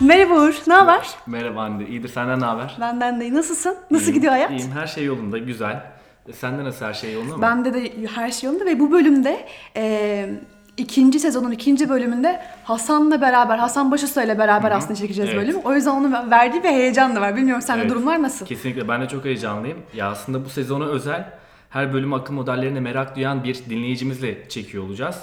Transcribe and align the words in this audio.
Merhaba 0.00 0.34
Uğur, 0.34 0.54
ne 0.66 0.74
haber? 0.74 1.08
Merhaba 1.26 1.62
Hande, 1.62 1.88
iyidir 1.88 2.08
senden 2.08 2.40
ne 2.40 2.44
haber? 2.44 2.76
Benden 2.80 3.20
de 3.20 3.24
iyi. 3.24 3.34
Nasılsın? 3.34 3.76
Nasıl 3.90 4.04
İyiyim, 4.06 4.14
gidiyor 4.14 4.32
hayat? 4.32 4.50
İyiyim, 4.50 4.70
her 4.70 4.86
şey 4.86 5.04
yolunda, 5.04 5.38
güzel. 5.38 5.84
E, 6.28 6.32
Sende 6.32 6.64
nasıl 6.64 6.86
her 6.86 6.94
şey 6.94 7.12
yolunda 7.12 7.36
mı? 7.36 7.42
Bende 7.42 7.74
de 7.74 8.06
her 8.14 8.30
şey 8.30 8.46
yolunda 8.50 8.64
ve 8.66 8.80
bu 8.80 8.92
bölümde 8.92 9.48
e, 9.76 10.30
ikinci 10.76 11.20
sezonun 11.20 11.50
ikinci 11.50 11.88
bölümünde 11.88 12.40
Hasan'la 12.64 13.20
beraber, 13.20 13.58
Hasan 13.58 13.90
Başusta 13.90 14.22
ile 14.24 14.38
beraber 14.38 14.70
aslında 14.70 14.94
çekeceğiz 14.94 15.30
Evet. 15.34 15.42
bölümü. 15.42 15.62
O 15.64 15.74
yüzden 15.74 15.90
onun 15.90 16.30
verdiği 16.30 16.62
bir 16.62 16.68
heyecan 16.68 17.16
da 17.16 17.20
var. 17.20 17.36
Bilmiyorum 17.36 17.62
sende 17.62 17.80
Evet. 17.82 17.90
durumlar 17.90 18.22
nasıl? 18.22 18.46
Kesinlikle 18.46 18.88
ben 18.88 19.00
de 19.02 19.08
çok 19.08 19.24
heyecanlıyım. 19.24 19.78
Ya 19.94 20.10
aslında 20.10 20.44
bu 20.44 20.48
sezona 20.48 20.84
özel 20.84 21.30
her 21.70 21.92
bölüm 21.92 22.12
akıl 22.12 22.34
modellerine 22.34 22.80
merak 22.80 23.16
duyan 23.16 23.44
bir 23.44 23.64
dinleyicimizle 23.70 24.48
çekiyor 24.48 24.84
olacağız. 24.84 25.20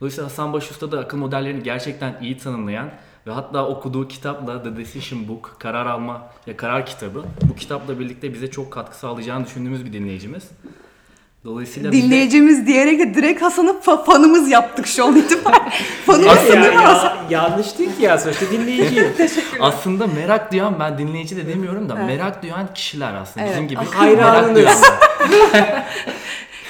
Dolayısıyla 0.00 0.30
Hasan 0.30 0.52
Başusta 0.52 0.92
da 0.92 0.98
akıl 1.00 1.18
modellerini 1.18 1.62
gerçekten 1.62 2.14
iyi 2.20 2.38
tanımlayan 2.38 2.88
ve 3.26 3.30
hatta 3.32 3.66
okuduğu 3.66 4.08
kitapla 4.08 4.62
The 4.62 4.76
Decision 4.76 5.28
Book, 5.28 5.56
karar 5.58 5.86
alma 5.86 6.22
ya 6.46 6.56
karar 6.56 6.86
kitabı. 6.86 7.24
Bu 7.50 7.54
kitapla 7.54 7.98
birlikte 7.98 8.34
bize 8.34 8.50
çok 8.50 8.72
katkı 8.72 8.96
sağlayacağını 8.98 9.46
düşündüğümüz 9.46 9.84
bir 9.84 9.92
dinleyicimiz. 9.92 10.48
Dolayısıyla 11.46 11.92
biz 11.92 12.02
de- 12.02 12.06
Dinleyicimiz 12.06 12.66
diyerek 12.66 12.98
de 13.00 13.14
direkt 13.14 13.42
Hasan'ı 13.42 13.70
fa- 13.70 14.04
fanımız 14.04 14.50
yaptık 14.50 14.86
şu 14.86 15.04
an 15.04 15.16
itibaren. 15.16 15.70
Fanımızsın 16.06 16.54
ya, 16.54 16.62
değil 16.62 16.74
mi 16.74 16.80
Hasan? 16.80 17.16
ya, 17.16 17.42
yanlış 17.42 17.78
değil 17.78 17.96
ki 17.96 18.02
ya 18.02 18.18
sonuçta 18.18 18.50
dinleyiciyim. 18.50 19.12
Aslında 19.60 20.06
merak 20.06 20.52
duyan 20.52 20.80
ben 20.80 20.98
dinleyici 20.98 21.36
de 21.36 21.46
demiyorum 21.48 21.88
da 21.88 21.94
merak 21.94 22.42
duyan 22.42 22.74
kişiler 22.74 23.14
aslında 23.14 23.46
bizim 23.46 23.58
Evet. 23.58 23.70
gibi 23.70 23.84
Hayranınız. 23.84 24.82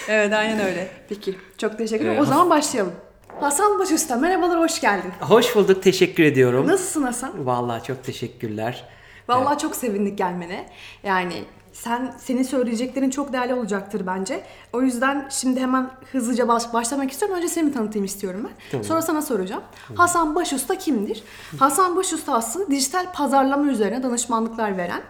Evet 0.09 0.33
aynen 0.33 0.61
öyle. 0.61 0.89
Peki 1.09 1.35
çok 1.59 1.79
teşekkür 1.79 2.05
ederim. 2.05 2.13
Evet, 2.19 2.23
o 2.23 2.25
zaman 2.25 2.51
başlayalım. 2.51 2.93
Hasan 3.41 3.79
Başusta 3.79 4.17
merhabalar 4.17 4.59
hoş 4.59 4.81
geldin. 4.81 5.13
Hoş 5.21 5.57
bulduk, 5.57 5.83
teşekkür 5.83 6.23
ediyorum. 6.23 6.67
Nasılsın 6.67 7.03
Hasan? 7.03 7.47
Vallahi 7.47 7.85
çok 7.87 8.05
teşekkürler. 8.05 8.85
Vallahi 9.29 9.59
çok 9.59 9.77
sevindik 9.77 10.19
gelmene. 10.19 10.67
Yani 11.05 11.45
sen 11.83 12.15
senin 12.19 12.43
söyleyeceklerin 12.43 13.11
çok 13.11 13.33
değerli 13.33 13.55
olacaktır 13.55 14.07
bence. 14.07 14.43
O 14.73 14.83
yüzden 14.83 15.29
şimdi 15.31 15.61
hemen 15.61 15.91
hızlıca 16.13 16.49
baş, 16.49 16.73
başlamak 16.73 17.11
istiyorum. 17.13 17.37
Önce 17.37 17.49
seni 17.49 17.73
tanıtayım 17.73 18.05
istiyorum 18.05 18.41
ben. 18.45 18.53
Tamam. 18.71 18.85
Sonra 18.85 19.03
sana 19.03 19.23
soracağım. 19.23 19.63
Hasan 19.97 20.35
Başusta 20.35 20.79
kimdir? 20.79 21.23
Hasan 21.59 21.97
Başusta 21.97 22.35
aslında 22.35 22.71
dijital 22.71 23.13
pazarlama 23.13 23.67
üzerine 23.71 24.03
danışmanlıklar 24.03 24.77
veren 24.79 25.03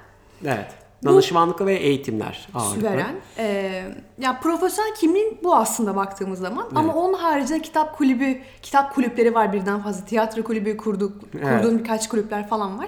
Evet. 0.44 0.67
Danışmanlık 1.05 1.61
ve 1.61 1.75
eğitimler 1.75 2.48
ağırlıklı. 2.55 2.83
veren. 2.84 3.14
Ee, 3.39 3.84
ya 4.19 4.41
profesyonel 4.41 4.94
kimliğin 4.94 5.39
bu 5.44 5.56
aslında 5.56 5.97
baktığımız 5.97 6.39
zaman. 6.39 6.67
Ama 6.75 6.94
onun 6.94 7.12
haricinde 7.14 7.62
kitap 7.62 7.98
kulübü, 7.98 8.39
kitap 8.62 8.94
kulüpleri 8.94 9.34
var 9.34 9.53
birden 9.53 9.81
fazla. 9.83 10.05
Tiyatro 10.05 10.42
kulübü 10.44 10.77
kurduk, 10.77 11.12
Evet. 11.39 11.62
kurduğun 11.62 11.78
birkaç 11.78 12.09
kulüpler 12.09 12.48
falan 12.48 12.78
var. 12.78 12.87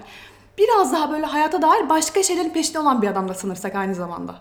Biraz 0.59 0.93
daha 0.93 1.11
böyle 1.13 1.27
hayata 1.27 1.63
dair 1.63 1.89
başka 1.89 2.23
şeylerin 2.23 2.51
peşinde 2.51 2.79
olan 2.79 3.03
bir 3.03 3.09
adam 3.09 3.29
da 3.29 3.35
sanırsak 3.35 3.75
aynı 3.75 3.95
zamanda. 3.95 4.35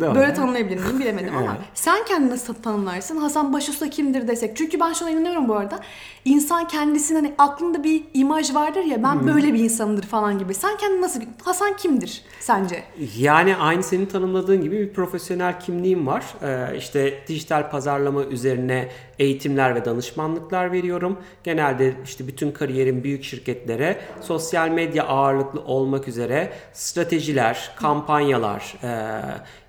Doğru. 0.00 0.14
Böyle 0.14 0.34
tanımlayabilir 0.34 0.84
miyim 0.84 0.98
bilemedim 1.00 1.36
ama 1.36 1.46
Evet. 1.56 1.66
sen 1.74 2.04
kendini 2.04 2.30
nasıl 2.30 2.54
tanımlarsın? 2.54 3.16
Hasan 3.16 3.52
Başusta 3.52 3.90
kimdir 3.90 4.28
desek. 4.28 4.56
Çünkü 4.56 4.80
ben 4.80 4.92
şuna 4.92 5.10
inanıyorum 5.10 5.48
bu 5.48 5.54
arada. 5.56 5.78
İnsan 6.24 6.68
kendisinin 6.68 7.18
hani 7.24 7.34
aklında 7.38 7.84
bir 7.84 8.02
imaj 8.14 8.54
vardır 8.54 8.84
ya 8.84 9.02
ben 9.02 9.26
böyle 9.26 9.54
bir 9.54 9.58
insanımdır 9.58 10.02
falan 10.02 10.38
gibi. 10.38 10.54
Sen 10.54 10.76
kendini 10.76 11.00
nasıl 11.02 11.20
Hasan 11.44 11.76
kimdir 11.76 12.22
sence? 12.40 12.82
Yani 13.18 13.56
aynı 13.56 13.82
senin 13.82 14.06
tanımladığın 14.06 14.62
gibi 14.62 14.78
bir 14.78 14.92
profesyonel 14.92 15.60
kimliğim 15.60 16.06
var. 16.06 16.24
Ee, 16.42 16.76
işte 16.76 17.14
dijital 17.28 17.70
pazarlama 17.70 18.24
üzerine 18.24 18.88
eğitimler 19.18 19.74
ve 19.74 19.84
danışmanlıklar 19.84 20.72
veriyorum. 20.72 21.18
Genelde 21.44 21.94
işte 22.04 22.26
bütün 22.26 22.50
kariyerim 22.50 23.04
büyük 23.04 23.24
şirketlere 23.24 24.00
sosyal 24.20 24.68
medya 24.68 25.06
ağırlıklı 25.06 25.60
olmak 25.60 26.08
üzere 26.08 26.52
stratejiler, 26.72 27.70
kampanyalar, 27.76 28.74
e, 28.82 29.20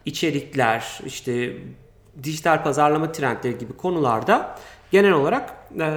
içerikler, 0.05 0.99
işte 1.05 1.53
dijital 2.23 2.63
pazarlama 2.63 3.11
trendleri 3.11 3.57
gibi 3.57 3.73
konularda 3.73 4.55
genel 4.91 5.11
olarak 5.11 5.53
e, 5.79 5.89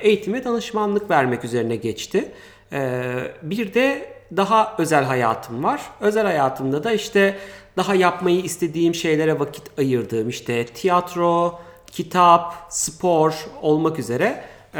eğitim 0.00 0.34
ve 0.34 0.44
danışmanlık 0.44 1.10
vermek 1.10 1.44
üzerine 1.44 1.76
geçti. 1.76 2.32
E, 2.72 3.02
bir 3.42 3.74
de 3.74 4.18
daha 4.36 4.76
özel 4.78 5.04
hayatım 5.04 5.64
var. 5.64 5.80
Özel 6.00 6.26
hayatımda 6.26 6.84
da 6.84 6.92
işte 6.92 7.38
daha 7.76 7.94
yapmayı 7.94 8.40
istediğim 8.40 8.94
şeylere 8.94 9.38
vakit 9.38 9.78
ayırdığım 9.78 10.28
işte 10.28 10.66
tiyatro, 10.66 11.60
kitap, 11.98 12.54
spor 12.68 13.34
olmak 13.62 13.98
üzere 13.98 14.44
e, 14.74 14.78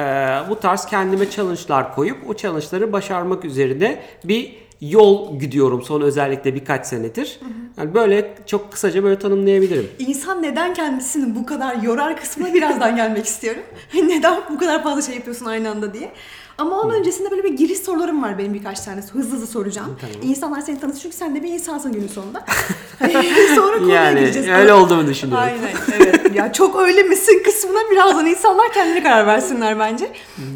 bu 0.51 0.61
tarz 0.61 0.87
kendime 0.87 1.31
challenge'lar 1.31 1.95
koyup 1.95 2.31
o 2.31 2.37
challenge'ları 2.37 2.93
başarmak 2.93 3.45
üzerine 3.45 4.03
bir 4.25 4.57
yol 4.81 5.39
gidiyorum 5.39 5.83
son 5.83 6.01
özellikle 6.01 6.55
birkaç 6.55 6.87
senedir. 6.87 7.41
Yani 7.77 7.95
böyle 7.95 8.35
çok 8.47 8.73
kısaca 8.73 9.03
böyle 9.03 9.19
tanımlayabilirim. 9.19 9.91
İnsan 9.99 10.43
neden 10.43 10.75
kendisini 10.75 11.35
bu 11.35 11.47
kadar 11.47 11.77
yorar 11.83 12.17
kısmına 12.17 12.55
birazdan 12.55 12.97
gelmek 12.97 13.27
istiyorum. 13.27 13.63
neden 13.95 14.41
bu 14.51 14.59
kadar 14.59 14.83
fazla 14.83 15.03
şey 15.03 15.15
yapıyorsun 15.15 15.47
aynı 15.47 15.71
anda 15.71 15.95
diye. 15.95 16.13
Ama 16.59 16.81
onun 16.81 16.95
öncesinde 16.95 17.31
böyle 17.31 17.45
bir 17.45 17.53
giriş 17.53 17.79
sorularım 17.79 18.23
var 18.23 18.39
benim 18.39 18.55
birkaç 18.55 18.81
tane. 18.81 19.01
Hızlı 19.01 19.21
hızlı 19.37 19.47
soracağım. 19.47 19.99
İnsanlar 20.23 20.61
seni 20.61 20.81
tanısın 20.81 21.01
çünkü 21.03 21.17
sen 21.17 21.35
de 21.37 21.43
bir 21.43 21.49
insansın 21.49 21.93
günün 21.93 22.09
sonunda. 22.09 22.45
Sonra 23.55 23.79
konuya 23.79 24.03
Yani 24.05 24.21
gireceğiz. 24.21 24.49
öyle 24.49 24.73
olduğumu 24.73 25.07
düşünüyorum. 25.07 25.45
Aynen 25.47 25.75
evet. 25.97 26.35
Ya 26.35 26.53
çok 26.53 26.77
öyle 26.81 27.03
misin 27.03 27.43
kısmına 27.45 27.79
birazdan 27.91 28.27
insanlar 28.27 28.73
kendine 28.73 29.03
karar 29.03 29.27
versinler 29.27 29.79
bence. 29.79 30.11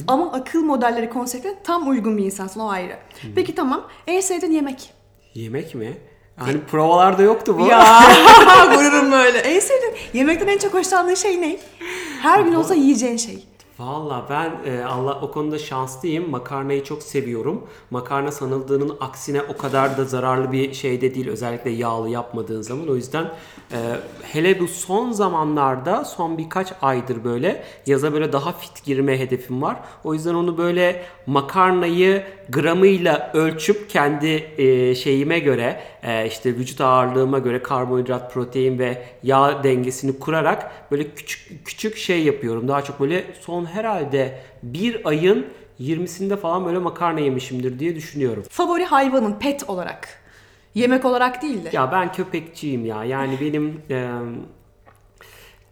Ama 0.09 0.33
akıl 0.33 0.61
modelleri 0.63 1.11
konseptine 1.11 1.55
tam 1.65 1.89
uygun 1.89 2.17
bir 2.19 2.25
insansın 2.25 2.61
o 2.61 2.69
ayrı. 2.69 2.97
Peki 3.35 3.55
tamam. 3.55 3.89
En 4.07 4.21
sevdiğin 4.21 4.53
yemek? 4.53 4.93
Yemek 5.35 5.75
mi? 5.75 5.99
Hani 6.37 6.61
provalarda 6.71 7.23
yoktu 7.23 7.57
bu. 7.59 7.67
Ya 7.67 8.01
vururum 8.75 9.13
böyle. 9.13 9.39
En 9.39 9.61
sevdiğin 9.61 9.95
yemekten 10.15 10.49
en 10.49 10.59
çok 10.59 10.75
hoşlandığın 10.75 11.15
şey 11.15 11.41
ne? 11.41 11.57
Her 12.23 12.41
gün 12.41 12.55
olsa 12.55 12.75
yiyeceğin 12.75 13.17
şey. 13.17 13.45
Valla 13.83 14.27
ben 14.31 14.73
e, 14.73 14.85
Allah 14.85 15.19
o 15.23 15.31
konuda 15.31 15.59
şanslıyım. 15.59 16.31
Makarnayı 16.31 16.85
çok 16.85 17.03
seviyorum. 17.03 17.63
Makarna 17.91 18.33
sanıldığının 18.33 18.97
aksine 19.01 19.43
o 19.43 19.57
kadar 19.57 19.99
da 19.99 20.05
zararlı 20.05 20.53
bir 20.53 20.75
şey 20.75 21.01
de 21.01 21.15
değil. 21.15 21.29
Özellikle 21.29 21.71
yağlı 21.71 22.09
yapmadığın 22.09 22.63
zaman. 22.63 22.89
O 22.89 22.97
yüzden 22.97 23.25
e, 23.73 23.79
hele 24.23 24.61
bu 24.61 24.69
son 24.69 25.13
zamanlarda 25.13 26.05
son 26.05 26.39
birkaç 26.39 26.73
aydır 26.83 27.25
böyle 27.25 27.65
yaza 27.87 28.13
böyle 28.13 28.33
daha 28.33 28.53
fit 28.53 28.85
girme 28.85 29.19
hedefim 29.19 29.63
var. 29.63 29.77
O 30.05 30.15
yüzden 30.15 30.35
onu 30.35 30.59
böyle 30.59 31.03
makarnayı 31.27 32.23
gramıyla 32.49 33.31
ölçüp 33.35 33.91
kendi 33.91 34.51
e, 34.59 34.95
şeyime 34.95 35.39
göre 35.39 35.81
e, 36.03 36.27
işte 36.27 36.55
vücut 36.57 36.81
ağırlığıma 36.81 37.39
göre 37.39 37.63
karbonhidrat, 37.63 38.35
protein 38.35 38.79
ve 38.79 39.03
yağ 39.23 39.65
dengesini 39.65 40.19
kurarak 40.19 40.91
böyle 40.91 41.15
küçük 41.15 41.67
küçük 41.67 41.97
şey 41.97 42.23
yapıyorum. 42.23 42.69
Daha 42.69 42.83
çok 42.85 43.01
böyle 43.01 43.25
son 43.41 43.65
herhalde 43.65 44.39
bir 44.63 45.01
ayın 45.09 45.47
20'sinde 45.81 46.37
falan 46.37 46.67
böyle 46.67 46.79
makarna 46.79 47.21
yemişimdir 47.21 47.79
diye 47.79 47.97
düşünüyorum. 47.97 48.45
Favori 48.51 48.85
hayvanın 48.85 49.39
pet 49.39 49.71
olarak. 49.71 50.09
Yemek 50.75 51.05
olarak 51.05 51.43
değil 51.43 51.65
de. 51.65 51.71
Ya 51.73 51.93
ben 51.93 52.13
köpekçiyim 52.13 52.87
ya. 52.87 53.05
Yani 53.05 53.41
benim 53.41 53.83
e, 53.91 54.11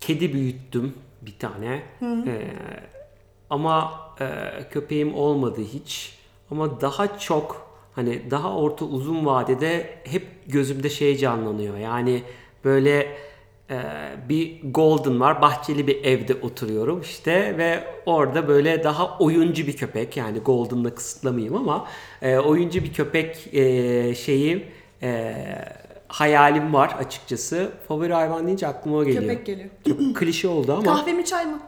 kedi 0.01 0.33
büyüttüm 0.33 0.95
bir 1.23 1.39
tane. 1.39 1.83
E, 2.03 2.47
ama 3.51 4.01
e, 4.21 4.29
köpeğim 4.71 5.15
olmadı 5.15 5.61
hiç. 5.73 6.19
Ama 6.51 6.81
daha 6.81 7.19
çok 7.19 7.70
hani 7.95 8.31
daha 8.31 8.57
orta 8.57 8.85
uzun 8.85 9.27
vadede 9.27 9.91
hep 10.05 10.27
gözümde 10.47 10.91
şey 10.91 11.17
canlanıyor. 11.17 11.79
Yani 11.79 12.23
böyle 12.65 13.17
e, 13.71 13.79
bir 14.29 14.61
golden 14.65 15.21
var. 15.21 15.43
Bahçeli 15.43 15.87
bir 15.87 16.05
evde 16.05 16.35
oturuyorum 16.35 17.01
işte 17.01 17.59
ve 17.59 17.85
orada 18.07 18.49
böyle 18.49 18.85
daha 18.85 19.19
oyuncu 19.19 19.67
bir 19.67 19.77
köpek. 19.77 20.17
Yani 20.17 20.39
golden'la 20.39 20.95
kısıtlamayayım 20.95 21.57
ama 21.57 21.87
e, 22.23 22.39
oyuncu 22.39 22.85
bir 22.85 22.93
köpek 22.93 23.55
e, 23.55 24.15
şeyi 24.15 24.67
e, 25.03 25.35
hayalim 26.09 26.75
var 26.75 26.97
açıkçası. 26.99 27.73
Favori 27.89 28.13
hayvan 28.13 28.47
deyince 28.47 28.67
aklıma 28.67 28.97
o 28.97 29.05
geliyor. 29.05 29.23
Köpek 29.23 29.47
geliyor. 29.47 29.71
Çok 29.89 30.17
klişe 30.17 30.49
oldu 30.49 30.73
ama 30.73 30.97
Kahve 30.97 31.13
mi 31.13 31.25
çay 31.25 31.47
mı? 31.47 31.61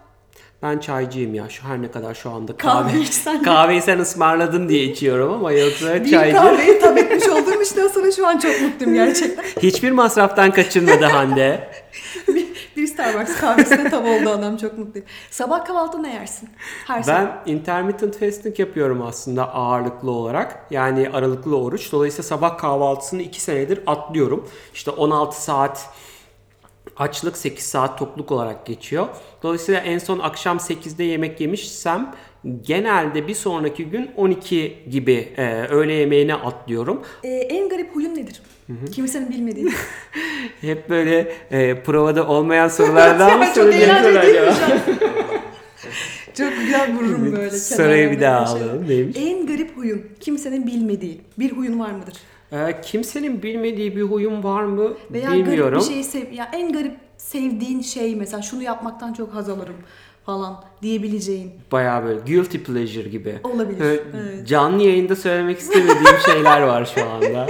Ben 0.63 0.79
çaycıyım 0.79 1.35
ya. 1.35 1.49
Şu 1.49 1.65
her 1.65 1.83
ne 1.83 1.91
kadar 1.91 2.15
şu 2.15 2.31
anda 2.31 2.57
Kahve 2.57 2.91
kahve 2.93 3.39
de. 3.39 3.43
kahveyi 3.45 3.83
sen 3.83 3.99
ısmarladın 3.99 4.69
diye 4.69 4.85
içiyorum 4.85 5.33
ama 5.33 5.53
yoksa 5.53 6.05
Bir 6.05 6.11
çaycı. 6.11 6.37
kahveyi 6.37 6.79
tab 6.81 6.97
etmiş 6.97 7.29
olduğum 7.29 7.63
için 7.63 7.89
sana 7.89 8.13
şu 8.13 8.27
an 8.27 8.39
çok 8.39 8.61
mutluyum 8.61 8.95
gerçekten. 8.95 9.45
Hiçbir 9.63 9.91
masraftan 9.91 10.51
kaçınmadı 10.51 11.05
Hande. 11.05 11.71
bir, 12.29 12.47
bir 12.77 12.87
Starbucks 12.87 13.37
kahvesine 13.41 13.91
tav 13.91 14.05
oldu 14.05 14.31
adam 14.31 14.57
çok 14.57 14.79
mutluyum. 14.79 15.09
Sabah 15.31 15.65
kahvaltıda 15.65 16.03
ne 16.03 16.15
yersin? 16.15 16.49
Her 16.87 17.03
sabah. 17.03 17.19
Ben 17.47 17.53
intermittent 17.53 18.19
fasting 18.21 18.59
yapıyorum 18.61 19.03
aslında 19.03 19.55
ağırlıklı 19.55 20.11
olarak. 20.11 20.67
Yani 20.71 21.11
aralıklı 21.13 21.57
oruç. 21.59 21.93
Dolayısıyla 21.93 22.23
sabah 22.29 22.59
kahvaltısını 22.59 23.23
2 23.23 23.41
senedir 23.41 23.81
atlıyorum. 23.87 24.49
İşte 24.75 24.91
16 24.91 25.43
saat 25.43 25.87
açlık 26.97 27.37
8 27.37 27.65
saat 27.65 27.99
tokluk 27.99 28.33
olarak 28.33 28.67
geçiyor. 28.67 29.07
Dolayısıyla 29.43 29.81
en 29.81 29.99
son 29.99 30.19
akşam 30.19 30.57
8'de 30.57 31.05
yemek 31.05 31.41
yemişsem 31.41 32.15
genelde 32.67 33.29
bir 33.29 33.35
sonraki 33.35 33.85
gün 33.85 34.11
12 34.17 34.79
gibi 34.91 35.29
e, 35.37 35.63
öğle 35.71 35.93
yemeğine 35.93 36.35
atlıyorum. 36.35 37.03
Ee, 37.25 37.29
en 37.29 37.69
garip 37.69 37.95
huyun 37.97 38.15
nedir? 38.15 38.43
Kimsenin 38.93 39.31
bilmediği. 39.31 39.69
Hep 40.61 40.91
böyle 40.91 41.33
e, 41.51 41.83
provada 41.83 42.29
olmayan 42.29 42.69
sorulardan 42.69 43.33
mı 43.39 43.45
mi 43.45 44.19
acaba? 44.19 44.55
Çok 46.39 46.57
güzel 46.57 46.95
vururum 46.97 47.33
böyle. 47.33 47.51
Soruyu 47.51 48.11
bir 48.11 48.21
daha 48.21 48.45
kenarlarına 48.45 48.71
alalım. 48.73 48.87
şey. 48.87 48.97
Neymiş? 48.97 49.17
En 49.21 49.47
garip 49.47 49.77
huyun, 49.77 50.03
kimsenin 50.21 50.67
bilmediği 50.67 51.21
bir 51.39 51.53
huyun 51.53 51.81
var 51.81 51.91
mıdır? 51.91 52.15
E, 52.53 52.81
kimsenin 52.81 53.43
bilmediği 53.43 53.97
bir 53.97 54.03
huyum 54.03 54.45
var 54.45 54.63
mı 54.65 54.95
Veya 55.11 55.33
bilmiyorum. 55.33 55.71
garip 55.79 55.89
bir 55.89 55.93
şeyi 55.95 56.05
sev, 56.05 56.33
ya 56.33 56.51
en 56.53 56.73
garip 56.73 56.97
sevdiğin 57.17 57.81
şey 57.83 58.17
mesela 58.17 58.43
şunu 58.43 58.63
yapmaktan 58.63 59.13
çok 59.13 59.35
haz 59.35 59.49
alırım 59.49 59.77
falan 60.27 60.65
diyebileceğin. 60.83 61.53
Bayağı 61.73 62.05
böyle 62.05 62.21
guilty 62.21 62.59
pleasure 62.59 63.09
gibi. 63.09 63.39
Olabilir, 63.45 63.81
Ee, 63.81 64.01
evet. 64.17 64.49
Canlı 64.49 64.83
yayında 64.83 65.17
söylemek 65.17 65.59
istemediğim 65.59 66.19
şeyler 66.27 66.61
var 66.63 66.93
şu 66.95 67.11
anda. 67.11 67.47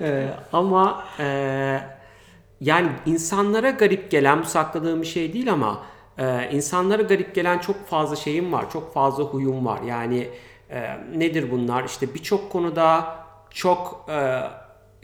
Ee, 0.00 0.28
ama 0.52 1.04
e, 1.20 1.24
yani 2.60 2.88
insanlara 3.06 3.70
garip 3.70 4.10
gelen 4.10 4.40
bu 4.42 4.44
sakladığım 4.46 5.02
bir 5.02 5.06
şey 5.06 5.32
değil 5.32 5.52
ama 5.52 5.82
e, 6.18 6.50
insanlara 6.52 7.02
garip 7.02 7.34
gelen 7.34 7.58
çok 7.58 7.86
fazla 7.86 8.16
şeyim 8.16 8.52
var. 8.52 8.70
Çok 8.72 8.94
fazla 8.94 9.24
huyum 9.24 9.66
var. 9.66 9.80
Yani 9.82 10.28
e, 10.70 10.96
nedir 11.16 11.50
bunlar? 11.50 11.84
İşte 11.84 12.14
birçok 12.14 12.50
konuda 12.52 13.16
çok 13.56 14.06
e, 14.08 14.42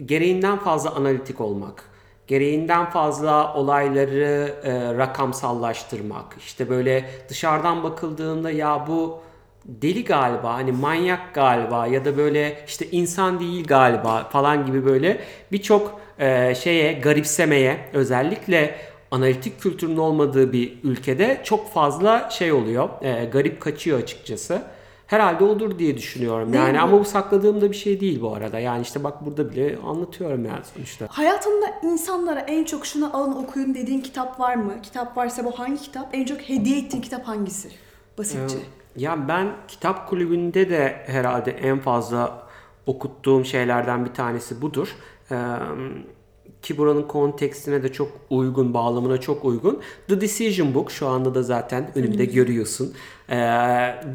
gereğinden 0.04 0.58
fazla 0.58 0.90
analitik 0.90 1.40
olmak 1.40 1.92
gereğinden 2.26 2.90
fazla 2.90 3.54
olayları 3.54 4.54
e, 4.64 4.98
rakamsallaştırmak. 4.98 6.36
İşte 6.38 6.68
böyle 6.70 7.10
dışarıdan 7.28 7.82
bakıldığında 7.82 8.50
ya 8.50 8.84
bu 8.88 9.20
deli 9.64 10.04
galiba 10.04 10.54
hani 10.54 10.72
manyak 10.72 11.34
galiba 11.34 11.86
ya 11.86 12.04
da 12.04 12.16
böyle 12.16 12.64
işte 12.66 12.86
insan 12.90 13.40
değil 13.40 13.66
galiba 13.66 14.24
falan 14.24 14.66
gibi 14.66 14.84
böyle 14.84 15.20
birçok 15.52 16.00
e, 16.18 16.54
şeye 16.54 16.92
garipsemeye 16.92 17.78
özellikle 17.92 18.74
analitik 19.10 19.60
kültürün 19.60 19.96
olmadığı 19.96 20.52
bir 20.52 20.78
ülkede 20.82 21.40
çok 21.44 21.72
fazla 21.72 22.30
şey 22.30 22.52
oluyor. 22.52 22.88
e, 23.02 23.24
garip 23.24 23.60
kaçıyor 23.60 23.98
açıkçası. 24.02 24.62
Herhalde 25.12 25.44
olur 25.44 25.78
diye 25.78 25.96
düşünüyorum. 25.96 26.52
Değil 26.52 26.64
yani 26.64 26.72
mi? 26.72 26.80
ama 26.80 27.00
bu 27.00 27.04
sakladığım 27.04 27.60
da 27.60 27.70
bir 27.70 27.76
şey 27.76 28.00
değil 28.00 28.20
bu 28.20 28.34
arada. 28.34 28.58
Yani 28.58 28.82
işte 28.82 29.04
bak 29.04 29.26
burada 29.26 29.50
bile 29.50 29.78
anlatıyorum 29.86 30.44
yani 30.44 30.60
sonuçta. 30.74 31.06
Hayatında 31.10 31.66
insanlara 31.82 32.40
en 32.40 32.64
çok 32.64 32.86
şunu 32.86 33.16
alın 33.16 33.32
okuyun 33.32 33.74
dediğin 33.74 34.00
kitap 34.00 34.40
var 34.40 34.54
mı? 34.54 34.72
Kitap 34.82 35.16
varsa 35.16 35.44
bu 35.44 35.58
hangi 35.58 35.82
kitap? 35.82 36.08
En 36.12 36.24
çok 36.24 36.40
hediye 36.40 36.78
ettiğin 36.78 37.02
kitap 37.02 37.28
hangisi? 37.28 37.68
Basitçe. 38.18 38.56
Ya 38.96 39.28
ben 39.28 39.48
kitap 39.68 40.08
kulübünde 40.08 40.70
de 40.70 41.02
herhalde 41.06 41.50
en 41.50 41.78
fazla 41.78 42.42
okuttuğum 42.86 43.44
şeylerden 43.44 44.04
bir 44.04 44.14
tanesi 44.14 44.62
budur. 44.62 44.96
Ee, 45.30 45.36
ki 46.62 46.78
buranın 46.78 47.02
kontekstine 47.02 47.82
de 47.82 47.92
çok 47.92 48.08
uygun, 48.30 48.74
bağlamına 48.74 49.20
çok 49.20 49.44
uygun. 49.44 49.80
The 50.08 50.20
Decision 50.20 50.74
Book 50.74 50.90
şu 50.90 51.08
anda 51.08 51.34
da 51.34 51.42
zaten 51.42 51.90
önümde 51.94 52.24
görüyorsun. 52.24 52.94
Ee, 53.32 53.36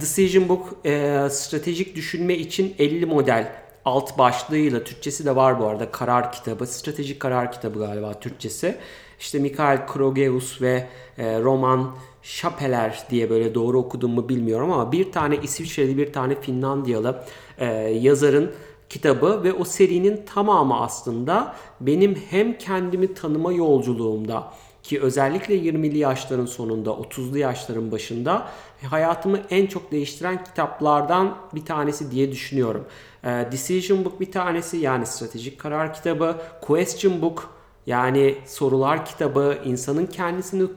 Decision 0.01 0.49
Book 0.49 0.85
e, 0.85 1.27
stratejik 1.29 1.95
düşünme 1.95 2.35
için 2.35 2.75
50 2.79 3.05
model 3.05 3.51
alt 3.85 4.17
başlığıyla 4.17 4.83
Türkçesi 4.83 5.25
de 5.25 5.35
var 5.35 5.59
bu 5.59 5.65
arada 5.65 5.91
karar 5.91 6.31
kitabı. 6.31 6.67
Stratejik 6.67 7.19
karar 7.19 7.51
kitabı 7.51 7.79
galiba 7.79 8.19
Türkçesi. 8.19 8.77
İşte 9.19 9.39
Mikhail 9.39 9.79
Krogeus 9.87 10.61
ve 10.61 10.87
e, 11.17 11.39
Roman 11.39 11.95
Şapeler 12.23 13.03
diye 13.09 13.29
böyle 13.29 13.55
doğru 13.55 13.79
okudum 13.79 14.11
mu 14.11 14.29
bilmiyorum 14.29 14.71
ama 14.71 14.91
bir 14.91 15.11
tane 15.11 15.37
İsviçreli 15.43 15.97
bir 15.97 16.13
tane 16.13 16.41
Finlandiyalı 16.41 17.23
e, 17.57 17.65
yazarın 18.01 18.51
kitabı 18.89 19.43
ve 19.43 19.53
o 19.53 19.63
serinin 19.63 20.25
tamamı 20.25 20.81
aslında 20.81 21.55
benim 21.81 22.15
hem 22.29 22.57
kendimi 22.57 23.13
tanıma 23.13 23.53
yolculuğumda 23.53 24.53
ki 24.87 25.01
özellikle 25.01 25.55
20'li 25.55 25.97
yaşların 25.97 26.45
sonunda 26.45 26.89
30'lu 26.89 27.37
yaşların 27.37 27.91
başında 27.91 28.47
hayatımı 28.89 29.39
en 29.49 29.67
çok 29.67 29.91
değiştiren 29.91 30.43
kitaplardan 30.43 31.37
bir 31.55 31.65
tanesi 31.65 32.11
diye 32.11 32.31
düşünüyorum. 32.31 32.85
E, 33.23 33.27
Decision 33.27 34.05
Book 34.05 34.19
bir 34.19 34.31
tanesi 34.31 34.77
yani 34.77 35.05
stratejik 35.05 35.59
karar 35.59 35.93
kitabı, 35.93 36.35
Question 36.61 37.21
Book 37.21 37.49
yani 37.85 38.35
sorular 38.45 39.05
kitabı 39.05 39.57
insanın 39.65 40.05
kendisini 40.05 40.67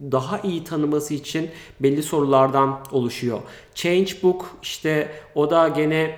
daha 0.00 0.38
iyi 0.38 0.64
tanıması 0.64 1.14
için 1.14 1.50
belli 1.80 2.02
sorulardan 2.02 2.78
oluşuyor. 2.92 3.40
Change 3.74 4.12
Book 4.22 4.46
işte 4.62 5.10
o 5.34 5.50
da 5.50 5.68
gene 5.68 6.16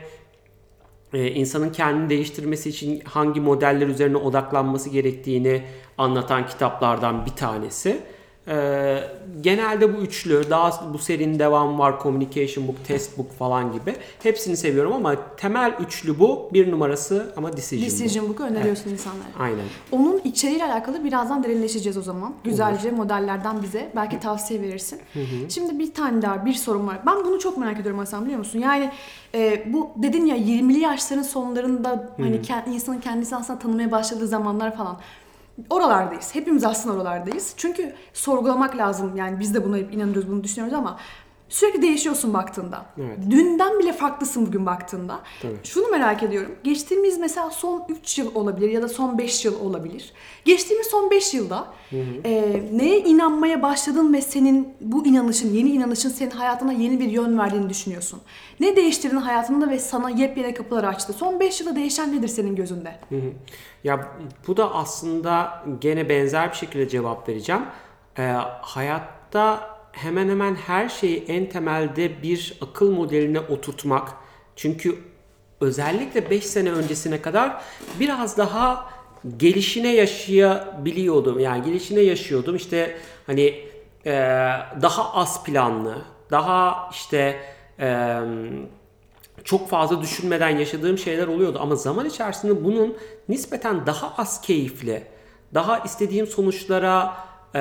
e, 1.12 1.26
insanın 1.26 1.70
kendini 1.72 2.10
değiştirmesi 2.10 2.68
için 2.68 3.00
hangi 3.00 3.40
modeller 3.40 3.86
üzerine 3.86 4.16
odaklanması 4.16 4.90
gerektiğini 4.90 5.62
anlatan 5.98 6.46
kitaplardan 6.46 7.26
bir 7.26 7.30
tanesi. 7.30 8.00
E, 8.48 8.98
genelde 9.40 9.96
bu 9.96 9.98
üçlü, 10.00 10.50
daha 10.50 10.92
bu 10.94 10.98
serinin 10.98 11.38
devamı 11.38 11.78
var, 11.78 12.00
Communication 12.02 12.68
Book, 12.68 12.84
Test 12.86 13.18
Book 13.18 13.32
falan 13.38 13.72
gibi. 13.72 13.96
Hepsini 14.22 14.56
seviyorum 14.56 14.92
ama 14.92 15.14
temel 15.36 15.74
üçlü 15.86 16.18
bu. 16.18 16.50
Bir 16.52 16.70
numarası 16.70 17.32
ama 17.36 17.56
Decision, 17.56 17.82
Book. 17.90 17.90
Decision 17.90 18.28
Book'u 18.28 18.42
öneriyorsun 18.42 18.90
insanlara. 18.90 19.28
Aynen. 19.38 19.64
Onun 19.92 20.18
içeriğiyle 20.24 20.64
alakalı 20.64 21.04
birazdan 21.04 21.44
derinleşeceğiz 21.44 21.96
o 21.98 22.02
zaman. 22.02 22.34
Güzelce 22.44 22.90
modellerden 22.90 23.62
bize 23.62 23.92
belki 23.96 24.20
tavsiye 24.20 24.62
verirsin. 24.62 25.00
Şimdi 25.48 25.78
bir 25.78 25.94
tane 25.94 26.22
daha 26.22 26.46
bir 26.46 26.54
sorum 26.54 26.86
var. 26.86 26.98
Ben 27.06 27.24
bunu 27.24 27.38
çok 27.38 27.58
merak 27.58 27.80
ediyorum 27.80 27.98
Hasan 27.98 28.24
biliyor 28.24 28.38
musun? 28.38 28.58
Yani 28.58 28.90
e, 29.34 29.72
bu 29.72 29.90
dedin 29.96 30.26
ya 30.26 30.36
20'li 30.36 30.78
yaşların 30.78 31.22
sonlarında 31.22 32.10
hani 32.16 32.36
kend- 32.36 32.70
insanın 32.74 33.00
kendisini 33.00 33.38
aslında 33.38 33.58
tanımaya 33.58 33.90
başladığı 33.90 34.26
zamanlar 34.26 34.76
falan. 34.76 34.96
Oralardayız. 35.70 36.34
Hepimiz 36.34 36.64
aslında 36.64 36.96
oralardayız. 36.96 37.54
Çünkü 37.56 37.94
sorgulamak 38.12 38.76
lazım. 38.76 39.16
Yani 39.16 39.40
biz 39.40 39.54
de 39.54 39.64
buna 39.64 39.78
inanıyoruz, 39.78 40.28
bunu 40.28 40.44
düşünüyoruz 40.44 40.78
ama 40.78 40.98
sürekli 41.48 41.82
değişiyorsun 41.82 42.34
baktığında. 42.34 42.86
Evet. 42.98 43.18
Dünden 43.30 43.78
bile 43.78 43.92
farklısın 43.92 44.46
bugün 44.46 44.66
baktığında. 44.66 45.20
Tabii. 45.42 45.56
Şunu 45.64 45.88
merak 45.88 46.22
ediyorum. 46.22 46.54
Geçtiğimiz 46.64 47.18
mesela 47.18 47.50
son 47.50 47.84
3 47.88 48.18
yıl 48.18 48.34
olabilir 48.34 48.70
ya 48.70 48.82
da 48.82 48.88
son 48.88 49.18
5 49.18 49.44
yıl 49.44 49.60
olabilir. 49.60 50.12
Geçtiğimiz 50.44 50.86
son 50.86 51.10
5 51.10 51.34
yılda 51.34 51.66
e, 52.24 52.62
neye 52.72 53.00
inanmaya 53.00 53.62
başladın 53.62 54.14
ve 54.14 54.20
senin 54.20 54.74
bu 54.80 55.06
inanışın, 55.06 55.54
yeni 55.54 55.70
inanışın 55.70 56.08
senin 56.08 56.30
hayatına 56.30 56.72
yeni 56.72 57.00
bir 57.00 57.08
yön 57.08 57.38
verdiğini 57.38 57.68
düşünüyorsun. 57.68 58.20
Ne 58.60 58.76
değiştirdin 58.76 59.16
hayatında 59.16 59.70
ve 59.70 59.78
sana 59.78 60.10
yepyeni 60.10 60.54
kapılar 60.54 60.84
açtı? 60.84 61.12
Son 61.12 61.40
5 61.40 61.60
yılda 61.60 61.76
değişen 61.76 62.16
nedir 62.16 62.28
senin 62.28 62.56
gözünde? 62.56 62.94
Hı 63.08 63.16
hı. 63.16 63.32
Ya 63.84 64.08
bu 64.46 64.56
da 64.56 64.74
aslında 64.74 65.64
gene 65.80 66.08
benzer 66.08 66.50
bir 66.50 66.56
şekilde 66.56 66.88
cevap 66.88 67.28
vereceğim. 67.28 67.62
Ee, 68.18 68.22
hayatta 68.60 69.77
hemen 70.02 70.28
hemen 70.28 70.54
her 70.54 70.88
şeyi 70.88 71.24
en 71.28 71.48
temelde 71.48 72.22
bir 72.22 72.54
akıl 72.60 72.90
modeline 72.90 73.40
oturtmak. 73.40 74.08
Çünkü 74.56 74.98
özellikle 75.60 76.30
5 76.30 76.46
sene 76.46 76.70
öncesine 76.70 77.22
kadar 77.22 77.62
biraz 78.00 78.38
daha 78.38 78.90
gelişine 79.36 79.94
yaşayabiliyordum. 79.94 81.40
Yani 81.40 81.64
gelişine 81.64 82.00
yaşıyordum. 82.00 82.56
İşte 82.56 82.96
hani 83.26 83.42
e, 84.06 84.12
daha 84.82 85.14
az 85.14 85.44
planlı, 85.44 85.98
daha 86.30 86.90
işte 86.92 87.40
e, 87.80 88.18
çok 89.44 89.68
fazla 89.68 90.02
düşünmeden 90.02 90.58
yaşadığım 90.58 90.98
şeyler 90.98 91.26
oluyordu 91.26 91.58
ama 91.60 91.76
zaman 91.76 92.06
içerisinde 92.06 92.64
bunun 92.64 92.96
nispeten 93.28 93.86
daha 93.86 94.14
az 94.18 94.40
keyifli, 94.40 95.02
daha 95.54 95.78
istediğim 95.78 96.26
sonuçlara 96.26 97.16
e, 97.54 97.60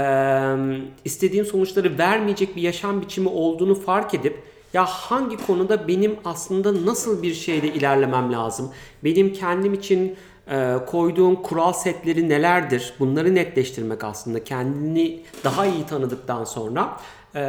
istediğim 1.05 1.45
sonuçları 1.45 1.97
vermeyecek 1.97 2.55
bir 2.55 2.61
yaşam 2.61 3.01
biçimi 3.01 3.29
olduğunu 3.29 3.75
fark 3.75 4.13
edip 4.13 4.43
ya 4.73 4.85
hangi 4.85 5.37
konuda 5.37 5.87
benim 5.87 6.15
aslında 6.25 6.85
nasıl 6.85 7.23
bir 7.23 7.33
şeyde 7.33 7.67
ilerlemem 7.67 8.33
lazım? 8.33 8.71
Benim 9.03 9.33
kendim 9.33 9.73
için 9.73 10.15
e, 10.51 10.75
koyduğum 10.87 11.35
kural 11.41 11.73
setleri 11.73 12.29
nelerdir? 12.29 12.93
Bunları 12.99 13.35
netleştirmek 13.35 14.03
aslında 14.03 14.43
kendini 14.43 15.19
daha 15.43 15.65
iyi 15.65 15.85
tanıdıktan 15.85 16.43
sonra 16.43 16.97
e, 17.35 17.39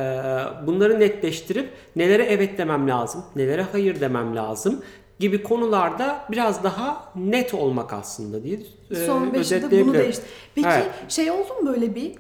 bunları 0.67 1.01
netleştirip 1.01 1.69
nelere 1.97 2.25
evet 2.25 2.59
demem 2.59 2.89
lazım, 2.89 3.25
nelere 3.37 3.67
hayır 3.73 4.01
demem 4.01 4.37
lazım 4.37 4.83
gibi 5.19 5.43
konularda 5.43 6.25
biraz 6.31 6.65
daha 6.65 7.13
net 7.17 7.55
olmak 7.55 7.93
aslında 7.93 8.43
diye 8.43 8.59
e, 8.91 8.95
Son 8.95 9.35
5 9.35 9.51
yılda 9.51 9.71
bunu 9.71 9.95
değişti. 9.95 10.23
Peki 10.55 10.69
Evet. 10.69 10.87
şey 11.09 11.31
oldu 11.31 11.55
mu 11.61 11.67
böyle 11.67 11.95
bir 11.95 12.13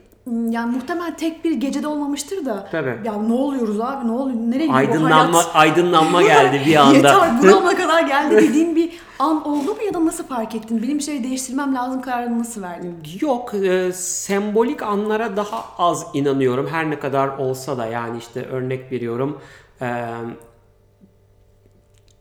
Yani 0.50 0.76
muhtemelen 0.76 1.16
tek 1.16 1.44
bir 1.44 1.52
gecede 1.52 1.86
olmamıştır 1.86 2.44
da. 2.46 2.68
Tabii. 2.72 2.98
Ya 3.04 3.12
ne 3.22 3.32
oluyoruz 3.32 3.80
abi 3.80 4.08
ne 4.08 4.12
oluyor 4.12 4.36
nereye 4.40 4.66
gidiyor 4.66 4.74
Aydınlanma 4.74 5.38
hayat? 5.38 5.56
aydınlanma 5.56 6.22
geldi 6.32 6.62
bir 6.66 6.76
anda. 6.76 6.96
Yeter 6.96 7.42
burama 7.42 7.74
kadar 7.74 8.02
geldi 8.02 8.36
dediğin 8.36 8.76
bir 8.76 8.92
an 9.18 9.48
oldu 9.48 9.70
mu 9.74 9.82
ya 9.86 9.94
da 9.94 10.06
nasıl 10.06 10.24
fark 10.24 10.54
ettin? 10.54 10.82
Benim 10.82 10.98
bir 10.98 11.02
şey 11.02 11.24
değiştirmem 11.24 11.74
lazım 11.74 12.02
kararını 12.02 12.38
nasıl 12.38 12.62
verdin? 12.62 12.96
Yok, 13.20 13.54
e, 13.54 13.92
sembolik 13.92 14.82
anlara 14.82 15.36
daha 15.36 15.64
az 15.78 16.06
inanıyorum 16.14 16.66
her 16.66 16.90
ne 16.90 16.98
kadar 16.98 17.28
olsa 17.28 17.78
da 17.78 17.86
yani 17.86 18.18
işte 18.18 18.44
örnek 18.46 18.92
veriyorum. 18.92 19.40
E, 19.82 20.04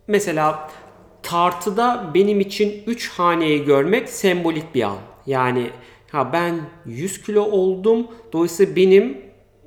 mesela 0.08 0.70
tartıda 1.24 2.12
benim 2.14 2.40
için 2.40 2.84
3 2.88 3.10
haneyi 3.10 3.66
görmek 3.66 4.10
sembolik 4.10 4.76
bir 4.76 4.84
an. 4.84 4.98
Yani 5.26 5.70
ha 6.12 6.34
ben 6.34 6.56
100 6.86 7.22
kilo 7.22 7.42
oldum. 7.42 8.08
Dolayısıyla 8.34 8.76
benim 8.76 9.18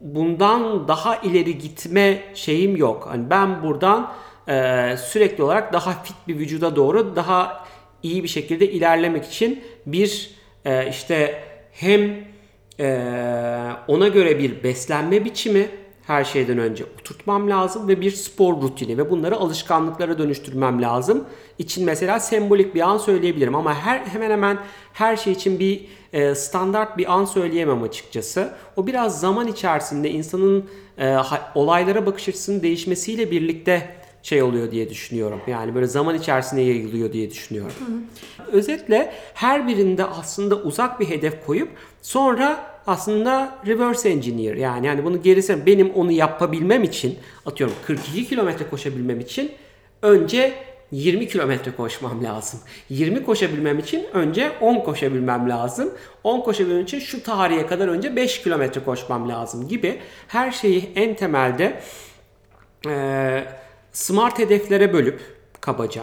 bundan 0.00 0.88
daha 0.88 1.16
ileri 1.16 1.58
gitme 1.58 2.22
şeyim 2.34 2.76
yok. 2.76 3.06
Hani 3.10 3.30
ben 3.30 3.62
buradan 3.62 4.12
e, 4.48 4.96
sürekli 4.96 5.42
olarak 5.42 5.72
daha 5.72 6.02
fit 6.02 6.16
bir 6.28 6.38
vücuda 6.38 6.76
doğru 6.76 7.16
daha 7.16 7.64
iyi 8.02 8.22
bir 8.22 8.28
şekilde 8.28 8.70
ilerlemek 8.70 9.24
için 9.24 9.64
bir 9.86 10.30
e, 10.64 10.88
işte 10.88 11.44
hem 11.72 12.14
e, 12.80 12.98
ona 13.88 14.08
göre 14.08 14.38
bir 14.38 14.62
beslenme 14.62 15.24
biçimi 15.24 15.68
her 16.06 16.24
şeyden 16.24 16.58
önce 16.58 16.84
oturtmam 17.00 17.50
lazım 17.50 17.88
ve 17.88 18.00
bir 18.00 18.10
spor 18.10 18.62
rutini 18.62 18.98
ve 18.98 19.10
bunları 19.10 19.36
alışkanlıklara 19.36 20.18
dönüştürmem 20.18 20.82
lazım. 20.82 21.24
İçin 21.58 21.84
mesela 21.84 22.20
sembolik 22.20 22.74
bir 22.74 22.80
an 22.80 22.98
söyleyebilirim 22.98 23.54
ama 23.54 23.74
her 23.74 23.98
hemen 23.98 24.30
hemen 24.30 24.58
her 24.92 25.16
şey 25.16 25.32
için 25.32 25.58
bir 25.58 25.86
e, 26.12 26.34
standart 26.34 26.98
bir 26.98 27.12
an 27.12 27.24
söyleyemem 27.24 27.82
açıkçası. 27.82 28.52
O 28.76 28.86
biraz 28.86 29.20
zaman 29.20 29.48
içerisinde 29.48 30.10
insanın 30.10 30.64
e, 30.98 31.16
olaylara 31.54 32.06
bakış 32.06 32.28
açısının 32.28 32.62
değişmesiyle 32.62 33.30
birlikte 33.30 34.00
şey 34.22 34.42
oluyor 34.42 34.70
diye 34.70 34.90
düşünüyorum. 34.90 35.40
Yani 35.46 35.74
böyle 35.74 35.86
zaman 35.86 36.14
içerisinde 36.14 36.60
yayılıyor 36.60 37.12
diye 37.12 37.30
düşünüyorum. 37.30 37.72
Özetle 38.52 39.12
her 39.34 39.68
birinde 39.68 40.04
aslında 40.04 40.56
uzak 40.56 41.00
bir 41.00 41.08
hedef 41.08 41.46
koyup 41.46 41.68
sonra 42.02 42.70
aslında 42.86 43.58
reverse 43.66 44.08
engineer 44.08 44.56
yani 44.56 44.86
yani 44.86 45.04
bunu 45.04 45.22
gerisi 45.22 45.66
benim 45.66 45.90
onu 45.90 46.12
yapabilmem 46.12 46.82
için 46.82 47.18
atıyorum 47.46 47.76
42 47.86 48.28
kilometre 48.28 48.70
koşabilmem 48.70 49.20
için 49.20 49.52
önce 50.02 50.54
20 50.92 51.28
kilometre 51.28 51.72
koşmam 51.76 52.24
lazım. 52.24 52.60
20 52.90 53.24
koşabilmem 53.24 53.78
için 53.78 54.06
önce 54.12 54.52
10 54.60 54.80
koşabilmem 54.80 55.48
lazım. 55.48 55.92
10 56.24 56.40
koşabilmem 56.40 56.82
için 56.82 56.98
şu 56.98 57.22
tarihe 57.22 57.66
kadar 57.66 57.88
önce 57.88 58.16
5 58.16 58.42
kilometre 58.42 58.84
koşmam 58.84 59.28
lazım 59.28 59.68
gibi 59.68 59.98
her 60.28 60.50
şeyi 60.50 60.90
en 60.94 61.14
temelde 61.14 61.80
e, 62.86 63.44
smart 63.92 64.38
hedeflere 64.38 64.92
bölüp 64.92 65.20
kabaca 65.60 66.02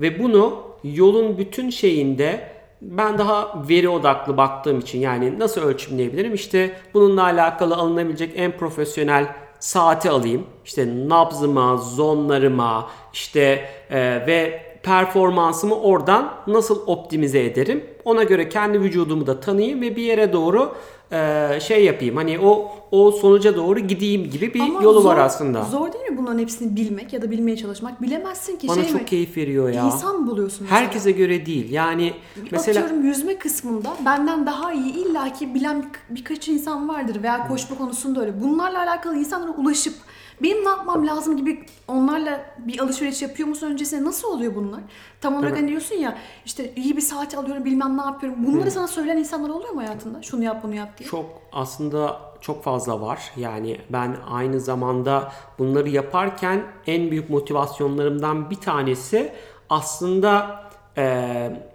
ve 0.00 0.22
bunu 0.22 0.62
yolun 0.84 1.38
bütün 1.38 1.70
şeyinde 1.70 2.58
ben 2.82 3.18
daha 3.18 3.64
veri 3.68 3.88
odaklı 3.88 4.36
baktığım 4.36 4.78
için 4.78 5.00
yani 5.00 5.38
nasıl 5.38 5.60
ölçümleyebilirim? 5.60 6.34
İşte 6.34 6.70
bununla 6.94 7.22
alakalı 7.22 7.76
alınabilecek 7.76 8.32
en 8.36 8.52
profesyonel 8.52 9.26
saati 9.60 10.10
alayım. 10.10 10.46
İşte 10.64 11.08
nabzıma, 11.08 11.76
zonlarıma 11.76 12.90
işte 13.12 13.68
e, 13.90 13.98
ve 14.26 14.62
performansımı 14.82 15.80
oradan 15.80 16.34
nasıl 16.46 16.86
optimize 16.86 17.44
ederim? 17.44 17.84
Ona 18.04 18.22
göre 18.22 18.48
kendi 18.48 18.80
vücudumu 18.80 19.26
da 19.26 19.40
tanıyayım 19.40 19.80
ve 19.82 19.96
bir 19.96 20.02
yere 20.02 20.32
doğru 20.32 20.74
e, 21.12 21.48
şey 21.60 21.84
yapayım. 21.84 22.16
Hani 22.16 22.38
o 22.40 22.70
o 22.90 23.10
sonuca 23.12 23.56
doğru 23.56 23.78
gideyim 23.80 24.30
gibi 24.30 24.54
bir 24.54 24.60
Ama 24.60 24.82
yolu 24.82 25.00
zor- 25.00 25.08
var 25.10 25.18
aslında. 25.18 25.62
Zor 25.62 25.92
değil 25.92 26.04
mi 26.10 26.16
bunların 26.18 26.38
hepsini 26.38 26.76
bilmek 26.76 27.12
ya 27.12 27.22
da 27.22 27.30
bilmeye 27.30 27.56
çalışmak? 27.56 28.02
Bilemezsin 28.02 28.56
ki 28.56 28.68
Bana 28.68 28.82
şey 28.82 28.92
çok 28.92 29.00
mi? 29.00 29.06
keyif 29.06 29.36
veriyor 29.36 29.68
ya. 29.70 29.84
İnsan 29.86 30.26
buluyorsun 30.26 30.58
mesela. 30.62 30.80
Herkese 30.80 31.10
göre 31.10 31.46
değil. 31.46 31.70
Yani 31.72 32.12
mesela 32.50 32.80
Atıyorum 32.84 33.06
yüzme 33.06 33.38
kısmında 33.38 33.96
benden 34.04 34.46
daha 34.46 34.72
iyi 34.72 34.94
illaki 34.94 35.54
bilen 35.54 35.82
bir- 35.82 36.16
birkaç 36.16 36.48
insan 36.48 36.88
vardır 36.88 37.22
veya 37.22 37.48
koşma 37.48 37.78
konusunda 37.78 38.20
öyle. 38.20 38.40
Bunlarla 38.42 38.78
alakalı 38.78 39.16
insanlara 39.16 39.50
ulaşıp 39.50 39.94
benim 40.42 40.64
ne 40.64 40.68
yapmam 40.68 41.06
lazım 41.06 41.36
gibi 41.36 41.64
onlarla 41.88 42.40
bir 42.58 42.78
alışveriş 42.80 43.22
yapıyor 43.22 43.48
musun 43.48 43.66
öncesinde? 43.66 44.04
Nasıl 44.04 44.28
oluyor 44.28 44.54
bunlar? 44.54 44.80
Tam 45.20 45.36
olarak 45.36 45.56
hani 45.56 45.68
diyorsun 45.68 45.94
ya 45.94 46.18
işte 46.44 46.72
iyi 46.76 46.96
bir 46.96 47.00
saat 47.02 47.34
alıyorum 47.34 47.64
bilmem 47.64 47.96
ne 47.98 48.02
yapıyorum. 48.02 48.46
Bunları 48.46 48.70
sana 48.70 48.88
söyleyen 48.88 49.16
insanlar 49.16 49.48
oluyor 49.50 49.70
mu 49.70 49.80
hayatında? 49.80 50.22
Şunu 50.22 50.44
yap 50.44 50.62
bunu 50.62 50.74
yap 50.74 50.98
diye. 50.98 51.08
çok 51.08 51.26
aslında 51.52 52.20
çok 52.40 52.64
fazla 52.64 53.00
var. 53.00 53.32
Yani 53.36 53.80
ben 53.90 54.16
aynı 54.30 54.60
zamanda 54.60 55.32
bunları 55.58 55.88
yaparken 55.88 56.62
en 56.86 57.10
büyük 57.10 57.30
motivasyonlarımdan 57.30 58.50
bir 58.50 58.56
tanesi 58.56 59.32
aslında 59.70 60.60
eee, 60.96 61.68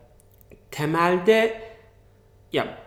temelde 0.72 1.62
ya 2.54 2.78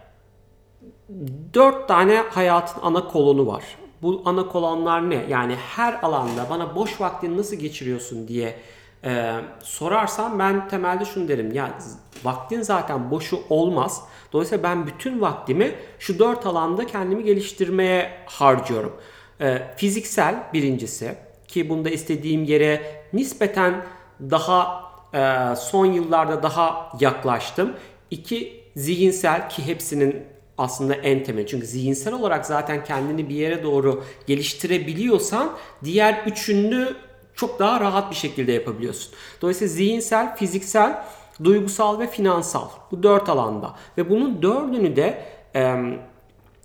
dört 1.54 1.88
tane 1.88 2.16
hayatın 2.16 2.80
ana 2.82 3.08
kolonu 3.08 3.46
var. 3.46 3.64
Bu 4.02 4.22
ana 4.24 4.48
kolonlar 4.48 5.10
ne? 5.10 5.26
Yani 5.28 5.56
her 5.76 5.98
alanda 6.02 6.46
bana 6.50 6.74
boş 6.74 7.00
vaktini 7.00 7.36
nasıl 7.36 7.56
geçiriyorsun 7.56 8.28
diye 8.28 8.56
e, 9.04 9.34
sorarsam 9.62 10.38
ben 10.38 10.68
temelde 10.68 11.04
şunu 11.04 11.28
derim. 11.28 11.52
Ya 11.52 11.78
vaktin 12.24 12.62
zaten 12.62 13.10
boşu 13.10 13.40
olmaz. 13.50 14.02
Dolayısıyla 14.32 14.62
ben 14.62 14.86
bütün 14.86 15.20
vaktimi 15.20 15.74
şu 15.98 16.18
dört 16.18 16.46
alanda 16.46 16.86
kendimi 16.86 17.24
geliştirmeye 17.24 18.10
harcıyorum. 18.26 18.96
E, 19.40 19.62
fiziksel 19.76 20.34
birincisi 20.52 21.14
ki 21.48 21.68
bunda 21.68 21.90
istediğim 21.90 22.44
yere 22.44 23.02
nispeten 23.12 23.84
daha 24.20 24.82
e, 25.14 25.56
son 25.56 25.86
yıllarda 25.86 26.42
daha 26.42 26.92
yaklaştım. 27.00 27.72
İki 28.10 28.64
zihinsel 28.76 29.50
ki 29.50 29.66
hepsinin 29.66 30.35
aslında 30.58 30.94
en 30.94 31.24
temel. 31.24 31.46
Çünkü 31.46 31.66
zihinsel 31.66 32.14
olarak 32.14 32.46
zaten 32.46 32.84
kendini 32.84 33.28
bir 33.28 33.34
yere 33.34 33.62
doğru 33.62 34.04
geliştirebiliyorsan 34.26 35.52
diğer 35.84 36.22
üçünü 36.26 36.94
çok 37.34 37.58
daha 37.58 37.80
rahat 37.80 38.10
bir 38.10 38.16
şekilde 38.16 38.52
yapabiliyorsun. 38.52 39.12
Dolayısıyla 39.42 39.74
zihinsel, 39.74 40.36
fiziksel, 40.36 41.04
duygusal 41.44 41.98
ve 42.00 42.06
finansal. 42.06 42.68
Bu 42.90 43.02
dört 43.02 43.28
alanda. 43.28 43.74
Ve 43.98 44.10
bunun 44.10 44.42
dördünü 44.42 44.96
de 44.96 45.24
em, 45.54 45.98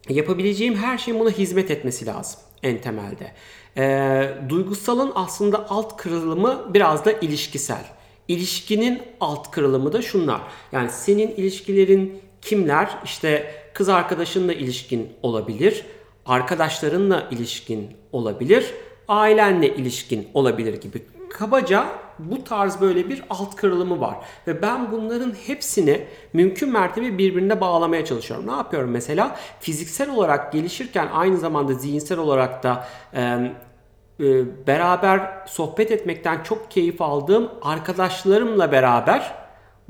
yapabileceğim 0.10 0.76
her 0.76 0.98
şeyin 0.98 1.20
buna 1.20 1.30
hizmet 1.30 1.72
etmesi 1.72 2.06
lazım 2.06 2.40
en 2.64 2.82
temelde. 2.82 3.32
Ee, 3.78 4.30
duygusalın 4.50 5.12
aslında 5.16 5.70
alt 5.70 5.98
kırılımı 5.98 6.74
biraz 6.74 7.06
da 7.06 7.12
ilişkisel. 7.12 7.86
İlişkinin 8.28 9.02
alt 9.22 9.52
kırılımı 9.52 9.94
da 9.94 10.02
şunlar. 10.02 10.42
Yani 10.72 10.90
senin 10.90 11.28
ilişkilerin 11.28 12.22
kimler? 12.42 12.90
İşte 13.04 13.56
kız 13.74 13.90
arkadaşınla 13.90 14.54
ilişkin 14.54 15.14
olabilir, 15.22 15.86
arkadaşlarınla 16.26 17.28
ilişkin 17.32 17.98
olabilir, 18.12 18.74
ailenle 19.08 19.76
ilişkin 19.76 20.30
olabilir 20.34 20.82
gibi. 20.82 21.02
Kabaca 21.30 21.86
bu 22.20 22.44
tarz 22.44 22.82
böyle 22.82 23.10
bir 23.10 23.24
alt 23.30 23.56
kırılımı 23.56 24.02
var. 24.02 24.16
Ve 24.48 24.62
ben 24.62 24.92
bunların 24.92 25.34
hepsini 25.48 26.06
mümkün 26.34 26.70
mertebe 26.70 27.18
birbirine 27.18 27.62
bağlamaya 27.62 28.06
çalışıyorum. 28.06 28.48
Ne 28.48 28.52
yapıyorum 28.52 28.92
mesela? 28.92 29.36
Fiziksel 29.60 30.10
olarak 30.10 30.54
gelişirken 30.54 31.08
aynı 31.14 31.38
zamanda 31.38 31.74
zihinsel 31.74 32.18
olarak 32.18 32.64
da 32.64 32.88
e, 33.16 34.68
beraber 34.68 35.44
sohbet 35.48 35.92
etmekten 35.92 36.44
çok 36.44 36.72
keyif 36.72 37.02
aldığım 37.02 37.50
arkadaşlarımla 37.62 38.72
beraber 38.72 39.41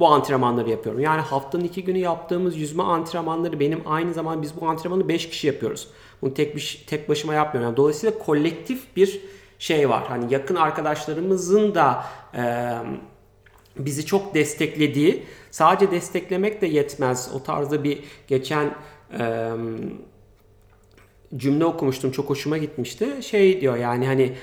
bu 0.01 0.07
antrenmanları 0.07 0.69
yapıyorum. 0.69 1.01
Yani 1.01 1.21
haftanın 1.21 1.63
iki 1.63 1.83
günü 1.83 1.97
yaptığımız 1.97 2.57
yüzme 2.57 2.83
antrenmanları 2.83 3.59
benim 3.59 3.81
aynı 3.85 4.13
zamanda 4.13 4.41
biz 4.41 4.61
bu 4.61 4.67
antrenmanı 4.67 5.07
5 5.07 5.29
kişi 5.29 5.47
yapıyoruz. 5.47 5.87
Bunu 6.21 6.33
tek 6.33 6.55
bir 6.55 6.83
tek 6.87 7.09
başıma 7.09 7.33
yapmıyorum. 7.33 7.69
Yani 7.69 7.77
dolayısıyla 7.77 8.17
kolektif 8.17 8.95
bir 8.95 9.21
şey 9.59 9.89
var. 9.89 10.03
Hani 10.07 10.33
yakın 10.33 10.55
arkadaşlarımızın 10.55 11.75
da 11.75 12.05
e, 12.35 12.43
bizi 13.77 14.05
çok 14.05 14.33
desteklediği, 14.33 15.23
sadece 15.51 15.91
desteklemek 15.91 16.61
de 16.61 16.67
yetmez. 16.67 17.31
O 17.35 17.43
tarzda 17.43 17.83
bir 17.83 18.03
geçen 18.27 18.75
e, 19.19 19.51
cümle 21.35 21.65
okumuştum 21.65 22.11
çok 22.11 22.29
hoşuma 22.29 22.57
gitmişti. 22.57 23.07
Şey 23.21 23.61
diyor 23.61 23.77
yani 23.77 24.07
hani 24.07 24.33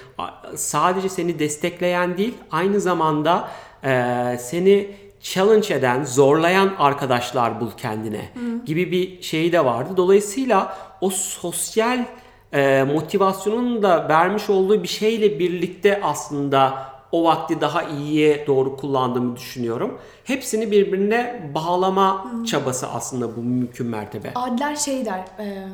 sadece 0.56 1.08
seni 1.08 1.38
destekleyen 1.38 2.18
değil 2.18 2.34
aynı 2.50 2.80
zamanda 2.80 3.50
e, 3.84 4.36
seni 4.40 5.07
challenge 5.20 5.74
eden, 5.74 6.04
zorlayan 6.04 6.74
arkadaşlar 6.78 7.60
bul 7.60 7.70
kendine 7.76 8.28
gibi 8.66 8.92
bir 8.92 9.22
şey 9.22 9.52
de 9.52 9.64
vardı. 9.64 9.90
Dolayısıyla 9.96 10.76
o 11.00 11.10
sosyal 11.10 12.04
e, 12.52 12.82
motivasyonun 12.82 13.82
da 13.82 14.08
vermiş 14.08 14.50
olduğu 14.50 14.82
bir 14.82 14.88
şeyle 14.88 15.38
birlikte 15.38 16.00
aslında 16.02 16.88
o 17.12 17.24
vakti 17.24 17.60
daha 17.60 17.82
iyiye 17.82 18.46
doğru 18.46 18.76
kullandığımı 18.76 19.36
düşünüyorum. 19.36 19.98
Hepsini 20.24 20.70
birbirine 20.70 21.50
bağlama 21.54 22.32
çabası 22.46 22.86
aslında 22.88 23.36
bu 23.36 23.40
mümkün 23.40 23.86
mertebe. 23.86 24.32
Adler 24.34 24.76
şey 24.76 25.04
der, 25.04 25.24
e, 25.38 25.68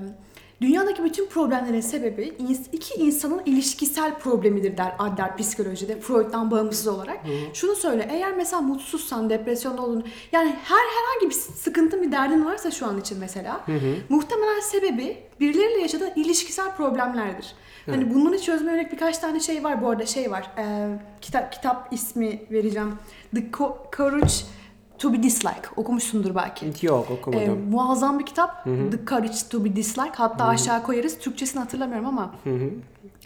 Dünyadaki 0.61 1.05
bütün 1.05 1.27
problemlerin 1.27 1.81
sebebi 1.81 2.35
iki 2.73 2.95
insanın 3.01 3.43
ilişkisel 3.47 4.19
problemidir 4.19 4.77
der 4.77 4.95
Adler 4.99 5.37
psikolojide 5.37 6.01
Freud'dan 6.01 6.51
bağımsız 6.51 6.87
olarak. 6.87 7.19
Şunu 7.55 7.75
söyle 7.75 8.09
eğer 8.13 8.37
mesela 8.37 8.63
mutsuzsan, 8.63 9.31
depresyonda 9.31 9.83
olduğunu 9.83 10.03
yani 10.33 10.49
her 10.65 10.77
herhangi 10.77 11.29
bir 11.29 11.35
sıkıntın 11.35 12.03
bir 12.03 12.13
derdin 12.13 12.45
varsa 12.45 12.71
şu 12.71 12.87
an 12.87 13.01
için 13.01 13.19
mesela 13.19 13.61
muhtemelen 14.09 14.61
sebebi 14.61 15.17
birileriyle 15.41 15.81
yaşadığın 15.83 16.13
ilişkisel 16.17 16.77
problemlerdir. 16.77 17.55
Hani 17.87 18.15
bunları 18.15 18.41
çözmeye 18.41 18.71
yönelik 18.73 18.93
birkaç 18.93 19.19
tane 19.19 19.41
şey 19.41 19.65
var 19.65 19.83
bu 19.83 19.89
arada 19.91 20.07
şey 20.07 20.31
var. 20.31 20.51
Ee, 20.59 20.89
kitap 21.21 21.53
kitap 21.53 21.89
ismi 21.93 22.43
vereceğim. 22.51 22.95
The 23.35 23.41
Co- 23.41 23.97
Courage 23.97 24.35
to 24.99 25.13
be 25.13 25.23
Disliked. 25.23 25.65
Okumuşsundur 25.77 26.35
belki. 26.35 26.87
Yok 26.87 27.07
Ee, 27.11 27.15
okumadım. 27.15 27.71
muazzam 27.71 28.19
bir 28.19 28.27
kitap. 28.27 28.65
The 28.65 29.05
Courage 29.09 29.35
to 29.51 29.65
be 29.65 29.77
Disliked. 29.77 30.15
Hatta 30.15 30.45
aşağı 30.45 30.83
koyarız. 30.83 31.19
Türkçesini 31.19 31.61
hatırlamıyorum 31.61 32.07
ama. 32.07 32.35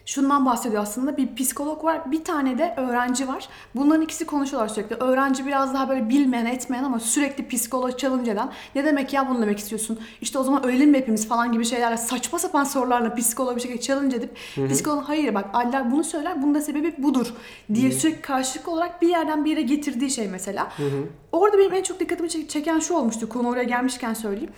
Şundan 0.08 0.46
bahsediyor 0.46 0.82
aslında. 0.82 1.16
Bir 1.16 1.34
psikolog 1.36 1.84
var. 1.84 2.10
Bir 2.12 2.24
tane 2.24 2.58
de 2.58 2.74
öğrenci 2.76 3.28
var. 3.28 3.48
Bunların 3.74 4.02
ikisi 4.02 4.26
konuşuyorlar 4.26 4.68
sürekli. 4.68 4.96
Öğrenci 4.96 5.46
biraz 5.46 5.74
daha 5.74 5.88
böyle 5.88 6.08
bilmeyen 6.08 6.46
etmeyen 6.46 6.84
ama 6.84 7.00
sürekli 7.00 7.48
psikolog 7.48 7.98
challenge 7.98 8.30
eden. 8.30 8.50
Ne 8.74 8.84
demek 8.84 9.12
ya 9.12 9.28
bunu 9.28 9.42
demek 9.42 9.58
istiyorsun? 9.58 9.98
İşte 10.20 10.38
o 10.38 10.42
zaman 10.42 10.66
ölelim 10.66 10.90
mi 10.90 10.98
hepimiz 10.98 11.28
falan 11.28 11.52
gibi 11.52 11.64
şeylerle 11.64 11.96
saçma 11.96 12.38
sapan 12.38 12.64
sorularla 12.64 13.14
psikolog 13.14 13.56
bir 13.56 13.60
şekilde 13.60 13.80
challenge 13.80 14.16
edip 14.16 14.36
psikolog 14.70 15.04
hayır 15.06 15.34
bak 15.34 15.44
Allah 15.52 15.88
bunu 15.90 16.04
söyler. 16.04 16.42
Bunun 16.42 16.54
da 16.54 16.60
sebebi 16.60 16.94
budur 16.98 17.32
diye 17.74 17.90
sürekli 17.92 18.22
karşılık 18.22 18.68
olarak 18.68 19.02
bir 19.02 19.08
yerden 19.08 19.44
bir 19.44 19.50
yere 19.50 19.62
getirdiği 19.62 20.10
şey 20.10 20.28
mesela. 20.28 20.68
Orada 21.32 21.58
benim 21.58 21.74
en 21.74 21.82
çok 21.82 22.00
dikkatimi 22.00 22.28
çek- 22.30 22.48
çeken 22.50 22.78
şu 22.78 22.94
olmuştu. 22.94 23.28
Konu 23.28 23.48
oraya 23.48 23.64
gelmişken 23.64 24.14
söyleyeyim. 24.14 24.50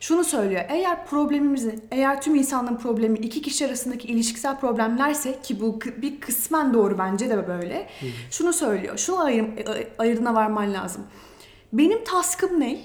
Şunu 0.00 0.24
söylüyor. 0.24 0.64
Eğer 0.68 1.06
problemimizi, 1.06 1.78
eğer 1.90 2.22
tüm 2.22 2.34
insanların 2.34 2.76
problemi 2.76 3.18
iki 3.18 3.42
kişi 3.42 3.66
arasındaki 3.66 4.08
ilişkisel 4.08 4.60
problemlerse 4.60 5.40
ki 5.42 5.60
bu 5.60 5.80
bir 5.96 6.20
kısmen 6.20 6.74
doğru 6.74 6.98
bence 6.98 7.30
de 7.30 7.48
böyle. 7.48 7.88
Şunu 8.30 8.52
söylüyor. 8.52 8.98
Şunu 8.98 9.20
ayır, 9.20 9.44
ayırdına 9.98 10.34
varman 10.34 10.74
lazım. 10.74 11.02
Benim 11.72 12.04
taskım 12.04 12.60
ne? 12.60 12.80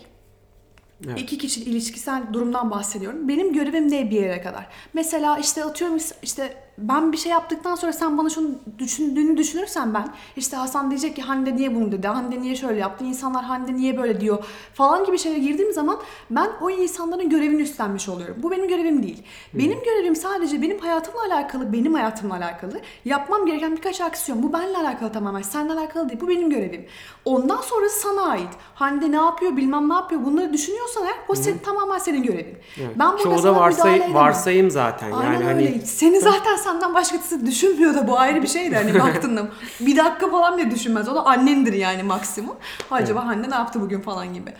Evet. 1.07 1.21
İki 1.21 1.37
kişi 1.37 1.63
ilişkisel 1.63 2.23
durumdan 2.33 2.71
bahsediyorum. 2.71 3.27
Benim 3.27 3.53
görevim 3.53 3.91
ne 3.91 4.11
bir 4.11 4.21
yere 4.21 4.41
kadar? 4.41 4.67
Mesela 4.93 5.37
işte 5.37 5.63
atıyorum 5.63 5.97
işte 6.23 6.57
ben 6.77 7.11
bir 7.11 7.17
şey 7.17 7.31
yaptıktan 7.31 7.75
sonra 7.75 7.93
sen 7.93 8.17
bana 8.17 8.29
şunu 8.29 8.49
düşündüğünü 8.79 9.37
düşünürsen 9.37 9.93
ben 9.93 10.07
işte 10.37 10.57
Hasan 10.57 10.89
diyecek 10.89 11.15
ki 11.15 11.21
Hande 11.21 11.55
niye 11.55 11.75
bunu 11.75 11.91
dedi, 11.91 12.07
Hande 12.07 12.41
niye 12.41 12.55
şöyle 12.55 12.79
yaptı, 12.79 13.05
insanlar 13.05 13.43
Hande 13.43 13.73
niye 13.73 13.97
böyle 13.97 14.21
diyor 14.21 14.45
falan 14.73 15.05
gibi 15.05 15.17
şeylere 15.17 15.39
girdiğim 15.39 15.73
zaman 15.73 15.99
ben 16.29 16.49
o 16.61 16.69
insanların 16.69 17.29
görevini 17.29 17.61
üstlenmiş 17.61 18.09
oluyorum. 18.09 18.35
Bu 18.43 18.51
benim 18.51 18.67
görevim 18.67 19.03
değil. 19.03 19.23
Benim 19.53 19.79
görevim 19.83 20.15
sadece 20.15 20.61
benim 20.61 20.79
hayatımla 20.79 21.21
alakalı, 21.23 21.73
benim 21.73 21.93
hayatımla 21.93 22.35
alakalı 22.35 22.81
yapmam 23.05 23.45
gereken 23.45 23.75
birkaç 23.75 24.01
aksiyon. 24.01 24.43
Bu 24.43 24.53
benimle 24.53 24.77
alakalı 24.77 25.11
tamamen, 25.11 25.41
seninle 25.41 25.73
alakalı 25.73 26.09
değil. 26.09 26.21
Bu 26.21 26.27
benim 26.27 26.49
görevim. 26.49 26.85
Ondan 27.25 27.61
sonrası 27.61 27.99
sana 27.99 28.21
ait. 28.21 28.49
Hande 28.75 29.11
ne 29.11 29.15
yapıyor, 29.15 29.57
bilmem 29.57 29.89
ne 29.89 29.93
yapıyor 29.93 30.25
bunları 30.25 30.53
düşünüyorsan 30.53 31.03
eğer 31.03 31.15
o 31.27 31.35
senin, 31.35 31.57
tamamen 31.57 31.97
senin 31.97 32.23
görevin. 32.23 32.57
Evet. 32.77 32.89
Ben 32.95 33.11
burada 33.11 33.23
Çoğu 33.23 33.43
da 33.43 33.55
varsay, 33.55 34.13
varsayım 34.13 34.71
zaten. 34.71 35.11
Aynen 35.11 35.33
yani 35.33 35.45
öyle. 35.45 35.69
hani 35.69 35.85
Seni 35.85 36.19
zaten 36.19 36.55
senden 36.63 36.93
başkası 36.93 37.45
düşünmüyor 37.45 37.93
da 37.93 38.07
bu 38.07 38.19
ayrı 38.19 38.43
bir 38.43 38.47
şey 38.47 38.71
de 38.71 38.75
hani 38.75 38.99
baktığında 38.99 39.47
bir 39.79 39.97
dakika 39.97 40.29
falan 40.29 40.57
bile 40.57 40.71
düşünmez. 40.71 41.09
O 41.09 41.15
da 41.15 41.25
annendir 41.25 41.73
yani 41.73 42.03
maksimum. 42.03 42.55
Acaba 42.91 43.19
anne 43.19 43.49
ne 43.49 43.55
yaptı 43.55 43.81
bugün 43.81 44.01
falan 44.01 44.33
gibi. 44.33 44.53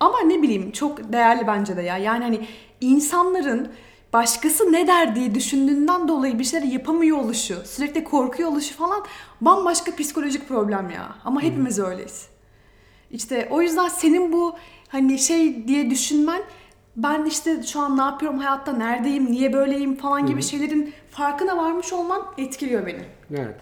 Ama 0.00 0.20
ne 0.20 0.42
bileyim 0.42 0.70
çok 0.70 1.12
değerli 1.12 1.46
bence 1.46 1.76
de 1.76 1.82
ya. 1.82 1.98
Yani 1.98 2.24
hani 2.24 2.46
insanların 2.80 3.68
başkası 4.12 4.72
ne 4.72 4.86
der 4.86 5.16
diye 5.16 5.34
düşündüğünden 5.34 6.08
dolayı 6.08 6.38
bir 6.38 6.44
şeyler 6.44 6.66
yapamıyor 6.66 7.18
oluşu, 7.18 7.56
sürekli 7.64 8.04
korkuyor 8.04 8.48
oluşu 8.48 8.74
falan 8.74 9.04
bambaşka 9.40 9.96
psikolojik 9.96 10.48
problem 10.48 10.90
ya. 10.90 11.08
Ama 11.24 11.42
hepimiz 11.42 11.78
öyleyiz. 11.78 12.26
İşte 13.10 13.48
o 13.50 13.62
yüzden 13.62 13.88
senin 13.88 14.32
bu 14.32 14.54
hani 14.88 15.18
şey 15.18 15.68
diye 15.68 15.90
düşünmen 15.90 16.42
ben 17.02 17.24
işte 17.24 17.62
şu 17.62 17.80
an 17.80 17.98
ne 17.98 18.02
yapıyorum 18.02 18.38
hayatta 18.38 18.72
neredeyim 18.72 19.32
niye 19.32 19.52
böyleyim 19.52 19.96
falan 19.96 20.26
gibi 20.26 20.42
şeylerin 20.42 20.92
farkına 21.10 21.56
varmış 21.56 21.92
olman 21.92 22.22
etkiliyor 22.38 22.86
beni. 22.86 23.02
evet. 23.30 23.56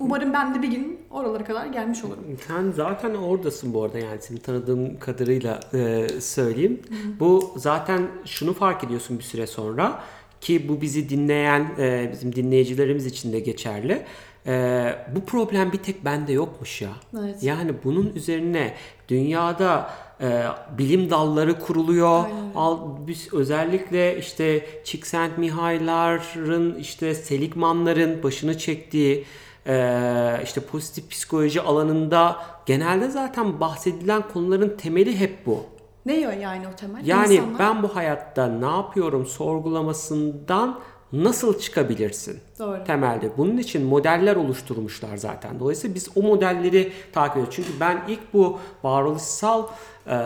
Umarım 0.00 0.32
ben 0.32 0.54
de 0.54 0.62
bir 0.62 0.68
gün 0.68 1.00
oralara 1.10 1.44
kadar 1.44 1.66
gelmiş 1.66 2.04
olurum. 2.04 2.24
Sen 2.48 2.70
zaten 2.70 3.14
oradasın 3.14 3.74
bu 3.74 3.82
arada 3.82 3.98
yani 3.98 4.22
seni 4.22 4.38
tanıdığım 4.38 4.98
kadarıyla 4.98 5.60
e, 5.74 6.08
söyleyeyim. 6.20 6.80
Bu 7.20 7.54
zaten 7.56 8.02
şunu 8.24 8.54
fark 8.54 8.84
ediyorsun 8.84 9.18
bir 9.18 9.24
süre 9.24 9.46
sonra 9.46 10.02
ki 10.40 10.68
bu 10.68 10.80
bizi 10.80 11.08
dinleyen 11.08 11.66
e, 11.78 12.10
bizim 12.12 12.34
dinleyicilerimiz 12.34 13.06
için 13.06 13.32
de 13.32 13.40
geçerli. 13.40 14.02
E, 14.46 14.94
bu 15.16 15.24
problem 15.24 15.72
bir 15.72 15.78
tek 15.78 16.04
bende 16.04 16.32
yokmuş 16.32 16.82
ya. 16.82 16.90
Evet. 17.20 17.42
Yani 17.42 17.72
bunun 17.84 18.12
üzerine 18.14 18.74
dünyada 19.08 19.90
e, 20.20 20.42
bilim 20.78 21.10
dalları 21.10 21.58
kuruluyor. 21.58 22.24
Aynen. 22.24 22.52
Al, 22.54 22.78
biz 23.06 23.34
özellikle 23.34 24.18
işte 24.18 24.66
Csikszentmihalyi'ların 24.84 26.74
işte 26.74 27.14
Seligman'ların 27.14 28.22
başını 28.22 28.58
çektiği 28.58 29.24
e, 29.66 30.40
işte 30.44 30.60
pozitif 30.60 31.10
psikoloji 31.10 31.60
alanında 31.60 32.36
genelde 32.66 33.08
zaten 33.08 33.60
bahsedilen 33.60 34.22
konuların 34.32 34.76
temeli 34.76 35.20
hep 35.20 35.46
bu. 35.46 35.60
Ne 36.06 36.14
yani 36.20 36.68
o 36.72 36.76
temel? 36.76 37.06
Yani 37.06 37.34
İnsanlar- 37.34 37.58
ben 37.58 37.82
bu 37.82 37.96
hayatta 37.96 38.46
ne 38.46 38.66
yapıyorum 38.66 39.26
sorgulamasından 39.26 40.80
nasıl 41.12 41.58
çıkabilirsin? 41.58 42.40
Doğru. 42.58 42.84
Temelde. 42.84 43.30
Bunun 43.36 43.56
için 43.56 43.82
modeller 43.82 44.36
oluşturmuşlar 44.36 45.16
zaten. 45.16 45.60
Dolayısıyla 45.60 45.94
biz 45.94 46.08
o 46.14 46.22
modelleri 46.22 46.92
takip 47.12 47.36
ediyoruz. 47.36 47.54
Çünkü 47.56 47.80
ben 47.80 48.02
ilk 48.08 48.34
bu 48.34 48.58
varoluşsal 48.82 49.66
e, 50.06 50.16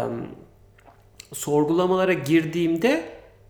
sorgulamalara 1.33 2.13
girdiğimde 2.13 3.05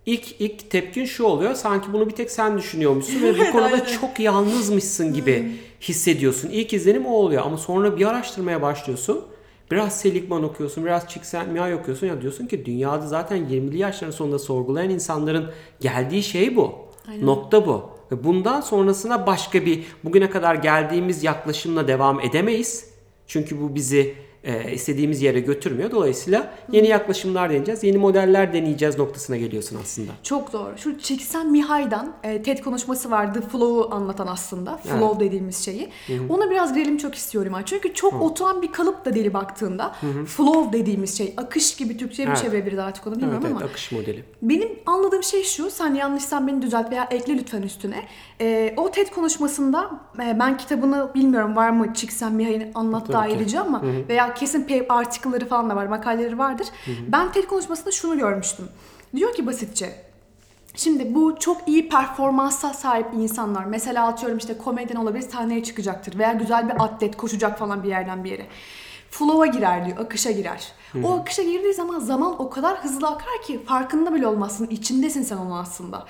ilk 0.06 0.40
ilk 0.40 0.70
tepkin 0.70 1.04
şu 1.04 1.24
oluyor. 1.24 1.54
Sanki 1.54 1.92
bunu 1.92 2.08
bir 2.08 2.14
tek 2.14 2.30
sen 2.30 2.58
düşünüyormuşsun 2.58 3.22
ve 3.22 3.38
bu 3.38 3.52
konuda 3.52 3.86
çok 3.86 4.20
yalnızmışsın 4.20 5.14
gibi 5.14 5.52
hissediyorsun. 5.80 6.48
İlk 6.50 6.72
izlenim 6.72 7.06
o 7.06 7.10
oluyor 7.10 7.42
ama 7.46 7.56
sonra 7.56 7.96
bir 7.98 8.06
araştırmaya 8.06 8.62
başlıyorsun. 8.62 9.24
Biraz 9.70 10.00
Seligman 10.00 10.44
okuyorsun, 10.44 10.84
biraz 10.84 11.08
Csikszentmihalyi 11.08 11.74
okuyorsun 11.74 12.06
ya 12.06 12.22
diyorsun 12.22 12.46
ki 12.46 12.66
dünyada 12.66 13.06
zaten 13.06 13.38
20'li 13.38 13.78
yaşların 13.78 14.10
sonunda 14.10 14.38
sorgulayan 14.38 14.90
insanların 14.90 15.50
geldiği 15.80 16.22
şey 16.22 16.56
bu. 16.56 16.85
Aynen. 17.08 17.26
Nokta 17.26 17.66
bu. 17.66 17.90
Ve 18.12 18.24
bundan 18.24 18.60
sonrasına 18.60 19.26
başka 19.26 19.66
bir 19.66 19.84
bugüne 20.04 20.30
kadar 20.30 20.54
geldiğimiz 20.54 21.24
yaklaşımla 21.24 21.88
devam 21.88 22.20
edemeyiz. 22.20 22.90
Çünkü 23.26 23.60
bu 23.60 23.74
bizi 23.74 24.14
e, 24.46 24.72
istediğimiz 24.72 25.22
yere 25.22 25.40
götürmüyor. 25.40 25.90
Dolayısıyla 25.90 26.50
yeni 26.72 26.88
yaklaşımlar 26.88 27.50
deneyeceğiz, 27.50 27.84
yeni 27.84 27.98
modeller 27.98 28.52
deneyeceğiz 28.52 28.98
noktasına 28.98 29.36
geliyorsun 29.36 29.78
aslında. 29.82 30.12
Çok 30.22 30.52
doğru. 30.52 30.78
Şu 30.78 30.98
Csikszentmihalyi'den 30.98 32.12
e, 32.24 32.42
TED 32.42 32.58
konuşması 32.58 33.10
vardı. 33.10 33.40
Flow'u 33.52 33.94
anlatan 33.94 34.26
aslında. 34.26 34.76
Flow 34.76 35.24
dediğimiz 35.26 35.64
şeyi. 35.64 35.88
Ona 36.28 36.50
biraz 36.50 36.74
girelim 36.74 36.98
çok 36.98 37.14
istiyorum. 37.14 37.52
ha. 37.52 37.60
Çünkü 37.64 37.94
çok 37.94 38.22
oturan 38.22 38.62
bir 38.62 38.72
kalıp 38.72 39.04
da 39.04 39.14
deli 39.14 39.34
baktığında. 39.34 39.94
Flow 40.26 40.78
dediğimiz 40.80 41.18
şey. 41.18 41.34
Akış 41.36 41.76
gibi 41.76 41.96
Türkçe'ye 41.96 42.28
Evet. 42.28 42.38
çevirebiliriz 42.42 42.78
artık 42.78 43.06
onu 43.06 43.14
Evet, 43.14 43.22
bilmiyorum 43.22 43.46
evet, 43.50 43.56
ama. 43.62 43.70
akış 43.70 43.92
modeli. 43.92 44.24
Benim 44.42 44.68
anladığım 44.86 45.22
şey 45.22 45.42
şu, 45.44 45.70
sen 45.70 45.94
yanlışsan 45.94 46.46
beni 46.46 46.62
düzelt 46.62 46.90
veya 46.90 47.08
ekle 47.10 47.34
lütfen 47.38 47.62
üstüne. 47.62 48.02
Ee, 48.40 48.74
o 48.76 48.90
TED 48.90 49.08
konuşmasında 49.08 49.90
e, 50.24 50.36
ben 50.40 50.56
kitabını 50.56 51.10
bilmiyorum 51.14 51.56
var 51.56 51.70
mı 51.70 51.94
Csikszentmihalyi'nin 51.94 52.70
anlattığı 52.74 53.12
Tabii 53.12 53.28
ki. 53.28 53.34
ayrıca 53.36 53.60
ama 53.60 53.82
veya 54.08 54.34
kesin 54.36 54.62
paper 54.62 54.86
article'ları 54.88 55.48
falan 55.48 55.70
da 55.70 55.76
var, 55.76 55.86
makaleleri 55.86 56.38
vardır. 56.38 56.66
Ben 57.08 57.32
TED 57.32 57.44
konuşmasında 57.44 57.90
şunu 57.90 58.18
görmüştüm. 58.18 58.68
Diyor 59.16 59.34
ki 59.34 59.46
basitçe, 59.46 60.06
Şimdi 60.76 61.14
bu 61.14 61.38
çok 61.38 61.68
iyi 61.68 61.88
performansa 61.88 62.74
sahip 62.74 63.06
insanlar. 63.14 63.64
Mesela 63.64 64.06
atıyorum 64.06 64.38
işte 64.38 64.58
komedyen 64.58 64.96
olabilir 64.96 65.28
sahneye 65.28 65.62
çıkacaktır. 65.62 66.18
Veya 66.18 66.32
güzel 66.32 66.68
bir 66.68 66.84
atlet 66.84 67.16
koşacak 67.16 67.58
falan 67.58 67.82
bir 67.82 67.88
yerden 67.88 68.24
bir 68.24 68.30
yere. 68.30 68.46
Flow'a 69.10 69.46
girer 69.46 69.86
diyor, 69.86 69.98
akışa 69.98 70.30
girer. 70.30 70.72
O 71.04 71.12
akışa 71.12 71.42
girdiği 71.42 71.74
zaman 71.74 71.98
zaman 71.98 72.42
o 72.42 72.50
kadar 72.50 72.84
hızlı 72.84 73.08
akar 73.08 73.42
ki 73.46 73.64
farkında 73.64 74.14
bile 74.14 74.26
olmazsın. 74.26 74.66
içindesin 74.66 75.22
sen 75.22 75.36
onun 75.36 75.50
aslında. 75.50 76.06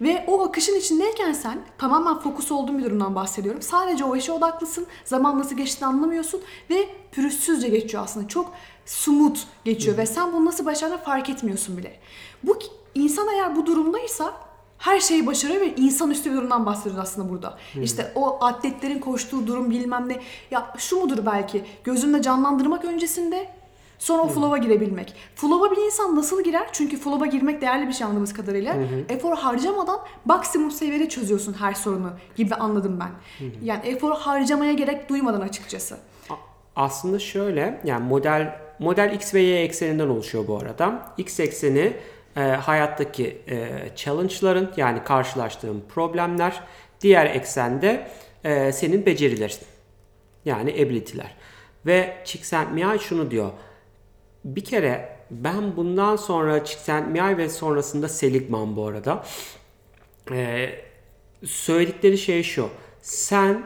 Ve 0.00 0.24
o 0.26 0.44
akışın 0.44 0.78
içindeyken 0.78 1.32
sen 1.32 1.58
tamamen 1.78 2.18
fokus 2.18 2.52
olduğun 2.52 2.78
bir 2.78 2.84
durumdan 2.84 3.14
bahsediyorum. 3.14 3.62
Sadece 3.62 4.04
o 4.04 4.16
işe 4.16 4.32
odaklısın. 4.32 4.86
Zaman 5.04 5.38
nasıl 5.38 5.56
geçtiğini 5.56 5.88
anlamıyorsun. 5.88 6.40
Ve 6.70 6.88
pürüzsüzce 7.12 7.68
geçiyor 7.68 8.02
aslında. 8.02 8.28
Çok 8.28 8.52
smooth 8.86 9.38
geçiyor. 9.64 9.96
Ve 9.96 10.06
sen 10.06 10.32
bunu 10.32 10.44
nasıl 10.44 10.66
başardığını 10.66 10.98
fark 10.98 11.30
etmiyorsun 11.30 11.76
bile. 11.76 12.00
Bu 12.42 12.58
insan 12.94 13.28
eğer 13.28 13.56
bu 13.56 13.66
durumdaysa 13.66 14.32
her 14.78 15.00
şeyi 15.00 15.26
ve 15.60 15.74
insanüstü 15.76 16.30
bir 16.30 16.36
durumdan 16.36 16.66
bahsediyoruz 16.66 17.00
aslında 17.02 17.28
burada. 17.30 17.58
İşte 17.82 18.12
o 18.14 18.44
atletlerin 18.44 18.98
koştuğu 18.98 19.46
durum 19.46 19.70
bilmem 19.70 20.08
ne. 20.08 20.20
Ya 20.50 20.74
şu 20.78 20.96
mudur 21.00 21.26
belki 21.26 21.64
gözünde 21.84 22.22
canlandırmak 22.22 22.84
öncesinde 22.84 23.48
Sonra 23.98 24.22
o 24.22 24.28
flow'a 24.28 24.58
girebilmek. 24.58 25.14
Flow'a 25.34 25.70
bir 25.70 25.76
insan 25.76 26.16
nasıl 26.16 26.44
girer? 26.44 26.68
Çünkü 26.72 26.96
flow'a 26.96 27.26
girmek 27.26 27.60
değerli 27.60 27.88
bir 27.88 27.92
şey 27.92 28.04
anladığımız 28.04 28.32
kadarıyla. 28.32 28.76
Efor 29.08 29.36
harcamadan 29.36 30.00
maksimum 30.24 30.70
seviyede 30.70 31.08
çözüyorsun 31.08 31.52
her 31.52 31.74
sorunu 31.74 32.10
gibi 32.36 32.54
anladım 32.54 33.00
ben. 33.00 33.10
Yani 33.62 33.80
efor 33.84 34.16
harcamaya 34.16 34.72
gerek 34.72 35.08
duymadan 35.08 35.40
açıkçası. 35.40 35.96
Aslında 36.80 37.18
şöyle 37.18 37.80
yani 37.84 38.04
model 38.04 38.60
model 38.78 39.12
X 39.14 39.34
ve 39.34 39.40
Y 39.40 39.62
ekseninden 39.62 40.08
oluşuyor 40.08 40.46
bu 40.46 40.58
arada. 40.58 41.12
X 41.18 41.40
ekseni 41.40 41.92
e, 42.36 42.40
hayattaki 42.40 43.42
e, 43.48 43.68
challenge'ların 43.96 44.70
yani 44.76 45.04
karşılaştığın 45.04 45.84
problemler. 45.94 46.60
Diğer 47.00 47.26
eksende 47.26 48.06
e, 48.44 48.72
senin 48.72 49.06
becerilerin. 49.06 49.56
Yani 50.44 50.72
ability'ler. 50.72 51.36
Ve 51.86 52.14
Csikszentmihalyi 52.24 53.00
şunu 53.00 53.30
diyor. 53.30 53.50
Bir 54.44 54.64
kere 54.64 55.16
ben 55.30 55.76
bundan 55.76 56.16
sonra 56.16 56.64
Csikszentmihalyi 56.64 57.38
ve 57.38 57.48
sonrasında 57.48 58.08
Seligman 58.08 58.76
bu 58.76 58.86
arada 58.86 59.24
e, 60.32 60.70
söyledikleri 61.44 62.18
şey 62.18 62.42
şu. 62.42 62.68
Sen 63.02 63.62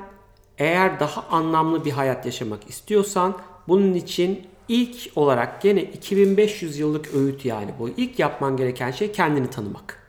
eğer 0.58 1.00
daha 1.00 1.22
anlamlı 1.22 1.84
bir 1.84 1.90
hayat 1.90 2.26
yaşamak 2.26 2.70
istiyorsan 2.70 3.38
bunun 3.68 3.94
için 3.94 4.46
ilk 4.68 5.10
olarak 5.16 5.62
gene 5.62 5.82
2500 5.82 6.78
yıllık 6.78 7.14
öğüt 7.14 7.44
yani 7.44 7.70
bu. 7.78 7.88
İlk 7.88 8.18
yapman 8.18 8.56
gereken 8.56 8.90
şey 8.90 9.12
kendini 9.12 9.50
tanımak. 9.50 10.04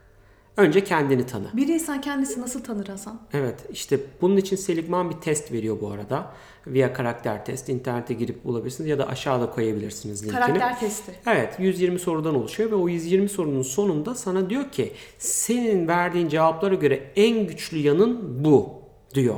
Önce 0.58 0.84
kendini 0.84 1.26
tanı. 1.26 1.46
Bir 1.54 1.68
insan 1.68 2.02
kendisi 2.02 2.42
nasıl 2.42 2.64
tanır 2.64 2.88
Hasan? 2.88 3.20
Evet 3.34 3.66
işte 3.72 4.00
bunun 4.22 4.38
için 4.38 4.56
Seligman 4.56 5.10
bir 5.10 5.16
test 5.16 5.52
veriyor 5.52 5.78
bu 5.82 5.92
arada. 5.92 6.32
Via 6.68 6.94
karakter 6.94 7.46
test. 7.46 7.70
internete 7.70 8.14
girip 8.14 8.46
bulabilirsiniz 8.46 8.90
ya 8.90 9.00
da 9.00 9.08
aşağıda 9.08 9.50
koyabilirsiniz 9.50 10.24
linkini. 10.24 10.40
Karakter 10.40 10.80
testi. 10.80 11.12
Evet 11.28 11.56
120 11.60 12.00
sorudan 12.00 12.36
oluşuyor 12.36 12.72
ve 12.72 12.76
o 12.76 12.90
120 12.90 13.30
sorunun 13.30 13.62
sonunda 13.62 14.16
sana 14.16 14.50
diyor 14.50 14.72
ki 14.72 14.92
senin 15.18 15.88
verdiğin 15.88 16.30
cevaplara 16.30 16.76
göre 16.76 17.12
en 17.16 17.48
güçlü 17.48 17.78
yanın 17.78 18.46
bu 18.46 18.74
diyor. 19.14 19.36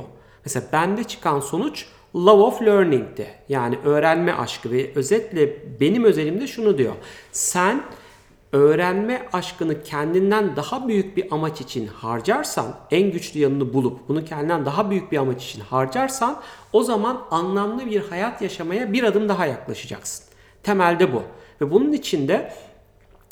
Mesela 0.48 0.66
bende 0.72 1.04
çıkan 1.04 1.40
sonuç 1.40 1.86
love 2.14 2.42
of 2.42 2.62
learning'ti. 2.62 3.26
Yani 3.48 3.78
öğrenme 3.84 4.32
aşkı 4.32 4.70
ve 4.70 4.90
özetle 4.94 5.56
benim 5.80 6.04
özelimde 6.04 6.46
şunu 6.46 6.78
diyor. 6.78 6.94
Sen 7.32 7.82
öğrenme 8.52 9.28
aşkını 9.32 9.82
kendinden 9.82 10.56
daha 10.56 10.88
büyük 10.88 11.16
bir 11.16 11.34
amaç 11.34 11.60
için 11.60 11.86
harcarsan, 11.86 12.76
en 12.90 13.12
güçlü 13.12 13.40
yanını 13.40 13.74
bulup 13.74 14.08
bunu 14.08 14.24
kendinden 14.24 14.66
daha 14.66 14.90
büyük 14.90 15.12
bir 15.12 15.18
amaç 15.18 15.44
için 15.44 15.60
harcarsan 15.60 16.40
o 16.72 16.82
zaman 16.82 17.20
anlamlı 17.30 17.86
bir 17.86 18.00
hayat 18.00 18.42
yaşamaya 18.42 18.92
bir 18.92 19.02
adım 19.02 19.28
daha 19.28 19.46
yaklaşacaksın. 19.46 20.24
Temelde 20.62 21.12
bu. 21.12 21.22
Ve 21.60 21.70
bunun 21.70 21.92
içinde 21.92 22.52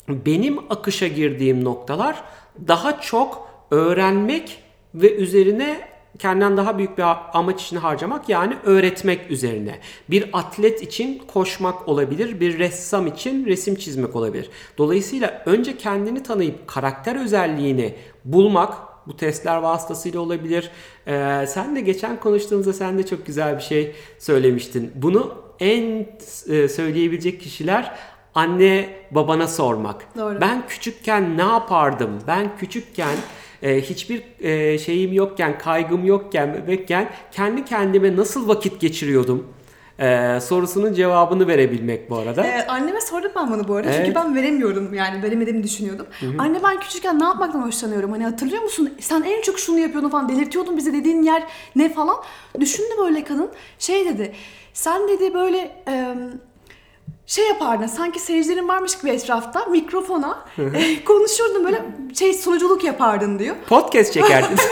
benim 0.09 0.59
akışa 0.69 1.07
girdiğim 1.07 1.63
noktalar 1.63 2.23
daha 2.67 3.01
çok 3.01 3.49
öğrenmek 3.71 4.63
ve 4.95 5.15
üzerine 5.15 5.96
kendinden 6.19 6.57
daha 6.57 6.77
büyük 6.77 6.97
bir 6.97 7.03
amaç 7.33 7.63
için 7.63 7.77
harcamak 7.77 8.29
yani 8.29 8.57
öğretmek 8.65 9.31
üzerine. 9.31 9.79
Bir 10.09 10.29
atlet 10.33 10.81
için 10.81 11.21
koşmak 11.27 11.87
olabilir, 11.87 12.39
bir 12.39 12.59
ressam 12.59 13.07
için 13.07 13.45
resim 13.45 13.75
çizmek 13.75 14.15
olabilir. 14.15 14.49
Dolayısıyla 14.77 15.43
önce 15.45 15.77
kendini 15.77 16.23
tanıyıp 16.23 16.67
karakter 16.67 17.15
özelliğini 17.15 17.95
bulmak 18.25 18.73
bu 19.07 19.17
testler 19.17 19.57
vasıtasıyla 19.57 20.19
olabilir. 20.19 20.71
Ee, 21.07 21.45
sen 21.47 21.75
de 21.75 21.81
geçen 21.81 22.19
konuştuğumuzda 22.19 22.73
sen 22.73 22.97
de 22.97 23.05
çok 23.05 23.25
güzel 23.25 23.57
bir 23.57 23.63
şey 23.63 23.95
söylemiştin. 24.19 24.91
Bunu 24.95 25.35
en 25.59 26.07
e, 26.49 26.67
söyleyebilecek 26.67 27.41
kişiler 27.41 27.97
anne 28.35 28.89
babana 29.11 29.47
sormak. 29.47 30.17
Doğru. 30.17 30.41
Ben 30.41 30.67
küçükken 30.67 31.37
ne 31.37 31.41
yapardım? 31.41 32.19
Ben 32.27 32.57
küçükken 32.57 33.15
e, 33.63 33.81
hiçbir 33.81 34.23
e, 34.39 34.77
şeyim 34.77 35.13
yokken, 35.13 35.57
kaygım 35.57 36.05
yokken, 36.05 36.53
bebekken 36.53 37.09
kendi 37.31 37.65
kendime 37.65 38.15
nasıl 38.15 38.47
vakit 38.47 38.81
geçiriyordum? 38.81 39.47
E, 39.99 40.39
sorusunun 40.41 40.93
cevabını 40.93 41.47
verebilmek 41.47 42.09
bu 42.09 42.17
arada. 42.17 42.47
Ee, 42.47 42.67
anneme 42.67 43.01
sordum 43.01 43.31
ben 43.35 43.51
bunu 43.51 43.67
bu 43.67 43.75
arada 43.75 43.89
Evet. 43.89 43.99
çünkü 44.05 44.15
ben 44.15 44.35
veremiyorum 44.35 44.93
yani 44.93 45.23
veremediğimi 45.23 45.63
düşünüyordum. 45.63 46.07
Anne 46.37 46.63
ben 46.63 46.79
küçükken 46.79 47.19
ne 47.19 47.23
yapmaktan 47.23 47.61
hoşlanıyorum 47.61 48.11
hani 48.11 48.23
hatırlıyor 48.23 48.61
musun 48.61 48.93
sen 48.99 49.23
en 49.23 49.41
çok 49.41 49.59
şunu 49.59 49.79
yapıyordun 49.79 50.09
falan 50.09 50.29
delirtiyordun 50.29 50.77
bizi 50.77 50.93
dediğin 50.93 51.21
yer 51.21 51.43
ne 51.75 51.93
falan. 51.93 52.15
Düşündü 52.59 52.89
böyle 52.99 53.23
kadın 53.23 53.49
şey 53.79 54.05
dedi 54.05 54.31
sen 54.73 55.07
dedi 55.07 55.33
böyle 55.33 55.83
e, 55.87 56.15
şey 57.27 57.47
yapardın 57.47 57.87
sanki 57.87 58.19
seyircilerin 58.19 58.67
varmış 58.67 58.97
gibi 58.97 59.11
etrafta 59.11 59.65
mikrofona 59.65 60.45
e, 60.57 61.03
konuşurdun 61.03 61.65
böyle 61.65 61.81
şey 62.19 62.33
sunuculuk 62.33 62.83
yapardın 62.83 63.39
diyor. 63.39 63.55
Podcast 63.69 64.13
çekerdin. 64.13 64.57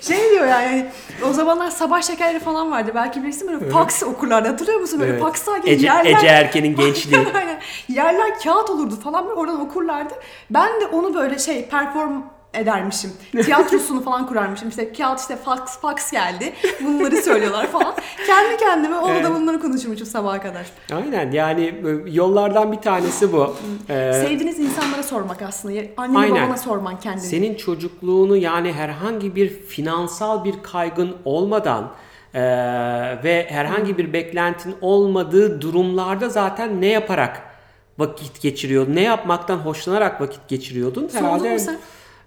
Şey 0.00 0.30
diyor 0.30 0.46
yani 0.46 0.86
o 1.30 1.32
zamanlar 1.32 1.70
sabah 1.70 2.02
şekerleri 2.02 2.40
falan 2.40 2.70
vardı. 2.70 2.92
Belki 2.94 3.22
bilirsin 3.22 3.48
böyle 3.48 3.70
fax 3.70 4.02
okurlardı. 4.02 4.48
Hatırlıyor 4.48 4.80
musun? 4.80 5.00
Böyle 5.00 5.12
Evet. 5.12 5.22
gibi 5.58 5.70
Ece, 5.70 5.86
yerler. 5.86 6.16
Ece 6.16 6.26
Erken'in 6.26 6.76
gençliği. 6.76 7.26
Aynen. 7.34 7.60
Yerler 7.88 8.40
kağıt 8.40 8.70
olurdu 8.70 9.00
falan 9.04 9.24
böyle 9.28 9.34
oradan 9.40 9.60
okurlardı. 9.60 10.14
Ben 10.50 10.80
de 10.80 10.86
onu 10.86 11.14
böyle 11.14 11.38
şey 11.38 11.68
perform 11.68 12.22
edermişim. 12.54 13.10
Tiyatrosunu 13.44 14.02
falan 14.04 14.26
kurarmışım. 14.26 14.68
İşte 14.68 14.92
kağıt 14.92 15.20
işte 15.20 15.36
fax 15.36 15.80
fax 15.80 16.10
geldi. 16.10 16.52
Bunları 16.84 17.16
söylüyorlar 17.16 17.66
falan. 17.66 17.94
Kendi 18.26 18.56
kendime 18.56 18.96
orada 18.96 19.34
bunları 19.34 19.60
konuşmuşum 19.60 20.06
sabaha 20.06 20.40
kadar. 20.40 20.66
Aynen 20.92 21.30
yani 21.30 21.64
e, 21.64 22.10
yollardan 22.10 22.72
bir 22.72 22.76
tanesi 22.76 23.32
bu. 23.32 23.56
Ee, 23.88 24.12
Sevdiğiniz 24.26 24.58
insanlara 24.58 25.02
sormak 25.02 25.42
aslında. 25.42 25.80
Annene 25.96 26.18
Aynen. 26.18 26.46
babana 26.46 26.56
sorman 26.56 27.00
kendini. 27.00 27.26
Senin 27.26 27.54
çocukluğunu 27.54 28.36
yani 28.36 28.72
herhangi 28.72 29.36
bir 29.36 29.48
finansal 29.48 30.44
bir 30.44 30.54
kaygın 30.62 31.16
olmadan 31.24 31.92
e, 32.34 32.42
ve 33.24 33.46
herhangi 33.50 33.98
bir 33.98 34.12
beklentin 34.12 34.74
olmadığı 34.80 35.60
durumlarda 35.60 36.28
zaten 36.28 36.80
ne 36.80 36.86
yaparak 36.86 37.42
vakit 37.98 38.42
geçiriyor, 38.42 38.86
ne 38.88 39.02
yapmaktan 39.02 39.56
hoşlanarak 39.56 40.20
vakit 40.20 40.48
geçiriyordun? 40.48 41.08
Sordun 41.08 41.52
mu 41.52 41.58
sen 41.58 41.78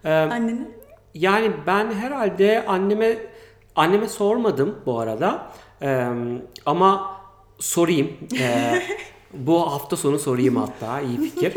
annene? 0.10 0.68
Yani 1.14 1.52
ben 1.68 1.92
herhalde 1.94 2.66
anneme 2.68 3.18
anneme 3.76 4.08
sormadım 4.08 4.76
bu 4.86 5.00
arada. 5.00 5.52
Ee, 5.82 6.08
ama 6.66 7.18
sorayım. 7.60 8.12
Ee, 8.40 8.82
bu 9.34 9.72
hafta 9.72 9.98
sonu 9.98 10.20
sorayım 10.20 10.56
hatta. 10.56 11.00
iyi 11.02 11.18
fikir. 11.22 11.54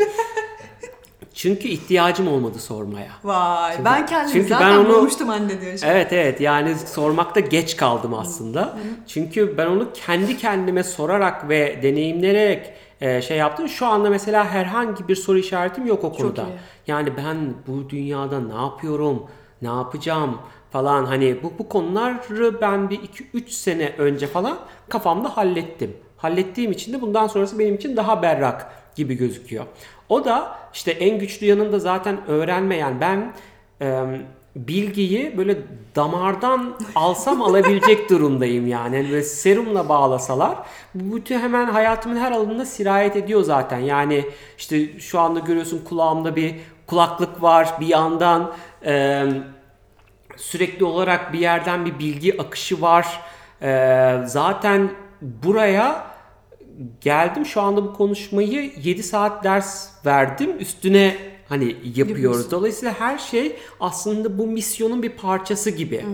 Çünkü 1.33 1.67
ihtiyacım 1.67 2.27
olmadı 2.27 2.59
sormaya. 2.59 3.11
Vay 3.23 3.75
ben 3.85 4.05
kendimi 4.05 4.33
çünkü 4.33 4.47
zaten 4.47 4.69
ben 4.71 4.77
onu- 4.77 4.89
bulmuştum 4.89 5.29
anne 5.29 5.61
diyor. 5.61 5.77
şimdi. 5.77 5.85
Evet 5.91 6.13
evet 6.13 6.41
yani 6.41 6.75
sormakta 6.75 7.39
geç 7.39 7.75
kaldım 7.77 8.13
aslında. 8.13 8.77
Çünkü 9.07 9.57
ben 9.57 9.65
onu 9.65 9.93
kendi 9.93 10.37
kendime 10.37 10.83
sorarak 10.83 11.49
ve 11.49 11.79
deneyimleyerek 11.83 12.73
e, 13.01 13.21
şey 13.21 13.37
yaptım. 13.37 13.69
Şu 13.69 13.85
anda 13.85 14.09
mesela 14.09 14.45
herhangi 14.45 15.07
bir 15.07 15.15
soru 15.15 15.37
işaretim 15.37 15.85
yok 15.85 16.03
o 16.03 16.13
konuda. 16.13 16.45
Yani 16.87 17.17
ben 17.17 17.53
bu 17.67 17.89
dünyada 17.89 18.39
ne 18.39 18.55
yapıyorum, 18.55 19.25
ne 19.61 19.67
yapacağım 19.67 20.37
falan 20.71 21.05
hani 21.05 21.43
bu, 21.43 21.53
bu 21.59 21.69
konuları 21.69 22.61
ben 22.61 22.89
bir 22.89 22.99
2-3 22.99 23.49
sene 23.49 23.93
önce 23.97 24.27
falan 24.27 24.57
kafamda 24.89 25.37
hallettim. 25.37 25.97
Hallettiğim 26.17 26.71
için 26.71 26.93
de 26.93 27.01
bundan 27.01 27.27
sonrası 27.27 27.59
benim 27.59 27.75
için 27.75 27.97
daha 27.97 28.21
berrak 28.21 28.71
gibi 28.95 29.15
gözüküyor. 29.17 29.65
O 30.09 30.25
da 30.25 30.57
işte 30.73 30.91
en 30.91 31.19
güçlü 31.19 31.45
yanında 31.45 31.79
zaten 31.79 32.27
öğrenmeyen 32.27 33.01
ben 33.01 33.33
e, 33.81 34.05
bilgiyi 34.67 35.37
böyle 35.37 35.57
damardan 35.95 36.75
alsam 36.95 37.41
alabilecek 37.41 38.09
durumdayım 38.09 38.67
yani. 38.67 38.95
yani 38.95 39.09
böyle 39.09 39.23
serumla 39.23 39.89
bağlasalar 39.89 40.57
bu 40.95 41.15
bütün 41.15 41.39
hemen 41.39 41.65
hayatımın 41.65 42.17
her 42.17 42.31
alanında 42.31 42.65
sirayet 42.65 43.15
ediyor 43.15 43.43
zaten. 43.43 43.79
Yani 43.79 44.25
işte 44.57 44.99
şu 44.99 45.19
anda 45.19 45.39
görüyorsun 45.39 45.83
kulağımda 45.89 46.35
bir 46.35 46.55
kulaklık 46.87 47.43
var 47.43 47.69
bir 47.79 47.87
yandan 47.87 48.53
e, 48.85 49.25
sürekli 50.35 50.85
olarak 50.85 51.33
bir 51.33 51.39
yerden 51.39 51.85
bir 51.85 51.99
bilgi 51.99 52.41
akışı 52.41 52.81
var. 52.81 53.21
E, 53.61 54.21
zaten 54.25 54.89
buraya 55.21 56.07
geldim 57.01 57.45
şu 57.45 57.61
anda 57.61 57.83
bu 57.83 57.93
konuşmayı 57.93 58.71
7 58.83 59.03
saat 59.03 59.43
ders 59.43 59.89
verdim 60.05 60.57
üstüne 60.59 61.15
hani 61.49 61.65
yapıyoruz. 61.65 61.99
Yapıyorsun. 62.09 62.51
Dolayısıyla 62.51 62.99
her 62.99 63.17
şey 63.17 63.55
aslında 63.79 64.37
bu 64.37 64.47
misyonun 64.47 65.03
bir 65.03 65.09
parçası 65.09 65.69
gibi. 65.69 66.05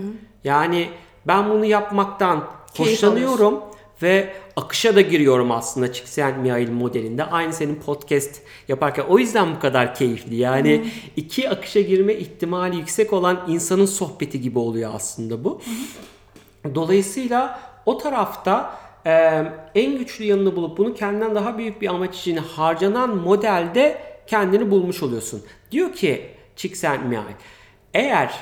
Yani 0.43 0.89
ben 1.27 1.49
bunu 1.49 1.65
yapmaktan 1.65 2.47
Keyif 2.73 2.91
hoşlanıyorum 2.91 3.61
ve 4.01 4.33
akışa 4.55 4.95
da 4.95 5.01
giriyorum 5.01 5.51
aslında 5.51 5.93
Csikszentmihalyi 5.93 6.67
modelinde. 6.67 7.23
Aynı 7.23 7.53
senin 7.53 7.75
podcast 7.75 8.41
yaparken 8.67 9.05
o 9.09 9.19
yüzden 9.19 9.55
bu 9.55 9.59
kadar 9.59 9.95
keyifli. 9.95 10.35
Yani 10.35 10.85
iki 11.15 11.49
akışa 11.49 11.81
girme 11.81 12.13
ihtimali 12.13 12.75
yüksek 12.75 13.13
olan 13.13 13.45
insanın 13.47 13.85
sohbeti 13.85 14.41
gibi 14.41 14.59
oluyor 14.59 14.91
aslında 14.95 15.43
bu. 15.43 15.61
Dolayısıyla 16.75 17.59
o 17.85 17.97
tarafta 17.97 18.79
e, 19.05 19.43
en 19.75 19.97
güçlü 19.97 20.25
yanını 20.25 20.55
bulup 20.55 20.77
bunu 20.77 20.93
kendinden 20.93 21.35
daha 21.35 21.57
büyük 21.57 21.81
bir 21.81 21.87
amaç 21.87 22.19
için 22.19 22.37
harcanan 22.37 23.17
modelde 23.17 24.14
kendini 24.27 24.71
bulmuş 24.71 25.03
oluyorsun. 25.03 25.43
Diyor 25.71 25.93
ki 25.93 26.31
Csikszentmihalyi 26.55 27.35
eğer 27.93 28.33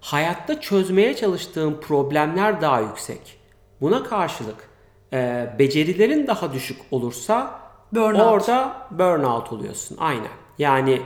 hayatta 0.00 0.60
çözmeye 0.60 1.16
çalıştığın 1.16 1.80
problemler 1.80 2.60
daha 2.60 2.80
yüksek 2.80 3.38
buna 3.80 4.02
karşılık 4.04 4.68
e, 5.12 5.48
becerilerin 5.58 6.26
daha 6.26 6.52
düşük 6.52 6.78
olursa 6.90 7.60
Burnout. 7.92 8.20
orada 8.32 8.86
burnout 8.90 9.52
oluyorsun. 9.52 9.96
Aynen. 10.00 10.28
Yani 10.58 11.02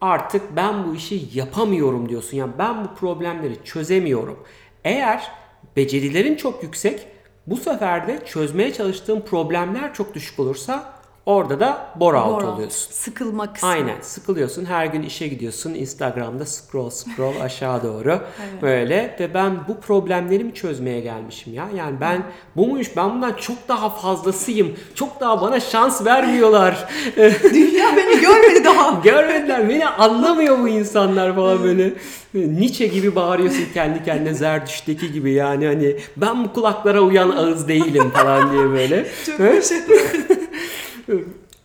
artık 0.00 0.56
ben 0.56 0.86
bu 0.86 0.94
işi 0.94 1.28
yapamıyorum 1.34 2.08
diyorsun. 2.08 2.36
Yani 2.36 2.52
ben 2.58 2.84
bu 2.84 2.94
problemleri 2.94 3.64
çözemiyorum. 3.64 4.38
Eğer 4.84 5.30
becerilerin 5.76 6.36
çok 6.36 6.62
yüksek, 6.62 7.06
bu 7.46 7.56
sefer 7.56 8.06
de 8.06 8.24
çözmeye 8.26 8.72
çalıştığın 8.72 9.20
problemler 9.20 9.94
çok 9.94 10.14
düşük 10.14 10.40
olursa 10.40 10.99
orada 11.26 11.60
da 11.60 11.86
bore 11.96 12.16
out 12.16 12.26
Bore 12.36 12.46
out. 12.46 12.54
oluyorsun. 12.54 12.92
Sıkılma 12.92 13.52
kısmı. 13.52 13.68
Aynen 13.68 13.96
sıkılıyorsun. 14.00 14.64
Her 14.64 14.86
gün 14.86 15.02
işe 15.02 15.28
gidiyorsun. 15.28 15.74
Instagram'da 15.74 16.46
scroll 16.46 16.90
scroll 16.90 17.40
aşağı 17.42 17.82
doğru. 17.82 18.20
Böyle. 18.62 19.16
Ve 19.20 19.34
ben 19.34 19.58
bu 19.68 19.80
problemleri 19.80 20.44
mi 20.44 20.54
çözmeye 20.54 21.00
gelmişim 21.00 21.54
ya. 21.54 21.68
Yani 21.76 22.00
ben 22.00 22.22
bu 22.56 22.66
muymuş 22.66 22.96
ben 22.96 23.10
bundan 23.14 23.32
çok 23.32 23.68
daha 23.68 23.90
fazlasıyım. 23.90 24.72
Çok 24.94 25.20
daha 25.20 25.40
bana 25.40 25.60
şans 25.60 26.04
vermiyorlar. 26.06 26.88
Dünya 27.54 27.96
beni 27.96 28.20
görmedi 28.20 28.64
daha. 28.64 29.00
görmediler. 29.04 29.68
Beni 29.68 29.86
anlamıyor 29.86 30.58
bu 30.58 30.68
insanlar 30.68 31.34
falan 31.36 31.62
böyle. 31.64 31.92
Nietzsche 32.34 32.86
gibi 32.86 33.14
bağırıyorsun 33.14 33.64
kendi 33.74 34.04
kendine 34.04 34.34
Zerdüşt'teki 34.34 35.12
gibi. 35.12 35.32
Yani 35.32 35.66
hani 35.66 35.96
ben 36.16 36.44
bu 36.44 36.52
kulaklara 36.52 37.00
uyan 37.00 37.30
ağız 37.30 37.68
değilim 37.68 38.10
falan 38.10 38.52
diye 38.52 38.70
böyle. 38.70 39.06
Çok 39.26 39.40
Evet. 39.40 39.56
başarılı. 39.62 40.40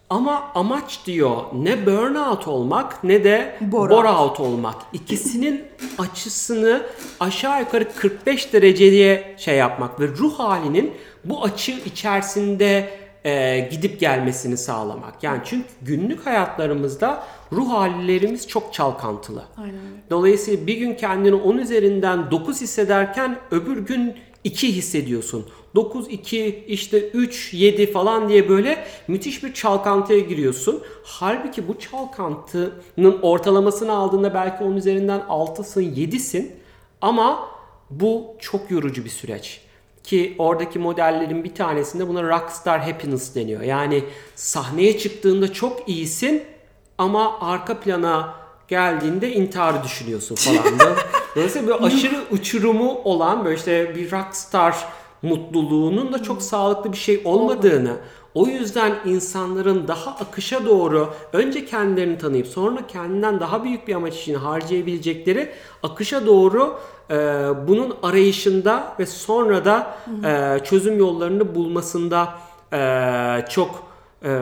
Ama 0.10 0.52
amaç 0.56 1.00
diyor 1.06 1.38
ne 1.54 1.86
burnout 1.86 2.48
olmak 2.48 3.04
ne 3.04 3.24
de 3.24 3.58
Bore 3.62 3.94
bore, 3.94 4.08
out. 4.08 4.20
out 4.20 4.40
olmak. 4.40 4.76
İkisinin 4.94 5.64
açısını 5.98 6.82
aşağı 7.20 7.60
yukarı 7.60 7.94
45 7.94 8.54
dereceye 8.54 9.36
şey 9.38 9.56
yapmak 9.58 10.00
ve 10.00 10.08
ruh 10.08 10.40
halinin 10.40 10.94
bu 11.24 11.44
açı 11.44 11.72
içerisinde 11.72 12.90
e, 13.26 13.60
gidip 13.72 14.00
gelmesini 14.00 14.58
sağlamak. 14.58 15.24
Yani 15.24 15.42
çünkü 15.46 15.68
günlük 15.82 16.26
hayatlarımızda 16.26 17.24
ruh 17.52 17.70
hallerimiz 17.70 18.48
çok 18.48 18.74
çalkantılı. 18.74 19.44
Aynen. 19.58 19.76
Dolayısıyla 20.10 20.68
bir 20.68 20.78
gün 20.78 20.94
kendini 20.94 21.36
10 21.36 21.58
üzerinden 21.58 22.32
9 22.32 22.62
hissederken 22.62 23.38
öbür 23.52 23.78
gün 23.78 24.16
2 24.46 24.76
hissediyorsun. 24.76 25.46
9, 25.76 26.08
2, 26.10 26.66
işte 26.68 27.10
3, 27.10 27.54
7 27.54 27.92
falan 27.92 28.30
diye 28.30 28.50
böyle 28.50 28.88
müthiş 29.08 29.44
bir 29.44 29.54
çalkantıya 29.54 30.20
giriyorsun. 30.20 30.84
Halbuki 31.04 31.68
bu 31.68 31.80
çalkantının 31.80 33.22
ortalamasını 33.22 33.92
aldığında 33.92 34.34
belki 34.34 34.64
10 34.64 34.76
üzerinden 34.76 35.20
6'sın, 35.20 35.82
7'sin. 35.82 36.52
Ama 37.02 37.50
bu 37.90 38.36
çok 38.40 38.72
yorucu 38.72 39.06
bir 39.06 39.10
süreç. 39.10 39.62
Ki 40.04 40.36
oradaki 40.38 40.80
modellerin 40.80 41.44
bir 41.44 41.56
tanesinde 41.56 42.08
buna 42.08 42.24
rockstar 42.24 42.82
happiness 42.82 43.36
deniyor. 43.36 43.62
Yani 43.62 44.04
sahneye 44.36 44.98
çıktığında 44.98 45.54
çok 45.54 45.90
iyisin 45.90 46.44
ama 46.98 47.40
arka 47.42 47.80
plana 47.80 48.36
geldiğinde 48.68 49.34
intiharı 49.34 49.84
düşünüyorsun 49.84 50.36
falan. 50.36 50.64
Dolayısıyla 51.36 51.68
böyle 51.68 51.86
aşırı 51.86 52.16
uçurumu 52.32 53.02
olan 53.04 53.46
böyle 53.46 53.56
işte 53.56 53.96
bir 53.96 54.12
rockstar 54.12 54.76
mutluluğunun 55.22 56.14
da 56.14 56.24
çok 56.24 56.42
sağlıklı 56.42 56.92
bir 56.92 56.98
şey 56.98 57.22
olmadığını 57.26 57.98
o 58.36 58.48
yüzden 58.48 58.94
insanların 59.06 59.88
daha 59.88 60.12
akışa 60.12 60.66
doğru 60.66 61.14
önce 61.34 61.66
kendilerini 61.66 62.18
tanıyıp 62.18 62.48
sonra 62.48 62.88
kendinden 62.88 63.40
daha 63.40 63.64
büyük 63.64 63.88
bir 63.88 63.96
amaç 63.96 64.16
için 64.16 64.34
harcayabilecekleri 64.34 65.50
akışa 65.84 66.26
doğru 66.26 66.80
e, 67.10 67.16
bunun 67.68 67.98
arayışında 68.04 68.94
ve 69.00 69.06
sonra 69.06 69.66
da 69.66 69.98
e, 70.26 70.60
çözüm 70.64 71.00
yollarını 71.00 71.56
bulmasında 71.56 72.34
e, 72.74 72.80
çok 73.50 73.84
e, 74.24 74.40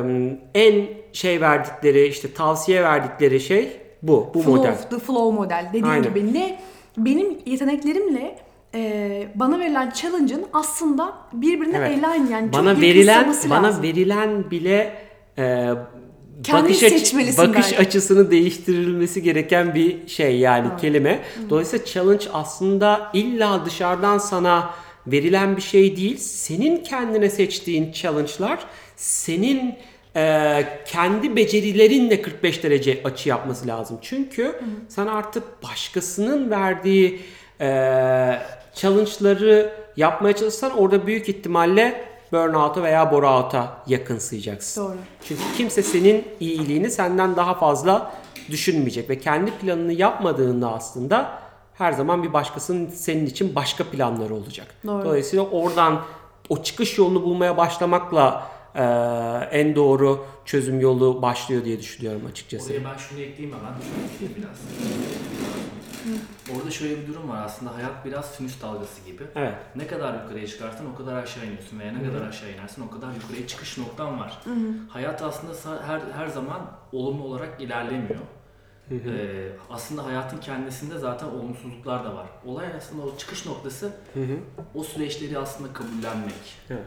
en 0.55 0.87
şey 1.13 1.41
verdikleri 1.41 2.07
işte 2.07 2.33
tavsiye 2.33 2.83
verdikleri 2.83 3.39
şey 3.39 3.81
bu 4.01 4.29
bu 4.33 4.41
flow, 4.41 4.51
model. 4.51 4.77
The 4.89 4.99
flow 4.99 5.35
model. 5.35 5.65
Dediğim 5.69 5.87
Aynen. 5.87 6.03
gibi 6.03 6.33
ne 6.33 6.59
benim 6.97 7.37
yeteneklerimle 7.45 8.39
e, 8.75 9.27
bana 9.35 9.59
verilen 9.59 9.91
challenge'ın 9.91 10.45
aslında 10.53 11.13
birbirine 11.33 11.77
Evet. 11.77 12.03
align 12.03 12.31
yani 12.31 12.53
bana 12.53 12.81
verilen 12.81 13.35
bana 13.49 13.67
lazım. 13.67 13.83
verilen 13.83 14.51
bile 14.51 14.93
e, 15.37 15.71
bakış, 16.53 16.77
seçmelisin 16.77 17.47
bakış 17.47 17.63
belki. 17.71 17.77
açısını 17.79 18.31
değiştirilmesi 18.31 19.23
gereken 19.23 19.75
bir 19.75 20.07
şey 20.07 20.37
yani 20.39 20.67
kelime. 20.81 21.19
Dolayısıyla 21.49 21.85
challenge 21.85 22.25
aslında 22.33 23.11
illa 23.13 23.65
dışarıdan 23.65 24.17
sana 24.17 24.69
verilen 25.07 25.57
bir 25.57 25.61
şey 25.61 25.97
değil. 25.97 26.17
Senin 26.17 26.83
kendine 26.83 27.29
seçtiğin 27.29 27.91
challenge'lar 27.91 28.59
senin 28.95 29.75
e, 30.15 30.65
kendi 30.85 31.35
becerilerinle 31.35 32.21
45 32.21 32.63
derece 32.63 33.01
açı 33.03 33.29
yapması 33.29 33.67
lazım. 33.67 33.97
Çünkü 34.01 34.59
sen 34.87 35.07
artık 35.07 35.63
başkasının 35.63 36.51
verdiği 36.51 37.21
e, 37.61 37.67
challenge'ları 38.75 39.73
yapmaya 39.97 40.35
çalışsan 40.35 40.77
orada 40.77 41.07
büyük 41.07 41.29
ihtimalle 41.29 42.05
burnout'a 42.31 42.83
veya 42.83 43.03
bore-out'a 43.03 43.67
yakınsayacaksın. 43.87 44.83
Doğru. 44.83 44.95
Çünkü 45.27 45.41
kimse 45.57 45.83
senin 45.83 46.25
iyiliğini 46.39 46.91
senden 46.91 47.35
daha 47.35 47.53
fazla 47.53 48.13
düşünmeyecek 48.49 49.09
ve 49.09 49.19
kendi 49.19 49.51
planını 49.51 49.93
yapmadığında 49.93 50.73
aslında 50.73 51.39
her 51.73 51.91
zaman 51.91 52.23
bir 52.23 52.33
başkasının 52.33 52.89
senin 52.89 53.25
için 53.25 53.55
başka 53.55 53.83
planları 53.83 54.35
olacak. 54.35 54.67
Doğru. 54.85 55.05
Dolayısıyla 55.05 55.45
oradan 55.45 56.01
o 56.49 56.63
çıkış 56.63 56.97
yolunu 56.97 57.23
bulmaya 57.23 57.57
başlamakla 57.57 58.47
e, 58.75 58.83
en 59.51 59.75
doğru 59.75 60.25
çözüm 60.45 60.79
yolu 60.79 61.21
başlıyor 61.21 61.65
diye 61.65 61.79
düşünüyorum 61.79 62.21
açıkçası. 62.31 62.73
Oraya 62.73 62.85
ben 62.85 62.97
şunu 62.97 63.19
ekleyeyim 63.19 63.57
hemen. 63.57 63.73
Şöyle 64.19 64.35
biraz. 64.35 64.57
Orada 66.55 66.71
şöyle 66.71 67.01
bir 67.01 67.07
durum 67.07 67.29
var 67.29 67.45
aslında 67.45 67.75
hayat 67.75 68.05
biraz 68.05 68.25
sinüs 68.25 68.61
dalgası 68.61 69.05
gibi. 69.05 69.23
Evet. 69.35 69.53
Ne 69.75 69.87
kadar 69.87 70.23
yukarıya 70.23 70.47
çıkarsan 70.47 70.93
o 70.93 70.95
kadar 70.95 71.23
aşağı 71.23 71.45
iniyorsun 71.45 71.79
veya 71.79 71.91
ne 71.91 72.07
kadar 72.07 72.27
aşağı 72.27 72.51
inersen 72.51 72.81
o 72.81 72.89
kadar 72.89 73.07
yukarıya 73.21 73.47
çıkış 73.47 73.77
noktan 73.77 74.19
var. 74.19 74.41
Hayat 74.89 75.21
aslında 75.21 75.83
her 75.87 76.01
her 76.17 76.27
zaman 76.27 76.61
olumlu 76.91 77.23
olarak 77.23 77.61
ilerlemiyor. 77.61 78.19
Ee, 78.91 79.49
aslında 79.69 80.05
hayatın 80.05 80.37
kendisinde 80.37 80.97
zaten 80.97 81.27
olumsuzluklar 81.27 82.05
da 82.05 82.15
var. 82.15 82.27
Olay 82.45 82.67
aslında 82.77 83.03
o 83.03 83.17
çıkış 83.17 83.45
noktası 83.45 83.93
o 84.75 84.83
süreçleri 84.83 85.37
aslında 85.39 85.73
kabullenmek. 85.73 86.55
Evet. 86.69 86.83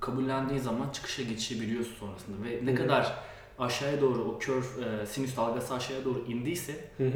Kabullendiği 0.00 0.60
zaman 0.60 0.90
çıkışa 0.92 1.22
geçebiliyorsun 1.22 1.94
sonrasında 1.94 2.44
ve 2.44 2.66
ne 2.66 2.74
kadar 2.74 3.14
aşağıya 3.60 4.00
doğru 4.00 4.24
o 4.24 4.38
kör 4.38 4.62
e, 4.62 5.06
sinüs 5.06 5.36
dalgası 5.36 5.74
aşağıya 5.74 6.04
doğru 6.04 6.24
indiyse 6.28 6.72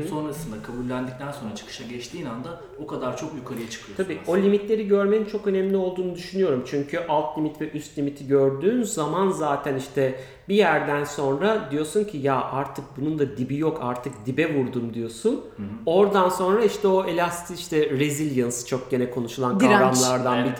sonrasında 0.08 0.56
kabullendikten 0.62 1.32
sonra 1.32 1.54
çıkışa 1.54 1.84
geçtiğin 1.84 2.26
anda 2.26 2.60
o 2.82 2.86
kadar 2.86 3.16
çok 3.16 3.34
yukarıya 3.34 3.70
çıkıyorsun. 3.70 4.04
Tabii 4.04 4.18
aslında. 4.22 4.38
o 4.38 4.42
limitleri 4.42 4.88
görmenin 4.88 5.24
çok 5.24 5.46
önemli 5.46 5.76
olduğunu 5.76 6.14
düşünüyorum. 6.14 6.64
Çünkü 6.66 6.98
alt 6.98 7.38
limit 7.38 7.60
ve 7.60 7.70
üst 7.70 7.98
limiti 7.98 8.26
gördüğün 8.26 8.82
zaman 8.82 9.30
zaten 9.30 9.76
işte 9.76 10.20
bir 10.48 10.54
yerden 10.54 11.04
sonra 11.04 11.68
diyorsun 11.70 12.04
ki 12.04 12.18
ya 12.18 12.42
artık 12.42 12.84
bunun 12.96 13.18
da 13.18 13.36
dibi 13.36 13.56
yok 13.56 13.78
artık 13.82 14.26
dibe 14.26 14.54
vurdum 14.54 14.94
diyorsun. 14.94 15.44
Oradan 15.86 16.28
sonra 16.28 16.64
işte 16.64 16.88
o 16.88 17.04
elastik 17.04 17.58
işte 17.58 17.90
resilience 17.90 18.56
çok 18.66 18.90
gene 18.90 19.10
konuşulan 19.10 19.60
Direnç. 19.60 19.72
kavramlardan 19.72 20.44
bir 20.44 20.54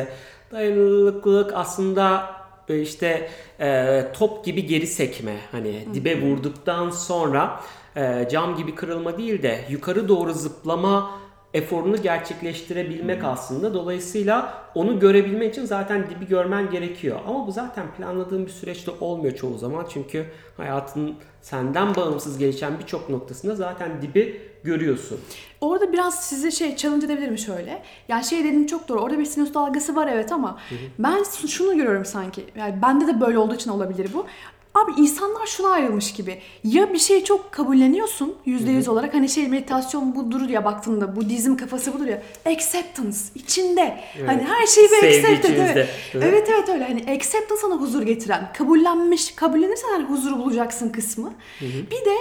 Evet. 0.00 0.08
Dayanıklılık 0.52 1.52
aslında 1.54 2.30
böyle 2.68 2.82
işte 2.82 3.30
e, 3.60 4.02
top 4.12 4.44
gibi 4.44 4.66
geri 4.66 4.86
sekme 4.86 5.36
hani 5.52 5.84
dibe 5.94 6.22
vurduktan 6.22 6.90
sonra 6.90 7.60
e, 7.96 8.28
cam 8.30 8.56
gibi 8.56 8.74
kırılma 8.74 9.18
değil 9.18 9.42
de 9.42 9.64
yukarı 9.68 10.08
doğru 10.08 10.32
zıplama 10.32 11.10
eforunu 11.54 12.02
gerçekleştirebilmek 12.02 13.24
aslında. 13.24 13.74
Dolayısıyla 13.74 14.64
onu 14.74 15.00
görebilmek 15.00 15.52
için 15.52 15.64
zaten 15.64 16.10
dibi 16.10 16.26
görmen 16.26 16.70
gerekiyor. 16.70 17.18
Ama 17.26 17.46
bu 17.46 17.52
zaten 17.52 17.86
planladığın 17.96 18.46
bir 18.46 18.50
süreçte 18.50 18.90
olmuyor 19.00 19.36
çoğu 19.36 19.58
zaman. 19.58 19.86
Çünkü 19.92 20.26
hayatın 20.56 21.16
senden 21.40 21.94
bağımsız 21.94 22.38
gelişen 22.38 22.78
birçok 22.78 23.08
noktasında 23.08 23.54
zaten 23.54 24.02
dibi 24.02 24.49
görüyorsun. 24.64 25.20
Orada 25.60 25.92
biraz 25.92 26.24
size 26.24 26.50
şey 26.50 26.76
challenge 26.76 27.06
edebilirim 27.06 27.38
şöyle. 27.38 27.82
Yani 28.08 28.24
şey 28.24 28.38
dediğin 28.38 28.66
çok 28.66 28.88
doğru. 28.88 29.00
Orada 29.00 29.18
bir 29.18 29.24
sinüs 29.24 29.54
dalgası 29.54 29.96
var 29.96 30.08
evet 30.12 30.32
ama 30.32 30.58
ben 30.98 31.24
şunu 31.46 31.76
görüyorum 31.76 32.04
sanki. 32.04 32.44
Yani 32.56 32.82
bende 32.82 33.06
de 33.06 33.20
böyle 33.20 33.38
olduğu 33.38 33.54
için 33.54 33.70
olabilir 33.70 34.10
bu. 34.14 34.26
Abi 34.74 34.92
insanlar 35.00 35.46
şuna 35.46 35.68
ayrılmış 35.68 36.12
gibi. 36.12 36.38
Ya 36.64 36.92
bir 36.92 36.98
şeyi 36.98 37.24
çok 37.24 37.52
kabulleniyorsun 37.52 38.36
yüzde 38.46 38.70
yüz 38.70 38.88
olarak. 38.88 39.14
Hani 39.14 39.28
şey 39.28 39.48
meditasyon 39.48 40.14
budur 40.14 40.48
ya 40.48 40.64
baktığında 40.64 41.16
Budizm 41.16 41.56
kafası 41.56 41.94
budur 41.94 42.06
ya. 42.06 42.22
Acceptance 42.46 43.18
içinde. 43.34 44.00
Hani 44.26 44.42
her 44.42 44.66
şeyi 44.66 44.88
bir 44.90 45.08
accept 45.08 45.44
et. 45.44 45.56
Evet. 45.58 45.76
Evet. 46.14 46.24
evet 46.28 46.48
evet 46.54 46.68
öyle. 46.68 46.84
Hani 46.84 47.00
acceptance 47.00 47.60
sana 47.62 47.74
huzur 47.74 48.02
getiren. 48.02 48.52
Kabullenmiş, 48.58 49.34
kabullenirsen 49.34 49.88
hani 49.88 50.04
huzuru 50.04 50.38
bulacaksın 50.38 50.88
kısmı. 50.88 51.32
Bir 51.60 52.04
de 52.04 52.16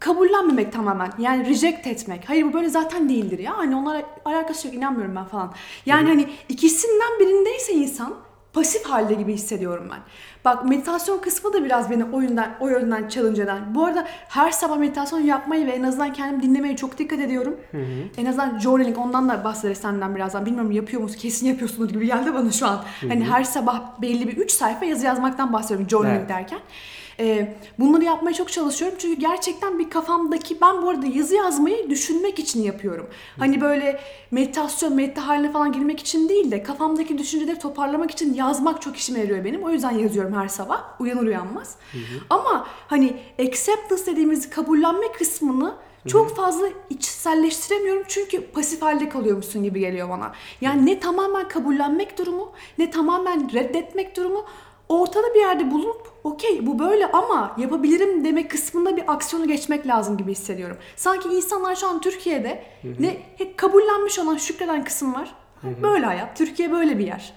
kabullenmemek 0.00 0.72
tamamen. 0.72 1.12
Yani 1.18 1.48
reject 1.48 1.86
etmek. 1.86 2.28
Hayır 2.28 2.44
bu 2.44 2.52
böyle 2.52 2.68
zaten 2.68 3.08
değildir 3.08 3.38
ya. 3.38 3.58
Hani 3.58 3.76
onlara 3.76 4.02
alakası 4.24 4.66
yok 4.66 4.76
inanmıyorum 4.76 5.16
ben 5.16 5.24
falan. 5.24 5.52
Yani 5.86 6.08
hani 6.08 6.28
ikisinden 6.48 7.18
birindeyse 7.20 7.72
insan 7.72 8.14
pasif 8.52 8.86
halde 8.86 9.14
gibi 9.14 9.32
hissediyorum 9.32 9.88
ben. 9.90 9.98
Bak 10.44 10.64
meditasyon 10.64 11.18
kısmı 11.18 11.52
da 11.52 11.64
biraz 11.64 11.90
beni 11.90 12.04
o 12.04 12.20
yönden, 12.20 12.56
o 12.60 12.68
yönden 12.68 13.08
challenge 13.08 13.42
eden. 13.42 13.74
Bu 13.74 13.84
arada 13.84 14.06
her 14.28 14.50
sabah 14.50 14.76
meditasyon 14.76 15.20
yapmayı 15.20 15.66
ve 15.66 15.70
en 15.70 15.82
azından 15.82 16.12
kendimi 16.12 16.42
dinlemeye 16.42 16.76
çok 16.76 16.98
dikkat 16.98 17.20
ediyorum. 17.20 17.56
En 18.16 18.26
azından 18.26 18.58
journaling 18.58 18.98
ondan 18.98 19.28
da 19.28 19.44
bahsederiz 19.44 19.78
senden 19.78 20.16
birazdan. 20.16 20.46
Bilmiyorum 20.46 20.70
yapıyor 20.70 21.02
musun? 21.02 21.18
Kesin 21.18 21.46
yapıyorsunuz 21.46 21.92
gibi 21.92 22.06
geldi 22.06 22.34
bana 22.34 22.50
şu 22.50 22.66
an. 22.66 22.84
Hani 23.08 23.24
her 23.24 23.44
sabah 23.44 24.00
belli 24.02 24.28
bir 24.28 24.36
3 24.36 24.50
sayfa 24.50 24.84
yazı 24.84 25.06
yazmaktan 25.06 25.52
bahsediyorum 25.52 25.88
journaling 25.90 26.18
Evet. 26.18 26.28
derken. 26.28 26.58
Ee, 27.20 27.56
bunları 27.78 28.04
yapmaya 28.04 28.34
çok 28.34 28.52
çalışıyorum 28.52 28.98
çünkü 29.00 29.20
gerçekten 29.20 29.78
bir 29.78 29.90
kafamdaki 29.90 30.60
ben 30.60 30.82
bu 30.82 30.88
arada 30.88 31.06
yazı 31.06 31.34
yazmayı 31.34 31.90
düşünmek 31.90 32.38
için 32.38 32.62
yapıyorum. 32.62 33.08
Hani 33.38 33.60
böyle 33.60 34.00
meditasyon, 34.30 34.94
medita 34.94 35.26
haline 35.26 35.52
falan 35.52 35.72
girmek 35.72 36.00
için 36.00 36.28
değil 36.28 36.50
de 36.50 36.62
kafamdaki 36.62 37.18
düşünceleri 37.18 37.58
toparlamak 37.58 38.10
için 38.10 38.34
yazmak 38.34 38.82
çok 38.82 38.96
işime 38.96 39.18
yarıyor 39.18 39.44
benim. 39.44 39.62
O 39.62 39.70
yüzden 39.70 39.90
yazıyorum 39.90 40.34
her 40.34 40.48
sabah 40.48 41.00
uyanır 41.00 41.26
uyanmaz. 41.26 41.76
Ama 42.30 42.66
hani 42.86 43.16
acceptance 43.38 44.06
dediğimiz 44.06 44.50
kabullenme 44.50 45.12
kısmını 45.12 45.74
çok 46.08 46.36
fazla 46.36 46.68
içselleştiremiyorum 46.90 48.02
çünkü 48.08 48.46
pasif 48.46 48.82
halde 48.82 49.08
kalıyormuşsun 49.08 49.62
gibi 49.62 49.80
geliyor 49.80 50.08
bana. 50.08 50.32
Yani 50.60 50.86
ne 50.86 51.00
tamamen 51.00 51.48
kabullenmek 51.48 52.18
durumu 52.18 52.52
ne 52.78 52.90
tamamen 52.90 53.52
reddetmek 53.52 54.16
durumu 54.16 54.44
ortada 54.88 55.34
bir 55.34 55.40
yerde 55.40 55.70
bulunup 55.70 56.09
okey 56.24 56.66
bu 56.66 56.78
böyle 56.78 57.06
ama 57.06 57.56
yapabilirim 57.58 58.24
demek 58.24 58.50
kısmında 58.50 58.96
bir 58.96 59.12
aksiyonu 59.12 59.48
geçmek 59.48 59.86
lazım 59.86 60.16
gibi 60.16 60.32
hissediyorum. 60.32 60.76
Sanki 60.96 61.28
insanlar 61.28 61.76
şu 61.76 61.88
an 61.88 62.00
Türkiye'de 62.00 62.62
ne 62.98 63.16
hep 63.38 63.58
kabullenmiş 63.58 64.18
olan 64.18 64.36
şükreden 64.36 64.84
kısım 64.84 65.14
var. 65.14 65.34
Böyle 65.82 66.06
hayat. 66.06 66.36
Türkiye 66.36 66.72
böyle 66.72 66.98
bir 66.98 67.06
yer. 67.06 67.32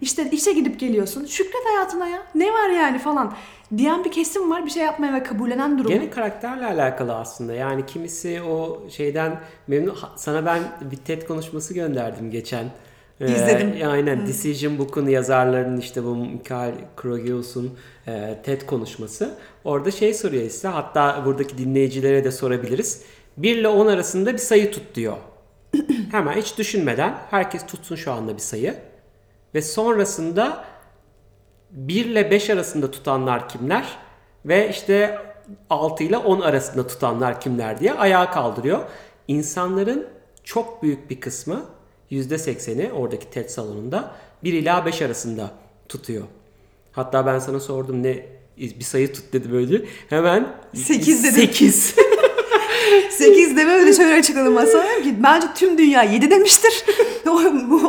İşte 0.00 0.30
işe 0.30 0.52
gidip 0.52 0.80
geliyorsun. 0.80 1.24
Şükret 1.26 1.66
hayatına 1.72 2.08
ya. 2.08 2.22
Ne 2.34 2.52
var 2.52 2.68
yani 2.68 2.98
falan. 2.98 3.32
Diyen 3.76 4.04
bir 4.04 4.12
kesim 4.12 4.50
var. 4.50 4.66
Bir 4.66 4.70
şey 4.70 4.82
yapmaya 4.82 5.14
ve 5.14 5.22
kabullenen 5.22 5.78
durumu. 5.78 5.94
Gene 5.94 6.10
karakterle 6.10 6.66
alakalı 6.66 7.16
aslında. 7.16 7.54
Yani 7.54 7.86
kimisi 7.86 8.42
o 8.42 8.82
şeyden 8.90 9.40
memnun. 9.66 9.98
Sana 10.16 10.46
ben 10.46 10.62
bir 10.90 10.96
TED 10.96 11.22
konuşması 11.22 11.74
gönderdim 11.74 12.30
geçen. 12.30 12.64
Ee, 13.20 13.34
İzledim. 13.34 13.88
aynen 13.88 14.26
Decision 14.26 14.78
Book'un 14.78 15.06
yazarlarının 15.06 15.80
işte 15.80 16.04
bu 16.04 16.16
Michael 16.16 16.74
Krogios'un 16.96 17.78
e, 18.06 18.38
TED 18.42 18.62
konuşması. 18.62 19.34
Orada 19.64 19.90
şey 19.90 20.14
soruyor 20.14 20.50
size 20.50 20.68
hatta 20.68 21.22
buradaki 21.24 21.58
dinleyicilere 21.58 22.24
de 22.24 22.32
sorabiliriz. 22.32 23.02
1 23.36 23.56
ile 23.56 23.68
10 23.68 23.86
arasında 23.86 24.32
bir 24.32 24.38
sayı 24.38 24.70
tut 24.70 24.94
diyor. 24.94 25.16
Hemen 26.10 26.32
hiç 26.32 26.58
düşünmeden 26.58 27.14
herkes 27.30 27.66
tutsun 27.66 27.96
şu 27.96 28.12
anda 28.12 28.34
bir 28.34 28.42
sayı. 28.42 28.74
Ve 29.54 29.62
sonrasında 29.62 30.64
1 31.70 32.04
ile 32.04 32.30
5 32.30 32.50
arasında 32.50 32.90
tutanlar 32.90 33.48
kimler? 33.48 33.98
Ve 34.44 34.68
işte 34.68 35.18
6 35.70 36.04
ile 36.04 36.16
10 36.16 36.40
arasında 36.40 36.86
tutanlar 36.86 37.40
kimler 37.40 37.80
diye 37.80 37.92
ayağa 37.92 38.30
kaldırıyor. 38.30 38.80
İnsanların 39.28 40.06
çok 40.44 40.82
büyük 40.82 41.10
bir 41.10 41.20
kısmı 41.20 41.64
%80'i 42.10 42.92
oradaki 42.92 43.30
TED 43.30 43.48
salonunda 43.48 44.14
1 44.44 44.52
ila 44.52 44.86
5 44.86 45.02
arasında 45.02 45.50
tutuyor. 45.88 46.24
Hatta 46.92 47.26
ben 47.26 47.38
sana 47.38 47.60
sordum 47.60 48.02
ne 48.02 48.26
bir 48.56 48.84
sayı 48.84 49.12
tut 49.12 49.32
dedi 49.32 49.52
böyle. 49.52 49.82
Hemen 50.08 50.48
Sekiz 50.74 51.24
dedim. 51.24 51.34
8. 51.34 51.94
8 53.10 53.56
de 53.56 53.66
böyle 53.66 53.92
şöyle 53.92 54.18
açıkladım 54.18 54.52
masaya 54.52 54.90
Dedim 54.90 55.02
ki 55.02 55.22
bence 55.22 55.46
tüm 55.54 55.78
dünya 55.78 56.02
7 56.02 56.30
demiştir. 56.30 56.84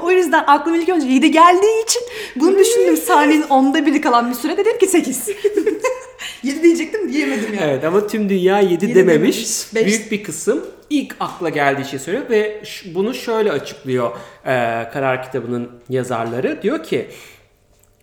o, 0.03 0.12
yüzden 0.12 0.43
aklıma 0.47 0.77
ilk 0.77 0.89
önce 0.89 1.07
7 1.07 1.31
geldiği 1.31 1.84
için 1.84 2.01
bunu 2.36 2.60
düşündüm 2.60 2.97
saniyenin 2.97 3.47
onda 3.47 3.86
biri 3.86 4.01
kalan 4.01 4.29
bir 4.29 4.36
süre 4.36 4.57
dedim 4.57 4.77
ki 4.77 4.88
8. 4.88 5.29
7 6.43 6.63
diyecektim 6.63 7.13
diyemedim 7.13 7.54
yani. 7.54 7.71
Evet 7.71 7.84
ama 7.84 8.08
tüm 8.08 8.30
dünya 8.30 8.60
7 8.60 8.71
Yedi 8.73 8.95
dememiş. 8.95 9.06
dememiş. 9.36 9.75
Beş. 9.75 9.86
Büyük 9.86 10.12
bir 10.12 10.23
kısım 10.23 10.65
ilk 10.89 11.15
akla 11.19 11.49
geldiği 11.49 11.86
şeyi 11.86 11.99
söylüyor 11.99 12.30
ve 12.30 12.62
bunu 12.86 13.13
şöyle 13.13 13.51
açıklıyor 13.51 14.12
e, 14.45 14.49
karar 14.93 15.23
kitabının 15.23 15.71
yazarları. 15.89 16.62
Diyor 16.62 16.84
ki 16.84 17.08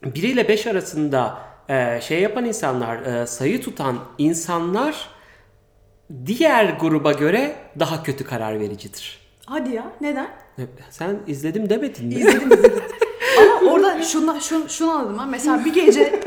1 0.05 0.23
ile 0.23 0.49
5 0.49 0.67
arasında 0.67 1.39
e, 1.69 2.01
şey 2.03 2.21
yapan 2.21 2.45
insanlar, 2.45 3.03
e, 3.23 3.27
sayı 3.27 3.63
tutan 3.63 3.99
insanlar 4.19 5.09
diğer 6.27 6.65
gruba 6.81 7.13
göre 7.13 7.55
daha 7.79 8.03
kötü 8.03 8.25
karar 8.25 8.61
vericidir. 8.61 9.19
Hadi 9.47 9.75
ya 9.75 9.93
neden? 10.01 10.29
E, 10.59 10.63
Sen 10.91 11.19
izledim 11.27 11.71
demedin 11.71 12.07
mi? 12.07 12.15
İzledim 12.15 12.53
izledim. 12.53 12.83
Orada 13.99 14.41
şunu, 14.41 14.69
şunu, 14.69 14.91
anladım 14.91 15.19
ha. 15.19 15.27
Mesela 15.27 15.65
bir 15.65 15.75
gece 15.75 16.21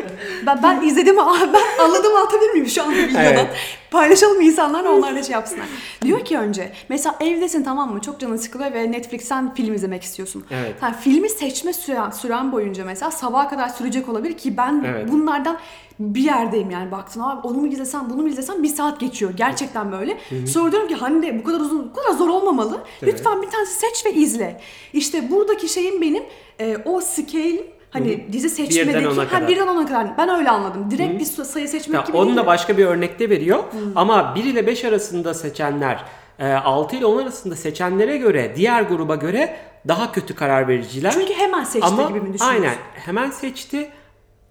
ben, 0.46 0.64
ben 0.64 0.82
izledim 0.82 1.18
ben 1.18 1.84
anladım 1.84 2.16
anlatabilir 2.16 2.52
miyim 2.52 2.68
şu 2.68 2.84
anda 2.84 2.96
videodan? 2.96 3.24
Evet. 3.26 3.48
Paylaşalım 3.92 4.42
insanlarla 4.42 4.92
onlar 4.92 5.16
da 5.16 5.24
şey 5.24 5.34
yapsınlar. 5.34 5.66
Diyor 6.02 6.26
ki 6.26 6.38
önce 6.38 6.72
mesela 6.90 7.16
evdesin 7.20 7.64
tamam 7.64 7.94
mı? 7.94 8.02
Çok 8.02 8.20
canın 8.20 8.38
sıkılıyor 8.38 8.74
ve 8.74 8.92
Netflix'ten 8.92 9.54
film 9.54 9.74
izlemek 9.74 10.04
istiyorsun. 10.04 10.46
Evet. 10.52 10.76
Ha, 10.82 10.94
filmi 11.02 11.30
seçme 11.30 11.74
süren, 11.74 12.10
süren 12.10 12.52
boyunca 12.52 12.86
mesela 12.86 13.12
sabaha 13.12 13.50
kadar 13.50 13.70
sürecek 13.70 14.10
olabilir 14.10 14.38
ki 14.38 14.58
ben 14.58 14.84
Evet. 14.88 15.12
bunlardan 15.12 15.58
bir 16.00 16.22
yerdeyim 16.22 16.72
yani 16.72 16.92
baktın 16.92 17.22
abi 17.22 17.48
onu 17.48 17.58
mu 17.58 17.68
izlesem 17.68 18.10
bunu 18.10 18.22
mu 18.22 18.28
izlesem 18.30 18.64
bir 18.64 18.68
saat 18.68 19.00
geçiyor 19.00 19.32
gerçekten 19.36 19.92
böyle. 19.92 20.18
Sonra 20.48 20.72
diyorum 20.72 20.88
ki 20.90 20.96
Hande 20.96 21.40
bu 21.40 21.44
kadar 21.44 21.60
uzun 21.60 21.90
bu 21.90 21.94
kadar 21.94 22.18
zor 22.18 22.30
olmamalı. 22.30 22.82
Lütfen 23.04 23.42
bir 23.42 23.50
tanesi 23.50 23.80
seç 23.80 24.06
ve 24.06 24.14
izle. 24.14 24.62
İşte 24.94 25.32
buradaki 25.32 25.70
şeyim 25.70 26.02
benim 26.02 26.24
e, 26.60 26.78
o 26.86 27.02
scale 27.02 27.64
hani 27.90 28.28
dizi 28.32 28.50
seçmedeki 28.50 29.08
ona 29.08 29.22
ha, 29.22 29.28
kadar. 29.30 29.48
birden 29.48 29.68
ona 29.68 29.86
kadar 29.86 30.18
ben 30.18 30.30
öyle 30.30 30.50
anladım. 30.50 30.92
Direkt 30.92 31.20
bir 31.20 31.44
sayı 31.44 31.68
seçmek 31.68 31.96
Ya 31.96 32.02
gibi 32.08 32.18
onu 32.18 32.26
değil. 32.26 32.38
da 32.38 32.46
başka 32.46 32.78
bir 32.78 32.86
örnekte 32.86 33.30
veriyor. 33.30 33.64
Ama 33.96 34.36
1 34.36 34.44
ile 34.44 34.68
5 34.68 34.86
arasında 34.86 35.34
seçenler, 35.34 36.04
e, 36.40 36.54
6 36.54 36.96
ile 36.96 37.06
10 37.06 37.18
arasında 37.22 37.56
seçenlere 37.56 38.18
göre, 38.18 38.54
diğer 38.56 38.82
gruba 38.82 39.16
göre 39.16 39.58
daha 39.88 40.12
kötü 40.12 40.36
karar 40.36 40.68
vericiler. 40.68 41.12
Çünkü 41.12 41.34
hemen 41.34 41.64
seçti 41.64 41.88
ama 41.88 42.04
gibi 42.04 42.20
mi 42.22 42.34
düşünüyorsun? 42.34 42.64
aynen 42.64 42.76
hemen 42.94 43.32
seçti 43.32 43.90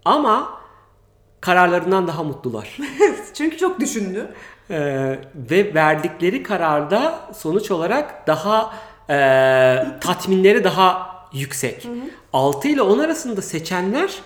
ama 0.04 0.59
kararlarından 1.40 2.08
daha 2.08 2.22
mutlular. 2.22 2.78
Çünkü 3.34 3.56
çok 3.56 3.80
düşündü. 3.80 4.34
E, 4.70 4.78
ve 5.34 5.74
verdikleri 5.74 6.42
kararda 6.42 7.20
sonuç 7.34 7.70
olarak 7.70 8.26
daha 8.26 8.74
e, 9.10 9.16
tatminleri 10.00 10.64
daha 10.64 11.10
yüksek. 11.32 11.88
6 12.32 12.68
ile 12.68 12.82
10 12.82 12.98
arasında 12.98 13.42
seçenler 13.42 14.22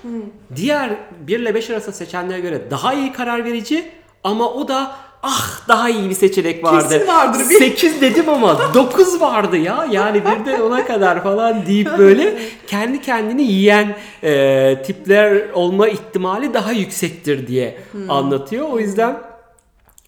diğer 0.57 0.91
1 1.21 1.41
ile 1.41 1.55
5 1.55 1.71
arasında 1.71 1.93
seçenlere 1.93 2.41
göre 2.41 2.71
daha 2.71 2.95
iyi 2.95 3.13
karar 3.13 3.45
verici 3.45 3.91
ama 4.25 4.53
o 4.53 4.69
da 4.69 4.97
ah 5.27 5.69
daha 5.69 5.91
iyi 5.91 6.11
bir 6.11 6.15
seçenek 6.15 6.65
vardı. 6.65 6.89
Kesin 6.89 7.07
vardır 7.09 7.41
bir- 7.51 7.59
8 7.59 8.01
dedim 8.01 8.29
ama 8.29 8.75
9 8.75 9.21
vardı 9.21 9.57
ya. 9.57 9.87
Yani 9.91 10.23
birden 10.25 10.61
ona 10.61 10.87
kadar 10.87 11.23
falan 11.23 11.67
deyip 11.67 11.99
böyle 11.99 12.39
kendi 12.67 13.01
kendini 13.01 13.43
yiyen 13.43 13.97
e, 14.23 14.83
tipler 14.87 15.51
olma 15.51 15.89
ihtimali 15.89 16.55
daha 16.55 16.73
yüksektir 16.73 17.47
diye 17.47 17.79
anlatıyor. 18.09 18.69
O 18.69 18.79
yüzden 18.79 19.19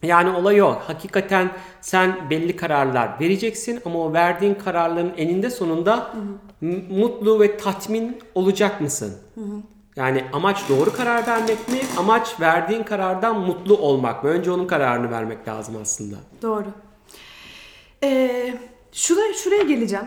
yani 0.03 0.31
olay 0.31 0.63
o. 0.63 0.77
Hakikaten 0.87 1.51
sen 1.81 2.17
belli 2.31 2.57
kararlar 2.57 3.09
vereceksin 3.21 3.81
ama 3.85 3.99
o 3.99 4.13
verdiğin 4.13 4.55
kararların 4.55 5.13
eninde 5.17 5.51
sonunda 5.51 6.11
m- 6.61 6.83
mutlu 7.01 7.41
ve 7.41 7.57
tatmin 7.57 8.19
olacak 8.35 8.81
mısın? 8.81 9.15
Yani 9.97 10.25
amaç 10.33 10.69
doğru 10.69 10.93
karar 10.93 11.27
vermek 11.27 11.69
mi? 11.69 11.79
Amaç 11.99 12.41
verdiğin 12.41 12.83
karardan 12.83 13.41
mutlu 13.41 13.77
olmak 13.79 14.25
mı? 14.25 14.31
Önce 14.31 14.51
onun 14.51 14.67
kararını 14.67 15.11
vermek 15.11 15.49
lazım 15.49 15.77
aslında. 15.83 16.17
Doğru. 16.43 16.67
Ee, 18.05 18.55
şuraya, 18.93 19.35
şuraya 19.35 19.63
geleceğim. 19.63 20.07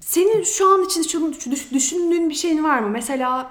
Senin 0.00 0.42
şu 0.42 0.68
an 0.74 0.84
için 0.84 1.02
düşündüğün 1.74 2.28
bir 2.28 2.34
şeyin 2.34 2.64
var 2.64 2.78
mı? 2.78 2.88
Mesela 2.88 3.50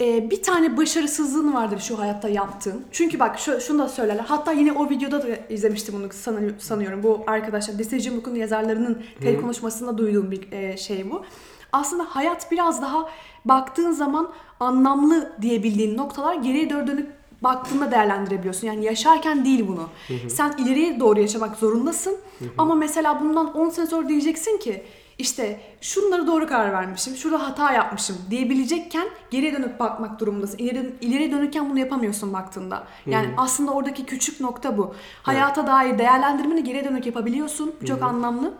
e, 0.00 0.30
bir 0.30 0.42
tane 0.42 0.76
başarısızlığın 0.76 1.54
vardır 1.54 1.78
şu 1.78 1.98
hayatta 1.98 2.28
yaptığın. 2.28 2.84
Çünkü 2.92 3.18
bak 3.20 3.38
şu, 3.38 3.60
şunu 3.60 3.78
da 3.78 3.88
söylerler. 3.88 4.24
Hatta 4.24 4.52
yine 4.52 4.72
o 4.72 4.90
videoda 4.90 5.22
da 5.22 5.26
izlemiştim 5.48 5.94
bunu 5.94 6.12
sanı- 6.12 6.54
sanıyorum. 6.60 7.02
Bu 7.02 7.24
arkadaşlar 7.26 7.78
Decision 7.78 8.16
Book'un 8.16 8.34
yazarlarının 8.34 9.02
TED 9.20 9.40
konuşmasında 9.40 9.98
duyduğum 9.98 10.30
bir 10.30 10.52
e, 10.52 10.76
şey 10.76 11.10
bu. 11.10 11.24
Aslında 11.72 12.06
hayat 12.08 12.50
biraz 12.52 12.82
daha 12.82 13.08
baktığın 13.44 13.92
zaman 13.92 14.28
anlamlı 14.60 15.32
diyebildiğin 15.42 15.96
noktalar 15.96 16.34
geriye 16.34 16.70
doğru 16.70 16.86
dönüp 16.86 17.12
baktığında 17.42 17.90
değerlendirebiliyorsun. 17.90 18.66
Yani 18.66 18.84
yaşarken 18.84 19.44
değil 19.44 19.68
bunu. 19.68 19.88
Sen 20.28 20.54
ileriye 20.58 21.00
doğru 21.00 21.20
yaşamak 21.20 21.56
zorundasın. 21.56 22.16
Ama 22.58 22.74
mesela 22.74 23.20
bundan 23.20 23.54
10 23.56 23.70
sene 23.70 23.86
sonra 23.86 24.08
diyeceksin 24.08 24.58
ki 24.58 24.84
işte 25.18 25.60
şunları 25.80 26.26
doğru 26.26 26.46
karar 26.46 26.72
vermişim, 26.72 27.16
şurada 27.16 27.46
hata 27.48 27.72
yapmışım 27.72 28.16
diyebilecekken 28.30 29.08
geriye 29.30 29.52
dönüp 29.52 29.80
bakmak 29.80 30.20
durumundasın. 30.20 30.58
İleri, 30.58 30.94
ileriye 31.00 31.32
dönürken 31.32 31.70
bunu 31.70 31.78
yapamıyorsun 31.78 32.32
baktığında. 32.32 32.84
Yani 33.06 33.28
aslında 33.36 33.72
oradaki 33.72 34.06
küçük 34.06 34.40
nokta 34.40 34.78
bu. 34.78 34.94
Hayata 35.22 35.66
dair 35.66 35.98
değerlendirmeni 35.98 36.64
geriye 36.64 36.84
dönük 36.84 37.06
yapabiliyorsun. 37.06 37.74
Bu 37.82 37.86
çok 37.86 38.02
anlamlı. 38.02 38.54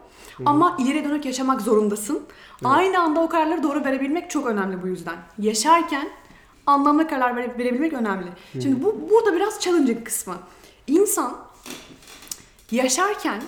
Ama 0.46 0.76
ileriye 0.78 1.04
dönük 1.04 1.24
yaşamak 1.24 1.60
zorundasın. 1.62 2.22
Aynı 2.64 3.00
anda 3.00 3.20
o 3.20 3.28
kararları 3.28 3.62
doğru 3.62 3.84
verebilmek 3.84 4.30
çok 4.30 4.46
önemli 4.46 4.82
bu 4.82 4.86
yüzden. 4.88 5.16
Yaşarken 5.38 6.08
anlamlı 6.66 7.08
karar 7.08 7.36
vere- 7.36 7.58
verebilmek 7.58 7.92
önemli. 7.92 8.26
Şimdi 8.52 8.84
bu 8.84 9.08
burada 9.10 9.34
biraz 9.34 9.60
challenging 9.60 10.04
kısmı. 10.04 10.34
İnsan 10.86 11.36
yaşarken 12.70 13.42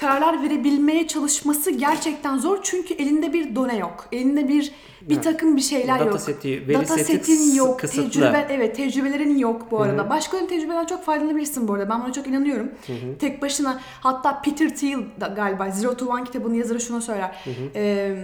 kararlar 0.00 0.42
verebilmeye 0.42 1.06
çalışması 1.06 1.70
gerçekten 1.70 2.38
zor 2.38 2.58
çünkü 2.62 2.94
elinde 2.94 3.32
bir 3.32 3.54
done 3.54 3.76
yok. 3.76 4.06
Elinde 4.12 4.48
bir 4.48 4.72
bir 5.02 5.14
Evet. 5.14 5.24
takım 5.24 5.56
bir 5.56 5.60
şeyler 5.60 5.98
Data 6.00 6.10
yok. 6.10 6.20
seti, 6.20 6.48
veri 6.68 6.74
Data 6.74 6.98
seti 6.98 7.04
setin 7.04 7.54
yok, 7.54 7.80
kısıtlı. 7.80 8.10
tecrübe 8.10 8.46
evet 8.50 8.76
tecrübelerin 8.76 9.38
yok 9.38 9.70
bu 9.70 9.80
arada. 9.82 10.10
Başkalarının 10.10 10.48
tecrübeden 10.48 10.86
çok 10.86 11.04
faydalanabilirsin 11.04 11.68
bu 11.68 11.74
arada. 11.74 11.90
Ben 11.90 12.02
buna 12.04 12.12
çok 12.12 12.26
inanıyorum. 12.26 12.70
Tek 13.18 13.42
başına 13.42 13.80
hatta 14.00 14.42
Peter 14.42 14.76
Thiel 14.76 14.98
da 15.20 15.26
galiba 15.26 15.70
Zero 15.70 15.96
to 15.96 16.06
One 16.06 16.24
kitabının 16.24 16.54
yazarı 16.54 16.80
şunu 16.80 17.02
söyler. 17.02 17.36
Ee, 17.74 18.16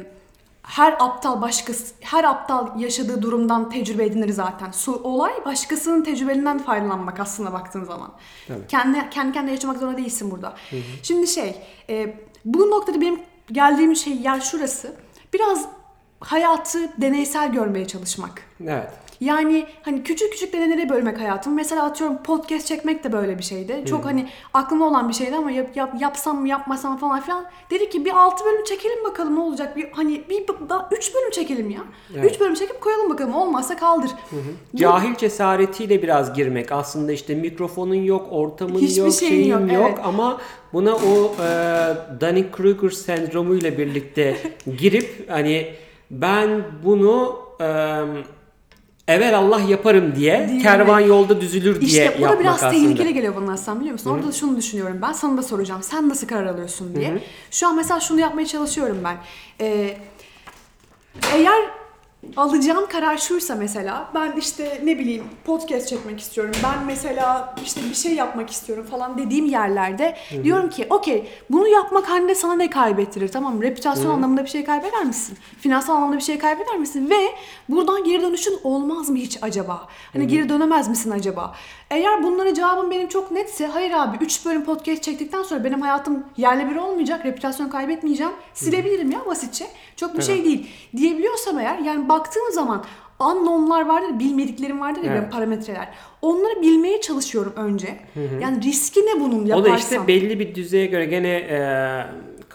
her 0.66 0.96
aptal 0.98 1.40
başkası, 1.40 1.94
her 2.00 2.24
aptal 2.24 2.80
yaşadığı 2.80 3.22
durumdan 3.22 3.70
tecrübe 3.70 4.04
edinir 4.04 4.28
zaten. 4.28 4.70
Su, 4.70 5.00
olay 5.04 5.32
başkasının 5.44 6.04
tecrübelerinden 6.04 6.58
faydalanmak 6.58 7.20
aslında 7.20 7.52
baktığın 7.52 7.84
zaman. 7.84 8.12
Kendi, 8.68 9.10
kendi 9.10 9.32
kendine 9.32 9.52
yaşamak 9.52 9.78
zorunda 9.78 9.98
değilsin 9.98 10.30
burada. 10.30 10.54
Şimdi 11.02 11.26
şey, 11.26 11.56
e, 11.90 12.16
bu 12.44 12.70
noktada 12.70 13.00
benim 13.00 13.20
geldiğim 13.52 13.96
şey 13.96 14.12
yer 14.16 14.40
şurası. 14.40 14.96
Biraz 15.34 15.68
hayatı 16.20 17.00
deneysel 17.00 17.52
görmeye 17.52 17.86
çalışmak. 17.86 18.42
Evet. 18.60 18.90
Yani 19.20 19.66
hani 19.82 20.02
küçük 20.02 20.32
küçük 20.32 20.52
deneylere 20.52 20.88
bölmek 20.88 21.20
hayatımı. 21.20 21.56
Mesela 21.56 21.84
atıyorum 21.84 22.22
podcast 22.22 22.66
çekmek 22.66 23.04
de 23.04 23.12
böyle 23.12 23.38
bir 23.38 23.42
şeydi. 23.42 23.84
Çok 23.88 24.04
hani 24.04 24.28
aklımda 24.54 24.84
olan 24.84 25.08
bir 25.08 25.14
şeydi 25.14 25.36
ama 25.36 25.50
yap, 25.50 25.76
yap, 25.76 25.94
yapsam 26.00 26.40
mı 26.40 26.48
yapmasam 26.48 26.96
falan 26.96 27.20
filan. 27.20 27.46
Dedik 27.70 27.92
ki 27.92 28.04
bir 28.04 28.16
6 28.16 28.44
bölüm 28.44 28.64
çekelim 28.64 29.04
bakalım 29.04 29.36
ne 29.36 29.40
olacak. 29.40 29.76
Bir 29.76 29.88
hani 29.92 30.22
bir 30.30 30.44
3 30.90 31.14
bölüm 31.14 31.30
çekelim 31.30 31.70
ya. 31.70 31.80
3 32.10 32.16
Evet. 32.16 32.40
bölüm 32.40 32.54
çekip 32.54 32.80
koyalım 32.80 33.10
bakalım. 33.10 33.34
Olmazsa 33.34 33.76
kaldır. 33.76 34.10
Bu- 34.32 34.76
Cahil 34.78 35.14
cesaretiyle 35.14 36.02
biraz 36.02 36.34
girmek. 36.34 36.72
Aslında 36.72 37.12
işte 37.12 37.34
mikrofonun 37.34 37.94
yok, 37.94 38.26
ortamın 38.30 38.78
Hiçbir 38.78 39.02
yok, 39.02 39.12
şeyin 39.14 39.32
şeyin 39.32 39.50
yok, 39.50 39.72
yok, 39.72 39.84
evet. 39.88 39.98
ama 40.04 40.40
buna 40.72 40.94
o 40.94 41.34
e, 41.42 41.46
Dunning-Kruger 42.20 42.90
sendromuyla 42.90 43.78
birlikte 43.78 44.36
girip 44.78 45.30
hani 45.30 45.66
ben 46.10 46.62
bunu 46.84 47.36
e, 47.60 47.66
evvel 49.08 49.38
Allah 49.38 49.60
yaparım 49.60 50.16
diye 50.16 50.48
Diye. 50.48 50.62
kervan 50.62 51.00
yolda 51.00 51.40
düzülür 51.40 51.80
diye 51.80 51.90
İşte 51.90 52.14
bu 52.18 52.18
da 52.18 52.22
yapmak 52.22 52.40
biraz 52.40 52.54
aslında. 52.54 52.70
tehlikeli 52.72 53.14
geliyor 53.14 53.36
bana 53.36 53.52
aslında 53.52 53.80
biliyor 53.80 53.92
musun? 53.92 54.10
Orada 54.10 54.28
da 54.28 54.32
şunu 54.32 54.56
düşünüyorum 54.56 54.98
ben. 55.02 55.12
Sana 55.12 55.36
da 55.38 55.42
soracağım. 55.42 55.82
Sen 55.82 56.08
nasıl 56.08 56.26
karar 56.26 56.46
alıyorsun 56.46 56.94
diye. 56.96 57.22
Şu 57.50 57.68
an 57.68 57.76
mesela 57.76 58.00
şunu 58.00 58.20
yapmaya 58.20 58.46
çalışıyorum 58.46 58.98
ben. 59.04 59.16
Ee, 59.60 59.96
eğer 61.34 61.62
alacağım 62.36 62.86
karar 62.88 63.16
şuysa 63.18 63.54
mesela 63.54 64.10
ben 64.14 64.32
işte 64.38 64.80
ne 64.84 64.98
bileyim 64.98 65.24
podcast 65.44 65.88
çekmek 65.88 66.20
istiyorum. 66.20 66.54
Ben 66.64 66.86
mesela 66.86 67.54
işte 67.64 67.80
bir 67.90 67.94
şey 67.94 68.14
yapmak 68.14 68.50
istiyorum 68.50 68.86
falan 68.90 69.18
dediğim 69.18 69.46
yerlerde 69.46 70.16
diyorum 70.44 70.70
ki 70.70 70.86
okey 70.90 71.28
bunu 71.50 71.68
yapmak 71.68 72.10
halinde 72.10 72.34
sana 72.34 72.54
ne 72.54 72.70
kaybettirir 72.70 73.28
tamam? 73.28 73.62
Reputasyon 73.62 74.10
anlamında 74.10 74.44
bir 74.44 74.48
şey 74.48 74.64
kaybeder 74.64 75.04
misin? 75.04 75.38
Finansal 75.60 75.94
anlamda 75.96 76.16
bir 76.16 76.22
şey 76.22 76.38
kaybeder 76.38 76.76
misin? 76.78 77.10
Ve 77.10 77.16
buradan 77.68 78.04
geri 78.04 78.22
dönüşün 78.22 78.58
olmaz 78.64 79.08
mı 79.10 79.16
hiç 79.16 79.38
acaba? 79.42 79.88
Hani 80.12 80.26
geri 80.26 80.48
dönemez 80.48 80.88
misin 80.88 81.10
acaba? 81.10 81.54
Eğer 81.90 82.22
bunlara 82.22 82.54
cevabım 82.54 82.90
benim 82.90 83.08
çok 83.08 83.30
netse 83.30 83.66
hayır 83.66 83.90
abi 83.90 84.16
3 84.24 84.46
bölüm 84.46 84.64
podcast 84.64 85.02
çektikten 85.02 85.42
sonra 85.42 85.64
benim 85.64 85.80
hayatım 85.82 86.24
yerle 86.36 86.70
bir 86.70 86.76
olmayacak, 86.76 87.26
reputasyon 87.26 87.68
kaybetmeyeceğim. 87.68 88.32
Silebilirim 88.54 89.10
ya 89.10 89.26
basitçe. 89.26 89.64
Çok 89.96 90.18
bir 90.18 90.22
şey 90.22 90.44
değil. 90.44 90.66
Diyebiliyorsam 90.96 91.58
eğer 91.58 91.78
yani 91.78 92.08
baktığım 92.08 92.52
zaman 92.52 92.84
unknown'lar 93.20 93.86
vardır, 93.86 94.18
bilmediklerim 94.18 94.80
vardır 94.80 95.02
ya 95.02 95.12
Evet. 95.12 95.32
parametreler. 95.32 95.88
Onları 96.22 96.62
bilmeye 96.62 97.00
çalışıyorum 97.00 97.52
önce. 97.56 97.88
Yani 98.42 98.62
riski 98.62 99.00
ne 99.00 99.20
bunun 99.20 99.44
O 99.44 99.48
yaparsam? 99.48 99.72
da 99.72 99.76
işte 99.76 100.06
belli 100.06 100.40
bir 100.40 100.54
düzeye 100.54 100.86
göre 100.86 101.04
gene 101.04 101.28
e, 101.28 101.58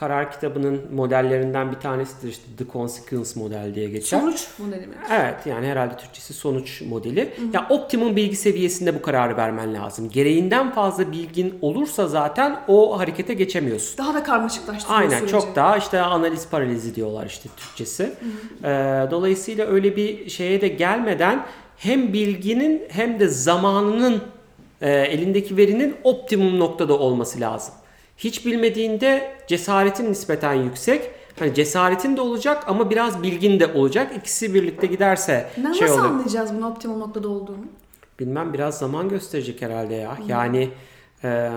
karar 0.02 0.32
kitabının 0.32 0.82
modellerinden 0.94 1.72
bir 1.72 1.80
tanesidir 1.80 2.30
işte 2.30 2.44
The 2.58 2.66
Consequence 2.74 3.40
model 3.40 3.76
diye 3.76 3.90
geçer. 3.90 4.20
Sonuç 4.20 4.48
modeli 4.58 4.88
mi? 4.88 4.94
Evet 5.12 5.36
yani 5.46 5.68
herhalde 5.68 5.98
Türkçesi 5.98 6.34
sonuç 6.34 6.82
modeli. 6.82 7.34
Ya 7.54 7.68
optimum 7.70 8.16
bilgi 8.16 8.36
seviyesinde 8.36 8.96
bu 8.96 9.02
kararı 9.02 9.38
vermen 9.38 9.74
lazım. 9.74 10.10
Gereğinden 10.10 10.74
fazla 10.74 11.12
bilgin 11.12 11.60
olursa 11.62 12.08
zaten 12.08 12.60
o 12.68 13.00
harekete 13.00 13.34
geçemiyorsun. 13.34 13.98
Daha 13.98 14.14
da 14.14 14.24
karmaşıklaştırıyor 14.24 15.00
Aynen 15.00 15.18
süreci. 15.18 15.32
çok 15.32 15.56
daha 15.56 15.78
işte 15.78 16.02
analiz 16.02 16.50
paralizi 16.50 16.96
diyorlar 16.96 17.26
işte 17.26 17.50
Türkçesi. 17.58 18.14
Ee, 18.64 18.68
dolayısıyla 19.12 19.68
öyle 19.68 19.96
bir 19.96 20.30
şeye 20.30 20.62
de 20.62 20.68
gelmeden 20.68 21.46
hem 21.78 22.14
bilginin 22.14 22.84
hem 22.90 23.20
de 23.20 23.28
zamanının 23.28 24.22
e, 24.82 24.90
elindeki 24.90 25.58
verinin 25.58 25.96
optimum 26.04 26.60
noktada 26.60 27.00
olması 27.00 27.40
lazım. 27.40 27.74
Hiç 28.24 28.46
bilmediğinde 28.46 29.36
cesaretin 29.48 30.12
nispeten 30.12 30.54
yüksek. 30.54 31.12
Hani 31.40 31.54
cesaretin 31.54 32.18
de 32.18 32.22
olacak 32.22 32.64
ama 32.68 32.90
biraz 32.90 33.24
bilgin 33.24 33.60
de 33.60 33.68
olacak. 33.68 34.12
İkisi 34.18 34.54
birlikte 34.54 34.88
giderse 34.88 35.50
Ne- 35.58 35.74
şey 35.74 35.88
nasıl 35.88 36.00
olur. 36.00 36.06
anlayacağız 36.10 36.54
bunun 36.54 36.62
optimum 36.72 37.00
noktada 37.00 37.30
olduğunu? 37.30 37.66
Bilmem 38.20 38.54
biraz 38.54 38.78
zaman 38.80 39.10
gösterecek 39.10 39.62
herhalde 39.62 39.96
ya. 39.96 40.18
Yani 40.28 40.70
eee, 41.24 41.52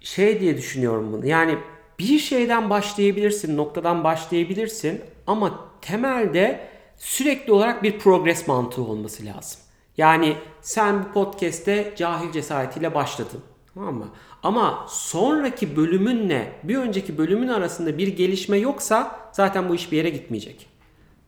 şey 0.00 0.40
diye 0.40 0.56
düşünüyorum 0.56 1.12
bunu. 1.12 1.26
Yani 1.26 1.58
bir 1.98 2.18
şeyden 2.18 2.70
başlayabilirsin, 2.70 3.56
noktadan 3.56 4.04
başlayabilirsin 4.04 5.00
ama 5.26 5.60
temelde 5.80 6.60
sürekli 6.98 7.52
olarak 7.52 7.82
bir 7.82 7.98
progres 7.98 8.48
mantığı 8.48 8.82
olması 8.82 9.26
lazım. 9.26 9.60
Yani 9.96 10.36
sen 10.62 11.04
bu 11.04 11.12
podcast'te 11.12 11.94
cahil 11.96 12.32
cesaretiyle 12.32 12.94
başladın. 12.94 13.40
Tamam 13.80 13.94
mı? 13.94 14.08
Ama 14.42 14.86
sonraki 14.88 15.76
bölümünle 15.76 16.52
bir 16.62 16.76
önceki 16.76 17.18
bölümün 17.18 17.48
arasında 17.48 17.98
bir 17.98 18.08
gelişme 18.08 18.58
yoksa 18.58 19.30
zaten 19.32 19.68
bu 19.68 19.74
iş 19.74 19.92
bir 19.92 19.96
yere 19.96 20.10
gitmeyecek. 20.10 20.66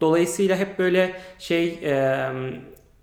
Dolayısıyla 0.01 0.57
hep 0.57 0.79
böyle 0.79 1.21
şey 1.39 1.69
e, 1.69 2.27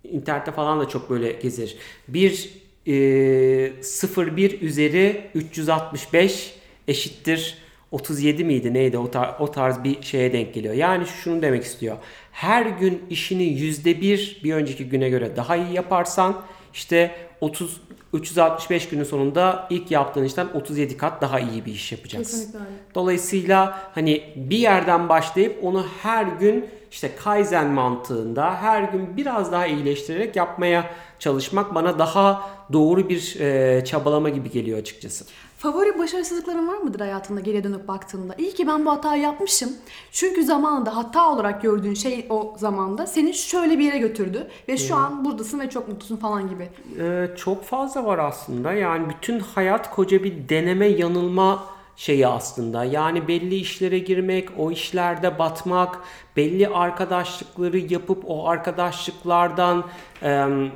internette 0.03 0.51
falan 0.51 0.79
da 0.79 0.89
çok 0.89 1.09
böyle 1.09 1.31
gezer. 1.31 1.75
Bir 2.07 2.49
e, 2.85 2.91
0,1 2.91 4.59
üzeri 4.59 5.21
365 5.35 6.53
eşittir 6.87 7.57
37 7.91 8.43
miydi 8.43 8.73
neydi 8.73 8.97
o, 8.97 9.05
tar- 9.05 9.37
o 9.39 9.51
tarz 9.51 9.83
bir 9.83 10.01
şeye 10.01 10.33
denk 10.33 10.53
geliyor. 10.53 10.73
Yani 10.73 11.05
şunu 11.05 11.41
demek 11.41 11.63
istiyor. 11.63 11.97
Her 12.31 12.65
gün 12.65 13.01
işini 13.09 13.43
yüzde 13.43 14.01
bir 14.01 14.41
bir 14.43 14.53
önceki 14.53 14.89
güne 14.89 15.09
göre 15.09 15.35
daha 15.35 15.55
iyi 15.55 15.73
yaparsan 15.73 16.41
işte 16.73 17.15
30 17.41 17.81
365 18.13 18.89
günün 18.89 19.03
sonunda 19.03 19.67
ilk 19.69 19.91
yaptığın 19.91 20.23
işten 20.23 20.47
37 20.53 20.97
kat 20.97 21.21
daha 21.21 21.39
iyi 21.39 21.65
bir 21.65 21.71
iş 21.71 21.91
yapacaksın. 21.91 22.37
Kesinlikle. 22.37 22.59
Dolayısıyla 22.95 23.91
hani 23.95 24.23
bir 24.35 24.57
yerden 24.57 25.09
başlayıp 25.09 25.63
onu 25.63 25.85
her 26.01 26.25
gün 26.25 26.69
işte 26.91 27.15
Kaizen 27.15 27.67
mantığında 27.67 28.55
her 28.55 28.83
gün 28.83 29.17
biraz 29.17 29.51
daha 29.51 29.67
iyileştirerek 29.67 30.35
yapmaya 30.35 30.85
çalışmak 31.19 31.75
bana 31.75 31.99
daha 31.99 32.49
doğru 32.73 33.09
bir 33.09 33.39
e, 33.39 33.85
çabalama 33.85 34.29
gibi 34.29 34.51
geliyor 34.51 34.79
açıkçası. 34.79 35.25
Favori 35.59 35.99
başarısızlıkların 35.99 36.67
var 36.67 36.77
mıdır 36.77 36.99
hayatında 36.99 37.39
geriye 37.39 37.63
dönüp 37.63 37.87
baktığında? 37.87 38.35
İyi 38.37 38.53
ki 38.53 38.67
ben 38.67 38.85
bu 38.85 38.91
hatayı 38.91 39.21
yapmışım. 39.21 39.69
Çünkü 40.11 40.43
zamanında 40.43 40.95
hata 40.97 41.33
olarak 41.33 41.61
gördüğün 41.61 41.93
şey 41.93 42.25
o 42.29 42.55
zamanda 42.57 43.07
seni 43.07 43.33
şöyle 43.33 43.79
bir 43.79 43.83
yere 43.83 43.97
götürdü. 43.97 44.47
Ve 44.67 44.77
şu 44.77 44.95
an 44.95 45.25
buradasın 45.25 45.59
ve 45.59 45.69
çok 45.69 45.87
mutlusun 45.87 46.17
falan 46.17 46.49
gibi. 46.49 46.69
Ee, 46.99 47.29
çok 47.37 47.63
fazla 47.63 48.05
var 48.05 48.17
aslında. 48.17 48.73
Yani 48.73 49.09
bütün 49.09 49.39
hayat 49.39 49.95
koca 49.95 50.23
bir 50.23 50.49
deneme 50.49 50.85
yanılma 50.85 51.63
şeyi 51.95 52.27
aslında. 52.27 52.83
Yani 52.83 53.27
belli 53.27 53.55
işlere 53.55 53.99
girmek, 53.99 54.49
o 54.57 54.71
işlerde 54.71 55.39
batmak, 55.39 55.99
belli 56.35 56.67
arkadaşlıkları 56.67 57.77
yapıp 57.77 58.23
o 58.27 58.47
arkadaşlıklardan 58.47 59.83
em, 60.21 60.71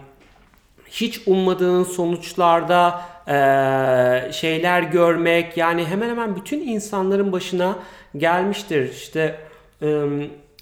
hiç 0.93 1.21
ummadığın 1.27 1.83
sonuçlarda 1.83 3.01
e, 3.27 4.31
şeyler 4.31 4.81
görmek 4.81 5.57
yani 5.57 5.85
hemen 5.85 6.09
hemen 6.09 6.35
bütün 6.35 6.59
insanların 6.59 7.31
başına 7.31 7.75
gelmiştir. 8.17 8.91
İşte 8.91 9.39
e, 9.81 10.03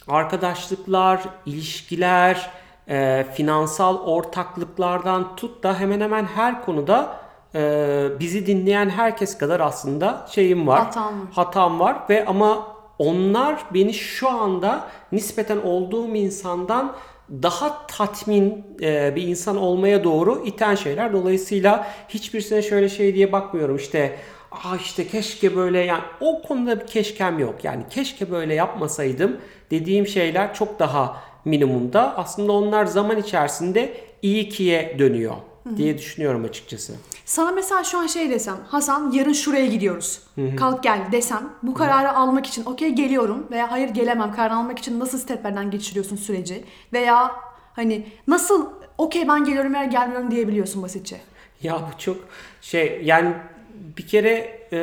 arkadaşlıklar, 0.08 1.22
ilişkiler, 1.46 2.50
e, 2.90 3.26
finansal 3.34 3.98
ortaklıklardan 3.98 5.36
tut 5.36 5.64
da 5.64 5.80
hemen 5.80 6.02
hemen 6.02 6.26
her 6.26 6.66
konuda 6.66 7.16
e, 7.56 7.60
bizi 8.20 8.48
dinleyen 8.48 8.90
herkes 8.90 9.38
kadar 9.38 9.60
aslında 9.60 10.28
şeyim 10.30 10.68
var. 10.68 10.86
Hatam 10.86 11.22
var. 11.22 11.28
Hatam 11.34 11.80
var 11.80 11.98
ve 12.10 12.26
ama 12.26 12.68
onlar 13.00 13.58
beni 13.74 13.94
şu 13.94 14.30
anda 14.30 14.88
nispeten 15.12 15.58
olduğum 15.58 16.16
insandan 16.16 16.96
daha 17.32 17.88
tatmin 17.88 18.64
e, 18.82 19.16
bir 19.16 19.24
insan 19.24 19.58
olmaya 19.58 20.04
doğru 20.04 20.44
iten 20.46 20.76
şeyler. 20.76 21.14
Dolayısıyla 21.14 21.88
hiçbirisine 22.10 22.62
şöyle 22.62 22.90
şey 22.90 23.16
diye 23.16 23.32
bakmıyorum. 23.32 23.76
İşte 23.76 24.16
Aa 24.52 24.76
işte 24.76 25.08
keşke 25.08 25.56
böyle 25.56 25.80
yani 25.80 26.04
o 26.20 26.42
konuda 26.42 26.80
bir 26.80 26.88
keşkem 26.88 27.40
yok. 27.40 27.64
Yani 27.64 27.84
keşke 27.90 28.32
böyle 28.32 28.54
yapmasaydım 28.54 29.38
dediğim 29.72 30.08
şeyler 30.08 30.54
çok 30.54 30.80
daha 30.80 31.24
minimumda. 31.46 32.18
Aslında 32.18 32.52
onlar 32.52 32.86
zaman 32.86 33.18
içerisinde 33.18 33.94
iyi 34.22 34.50
kiye 34.50 34.96
dönüyor 35.00 35.36
diye 35.78 35.98
düşünüyorum 35.98 36.44
açıkçası. 36.44 36.94
Sana 37.26 37.52
mesela 37.52 37.84
şu 37.84 37.98
an 38.00 38.08
şey 38.08 38.30
desem, 38.30 38.58
Hasan 38.68 39.12
yarın 39.12 39.34
şuraya 39.34 39.66
gidiyoruz. 39.66 40.22
Kalk 40.58 40.84
gel 40.84 41.00
desem, 41.12 41.50
bu 41.64 41.74
kararı 41.74 42.16
almak 42.16 42.46
için 42.46 42.66
okey 42.66 42.90
geliyorum 42.90 43.48
veya 43.52 43.72
hayır 43.72 43.90
gelemem 43.90 44.32
kararı 44.32 44.56
almak 44.56 44.80
için 44.80 45.00
nasıl 45.00 45.18
steplerden 45.18 45.72
geçiriyorsun 45.72 46.16
süreci? 46.16 46.64
Veya 46.94 47.32
hani 47.76 48.06
nasıl 48.28 48.70
okey 48.98 49.28
ben 49.28 49.46
geliyorum 49.46 49.74
veya 49.74 49.86
gelmiyorum 49.86 50.32
diyebiliyorsun 50.32 50.84
basitçe. 50.84 51.18
Ya 51.64 51.76
bu 51.76 52.00
çok 52.00 52.18
şey 52.62 53.02
yani 53.04 53.34
bir 53.98 54.08
kere 54.08 54.60
e, 54.74 54.80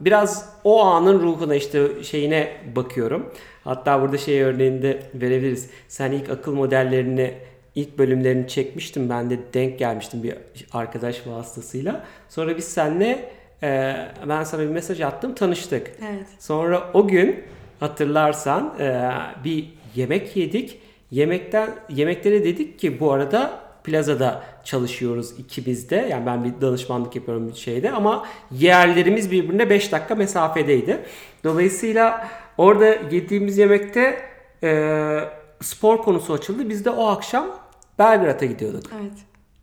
biraz 0.00 0.48
o 0.64 0.84
anın 0.84 1.20
ruhuna 1.20 1.54
işte 1.54 2.04
şeyine 2.04 2.52
bakıyorum. 2.76 3.32
Hatta 3.64 4.00
burada 4.02 4.18
şey 4.18 4.42
örneğini 4.42 4.82
de 4.82 5.02
verebiliriz. 5.14 5.70
Sen 5.88 6.12
ilk 6.12 6.30
akıl 6.30 6.54
modellerini 6.54 7.34
ilk 7.78 7.98
bölümlerini 7.98 8.48
çekmiştim. 8.48 9.10
Ben 9.10 9.30
de 9.30 9.38
denk 9.54 9.78
gelmiştim 9.78 10.22
bir 10.22 10.34
arkadaş 10.72 11.26
vasıtasıyla. 11.26 12.04
Sonra 12.28 12.56
biz 12.56 12.64
seninle 12.64 13.32
e, 13.62 13.96
ben 14.28 14.44
sana 14.44 14.62
bir 14.62 14.68
mesaj 14.68 15.00
attım 15.00 15.34
tanıştık. 15.34 15.90
Evet. 16.00 16.26
Sonra 16.38 16.90
o 16.94 17.08
gün 17.08 17.44
hatırlarsan 17.80 18.74
e, 18.80 19.10
bir 19.44 19.68
yemek 19.94 20.36
yedik. 20.36 20.78
Yemekten 21.10 21.70
yemeklere 21.88 22.44
dedik 22.44 22.78
ki 22.78 23.00
bu 23.00 23.12
arada 23.12 23.60
plazada 23.84 24.42
çalışıyoruz 24.64 25.34
ikimiz 25.38 25.90
de. 25.90 26.08
Yani 26.10 26.26
ben 26.26 26.44
bir 26.44 26.60
danışmanlık 26.60 27.16
yapıyorum 27.16 27.48
bir 27.48 27.54
şeyde 27.54 27.90
ama 27.90 28.26
yerlerimiz 28.50 29.30
birbirine 29.30 29.70
5 29.70 29.92
dakika 29.92 30.14
mesafedeydi. 30.14 30.98
Dolayısıyla 31.44 32.28
orada 32.58 32.86
yediğimiz 32.86 33.58
yemekte 33.58 34.20
e, 34.62 35.20
spor 35.60 35.98
konusu 35.98 36.32
açıldı. 36.32 36.68
Biz 36.68 36.84
de 36.84 36.90
o 36.90 37.06
akşam 37.06 37.67
Belgrad'a 37.98 38.44
gidiyorduk. 38.44 38.84
Evet. 39.00 39.12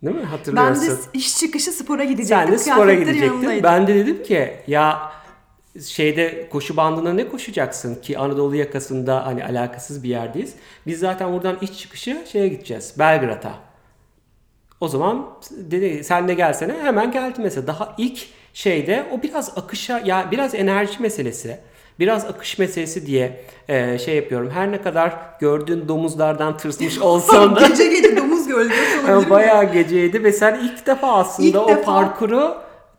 Değil 0.04 0.16
mi? 0.16 0.22
Ben 0.22 0.28
Hatırlıyorsun. 0.28 0.88
de 0.88 1.10
iş 1.14 1.38
çıkışı 1.38 1.72
spora 1.72 2.04
gidecektim. 2.04 2.38
Sen 2.38 2.52
de 2.52 2.58
spora 2.58 2.94
gidecektin. 2.94 3.64
Ben 3.64 3.88
de 3.88 3.96
dedim 3.96 4.24
ki 4.24 4.54
ya 4.68 5.12
şeyde 5.86 6.50
koşu 6.50 6.78
bandına 6.78 7.14
ne 7.14 7.28
koşacaksın 7.28 7.96
ki 7.96 8.18
Anadolu 8.18 8.56
yakasında 8.56 9.26
hani 9.26 9.46
alakasız 9.46 10.04
bir 10.04 10.10
yerdeyiz. 10.10 10.54
Biz 10.88 11.00
zaten 11.00 11.34
buradan 11.34 11.58
iş 11.62 11.80
çıkışı 11.80 12.24
şeye 12.32 12.48
gideceğiz. 12.48 12.94
Belgrad'a. 13.00 13.54
O 14.82 14.88
zaman 14.88 15.28
dedi 15.52 16.04
sen 16.04 16.28
de 16.28 16.34
gelsene 16.34 16.74
hemen 16.84 17.12
geldi 17.12 17.40
mesela. 17.44 17.68
Daha 17.68 17.96
ilk 17.98 18.28
şeyde 18.54 19.06
o 19.12 19.24
biraz 19.24 19.58
akışa 19.58 20.00
ya 20.00 20.28
biraz 20.32 20.56
enerji 20.56 21.02
meselesi. 21.02 21.60
Biraz 22.00 22.26
akış 22.26 22.58
meselesi 22.60 23.08
diye 23.08 23.42
e, 23.68 23.98
şey 23.98 24.16
yapıyorum. 24.16 24.50
Her 24.54 24.72
ne 24.72 24.82
kadar 24.82 25.14
gördüğün 25.40 25.88
domuzlardan 25.88 26.58
tırsmış 26.58 26.98
olsan 27.02 27.56
da 27.56 27.68
Gece 27.68 27.88
gece 27.88 28.18
domuz 28.18 28.48
gölgesi 28.48 29.00
olabilir 29.00 29.26
mi? 29.26 29.30
bayağı 29.30 29.74
geceydi 29.74 30.24
ve 30.24 30.32
sen 30.32 30.60
ilk 30.64 30.88
defa 30.88 31.08
aslında 31.14 31.48
İlk 31.48 31.58
o 31.58 31.68
defa 31.68 31.84
parkuru 31.84 32.56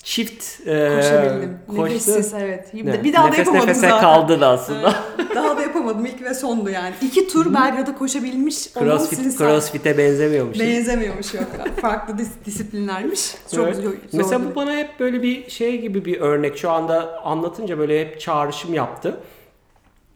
çift 0.07 0.67
e, 0.67 0.97
Koşabildim. 0.97 1.59
koştu. 1.69 1.85
Nefessiz 1.85 2.35
evet. 2.35 2.69
Evet, 2.85 3.05
Bir 3.05 3.13
daha 3.13 3.25
da 3.25 3.29
nefes 3.29 3.39
yapamadım 3.39 3.69
nefese 3.69 3.81
zaten. 3.89 4.01
kaldın 4.01 4.41
aslında. 4.41 4.95
Daha 5.35 5.57
da 5.57 5.63
yapamadım 5.63 6.07
ilk 6.07 6.23
ve 6.23 6.35
sondu 6.35 6.71
yani. 6.71 6.95
İki 7.03 7.29
tur 7.29 7.55
Belgrad'a 7.55 7.99
koşabilmiş 7.99 8.73
Crossfit, 8.73 9.39
crossfit'e 9.39 9.99
benzemiyormuş. 9.99 10.61
Benzemiyormuş 10.61 11.35
yok. 11.35 11.45
Farklı 11.81 12.15
dis- 12.19 12.45
disiplinlermiş. 12.47 13.35
Çok 13.55 13.65
Evet. 13.67 13.77
zor. 13.77 13.93
Mesela 14.13 14.41
bu 14.51 14.55
bana 14.55 14.77
hep 14.77 15.01
böyle 15.01 15.23
bir 15.23 15.51
şey 15.51 15.81
gibi 15.81 16.05
bir 16.05 16.21
örnek. 16.21 16.59
Şu 16.59 16.71
anda 16.71 17.23
anlatınca 17.25 17.79
böyle 17.79 18.01
hep 18.01 18.21
çağrışım 18.21 18.75
yaptı. 18.75 19.21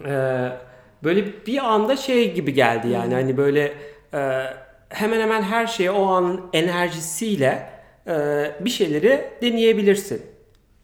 Ee, 0.06 0.48
böyle 1.04 1.46
bir 1.46 1.58
anda 1.72 1.96
şey 1.96 2.34
gibi 2.34 2.54
geldi 2.54 2.88
yani 2.88 3.14
hani 3.14 3.36
böyle 3.36 3.72
e, 4.14 4.42
hemen 4.88 5.20
hemen 5.20 5.42
her 5.42 5.66
şeye 5.66 5.90
o 5.90 6.06
an 6.06 6.40
enerjisiyle 6.52 7.79
bir 8.60 8.70
şeyleri 8.70 9.30
deneyebilirsin. 9.42 10.22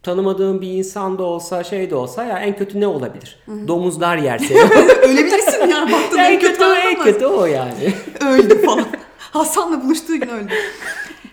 Tanımadığın 0.03 0.61
bir 0.61 0.73
insan 0.73 1.19
da 1.19 1.23
olsa 1.23 1.65
şey 1.65 1.91
de 1.91 1.95
olsa 1.95 2.25
ya 2.25 2.39
en 2.39 2.57
kötü 2.57 2.81
ne 2.81 2.87
olabilir? 2.87 3.39
Domuzlar 3.69 4.17
yerse. 4.17 4.55
Ölebilirsin 5.03 5.67
yani 5.69 5.93
baktın 5.93 6.19
en 6.19 6.33
en 6.33 6.41
kötü 6.41 6.53
kötü 6.53 6.65
o 6.65 6.75
en 6.75 7.03
kötü 7.05 7.27
o 7.27 7.47
yani. 7.47 7.95
Öldü 8.27 8.63
falan. 8.63 8.87
Hasan'la 9.19 9.85
buluştuğu 9.85 10.21
gün 10.21 10.29
öldü. 10.29 10.53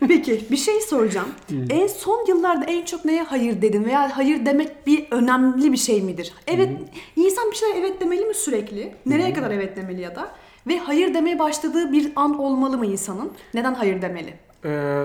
Peki 0.08 0.46
bir 0.52 0.58
şey 0.58 0.82
soracağım. 0.82 1.28
En 1.70 1.88
son 1.88 2.26
yıllarda 2.28 2.66
en 2.66 2.86
çok 2.86 3.06
neye 3.06 3.24
hayır 3.24 3.62
dedin 3.62 3.86
veya 3.86 4.18
hayır 4.18 4.46
demek 4.46 4.88
bir 4.88 5.08
önemli 5.12 5.72
bir 5.72 5.78
şey 5.78 6.02
midir? 6.02 6.34
Evet 6.48 6.70
insan 7.16 7.52
bir 7.52 7.56
şeyler 7.56 7.76
evet 7.76 8.02
demeli 8.02 8.26
mi 8.26 8.34
sürekli? 8.34 8.96
Nereye 9.06 9.34
kadar 9.34 9.52
evet 9.52 9.78
demeli 9.78 10.02
ya 10.02 10.16
da? 10.16 10.32
Ve 10.68 10.78
hayır 10.78 11.14
demeye 11.14 11.40
başladığı 11.40 11.92
bir 11.92 12.12
an 12.16 12.40
olmalı 12.40 12.78
mı 12.78 12.86
insanın? 12.86 13.32
Neden 13.54 13.74
hayır 13.74 14.02
demeli? 14.02 14.34
Ee, 14.66 15.04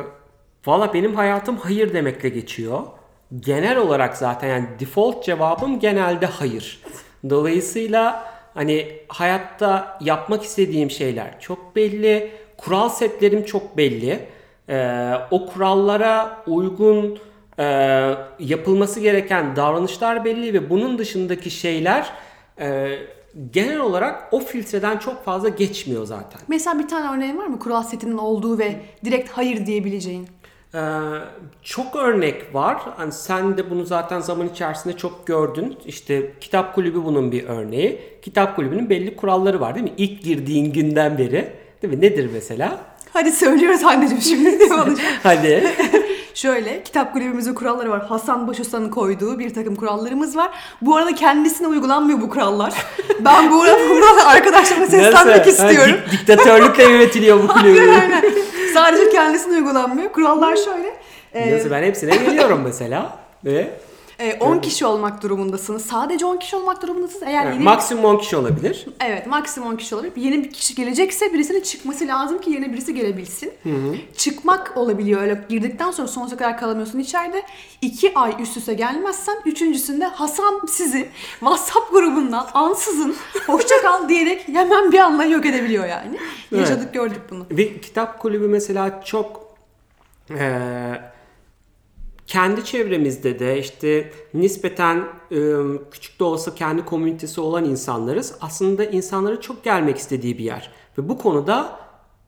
Valla 0.66 0.94
benim 0.94 1.14
hayatım 1.14 1.56
hayır 1.56 1.92
demekle 1.94 2.28
geçiyor. 2.28 2.82
Genel 3.40 3.76
olarak 3.76 4.16
zaten 4.16 4.48
yani 4.48 4.66
default 4.80 5.24
cevabım 5.24 5.80
genelde 5.80 6.26
hayır. 6.26 6.82
Dolayısıyla 7.30 8.32
hani 8.54 8.86
hayatta 9.08 9.98
yapmak 10.00 10.42
istediğim 10.42 10.90
şeyler 10.90 11.40
çok 11.40 11.76
belli. 11.76 12.30
Kural 12.56 12.88
setlerim 12.88 13.44
çok 13.44 13.76
belli. 13.76 14.26
Ee, 14.68 15.12
o 15.30 15.46
kurallara 15.46 16.42
uygun 16.46 17.18
e, 17.58 17.64
yapılması 18.38 19.00
gereken 19.00 19.56
davranışlar 19.56 20.24
belli 20.24 20.54
ve 20.54 20.70
bunun 20.70 20.98
dışındaki 20.98 21.50
şeyler 21.50 22.12
e, 22.60 22.98
genel 23.52 23.78
olarak 23.78 24.28
o 24.32 24.40
filtreden 24.40 24.98
çok 24.98 25.24
fazla 25.24 25.48
geçmiyor 25.48 26.04
zaten. 26.04 26.40
Mesela 26.48 26.78
bir 26.78 26.88
tane 26.88 27.16
örneğin 27.16 27.38
var 27.38 27.46
mı 27.46 27.58
kural 27.58 27.82
setinin 27.82 28.18
olduğu 28.18 28.58
ve 28.58 28.76
direkt 29.04 29.30
hayır 29.30 29.66
diyebileceğin? 29.66 30.28
Ee, 30.74 30.78
çok 31.62 31.96
örnek 31.96 32.54
var. 32.54 32.76
Hani 32.96 33.12
sen 33.12 33.56
de 33.58 33.70
bunu 33.70 33.84
zaten 33.84 34.20
zaman 34.20 34.48
içerisinde 34.48 34.96
çok 34.96 35.26
gördün. 35.26 35.76
İşte 35.86 36.32
kitap 36.40 36.74
kulübü 36.74 37.04
bunun 37.04 37.32
bir 37.32 37.44
örneği. 37.44 38.00
Kitap 38.22 38.56
kulübünün 38.56 38.90
belli 38.90 39.16
kuralları 39.16 39.60
var 39.60 39.74
değil 39.74 39.84
mi? 39.84 39.92
İlk 39.96 40.22
girdiğin 40.22 40.72
günden 40.72 41.18
beri. 41.18 41.52
Değil 41.82 41.94
mi? 41.94 42.00
Nedir 42.00 42.30
mesela? 42.32 42.78
Hadi 43.12 43.32
söylüyoruz 43.32 43.84
anneciğim 43.84 44.22
şimdi 44.22 44.58
diye 44.58 44.72
olacak. 44.74 44.98
Hadi. 45.22 45.64
Şöyle 46.42 46.82
kitap 46.82 47.12
kulübümüzün 47.12 47.54
kuralları 47.54 47.90
var. 47.90 48.06
Hasan 48.06 48.48
Başustan'ın 48.48 48.88
koyduğu 48.90 49.38
bir 49.38 49.54
takım 49.54 49.74
kurallarımız 49.76 50.36
var. 50.36 50.50
Bu 50.82 50.96
arada 50.96 51.14
kendisine 51.14 51.66
uygulanmıyor 51.68 52.20
bu 52.20 52.30
kurallar. 52.30 52.74
Ben 53.20 53.50
bu 53.52 53.62
arada 53.62 53.88
buradan 53.90 54.26
arkadaşlarıma 54.26 54.86
seslenmek? 54.86 55.46
Ha, 55.46 55.50
istiyorum. 55.50 55.96
dik- 56.06 56.12
diktatörlükle 56.12 56.84
yönetiliyor 56.84 57.42
bu 57.42 57.46
kulübü. 57.48 57.80
Aynen 57.80 58.00
aynen. 58.00 58.22
Sadece 58.74 59.10
kendisine 59.10 59.56
uygulanmıyor. 59.56 60.12
Kurallar 60.12 60.56
şöyle. 60.56 60.96
Ee, 61.34 61.56
Nasıl 61.56 61.70
ben 61.70 61.82
hepsine 61.82 62.16
geliyorum 62.16 62.60
mesela. 62.64 63.18
Ve 63.44 63.70
e, 64.18 64.38
10 64.40 64.58
kişi 64.58 64.86
olmak 64.86 65.22
durumundasınız. 65.22 65.84
Sadece 65.86 66.26
10 66.26 66.36
kişi 66.36 66.56
olmak 66.56 66.82
durumundasınız. 66.82 67.22
Eğer 67.26 67.52
yeni 67.52 67.62
maksimum 67.64 68.04
10 68.04 68.16
kişi 68.18 68.36
olabilir. 68.36 68.86
Evet 69.00 69.26
maksimum 69.26 69.68
10 69.72 69.76
kişi 69.76 69.94
olabilir. 69.94 70.16
Yeni 70.16 70.44
bir 70.44 70.50
kişi 70.52 70.74
gelecekse 70.74 71.32
birisinin 71.32 71.60
çıkması 71.60 72.06
lazım 72.06 72.40
ki 72.40 72.50
yeni 72.50 72.72
birisi 72.72 72.94
gelebilsin. 72.94 73.52
Çıkmak 74.16 74.76
olabiliyor 74.76 75.22
öyle 75.22 75.44
girdikten 75.48 75.90
sonra 75.90 76.08
sonsuza 76.08 76.36
kadar 76.36 76.58
kalamıyorsun 76.58 76.98
içeride. 76.98 77.42
2 77.82 78.14
ay 78.14 78.34
üst 78.40 78.56
üste 78.56 78.74
gelmezsen 78.74 79.36
üçüncüsünde 79.44 80.04
Hasan 80.06 80.60
sizi 80.68 81.08
WhatsApp 81.40 81.92
grubundan 81.92 82.46
ansızın 82.54 83.16
hoşça 83.46 83.82
kal 83.82 84.08
diyerek 84.08 84.48
hemen 84.48 84.92
bir 84.92 84.98
anda 84.98 85.24
yok 85.24 85.46
edebiliyor 85.46 85.86
yani. 85.86 86.18
Evet. 86.52 86.60
Yaşadık 86.60 86.94
gördük 86.94 87.20
bunu. 87.30 87.46
Ve 87.50 87.80
kitap 87.80 88.18
kulübü 88.18 88.48
mesela 88.48 89.02
çok 89.04 89.48
eee, 90.30 91.00
kendi 92.28 92.64
çevremizde 92.64 93.38
de 93.38 93.58
işte 93.58 94.12
nispeten 94.34 95.04
eee, 95.30 95.56
küçük 95.90 96.20
de 96.20 96.24
olsa 96.24 96.54
kendi 96.54 96.84
komünitesi 96.84 97.40
olan 97.40 97.64
insanlarız. 97.64 98.34
Aslında 98.40 98.84
insanların 98.84 99.36
çok 99.40 99.64
gelmek 99.64 99.96
istediği 99.96 100.38
bir 100.38 100.44
yer. 100.44 100.70
Ve 100.98 101.08
bu 101.08 101.18
konuda 101.18 101.78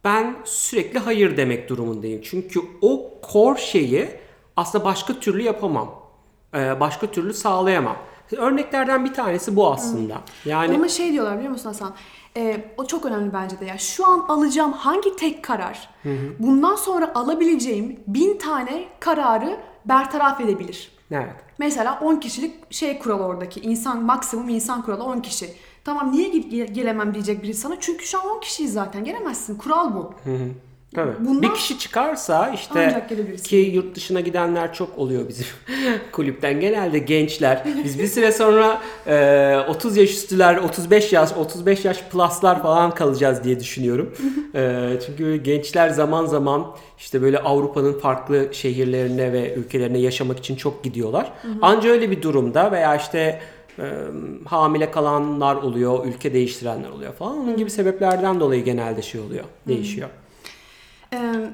ben 0.05 0.37
sürekli 0.45 0.99
hayır 0.99 1.37
demek 1.37 1.69
durumundayım. 1.69 2.21
Çünkü 2.25 2.61
o 2.83 3.11
core 3.33 3.61
şeyi 3.61 4.09
aslında 4.57 4.85
başka 4.85 5.15
türlü 5.15 5.43
yapamam. 5.43 5.95
Ee, 6.55 6.81
başka 6.81 7.07
türlü 7.07 7.35
sağlayamam. 7.35 7.97
Örneklerden 8.37 9.05
bir 9.05 9.15
tanesi 9.15 9.57
bu 9.57 9.73
aslında. 9.73 10.21
Yani 10.45 10.75
Ama 10.75 10.89
şey 10.89 11.13
diyorlar 11.13 11.37
biliyor 11.37 11.53
musun 11.53 11.69
Hasan? 11.69 11.95
Ee, 12.37 12.65
o 12.77 12.87
çok 12.87 13.05
önemli 13.07 13.33
bence 13.33 13.61
de 13.61 13.65
ya. 13.65 13.79
Şu 13.79 14.07
an 14.07 14.25
alacağım 14.29 14.73
hangi 14.73 15.17
tek 15.17 15.45
karar 15.45 15.89
bundan 16.39 16.77
sonra 16.77 17.13
alabileceğim 17.15 18.01
bin 18.07 18.39
tane 18.39 18.85
kararı 19.01 19.57
bertaraf 19.85 20.41
edebilir. 20.41 20.93
evet. 21.11 21.35
Mesela 21.59 21.99
10 22.03 22.17
kişilik 22.17 22.73
şey 22.73 22.99
kuralı 22.99 23.23
oradaki. 23.25 23.61
insan 23.61 24.03
maksimum 24.05 24.49
insan 24.49 24.83
kuralı 24.83 25.05
10 25.05 25.21
kişi. 25.21 25.51
Tamam 25.85 26.13
niye 26.13 26.29
ge- 26.31 26.73
gelemem 26.73 27.15
diyecek 27.15 27.43
biri 27.43 27.55
sana. 27.55 27.81
Çünkü 27.81 28.05
şu 28.07 28.21
an 28.21 28.27
10 28.37 28.41
kişiyiz 28.41 28.73
zaten. 28.73 29.05
Gelemezsin. 29.05 29.59
Kural 29.59 29.95
bu. 29.95 30.15
Tabii. 30.95 31.13
Bundan- 31.21 31.43
bir 31.43 31.55
kişi 31.55 31.79
çıkarsa 31.79 32.51
işte 32.55 33.07
ki 33.45 33.57
yurt 33.57 33.95
dışına 33.97 34.21
gidenler 34.21 34.75
çok 34.75 34.99
oluyor 34.99 35.29
bizim 35.29 35.47
kulüpten 36.13 36.61
genelde 36.61 36.99
gençler. 36.99 37.65
Biz 37.85 37.99
bir 37.99 38.07
süre 38.07 38.33
sonra 38.33 38.81
e, 39.07 39.57
30 39.69 39.97
yaş 39.97 40.11
üstüler, 40.11 40.57
35 40.57 41.13
yaş, 41.13 41.33
35 41.33 41.85
yaş 41.85 42.03
pluslar 42.13 42.63
falan 42.63 42.95
kalacağız 42.95 43.45
diye 43.45 43.61
düşünüyorum. 43.61 44.15
E, 44.55 44.91
çünkü 45.07 45.37
gençler 45.37 45.89
zaman 45.89 46.27
zaman 46.27 46.67
işte 46.99 47.23
böyle 47.23 47.39
Avrupa'nın 47.39 47.93
farklı 47.99 48.49
şehirlerine 48.53 49.33
ve 49.33 49.55
ülkelerine 49.55 49.99
yaşamak 49.99 50.39
için 50.39 50.57
çok 50.57 50.85
gidiyorlar. 50.85 51.33
Anca 51.63 51.91
öyle 51.91 52.11
bir 52.11 52.23
durumda 52.23 52.73
veya 52.73 52.97
işte 52.97 53.41
e, 53.79 53.85
hamile 54.45 54.91
kalanlar 54.91 55.55
oluyor, 55.57 56.07
ülke 56.07 56.33
değiştirenler 56.35 56.91
oluyor 56.91 57.13
falan. 57.13 57.39
Onun 57.39 57.57
gibi 57.57 57.71
sebeplerden 57.71 58.41
dolayı 58.41 58.65
genelde 58.65 59.03
şey 59.03 59.21
oluyor, 59.21 59.45
değişiyor. 59.69 60.09
Ee, 61.15 61.51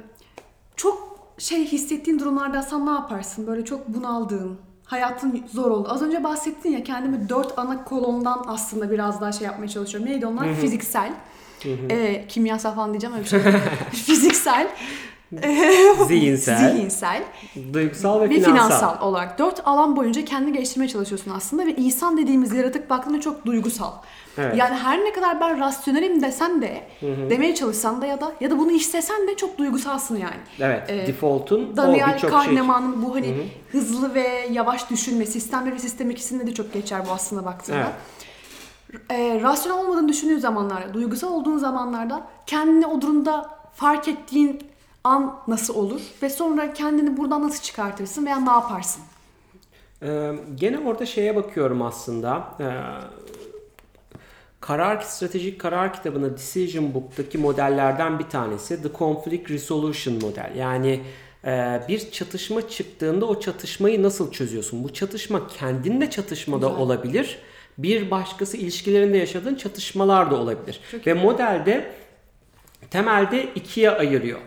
çok 0.76 1.16
şey 1.38 1.66
hissettiğin 1.66 2.18
durumlarda 2.18 2.62
sen 2.62 2.86
ne 2.86 2.90
yaparsın? 2.90 3.46
Böyle 3.46 3.64
çok 3.64 3.88
bunaldığın, 3.88 4.58
hayatın 4.84 5.44
zor 5.52 5.70
oldu. 5.70 5.88
Az 5.90 6.02
önce 6.02 6.24
bahsettin 6.24 6.70
ya 6.70 6.84
kendimi 6.84 7.28
dört 7.28 7.58
ana 7.58 7.84
kolondan 7.84 8.44
aslında 8.48 8.90
biraz 8.90 9.20
daha 9.20 9.32
şey 9.32 9.46
yapmaya 9.46 9.68
çalışıyorum. 9.68 10.10
Neydi 10.10 10.26
onlar? 10.26 10.54
Fiziksel, 10.54 11.12
e, 11.90 12.26
kimyasal 12.28 12.74
falan 12.74 12.90
diyeceğim 12.90 13.14
öyle 13.16 13.24
bir 13.24 13.28
şey. 13.28 13.40
Fiziksel, 13.92 14.68
Zihinsel, 16.06 16.72
zihinsel 16.72 17.22
duygusal 17.72 18.20
ve, 18.20 18.30
ve 18.30 18.34
finansal. 18.34 18.52
finansal 18.52 19.00
olarak 19.00 19.38
dört 19.38 19.60
alan 19.64 19.96
boyunca 19.96 20.24
kendini 20.24 20.52
geliştirmeye 20.52 20.88
çalışıyorsun 20.88 21.30
aslında 21.36 21.66
ve 21.66 21.76
insan 21.76 22.16
dediğimiz 22.16 22.52
yaratık 22.52 22.90
baktığında 22.90 23.20
çok 23.20 23.46
duygusal. 23.46 23.92
Evet. 24.38 24.56
Yani 24.56 24.74
her 24.74 25.04
ne 25.04 25.12
kadar 25.12 25.40
ben 25.40 25.60
rasyonelim 25.60 26.22
desen 26.22 26.62
de 26.62 26.82
demeye 27.02 27.54
çalışsan 27.54 28.02
da 28.02 28.06
ya 28.06 28.20
da 28.20 28.32
ya 28.40 28.50
da 28.50 28.58
bunu 28.58 28.70
istesen 28.72 29.28
de 29.28 29.36
çok 29.36 29.58
duygusalsın 29.58 30.16
yani. 30.16 30.36
Evet, 30.60 30.90
Ee, 30.90 31.06
default'un 31.06 31.72
o 31.72 31.76
Daniel 31.76 32.06
birçok 32.14 32.20
şey. 32.20 32.30
Kahneman'ın 32.30 33.04
bu 33.04 33.14
hani 33.14 33.48
hızlı 33.72 34.14
ve 34.14 34.48
yavaş 34.52 34.90
düşünme, 34.90 35.26
sistem 35.26 35.66
bir 35.66 35.72
ve 35.72 35.78
sistem 35.78 36.10
ikisinde 36.10 36.46
de 36.46 36.54
çok 36.54 36.72
geçer 36.72 37.00
bu 37.08 37.12
aslında 37.12 37.44
baktığında. 37.44 37.78
Evet. 37.78 39.00
Ee, 39.10 39.40
rasyonel 39.42 39.84
olmadığını 39.84 40.08
düşündüğün 40.08 40.38
zamanlarda, 40.38 40.94
duygusal 40.94 41.32
olduğun 41.32 41.58
zamanlarda 41.58 42.26
kendini 42.46 42.86
o 42.86 43.00
durumda 43.00 43.50
fark 43.74 44.08
ettiğin 44.08 44.60
an 45.04 45.34
nasıl 45.48 45.74
olur 45.74 46.00
ve 46.22 46.30
sonra 46.30 46.72
kendini 46.72 47.16
buradan 47.16 47.42
nasıl 47.42 47.62
çıkartırsın 47.62 48.26
veya 48.26 48.40
ne 48.40 48.50
yaparsın? 48.50 49.02
Ee, 50.02 50.32
gene 50.54 50.78
orada 50.78 51.06
şeye 51.06 51.36
bakıyorum 51.36 51.82
aslında. 51.82 52.44
Ee, 52.60 52.64
karar 54.66 55.00
stratejik 55.00 55.60
karar 55.60 55.92
kitabında 55.92 56.36
Decision 56.36 56.94
Book'taki 56.94 57.38
modellerden 57.38 58.18
bir 58.18 58.24
tanesi 58.24 58.82
The 58.82 58.88
Conflict 58.98 59.50
Resolution 59.50 60.14
model. 60.14 60.52
Yani 60.56 61.00
e, 61.44 61.80
bir 61.88 62.10
çatışma 62.10 62.68
çıktığında 62.68 63.26
o 63.26 63.40
çatışmayı 63.40 64.02
nasıl 64.02 64.32
çözüyorsun? 64.32 64.84
Bu 64.84 64.92
çatışma 64.92 65.46
kendinle 65.48 66.10
çatışmada 66.10 66.66
Güzel. 66.66 66.80
olabilir. 66.82 67.38
Bir 67.78 68.10
başkası 68.10 68.56
ilişkilerinde 68.56 69.16
yaşadığın 69.16 69.54
çatışmalar 69.54 70.30
da 70.30 70.36
olabilir. 70.36 70.80
Çok 70.90 71.06
Ve 71.06 71.14
modelde 71.14 71.92
temelde 72.90 73.48
ikiye 73.54 73.90
ayırıyor. 73.90 74.40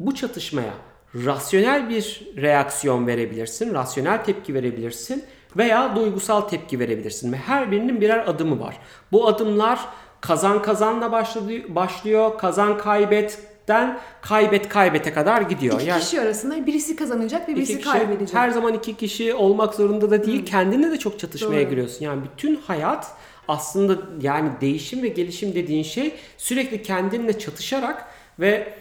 Bu 0.00 0.14
çatışmaya 0.14 0.74
rasyonel 1.14 1.88
bir 1.88 2.28
reaksiyon 2.36 3.06
verebilirsin, 3.06 3.74
rasyonel 3.74 4.24
tepki 4.24 4.54
verebilirsin 4.54 5.24
veya 5.56 5.96
duygusal 5.96 6.40
tepki 6.40 6.78
verebilirsin 6.80 7.32
ve 7.32 7.36
her 7.36 7.70
birinin 7.70 8.00
birer 8.00 8.28
adımı 8.28 8.60
var. 8.60 8.76
Bu 9.12 9.28
adımlar 9.28 9.80
kazan 10.20 10.62
kazanla 10.62 11.12
başladı, 11.12 11.52
başlıyor, 11.68 12.38
kazan 12.38 12.78
kaybetten 12.78 13.98
kaybet 14.22 14.68
kaybete 14.68 15.12
kadar 15.12 15.42
gidiyor. 15.42 15.80
İki 15.80 15.88
Yani 15.88 16.00
kişi 16.00 16.20
arasında 16.20 16.66
birisi 16.66 16.96
kazanacak 16.96 17.48
ve 17.48 17.56
birisi 17.56 17.78
kişi, 17.78 17.90
kaybedecek. 17.90 18.34
her 18.36 18.50
zaman 18.50 18.74
iki 18.74 18.96
kişi 18.96 19.34
olmak 19.34 19.74
zorunda 19.74 20.10
da 20.10 20.26
değil. 20.26 20.46
Kendinle 20.46 20.90
de 20.90 20.98
çok 20.98 21.18
çatışmaya 21.18 21.62
Doğru. 21.62 21.70
giriyorsun. 21.70 22.04
Yani 22.04 22.20
bütün 22.32 22.56
hayat 22.56 23.06
aslında 23.48 23.96
yani 24.20 24.50
değişim 24.60 25.02
ve 25.02 25.08
gelişim 25.08 25.54
dediğin 25.54 25.82
şey 25.82 26.14
sürekli 26.38 26.82
kendinle 26.82 27.38
çatışarak 27.38 28.06
ve 28.40 28.72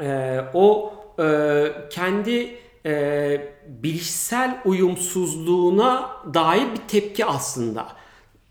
e, 0.00 0.40
o 0.54 0.94
e, 1.18 1.66
kendi 1.90 2.61
e, 2.86 3.52
bilişsel 3.66 4.60
uyumsuzluğuna 4.64 6.10
dair 6.34 6.66
bir 6.72 6.88
tepki 6.88 7.24
aslında. 7.24 7.86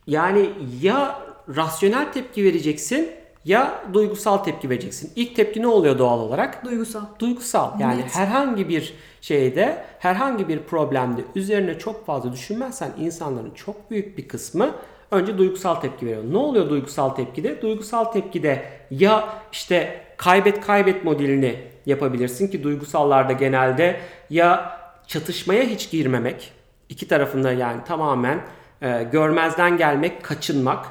Yani 0.07 0.49
ya 0.81 1.21
rasyonel 1.55 2.11
tepki 2.13 2.43
vereceksin 2.43 3.11
ya 3.45 3.83
duygusal 3.93 4.37
tepki 4.37 4.69
vereceksin. 4.69 5.11
İlk 5.15 5.35
tepki 5.35 5.61
ne 5.61 5.67
oluyor 5.67 5.97
doğal 5.97 6.19
olarak? 6.19 6.65
Duygusal. 6.65 7.01
duygusal. 7.19 7.79
Yani 7.79 8.01
Net. 8.01 8.15
herhangi 8.15 8.69
bir 8.69 8.93
şeyde, 9.21 9.85
herhangi 9.99 10.47
bir 10.47 10.59
problemde 10.59 11.21
üzerine 11.35 11.79
çok 11.79 12.05
fazla 12.05 12.33
düşünmezsen 12.33 12.91
insanların 12.99 13.51
çok 13.51 13.91
büyük 13.91 14.17
bir 14.17 14.27
kısmı 14.27 14.71
önce 15.11 15.37
duygusal 15.37 15.75
tepki 15.75 16.05
veriyor. 16.05 16.23
Ne 16.31 16.37
oluyor 16.37 16.69
duygusal 16.69 17.09
tepkide? 17.09 17.61
Duygusal 17.61 18.05
tepkide 18.05 18.65
ya 18.91 19.29
işte 19.51 20.01
kaybet 20.17 20.61
kaybet 20.61 21.03
modelini 21.03 21.70
yapabilirsin 21.85 22.47
ki 22.47 22.63
duygusallarda 22.63 23.33
genelde 23.33 23.99
ya 24.29 24.79
çatışmaya 25.07 25.63
hiç 25.63 25.91
girmemek, 25.91 26.51
iki 26.89 27.07
tarafında 27.07 27.51
yani 27.51 27.83
tamamen 27.83 28.41
e, 28.81 29.03
görmezden 29.11 29.77
gelmek, 29.77 30.23
kaçınmak 30.23 30.85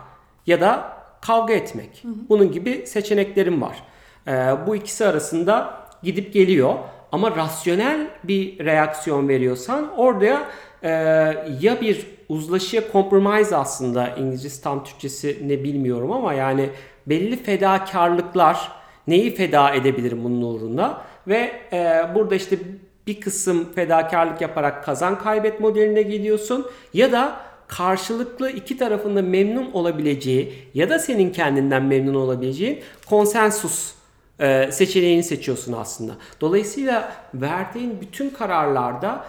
ya 0.46 0.60
da 0.60 0.92
kavga 1.20 1.54
etmek. 1.54 2.02
Bunun 2.28 2.52
gibi 2.52 2.86
seçeneklerim 2.86 3.62
var. 3.62 3.82
Ee, 4.28 4.32
bu 4.66 4.76
ikisi 4.76 5.06
arasında 5.06 5.74
gidip 6.02 6.32
geliyor. 6.32 6.74
Ama 7.12 7.36
rasyonel 7.36 8.06
bir 8.24 8.64
reaksiyon 8.64 9.28
veriyorsan 9.28 9.96
orada 9.96 10.42
e, 10.82 10.90
ya 11.60 11.80
bir 11.80 12.06
uzlaşıya 12.28 12.82
compromise 12.92 13.56
aslında 13.56 14.08
İngilizcesi 14.08 14.62
tam 14.62 14.84
Türkçesi 14.84 15.38
ne 15.48 15.64
bilmiyorum 15.64 16.12
ama 16.12 16.34
yani 16.34 16.70
belli 17.06 17.36
fedakarlıklar 17.36 18.72
neyi 19.06 19.34
feda 19.34 19.74
edebilirim 19.74 20.24
bunun 20.24 20.42
uğruna 20.42 21.02
ve 21.28 21.52
e, 21.72 22.02
burada 22.14 22.34
işte 22.34 22.58
bir 23.06 23.20
kısım 23.20 23.72
fedakarlık 23.74 24.40
yaparak 24.40 24.84
kazan 24.84 25.18
kaybet 25.18 25.60
modeline 25.60 26.02
gidiyorsun 26.02 26.66
ya 26.94 27.12
da 27.12 27.40
karşılıklı 27.68 28.50
iki 28.50 28.76
tarafında 28.76 29.22
memnun 29.22 29.72
olabileceği 29.72 30.54
ya 30.74 30.90
da 30.90 30.98
senin 30.98 31.32
kendinden 31.32 31.82
memnun 31.82 32.14
olabileceğin 32.14 32.80
konsensus 33.06 33.94
e, 34.40 34.72
seçeneğini 34.72 35.22
seçiyorsun 35.22 35.72
aslında. 35.72 36.12
Dolayısıyla 36.40 37.12
verdiğin 37.34 38.00
bütün 38.00 38.30
kararlarda 38.30 39.24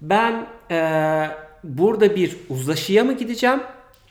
ben 0.00 0.46
e, 0.70 1.26
burada 1.64 2.16
bir 2.16 2.36
uzlaşıya 2.48 3.04
mı 3.04 3.12
gideceğim 3.12 3.60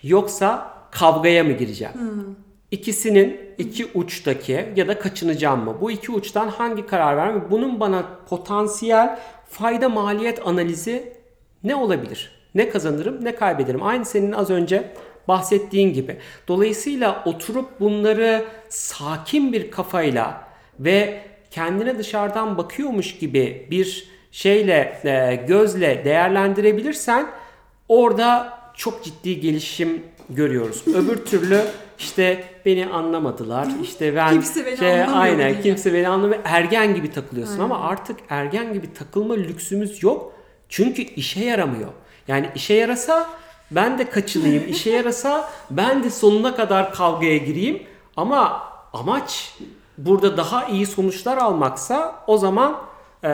yoksa 0.04 0.74
kavgaya 0.92 1.44
mı 1.44 1.52
gireceğim? 1.52 1.94
İkisinin 2.72 3.40
iki 3.58 3.86
uçtaki 3.94 4.66
ya 4.76 4.88
da 4.88 5.00
kaçınacağım 5.00 5.64
mı? 5.64 5.78
Bu 5.82 5.92
iki 5.92 6.12
uçtan 6.12 6.48
hangi 6.48 6.86
karar 6.86 7.18
verme? 7.18 7.52
Bunun 7.52 7.80
bana 7.80 8.06
potansiyel 8.30 9.20
fayda 9.50 9.90
maliyet 9.90 10.48
analizi 10.48 11.14
ne 11.64 11.76
olabilir? 11.76 12.32
Ne 12.56 12.70
kazanırım, 12.70 13.26
ne 13.26 13.36
kaybederim? 13.36 13.84
Aynı 13.84 14.06
senin 14.06 14.32
az 14.32 14.50
önce 14.50 14.92
bahsettiğin 15.28 15.94
gibi. 15.94 16.18
Dolayısıyla 16.48 17.24
oturup 17.26 17.80
bunları 17.80 18.46
sakin 18.70 19.54
bir 19.54 19.72
kafayla 19.72 20.44
ve 20.80 21.22
kendine 21.52 21.98
dışarıdan 21.98 22.58
bakıyormuş 22.58 23.18
gibi 23.18 23.68
bir 23.72 24.08
şeyle, 24.32 25.00
e, 25.04 25.46
gözle 25.48 26.02
değerlendirebilirsen 26.06 27.28
orada 27.88 28.60
çok 28.76 29.04
ciddi 29.04 29.40
gelişim 29.40 30.04
görüyoruz. 30.30 30.88
Öbür 30.88 31.26
türlü 31.26 31.62
işte 32.00 32.44
beni 32.66 32.86
anlamadılar. 32.86 33.68
İşte 33.84 34.16
ben 34.16 34.34
Kimse 34.34 34.66
beni 34.66 34.78
şey, 34.78 35.04
anlamıyor 35.04 35.22
aynen 35.22 35.54
diye. 35.54 35.62
kimse 35.62 35.94
beni 35.94 36.08
anlamıyor. 36.08 36.42
Ergen 36.44 36.96
gibi 36.96 37.12
takılıyorsun 37.12 37.60
ama 37.60 37.80
artık 37.80 38.20
ergen 38.30 38.74
gibi 38.74 38.94
takılma 38.94 39.34
lüksümüz 39.34 40.04
yok. 40.04 40.34
Çünkü 40.70 41.02
işe 41.02 41.46
yaramıyor. 41.46 41.90
Yani 42.28 42.50
işe 42.56 42.74
yarasa 42.74 43.30
ben 43.72 43.98
de 43.98 44.10
kaçınayım. 44.10 44.64
işe 44.70 44.90
yarasa 44.90 45.50
ben 45.72 46.04
de 46.04 46.10
sonuna 46.10 46.56
kadar 46.56 46.94
kavgaya 46.94 47.38
gireyim. 47.38 47.84
Ama 48.18 48.64
amaç 48.94 49.58
burada 49.98 50.38
daha 50.38 50.66
iyi 50.66 50.86
sonuçlar 50.86 51.38
almaksa 51.38 52.24
o 52.28 52.38
zaman 52.38 52.76
e, 53.24 53.30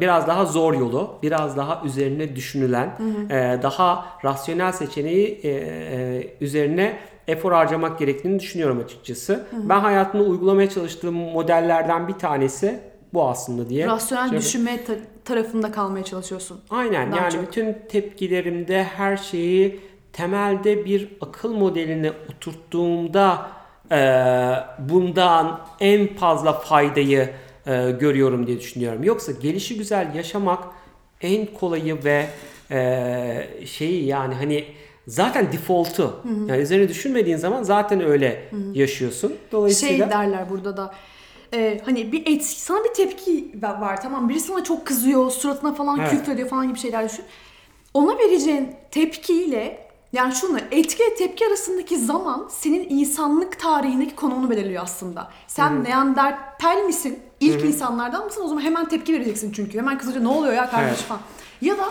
biraz 0.00 0.26
daha 0.26 0.44
zor 0.44 0.74
yolu, 0.74 1.18
biraz 1.22 1.56
daha 1.56 1.82
üzerine 1.84 2.36
düşünülen, 2.36 2.98
e, 3.30 3.58
daha 3.62 4.06
rasyonel 4.24 4.72
seçeneği 4.72 5.40
e, 5.42 5.48
e, 5.48 6.36
üzerine 6.40 6.98
efor 7.28 7.52
harcamak 7.52 7.98
gerektiğini 7.98 8.40
düşünüyorum 8.40 8.82
açıkçası. 8.84 9.46
Ben 9.52 9.80
hayatımda 9.80 10.24
uygulamaya 10.24 10.70
çalıştığım 10.70 11.14
modellerden 11.14 12.08
bir 12.08 12.12
tanesi 12.12 12.80
bu 13.14 13.28
aslında 13.28 13.68
diye. 13.68 13.86
Rasyonel 13.86 14.30
düşünme 14.32 14.84
ta- 14.84 14.94
tarafında 15.24 15.72
kalmaya 15.72 16.04
çalışıyorsun. 16.04 16.60
Aynen 16.70 17.12
yani 17.12 17.32
çok. 17.32 17.42
bütün 17.42 17.76
tepkilerimde 17.88 18.84
her 18.84 19.16
şeyi 19.16 19.80
temelde 20.12 20.84
bir 20.84 21.08
akıl 21.20 21.54
modeline 21.54 22.12
oturttuğumda 22.30 23.46
e, 23.92 23.98
bundan 24.78 25.60
en 25.80 26.14
fazla 26.14 26.52
faydayı 26.52 27.30
e, 27.66 27.90
görüyorum 27.90 28.46
diye 28.46 28.60
düşünüyorum. 28.60 29.04
Yoksa 29.04 29.32
gelişi 29.32 29.78
güzel 29.78 30.14
yaşamak 30.14 30.64
en 31.20 31.46
kolayı 31.46 32.04
ve 32.04 32.26
e, 32.70 33.66
şeyi 33.66 34.06
yani 34.06 34.34
hani 34.34 34.64
zaten 35.06 35.52
default'u. 35.52 36.20
Yani 36.46 36.60
üzerine 36.62 36.88
düşünmediğin 36.88 37.36
zaman 37.36 37.62
zaten 37.62 38.00
öyle 38.04 38.48
yaşıyorsun. 38.72 39.34
Dolayısıyla 39.52 40.04
Şey 40.08 40.10
derler 40.18 40.50
burada 40.50 40.76
da. 40.76 40.94
e, 41.54 41.80
hani 41.84 42.12
bir 42.12 42.26
et, 42.26 42.44
sana 42.44 42.84
bir 42.84 42.94
tepki 42.94 43.52
va- 43.60 43.80
var 43.80 44.02
tamam 44.02 44.28
biri 44.28 44.40
sana 44.40 44.64
çok 44.64 44.86
kızıyor 44.86 45.30
suratına 45.30 45.74
falan 45.74 45.98
Evet. 46.00 46.10
küfrediyor 46.10 46.48
falan 46.48 46.68
gibi 46.68 46.78
şeyler 46.78 47.08
düşün. 47.08 47.24
Ona 47.94 48.18
vereceğin 48.18 48.68
tepkiyle 48.90 49.84
yani 50.12 50.34
şunu 50.34 50.58
etki 50.70 51.02
tepki 51.18 51.46
arasındaki 51.46 51.98
zaman 51.98 52.46
senin 52.50 52.86
insanlık 52.88 53.60
tarihindeki 53.60 54.14
konumunu 54.16 54.50
belirliyor 54.50 54.82
aslında. 54.82 55.30
Sen 55.46 55.84
Neandertal 55.84 56.82
misin? 56.86 57.18
İlk 57.40 57.64
insanlardan 57.64 58.24
mısın? 58.24 58.42
O 58.44 58.48
zaman 58.48 58.62
hemen 58.62 58.88
tepki 58.88 59.12
vereceksin 59.14 59.52
çünkü. 59.52 59.78
Hemen 59.78 59.98
kısaca 59.98 60.20
ne 60.20 60.28
oluyor 60.28 60.52
ya 60.54 60.70
kardeş 60.70 60.88
Evet. 60.88 60.98
falan. 60.98 61.20
Ya 61.62 61.78
da 61.78 61.84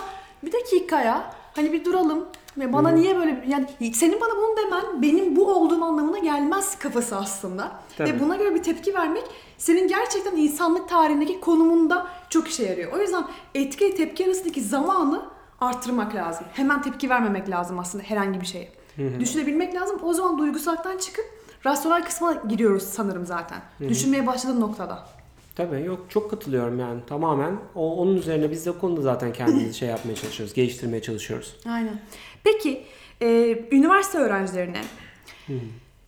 bir 0.43 0.51
dakika 0.51 1.01
ya 1.01 1.33
hani 1.55 1.73
bir 1.73 1.85
duralım. 1.85 2.25
Ve 2.57 2.73
bana 2.73 2.89
niye 2.89 3.15
böyle 3.15 3.45
yani 3.47 3.93
senin 3.93 4.21
bana 4.21 4.31
bunu 4.37 4.57
demen 4.57 5.01
benim 5.01 5.35
bu 5.35 5.53
olduğum 5.53 5.83
anlamına 5.83 6.19
gelmez 6.19 6.79
kafası 6.79 7.17
aslında. 7.17 7.71
Tabii. 7.97 8.09
Ve 8.09 8.19
buna 8.19 8.35
göre 8.35 8.55
bir 8.55 8.63
tepki 8.63 8.93
vermek 8.93 9.23
senin 9.57 9.87
gerçekten 9.87 10.35
insanlık 10.35 10.89
tarihindeki 10.89 11.39
konumunda 11.39 12.07
çok 12.29 12.47
işe 12.47 12.63
yarıyor. 12.63 12.91
O 12.93 13.01
yüzden 13.01 13.23
etki 13.55 13.95
tepki 13.95 14.25
arasındaki 14.25 14.61
zamanı 14.61 15.25
arttırmak 15.61 16.15
lazım. 16.15 16.45
Hemen 16.53 16.81
tepki 16.81 17.09
vermemek 17.09 17.49
lazım 17.49 17.79
aslında 17.79 18.03
herhangi 18.03 18.41
bir 18.41 18.45
şeye. 18.45 18.71
Düşünebilmek 19.19 19.75
lazım. 19.75 19.99
O 20.03 20.13
zaman 20.13 20.37
duygusallıktan 20.37 20.97
çıkıp 20.97 21.25
rasyonel 21.65 22.05
kısma 22.05 22.33
giriyoruz 22.33 22.83
sanırım 22.83 23.25
zaten. 23.25 23.61
Düşünmeye 23.89 24.27
başladığın 24.27 24.61
noktada. 24.61 25.07
Tabii 25.55 25.81
yok 25.81 26.05
çok 26.09 26.29
katılıyorum 26.31 26.79
yani 26.79 26.99
tamamen. 27.07 27.57
O, 27.75 27.97
onun 27.97 28.15
üzerine 28.15 28.51
biz 28.51 28.65
de 28.65 28.71
o 28.71 28.79
konuda 28.79 29.01
zaten 29.01 29.33
kendimizi 29.33 29.73
şey 29.77 29.89
yapmaya 29.89 30.15
çalışıyoruz, 30.15 30.53
geliştirmeye 30.53 31.01
çalışıyoruz. 31.01 31.55
Aynen. 31.69 31.99
Peki 32.43 32.83
e, 33.21 33.57
üniversite 33.71 34.17
öğrencilerine 34.17 34.81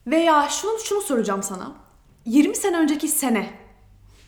veya 0.08 0.48
şunu 0.50 0.80
şunu 0.80 1.02
soracağım 1.02 1.44
sana. 1.44 1.72
20 2.26 2.56
sene 2.56 2.78
önceki 2.78 3.08
sene 3.08 3.50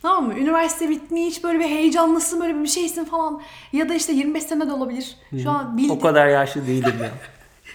Tamam 0.02 0.26
mı? 0.26 0.34
Üniversite 0.38 0.88
bitmiş, 0.88 1.44
böyle 1.44 1.58
bir 1.58 1.64
heyecanlısın, 1.64 2.40
böyle 2.40 2.62
bir 2.62 2.66
şeysin 2.66 3.04
falan. 3.04 3.42
Ya 3.72 3.88
da 3.88 3.94
işte 3.94 4.12
25 4.12 4.42
sene 4.42 4.68
de 4.68 4.72
olabilir. 4.72 5.16
Şu 5.42 5.50
an 5.50 5.76
bildi. 5.76 5.92
O 5.92 6.00
kadar 6.00 6.26
yaşlı 6.26 6.66
değilim 6.66 6.94
ya. 7.02 7.10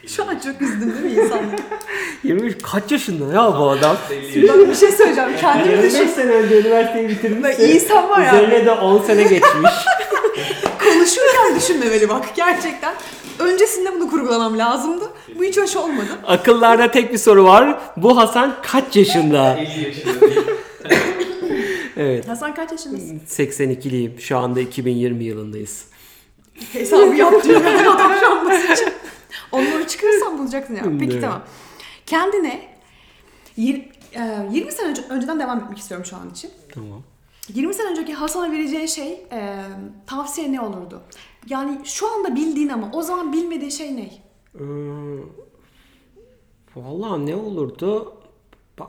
Şu 0.08 0.24
an 0.24 0.40
çok 0.40 0.62
üzdüm 0.62 0.94
değil 0.94 1.16
mi 1.16 1.22
insanları? 1.22 1.56
23 2.24 2.62
kaç 2.62 2.92
yaşında 2.92 3.34
ya 3.34 3.58
bu 3.60 3.70
adam? 3.70 3.98
ben 4.36 4.70
bir 4.70 4.76
şey 4.76 4.92
söyleyeceğim. 4.92 5.30
Kendimi 5.42 5.72
25 5.72 5.94
düşün. 5.94 6.08
sene 6.08 6.32
önce 6.32 6.62
üniversiteyi 6.62 7.10
bitirmişse 7.10 7.74
İnsan 7.74 8.10
var 8.10 8.22
ya. 8.22 8.34
üzerine 8.36 8.66
de 8.66 8.72
10 8.72 9.04
sene 9.04 9.24
geçmiş. 9.24 9.72
Konuşurken 10.84 11.56
düşünmemeli 11.56 12.10
bak 12.10 12.36
gerçekten. 12.36 12.94
Öncesinde 13.40 13.94
bunu 13.94 14.10
kurgulamam 14.10 14.58
lazımdı. 14.58 15.10
Bu 15.40 15.44
hiç 15.44 15.58
hoş 15.58 15.76
olmadı. 15.76 16.08
Akıllarda 16.28 16.92
tek 16.92 17.14
bir 17.14 17.18
soru 17.18 17.44
var. 17.44 17.80
Bu 17.98 18.18
Hasan 18.18 18.56
kaç 18.64 18.96
yaşında? 18.96 19.58
50 19.60 19.84
yaşında. 19.84 20.12
Evet. 21.98 22.28
Hasan 22.28 22.56
kaç 22.56 22.72
yaşındasın? 22.72 23.22
82'liyim. 23.28 24.20
Şu 24.20 24.38
anda 24.38 24.60
2020 24.60 25.24
yılındayız. 25.24 25.86
Hesabı 26.74 27.16
yaptım 27.16 27.52
yani 27.66 27.90
adam 27.90 28.12
şu 28.20 28.32
an 28.32 28.46
basınca. 28.46 28.92
Onları 29.52 29.88
çıkarırsan 29.88 30.38
bulacaksın 30.40 30.76
ya. 30.76 30.84
Peki 31.00 31.12
Evet. 31.12 31.22
tamam. 31.22 31.42
Kendine 32.06 32.62
yir- 33.58 33.86
e, 34.16 34.48
20 34.52 34.72
sene 34.72 34.88
önce, 34.90 35.02
önceden 35.10 35.40
devam 35.40 35.60
etmek 35.60 35.78
istiyorum 35.78 36.06
şu 36.06 36.16
an 36.16 36.30
için. 36.30 36.52
Tamam. 36.74 37.04
20 37.50 37.74
sene 37.74 37.90
önceki 37.90 38.14
Hasan'a 38.14 38.52
vereceğin 38.52 38.86
şey 38.86 39.26
e, 39.32 39.60
tavsiye 40.08 40.52
ne 40.52 40.62
olurdu? 40.62 41.02
Yani 41.50 41.80
şu 41.84 42.16
anda 42.16 42.36
bildiğin 42.36 42.70
ama 42.70 42.90
o 42.94 43.02
zaman 43.02 43.34
bilmediğin 43.34 43.72
şey 43.72 43.96
ne? 43.96 44.10
Ee, 44.56 44.64
Vallahi 46.76 47.26
ne 47.26 47.36
olurdu? 47.36 48.14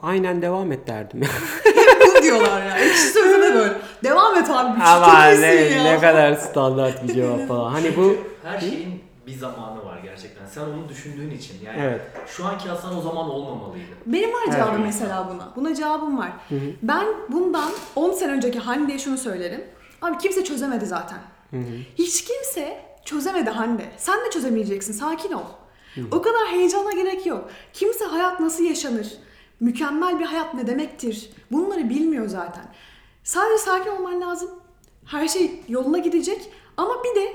Aynen 0.01 0.41
devam 0.41 0.71
et 0.71 0.87
derdim. 0.87 1.21
Bunu 2.01 2.23
diyorlar 2.23 2.65
ya. 2.65 2.77
Ekşi 2.77 3.07
sözü 3.07 3.41
de 3.41 3.55
böyle. 3.55 3.73
Devam 4.03 4.35
et 4.35 4.49
abi. 4.49 4.83
Ama 4.83 5.31
çok 5.31 5.39
ne, 5.39 5.53
ya. 5.53 5.83
ne 5.83 5.99
kadar 5.99 6.33
standart 6.33 7.03
bir 7.03 7.13
cevap 7.13 7.47
falan. 7.47 7.71
Hani 7.71 7.97
bu 7.97 8.17
Her 8.43 8.59
şeyin 8.59 9.04
bir 9.27 9.37
zamanı 9.37 9.85
var 9.85 9.99
gerçekten. 10.03 10.45
Sen 10.45 10.61
onu 10.61 10.89
düşündüğün 10.89 11.31
için. 11.31 11.65
Yani 11.65 11.77
Evet. 11.81 12.01
şu 12.27 12.45
anki 12.45 12.69
Hasan 12.69 12.97
o 12.97 13.01
zaman 13.01 13.29
olmamalıydı. 13.29 13.91
Benim 14.05 14.33
var 14.33 14.51
cevabım 14.51 14.81
mesela 14.81 15.29
buna. 15.33 15.51
Buna 15.55 15.75
cevabım 15.75 16.17
var. 16.17 16.31
Ben 16.81 17.05
bundan 17.29 17.71
10 17.95 18.11
sene 18.11 18.31
önceki 18.31 18.59
Hande'ye 18.59 18.99
şunu 18.99 19.17
söylerim. 19.17 19.63
Abi 20.01 20.17
kimse 20.17 20.43
çözemedi 20.43 20.85
zaten. 20.85 21.19
Hiç 21.97 22.23
kimse 22.25 22.85
çözemedi 23.05 23.49
Hande. 23.49 23.85
Sen 23.97 24.25
de 24.25 24.29
çözemeyeceksin. 24.31 24.93
Sakin 24.93 25.31
ol. 25.33 25.41
O 26.11 26.21
kadar 26.21 26.47
heyecana 26.51 26.91
gerek 26.91 27.25
yok. 27.25 27.49
Kimse 27.73 28.05
hayat 28.05 28.39
nasıl 28.39 28.63
yaşanır? 28.63 29.13
Mükemmel 29.59 30.19
bir 30.19 30.25
hayat 30.25 30.53
ne 30.53 30.67
demektir? 30.67 31.29
Bunları 31.51 31.89
bilmiyor 31.89 32.27
zaten. 32.27 32.65
Sadece 33.23 33.57
sakin 33.57 33.91
olman 33.91 34.21
lazım. 34.21 34.49
Her 35.05 35.27
şey 35.27 35.63
yoluna 35.67 35.97
gidecek. 35.97 36.49
Ama 36.77 36.93
bir 37.03 37.21
de 37.21 37.33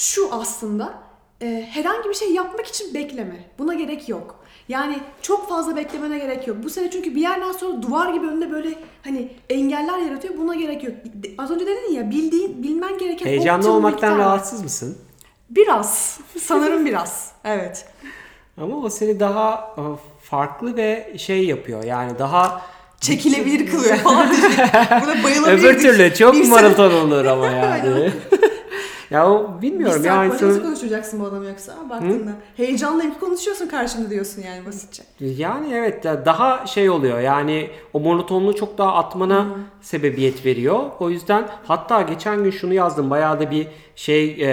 şu 0.00 0.28
aslında 0.34 0.94
e, 1.42 1.68
herhangi 1.70 2.08
bir 2.08 2.14
şey 2.14 2.32
yapmak 2.32 2.66
için 2.66 2.94
bekleme. 2.94 3.44
Buna 3.58 3.74
gerek 3.74 4.08
yok. 4.08 4.44
Yani 4.68 4.98
çok 5.22 5.48
fazla 5.48 5.76
beklemene 5.76 6.18
gerek 6.18 6.48
yok. 6.48 6.56
Bu 6.62 6.70
sene 6.70 6.90
çünkü 6.90 7.14
bir 7.14 7.20
yerden 7.20 7.52
sonra 7.52 7.82
duvar 7.82 8.14
gibi 8.14 8.26
önünde 8.26 8.52
böyle 8.52 8.68
hani 9.04 9.32
engeller 9.50 9.98
yaratıyor. 9.98 10.36
Buna 10.36 10.54
gerek 10.54 10.84
yok. 10.84 10.94
Az 11.38 11.50
önce 11.50 11.66
dedin 11.66 11.92
ya 11.92 12.10
bildiğin, 12.10 12.62
bilmen 12.62 12.98
gereken 12.98 13.26
heyecanlı 13.26 13.72
olmaktan 13.72 14.10
miktar. 14.10 14.26
rahatsız 14.26 14.62
mısın? 14.62 14.98
Biraz. 15.50 16.20
Sanırım 16.40 16.86
biraz. 16.86 17.32
Evet. 17.44 17.86
Ama 18.60 18.76
o 18.76 18.90
seni 18.90 19.20
daha 19.20 19.74
e, 19.78 19.82
farklı 20.22 20.76
ve 20.76 21.14
şey 21.18 21.46
yapıyor. 21.46 21.84
Yani 21.84 22.18
daha 22.18 22.62
Çekilebilir 23.00 23.70
kılıyor 23.70 23.96
falan. 23.96 24.28
Buna 25.02 25.24
bayılabilirdik. 25.24 25.64
öbür 25.64 25.78
türlü 25.80 26.14
çok 26.14 26.48
maraton 26.48 26.92
olur 26.92 27.24
ama 27.24 27.46
yani. 27.50 28.12
Ya 29.10 29.30
o 29.30 29.56
Bir 29.56 29.62
bilmiyorum 29.62 30.02
saat 30.02 30.04
yani. 30.04 30.40
boyunca 30.40 30.62
konuşacaksın 30.62 31.20
bu 31.20 31.24
adamı 31.24 31.44
yoksa 31.44 31.90
baktığında. 31.90 32.32
Heyecanla 32.56 33.04
bir 33.04 33.20
konuşuyorsun 33.20 33.68
karşımda 33.68 34.10
diyorsun 34.10 34.42
yani 34.42 34.66
basitçe. 34.66 35.02
Yani 35.20 35.74
evet 35.74 36.04
daha 36.04 36.66
şey 36.66 36.90
oluyor 36.90 37.20
yani 37.20 37.70
o 37.92 38.00
monotonluğu 38.00 38.54
çok 38.56 38.78
daha 38.78 38.94
atmana 38.94 39.46
sebebiyet 39.80 40.46
veriyor. 40.46 40.80
O 41.00 41.10
yüzden 41.10 41.48
hatta 41.64 42.02
geçen 42.02 42.44
gün 42.44 42.50
şunu 42.50 42.74
yazdım 42.74 43.10
bayağı 43.10 43.40
da 43.40 43.50
bir 43.50 43.66
şey 43.96 44.30
e, 44.30 44.48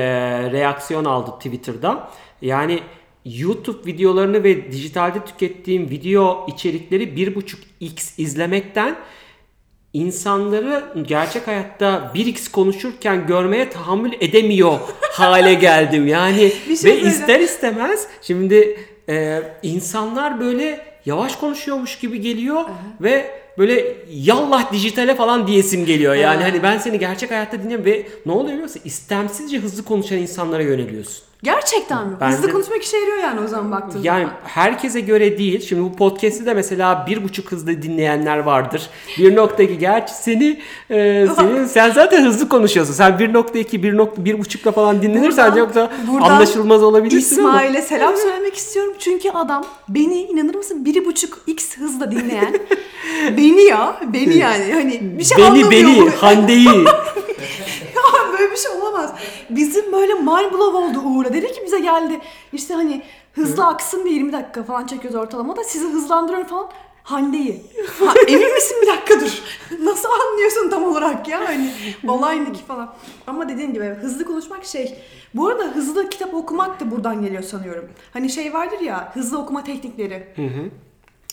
reaksiyon 0.51 1.05
aldı 1.05 1.31
Twitter'da. 1.31 2.09
Yani 2.41 2.79
YouTube 3.25 3.85
videolarını 3.85 4.43
ve 4.43 4.71
dijitalde 4.71 5.25
tükettiğim 5.25 5.89
video 5.89 6.45
içerikleri 6.47 7.03
1.5x 7.03 8.21
izlemekten 8.21 8.95
insanları 9.93 10.83
gerçek 11.07 11.47
hayatta 11.47 12.11
1x 12.15 12.51
konuşurken 12.51 13.27
görmeye 13.27 13.69
tahammül 13.69 14.11
edemiyor 14.19 14.79
hale 15.11 15.53
geldim. 15.53 16.07
Yani 16.07 16.51
Bir 16.69 16.75
şey 16.75 16.91
ve 16.91 17.01
ister 17.01 17.39
istemez 17.39 18.07
şimdi 18.21 18.79
e, 19.09 19.41
insanlar 19.63 20.39
böyle 20.39 20.85
yavaş 21.05 21.35
konuşuyormuş 21.35 21.99
gibi 21.99 22.21
geliyor 22.21 22.61
ve 23.01 23.31
böyle 23.57 23.95
yallah 24.11 24.71
dijitale 24.71 25.15
falan 25.15 25.47
diyesim 25.47 25.85
geliyor. 25.85 26.15
Yani 26.15 26.37
Aha. 26.37 26.43
hani 26.43 26.63
ben 26.63 26.77
seni 26.77 26.99
gerçek 26.99 27.31
hayatta 27.31 27.63
dinliyorum 27.63 27.85
ve 27.85 28.07
ne 28.25 28.31
oluyor 28.31 28.47
biliyor 28.47 28.63
musun? 28.63 28.81
İstemsizce 28.85 29.57
hızlı 29.57 29.83
konuşan 29.83 30.17
insanlara 30.17 30.63
yöneliyorsun. 30.63 31.23
Gerçekten 31.43 32.07
mi? 32.07 32.13
Bence- 32.21 32.37
Hızlı 32.37 32.51
konuşmak 32.51 32.83
işe 32.83 32.97
yarıyor 32.97 33.17
yani 33.17 33.39
o 33.39 33.47
zaman 33.47 33.71
baktığında. 33.71 34.07
Yani 34.07 34.27
herkese 34.43 34.99
göre 34.99 35.37
değil. 35.37 35.61
Şimdi 35.67 35.81
bu 35.83 35.95
podcast'i 35.95 36.45
de 36.45 36.53
mesela 36.53 37.05
bir 37.09 37.23
buçuk 37.23 37.51
hızda 37.51 37.81
dinleyenler 37.81 38.37
vardır. 38.37 38.89
1.2 39.17 39.73
gerçi 39.77 40.13
seni, 40.13 40.59
e, 40.89 41.27
seni 41.35 41.67
sen 41.67 41.91
zaten 41.91 42.25
hızlı 42.25 42.49
konuşuyorsun. 42.49 42.93
Sen 42.93 43.11
1.2, 43.11 43.81
1.1.5'la 43.81 44.71
falan 44.71 45.01
dinlenirsen 45.01 45.51
Buradan- 45.51 45.65
çok 45.65 45.75
da 45.75 45.91
buradan 46.11 46.29
anlaşılmaz 46.29 46.83
olabilirsin. 46.83 47.35
İsmail'e 47.37 47.81
selam 47.81 48.17
söylemek 48.17 48.55
istiyorum. 48.55 48.93
Çünkü 48.99 49.29
adam 49.29 49.65
beni 49.89 50.21
inanır 50.21 50.55
mısın 50.55 50.85
biri 50.85 51.05
buçuk 51.05 51.37
x 51.47 51.77
hızla 51.77 52.11
dinleyen 52.11 52.53
beni 53.37 53.61
ya 53.61 53.99
beni 54.13 54.37
yani 54.37 54.73
hani 54.73 54.99
bir 55.19 55.23
şey 55.23 55.37
beni 55.37 55.45
anlamıyor. 55.47 55.71
beni 55.71 56.01
bu. 56.01 56.09
Hande'yi. 56.11 56.69
Böyle 58.39 58.51
bir 58.51 58.57
şey 58.57 58.71
olamaz. 58.71 59.13
Bizim 59.49 59.91
böyle 59.91 60.13
mind 60.13 60.51
blow 60.53 60.77
oldu 60.77 60.99
Uğur'a. 61.05 61.33
Dedi 61.33 61.51
ki 61.51 61.61
bize 61.65 61.79
geldi. 61.79 62.19
İşte 62.53 62.73
hani 62.73 63.01
hızlı 63.33 63.65
aksın 63.65 64.03
diye 64.05 64.13
20 64.15 64.33
dakika 64.33 64.63
falan 64.63 64.85
çekiyoruz 64.85 65.19
ortalama 65.19 65.55
da 65.55 65.63
sizi 65.63 65.85
hızlandırıyorum 65.87 66.47
falan. 66.47 66.69
Hande'yi. 67.03 67.63
Ha, 67.99 68.13
emin 68.27 68.53
misin 68.53 68.77
bir 68.81 68.87
dakika 68.87 69.19
dur. 69.21 69.41
Nasıl 69.79 70.09
anlıyorsun 70.09 70.69
tam 70.69 70.83
olarak 70.83 71.27
ya 71.27 71.47
hani 71.47 71.71
olay 72.07 72.43
ne 72.45 72.51
ki 72.53 72.63
falan. 72.67 72.93
Ama 73.27 73.49
dediğim 73.49 73.73
gibi 73.73 73.85
hızlı 73.85 74.25
konuşmak 74.25 74.65
şey. 74.65 74.97
Bu 75.33 75.47
arada 75.47 75.63
hızlı 75.63 76.09
kitap 76.09 76.33
okumak 76.33 76.79
da 76.79 76.91
buradan 76.91 77.21
geliyor 77.21 77.43
sanıyorum. 77.43 77.89
Hani 78.13 78.29
şey 78.29 78.53
vardır 78.53 78.79
ya 78.79 79.11
hızlı 79.13 79.37
okuma 79.37 79.63
teknikleri. 79.63 80.27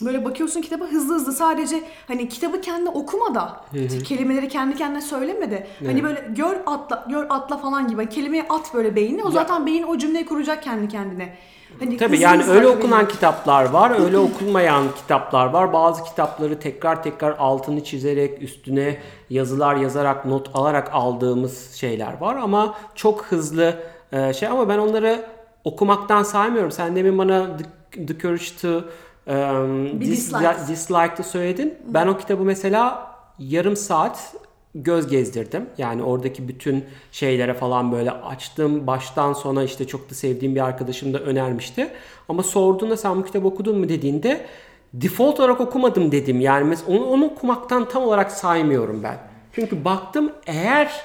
Böyle 0.03 0.25
bakıyorsun 0.25 0.61
kitaba 0.61 0.85
hızlı 0.85 1.15
hızlı 1.15 1.33
sadece 1.33 1.83
hani 2.09 2.29
kitabı 2.29 2.61
kendi 2.61 2.89
okuma 2.91 3.35
da 3.35 3.61
kelimeleri 4.05 4.49
kendi 4.49 4.77
kendine 4.77 5.01
söyleme 5.01 5.51
de 5.51 5.67
hani 5.87 6.05
böyle 6.05 6.29
gör 6.37 6.57
atla 6.67 7.07
gör 7.11 7.27
atla 7.29 7.57
falan 7.57 7.89
gibi 7.89 7.97
Hani 7.97 8.09
kelimeyi 8.09 8.45
at 8.49 8.75
böyle 8.75 8.97
beynine 8.97 9.23
o 9.23 9.31
zaten 9.31 9.67
beyin 9.67 9.83
o 9.83 9.99
cümleyi 9.99 10.27
kuracak 10.27 10.63
kendi 10.63 10.89
kendine. 10.89 11.37
Hani 11.81 11.97
Tabii 11.97 12.19
yani 12.21 12.45
öyle 12.45 12.67
okunan 12.69 13.01
beyin- 13.01 13.09
kitaplar 13.09 13.65
var, 13.65 13.91
öyle 14.01 14.19
okunmayan 14.19 14.85
kitaplar 14.97 15.47
var. 15.47 15.73
Bazı 15.73 16.05
kitapları 16.05 16.61
tekrar 16.61 17.03
tekrar 17.03 17.37
altını 17.39 17.85
çizerek, 17.85 18.43
üstüne 18.43 18.97
yazılar 19.31 19.77
yazarak, 19.77 20.25
not 20.27 20.51
alarak 20.55 20.91
aldığımız 20.93 21.73
şeyler 21.75 22.21
var 22.21 22.37
ama 22.37 22.75
çok 22.95 23.25
hızlı 23.25 23.77
e, 24.13 24.33
şey 24.33 24.49
ama 24.49 24.69
ben 24.69 24.79
onları 24.79 25.25
okumaktan 25.65 26.23
saymıyorum. 26.23 26.73
Sen 26.73 26.97
demin 26.97 27.19
bana 27.19 27.57
The, 27.57 28.07
The 28.07 28.19
Courage 28.19 28.45
to 28.63 28.85
um, 29.27 30.01
Bir 30.01 30.07
Dis- 30.07 30.11
dislike. 30.11 30.57
Dislike'ı 30.69 31.25
söyledin. 31.25 31.75
Ben 31.87 32.07
o 32.07 32.19
kitabı 32.19 32.43
mesela 32.43 33.11
yarım 33.39 33.77
saat 33.77 34.35
göz 34.75 35.07
gezdirdim. 35.07 35.67
Yani 35.79 36.03
oradaki 36.03 36.49
bütün 36.49 36.85
şeylere 37.13 37.55
falan 37.55 37.93
böyle 37.93 38.11
açtım. 38.11 38.87
Baştan 38.87 39.33
sona 39.33 39.63
işte 39.63 39.87
çok 39.87 40.11
da 40.11 40.15
sevdiğim 40.15 40.55
bir 40.55 40.61
arkadaşım 40.61 41.15
da 41.15 41.19
önermişti. 41.19 41.89
Ama 42.29 42.43
sorduğunda 42.43 42.97
sen 42.97 43.17
bu 43.17 43.25
kitabı 43.25 43.47
okudun 43.47 43.79
mu 43.79 43.89
dediğinde 43.89 44.47
default 44.93 45.41
olarak 45.41 45.61
okumadım 45.61 46.13
dedim. 46.13 46.41
Yani 46.41 46.65
mesela 46.65 46.99
onu, 46.99 47.07
onu 47.07 47.25
okumaktan 47.25 47.89
tam 47.89 48.03
olarak 48.03 48.33
saymıyorum 48.33 49.03
ben. 49.03 49.19
Çünkü 49.53 49.85
baktım 49.85 50.33
eğer 50.47 51.01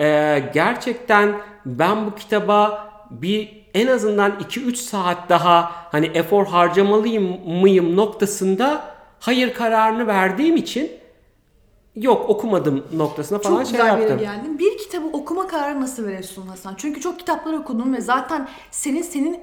e, 0.00 0.38
gerçekten 0.54 1.34
ben 1.66 2.06
bu 2.06 2.14
kitaba 2.14 2.88
bir 3.22 3.64
en 3.74 3.86
azından 3.86 4.32
2-3 4.32 4.74
saat 4.76 5.28
daha 5.28 5.72
hani 5.92 6.06
efor 6.06 6.46
harcamalıyım 6.46 7.50
mıyım 7.60 7.96
noktasında 7.96 8.94
hayır 9.20 9.54
kararını 9.54 10.06
verdiğim 10.06 10.56
için 10.56 10.90
yok 11.96 12.30
okumadım 12.30 12.84
noktasına 12.92 13.38
falan 13.38 13.56
Çok 13.56 13.66
şey 13.66 13.72
güzel 13.78 13.86
yaptım. 14.00 14.18
geldin. 14.18 14.58
Bir 14.58 14.78
kitabı 14.78 15.06
okuma 15.06 15.46
kararı 15.46 15.80
nasıl 15.80 16.04
veriyorsun 16.04 16.46
Hasan? 16.46 16.74
Çünkü 16.76 17.00
çok 17.00 17.18
kitaplar 17.18 17.52
okudun 17.52 17.92
ve 17.94 18.00
zaten 18.00 18.48
senin 18.70 19.02
senin 19.02 19.40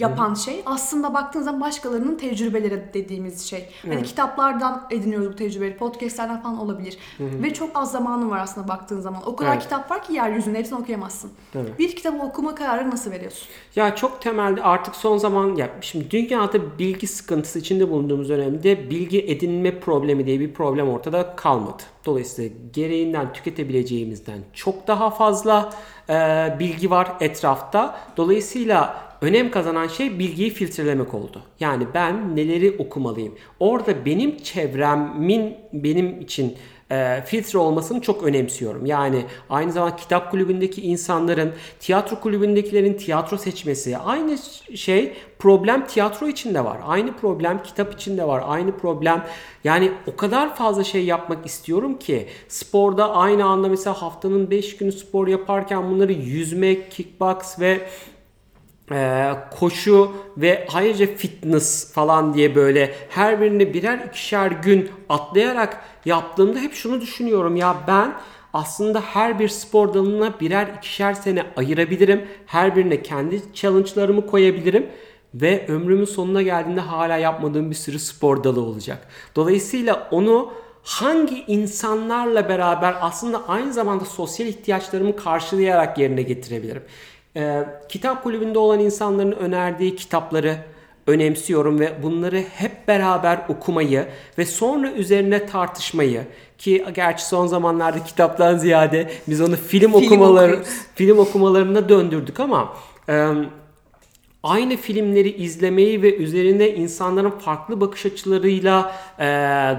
yapan 0.00 0.34
şey 0.34 0.62
aslında 0.66 1.14
baktığın 1.14 1.42
zaman 1.42 1.60
başkalarının 1.60 2.14
tecrübeleri 2.16 2.84
dediğimiz 2.94 3.46
şey. 3.50 3.68
Hani 3.86 4.02
kitaplardan 4.02 4.86
ediniyoruz 4.90 5.28
bu 5.28 5.36
tecrübeleri, 5.36 5.76
podcastlerden 5.76 6.42
falan 6.42 6.58
olabilir. 6.58 6.98
Ve 7.20 7.54
çok 7.54 7.70
az 7.74 7.92
zamanın 7.92 8.30
var 8.30 8.38
aslında 8.38 8.68
baktığın 8.68 9.00
zaman. 9.00 9.22
O 9.26 9.36
kadar 9.36 9.52
Evet. 9.52 9.62
kitap 9.62 9.90
var 9.90 10.02
ki 10.02 10.12
yeryüzünde 10.12 10.58
hepsini 10.58 10.78
okuyamazsın. 10.78 11.30
Tabii. 11.52 11.78
Bir 11.78 11.96
kitabı 11.96 12.22
okuma 12.22 12.54
kararı 12.54 12.90
nasıl 12.90 13.10
veriyorsun? 13.10 13.48
Ya 13.76 13.94
çok 13.96 14.22
temelde 14.22 14.62
artık 14.62 14.96
son 14.96 15.18
zaman 15.18 15.54
ya 15.56 15.70
şimdi 15.80 16.10
dünyada 16.10 16.78
bilgi 16.78 17.06
sıkıntısı 17.06 17.58
içinde 17.58 17.90
bulunduğumuz 17.90 18.28
dönemde 18.28 18.90
bilgi 18.90 19.20
edinme 19.20 19.80
problemi 19.80 20.26
diye 20.26 20.40
bir 20.40 20.54
problem 20.54 20.88
ortada 20.88 21.36
kalmadı. 21.36 21.82
Dolayısıyla 22.06 22.50
gereğinden 22.72 23.32
tüketebileceğimizden 23.32 24.38
çok 24.54 24.86
daha 24.86 25.10
fazla 25.10 25.70
e, 26.08 26.14
bilgi 26.58 26.90
var 26.90 27.12
etrafta. 27.20 27.98
Dolayısıyla 28.16 29.05
önem 29.20 29.50
kazanan 29.50 29.86
şey 29.86 30.18
bilgiyi 30.18 30.50
filtrelemek 30.50 31.14
oldu. 31.14 31.42
Yani 31.60 31.86
ben 31.94 32.36
neleri 32.36 32.76
okumalıyım? 32.78 33.34
Orada 33.60 34.04
benim 34.04 34.36
çevremin 34.36 35.54
benim 35.72 36.20
için 36.20 36.56
e, 36.90 37.22
filtre 37.26 37.58
olmasını 37.58 38.00
çok 38.00 38.22
önemsiyorum. 38.22 38.86
Yani 38.86 39.24
aynı 39.50 39.72
zamanda 39.72 39.96
kitap 39.96 40.30
kulübündeki 40.30 40.82
insanların, 40.82 41.52
tiyatro 41.80 42.20
kulübündekilerin 42.20 42.94
tiyatro 42.94 43.36
seçmesi 43.36 43.98
aynı 43.98 44.38
şey 44.74 45.12
problem 45.38 45.86
tiyatro 45.86 46.28
içinde 46.28 46.64
var. 46.64 46.78
Aynı 46.86 47.16
problem 47.16 47.62
kitap 47.62 47.94
içinde 47.94 48.26
var. 48.26 48.42
Aynı 48.46 48.76
problem 48.76 49.24
yani 49.64 49.92
o 50.06 50.16
kadar 50.16 50.56
fazla 50.56 50.84
şey 50.84 51.04
yapmak 51.04 51.46
istiyorum 51.46 51.98
ki 51.98 52.26
sporda 52.48 53.14
aynı 53.14 53.44
anda 53.44 53.68
mesela 53.68 54.02
haftanın 54.02 54.50
5 54.50 54.76
günü 54.76 54.92
spor 54.92 55.28
yaparken 55.28 55.90
bunları 55.90 56.12
yüzmek, 56.12 56.90
kickbox 56.90 57.60
ve 57.60 57.88
ee, 58.92 59.32
koşu 59.58 60.12
ve 60.36 60.66
ayrıca 60.74 61.06
fitness 61.06 61.92
falan 61.92 62.34
diye 62.34 62.54
böyle 62.54 62.94
her 63.08 63.40
birini 63.40 63.74
birer 63.74 63.98
ikişer 63.98 64.50
gün 64.50 64.90
atlayarak 65.08 65.84
yaptığımda 66.04 66.58
hep 66.58 66.74
şunu 66.74 67.00
düşünüyorum 67.00 67.56
ya 67.56 67.76
ben 67.88 68.12
aslında 68.52 69.00
her 69.00 69.38
bir 69.38 69.48
spor 69.48 69.94
dalına 69.94 70.40
birer 70.40 70.66
ikişer 70.78 71.14
sene 71.14 71.46
ayırabilirim. 71.56 72.24
Her 72.46 72.76
birine 72.76 73.02
kendi 73.02 73.42
challenge'larımı 73.54 74.26
koyabilirim 74.26 74.86
ve 75.34 75.66
ömrümün 75.68 76.04
sonuna 76.04 76.42
geldiğinde 76.42 76.80
hala 76.80 77.16
yapmadığım 77.16 77.70
bir 77.70 77.74
sürü 77.74 77.98
spor 77.98 78.44
dalı 78.44 78.60
olacak. 78.60 79.08
Dolayısıyla 79.36 80.08
onu 80.10 80.52
hangi 80.82 81.44
insanlarla 81.46 82.48
beraber 82.48 82.96
aslında 83.00 83.48
aynı 83.48 83.72
zamanda 83.72 84.04
sosyal 84.04 84.48
ihtiyaçlarımı 84.48 85.16
karşılayarak 85.16 85.98
yerine 85.98 86.22
getirebilirim. 86.22 86.82
Ee, 87.36 87.64
kitap 87.88 88.22
kulübünde 88.22 88.58
olan 88.58 88.80
insanların 88.80 89.32
önerdiği 89.32 89.96
kitapları 89.96 90.56
önemsiyorum 91.06 91.80
ve 91.80 92.02
bunları 92.02 92.44
hep 92.54 92.88
beraber 92.88 93.40
okumayı 93.48 94.06
ve 94.38 94.46
sonra 94.46 94.90
üzerine 94.90 95.46
tartışmayı 95.46 96.22
ki 96.58 96.84
gerçi 96.94 97.24
son 97.24 97.46
zamanlarda 97.46 98.04
kitaptan 98.04 98.58
ziyade 98.58 99.10
biz 99.28 99.40
onu 99.40 99.56
film, 99.56 99.94
okumaları 99.94 100.52
okuyoruz. 100.52 100.68
film 100.94 101.18
okumalarına 101.18 101.88
döndürdük 101.88 102.40
ama 102.40 102.72
e, 103.08 103.28
aynı 104.42 104.76
filmleri 104.76 105.30
izlemeyi 105.30 106.02
ve 106.02 106.16
üzerine 106.16 106.70
insanların 106.70 107.30
farklı 107.30 107.80
bakış 107.80 108.06
açılarıyla 108.06 108.92
e, 109.18 109.24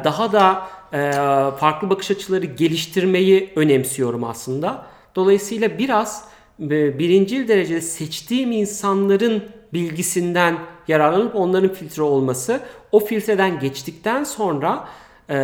daha 0.03 0.31
da 0.31 0.67
e, 0.93 1.11
farklı 1.59 1.89
bakış 1.89 2.11
açıları 2.11 2.45
geliştirmeyi 2.45 3.53
önemsiyorum 3.55 4.23
aslında. 4.23 4.85
Dolayısıyla 5.15 5.77
biraz 5.77 6.23
e, 6.23 6.36
birincil 6.59 7.47
derecede 7.47 7.81
seçtiğim 7.81 8.51
insanların 8.51 9.43
bilgisinden 9.73 10.57
yararlanıp 10.87 11.35
onların 11.35 11.73
filtre 11.73 12.03
olması, 12.03 12.59
o 12.91 12.99
filtreden 12.99 13.59
geçtikten 13.59 14.23
sonra 14.23 14.87
e, 15.29 15.37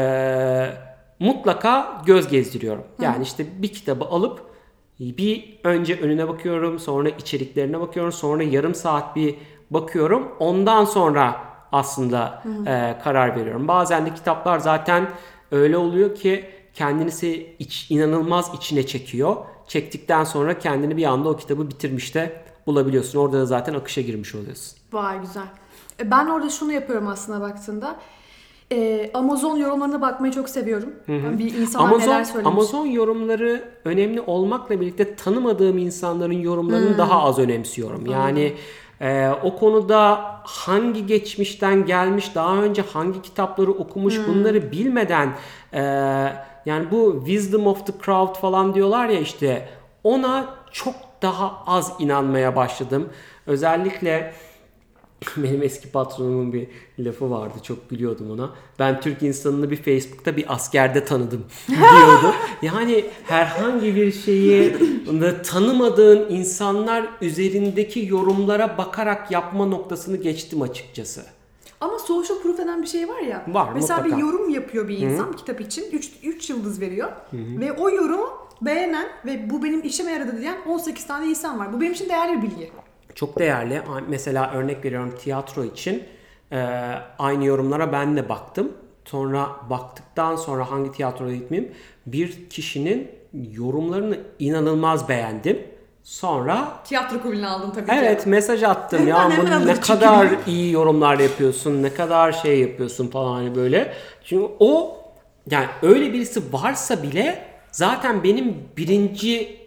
mutlaka 1.19 2.01
göz 2.05 2.27
gezdiriyorum. 2.27 2.83
Yani 3.01 3.23
işte 3.23 3.45
bir 3.61 3.67
kitabı 3.67 4.05
alıp 4.05 4.41
bir 4.99 5.59
önce 5.63 5.99
önüne 5.99 6.27
bakıyorum, 6.27 6.79
sonra 6.79 7.09
içeriklerine 7.09 7.79
bakıyorum, 7.79 8.11
sonra 8.11 8.43
yarım 8.43 8.75
saat 8.75 9.15
bir 9.15 9.35
bakıyorum. 9.69 10.31
Ondan 10.39 10.85
sonra 10.85 11.35
aslında 11.71 12.43
e, 12.67 13.03
karar 13.03 13.35
veriyorum. 13.39 13.67
Bazen 13.67 14.05
de 14.05 14.13
kitaplar 14.13 14.59
zaten 14.59 15.09
öyle 15.51 15.77
oluyor 15.77 16.15
ki 16.15 16.45
kendini 16.73 17.47
iç, 17.59 17.91
inanılmaz 17.91 18.51
içine 18.55 18.85
çekiyor. 18.85 19.35
Çektikten 19.73 20.23
sonra 20.23 20.59
kendini 20.59 20.97
bir 20.97 21.03
anda 21.03 21.29
o 21.29 21.35
kitabı 21.37 21.69
bitirmiş 21.69 22.15
de 22.15 22.41
bulabiliyorsun. 22.67 23.19
Orada 23.19 23.39
da 23.39 23.45
zaten 23.45 23.73
akışa 23.73 24.01
girmiş 24.01 24.35
oluyorsun. 24.35 24.77
Vay 24.91 25.21
güzel. 25.21 25.43
E, 25.99 26.11
Ben 26.11 26.27
orada 26.27 26.49
şunu 26.49 26.71
yapıyorum 26.71 27.07
aslında 27.07 27.41
baktığında. 27.41 27.95
E, 28.71 29.11
Amazon 29.13 29.57
yorumlarına 29.57 30.01
bakmayı 30.01 30.33
çok 30.33 30.49
seviyorum. 30.49 30.89
Ben 31.07 31.39
Bir 31.39 31.53
insanlar 31.53 31.99
neler 31.99 32.07
Amazon, 32.07 32.23
söylemiş. 32.23 32.47
Amazon 32.47 32.85
yorumları 32.85 33.63
önemli 33.85 34.21
olmakla 34.21 34.81
birlikte 34.81 35.15
tanımadığım 35.15 35.77
insanların 35.77 36.41
yorumlarını 36.41 36.97
daha 36.97 37.23
az 37.23 37.39
önemsiyorum. 37.39 38.05
Yani 38.05 38.53
e, 39.01 39.29
o 39.43 39.55
konuda 39.55 40.21
hangi 40.43 41.05
geçmişten 41.05 41.85
gelmiş, 41.85 42.35
daha 42.35 42.55
önce 42.55 42.81
hangi 42.81 43.21
kitapları 43.21 43.71
okumuş 43.71 44.19
bunları 44.27 44.71
bilmeden 44.71 45.29
e, 45.73 45.83
yani 46.65 46.91
bu 46.91 47.23
wisdom 47.25 47.67
of 47.67 47.87
the 47.87 47.93
crowd 48.05 48.35
falan 48.35 48.73
diyorlar 48.73 49.09
ya 49.09 49.19
işte 49.19 49.69
ona 50.03 50.55
çok 50.71 50.95
daha 51.21 51.63
az 51.67 51.93
inanmaya 51.99 52.55
başladım. 52.55 53.09
Özellikle 53.47 54.33
benim 55.37 55.63
eski 55.63 55.91
patronumun 55.91 56.53
bir 56.53 56.67
lafı 56.99 57.31
vardı. 57.31 57.53
Çok 57.63 57.89
gülüyordum 57.89 58.31
ona. 58.31 58.49
Ben 58.79 59.01
Türk 59.01 59.23
insanını 59.23 59.71
bir 59.71 59.77
Facebook'ta 59.77 60.37
bir 60.37 60.53
askerde 60.53 61.05
tanıdım 61.05 61.45
diyordu. 61.69 62.35
Yani 62.61 63.05
herhangi 63.23 63.95
bir 63.95 64.11
şeyi 64.11 64.75
tanımadığın 65.43 66.29
insanlar 66.29 67.05
üzerindeki 67.21 68.05
yorumlara 68.09 68.77
bakarak 68.77 69.31
yapma 69.31 69.65
noktasını 69.65 70.17
geçtim 70.17 70.61
açıkçası. 70.61 71.25
Denen 72.63 72.81
bir 72.81 72.87
şey 72.87 73.09
var 73.09 73.19
ya. 73.19 73.43
Var, 73.47 73.69
Mesela 73.73 73.97
mutlaka. 73.97 74.17
bir 74.17 74.21
yorum 74.21 74.49
yapıyor 74.49 74.87
bir 74.87 74.97
insan 74.97 75.33
kitap 75.33 75.61
için. 75.61 75.85
3 76.23 76.49
yıldız 76.49 76.81
veriyor. 76.81 77.11
Ve 77.33 77.73
o 77.73 77.89
yorumu 77.89 78.29
beğenen 78.61 79.07
ve 79.25 79.49
bu 79.49 79.63
benim 79.63 79.81
işime 79.83 80.11
yaradı 80.11 80.37
diyen 80.41 80.57
18 80.67 81.07
tane 81.07 81.25
insan 81.25 81.59
var. 81.59 81.73
Bu 81.73 81.81
benim 81.81 81.91
için 81.91 82.09
değerli 82.09 82.37
bir 82.37 82.41
bilgi. 82.41 82.71
Çok 83.15 83.39
değerli. 83.39 83.81
Mesela 84.07 84.51
örnek 84.51 84.85
veriyorum 84.85 85.13
tiyatro 85.19 85.63
için 85.63 86.03
e, 86.51 86.57
aynı 87.19 87.45
yorumlara 87.45 87.91
ben 87.91 88.17
de 88.17 88.29
baktım. 88.29 88.71
Sonra 89.05 89.49
baktıktan 89.69 90.35
sonra 90.35 90.71
hangi 90.71 90.91
tiyatroya 90.91 91.35
gitmeyeyim 91.35 91.73
bir 92.05 92.49
kişinin 92.49 93.11
yorumlarını 93.51 94.17
inanılmaz 94.39 95.09
beğendim. 95.09 95.59
Sonra 96.03 96.67
Tiyatro 96.85 97.21
kulübüne 97.21 97.47
aldın 97.47 97.71
tabii 97.71 97.91
evet 97.91 98.23
ki. 98.23 98.29
mesaj 98.29 98.63
attım 98.63 99.07
ya 99.07 99.23
hemen 99.29 99.37
bu 99.37 99.55
alır 99.55 99.67
ne 99.67 99.73
çünkü. 99.75 99.87
kadar 99.87 100.27
iyi 100.47 100.71
yorumlar 100.71 101.19
yapıyorsun, 101.19 101.83
ne 101.83 101.93
kadar 101.93 102.31
şey 102.31 102.59
yapıyorsun 102.59 103.07
falan 103.07 103.33
hani 103.33 103.55
böyle. 103.55 103.93
Çünkü 104.23 104.47
o 104.59 104.97
yani 105.51 105.65
öyle 105.81 106.13
birisi 106.13 106.53
varsa 106.53 107.03
bile 107.03 107.45
zaten 107.71 108.23
benim 108.23 108.55
birinci 108.77 109.57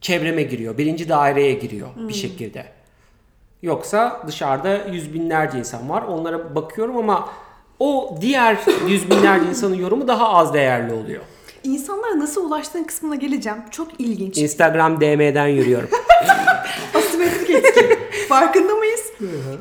çevreme 0.00 0.42
giriyor, 0.42 0.78
birinci 0.78 1.08
daireye 1.08 1.52
giriyor 1.54 1.88
bir 2.08 2.14
şekilde. 2.14 2.64
Yoksa 3.62 4.22
dışarıda 4.26 4.76
yüz 4.86 5.14
binlerce 5.14 5.58
insan 5.58 5.90
var. 5.90 6.02
Onlara 6.02 6.54
bakıyorum 6.54 6.96
ama 6.96 7.28
o 7.78 8.16
diğer 8.20 8.56
yüz 8.88 9.10
binlerce 9.10 9.48
insanın 9.48 9.74
yorumu 9.74 10.08
daha 10.08 10.28
az 10.28 10.54
değerli 10.54 10.92
oluyor. 10.92 11.22
İnsanlara 11.64 12.18
nasıl 12.18 12.46
ulaştığın 12.46 12.84
kısmına 12.84 13.14
geleceğim. 13.14 13.58
Çok 13.70 14.00
ilginç. 14.00 14.38
Instagram 14.38 15.00
DM'den 15.00 15.46
yürüyorum. 15.46 15.88
Asimetrik 17.20 17.50
etki. 17.50 17.98
Farkında 18.28 18.74
mıyız? 18.74 19.00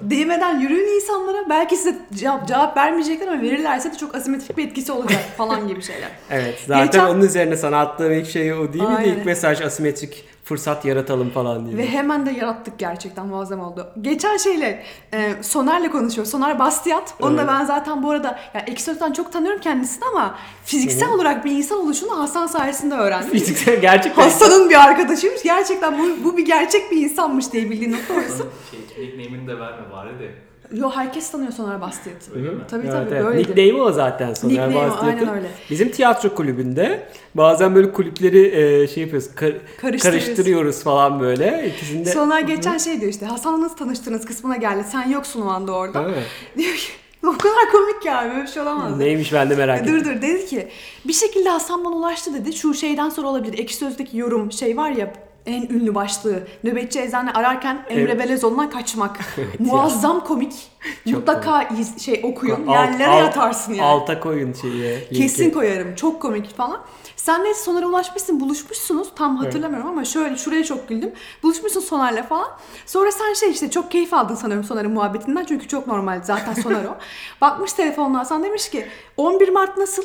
Değmeden 0.02 0.60
yürüyün 0.60 0.96
insanlara. 0.96 1.50
Belki 1.50 1.78
size 1.78 1.98
cevap, 2.14 2.48
cevap 2.48 2.78
vermeyecekler 2.78 3.28
ama 3.28 3.42
verirlerse 3.42 3.94
de 3.94 3.98
çok 3.98 4.16
asimetrik 4.16 4.58
bir 4.58 4.68
etkisi 4.68 4.92
olacak 4.92 5.20
falan 5.38 5.68
gibi 5.68 5.82
şeyler. 5.82 6.10
Evet 6.30 6.60
zaten 6.68 6.86
Geçen- 6.86 7.06
onun 7.06 7.22
üzerine 7.22 7.58
sana 7.58 7.80
attığım 7.80 8.12
ilk 8.14 8.30
şey 8.30 8.54
o 8.54 8.74
değil 8.74 8.84
miydi? 8.84 8.96
Aynen. 8.98 9.14
İlk 9.16 9.26
mesaj 9.26 9.62
asimetrik 9.62 10.26
fırsat 10.44 10.86
yaratalım 10.86 11.30
falan 11.30 11.66
diye. 11.66 11.78
Ve 11.78 11.88
hemen 11.88 12.26
de 12.26 12.32
yarattık 12.32 12.80
gerçekten 12.80 13.28
muazzam 13.28 13.60
oldu. 13.60 13.88
Geçen 14.02 14.38
şeyle 14.38 14.84
e, 15.14 15.34
Soner'le 15.42 15.90
konuşuyor. 15.92 16.28
Soner 16.28 16.60
Bastiat. 16.60 17.14
Onu 17.22 17.38
da 17.38 17.42
Evet. 17.42 17.52
ben 17.60 17.66
zaten 17.66 18.04
bu 18.04 18.12
arada 18.12 18.40
ya 18.54 18.62
Exo'dan 18.68 19.12
çok 19.14 19.32
tanıyorum 19.34 19.62
kendisini 19.62 20.06
ama 20.06 20.36
fiziksel 20.66 21.10
olarak 21.10 21.46
bir 21.46 21.52
insan 21.52 21.78
oluşunu 21.80 22.20
Hasan 22.20 22.48
sayesinde 22.48 22.96
öğrendim. 22.96 23.30
Fiziksel 23.30 23.82
gerçekten. 23.82 24.22
Hasan'ın 24.24 24.70
bir 24.70 24.84
arkadaşıymış. 24.84 25.44
Gerçekten 25.44 26.00
bu, 26.00 26.24
bu 26.24 26.38
bir 26.38 26.46
gerçek 26.46 26.92
bir 26.92 26.98
insanmış 26.98 27.49
diye 27.54 27.70
bildiğin 27.70 27.92
nokta 27.92 28.14
orası. 28.14 28.44
Şey, 28.72 29.06
nickname'ini 29.08 29.48
de 29.48 29.60
verme 29.60 29.92
bari 29.92 30.20
de. 30.20 30.32
Yo 30.74 30.90
herkes 30.92 31.32
tanıyor 31.32 31.52
Soner 31.52 31.82
Bastiat'ı. 31.82 32.36
Öyle 32.36 32.50
mi? 32.50 32.62
Tabii 32.70 32.82
Evet, 32.84 32.94
tabii 32.94 33.10
evet. 33.16 33.26
böyledir. 33.26 33.50
Nickname'i 33.50 33.82
o 33.82 33.92
zaten 33.92 34.34
Soner 34.34 35.36
öyle. 35.36 35.48
Bizim 35.70 35.90
tiyatro 35.92 36.36
kulübünde 36.36 37.08
bazen 37.36 37.76
böyle 37.76 37.92
kulüpleri 37.92 38.48
e, 38.48 38.88
şey 38.88 39.04
yapıyoruz, 39.04 39.30
kar- 39.36 39.54
Karıştırıyoruz. 40.02 40.84
falan 40.84 41.20
böyle. 41.20 41.68
İkisinde 41.76 42.12
Soner 42.12 42.42
geçen 42.42 42.78
şey 42.78 43.02
diyor 43.02 43.12
işte 43.12 43.26
Hasan'la 43.26 43.62
nasıl 43.66 43.78
tanıştınız 43.78 44.26
kısmına 44.26 44.56
geldi. 44.58 44.84
Sen 44.92 45.10
yoksun 45.10 45.42
o 45.42 45.50
anda 45.50 45.72
orada. 45.72 46.04
Evet. 46.10 46.24
Diyor 46.58 46.76
ki 46.76 46.92
o 47.28 47.32
kadar 47.38 47.72
komik 47.72 48.06
ya 48.06 48.30
böyle 48.32 48.42
bir 48.44 48.48
şey 48.48 48.62
olamaz. 48.62 48.98
Neymiş 48.98 49.34
ben 49.34 49.50
de 49.50 49.56
merak 49.56 49.80
E, 49.80 49.82
ettim. 49.82 49.96
Dur 50.00 50.06
dur 50.06 50.22
dedi 50.22 50.46
ki 50.46 50.68
bir 51.08 51.14
şekilde 51.14 51.50
Hasan 51.50 51.86
bana 51.86 51.96
ulaştı 51.96 52.34
dedi. 52.34 52.54
Şu 52.54 52.74
şeyden 52.74 53.10
sonra 53.10 53.28
olabilir. 53.28 53.58
Ekşi 53.60 53.76
Söz'deki 53.76 54.18
yorum 54.18 54.52
şey 54.52 54.78
var 54.78 54.92
ya 54.92 55.14
en 55.50 55.62
ünlü 55.76 55.96
başlığı. 55.96 56.44
Nöbetçi 56.64 57.02
eczane 57.02 57.32
ararken 57.34 57.86
Emre 57.90 58.02
Evet. 58.02 58.20
Belezoğlu'ndan 58.20 58.70
kaçmak. 58.70 59.20
Evet 59.38 59.60
ya. 59.60 59.66
Muazzam 59.66 60.24
komik. 60.24 60.72
Mutlaka 61.06 61.64
iz- 61.64 62.02
şey 62.02 62.22
okuyun. 62.24 62.68
Alt- 62.68 62.74
Yerlere 62.76 63.08
alt- 63.08 63.20
yatarsın 63.24 63.74
yani. 63.74 63.88
Alta 63.88 64.20
koyun 64.20 64.54
şeyi. 64.54 65.08
Kesin 65.14 65.44
linki. 65.44 65.54
koyarım. 65.54 65.96
Çok 65.96 66.22
komik 66.22 66.58
falan. 66.58 66.82
Sen 67.16 67.46
de 67.46 67.54
Soner'e 67.54 67.86
ulaşmışsın, 67.86 68.40
buluşmuşsunuz. 68.40 69.08
Tam 69.16 69.38
hatırlamıyorum 69.38 69.88
ama 69.90 70.06
şöyle 70.06 70.38
şuraya 70.38 70.64
çok 70.64 70.90
güldüm. 70.90 71.12
Buluşmuşsun 71.44 71.80
Soner'le 71.82 72.24
falan. 72.24 72.48
Sonra 72.86 73.12
sen 73.12 73.34
şey 73.34 73.52
işte 73.52 73.70
çok 73.72 73.92
keyif 73.92 74.14
aldın 74.14 74.36
sanırım 74.36 74.64
Soner'in 74.64 74.92
muhabbetinden. 74.92 75.46
Çünkü 75.46 75.68
çok 75.68 75.88
normal 75.88 76.22
zaten 76.24 76.54
Soner 76.54 76.86
o. 76.86 76.98
Bakmış 77.42 77.74
telefonuna 77.74 78.26
sen 78.26 78.44
demiş 78.44 78.70
ki 78.70 78.86
11 79.18 79.50
Mart 79.50 79.78
nasıl? 79.78 80.04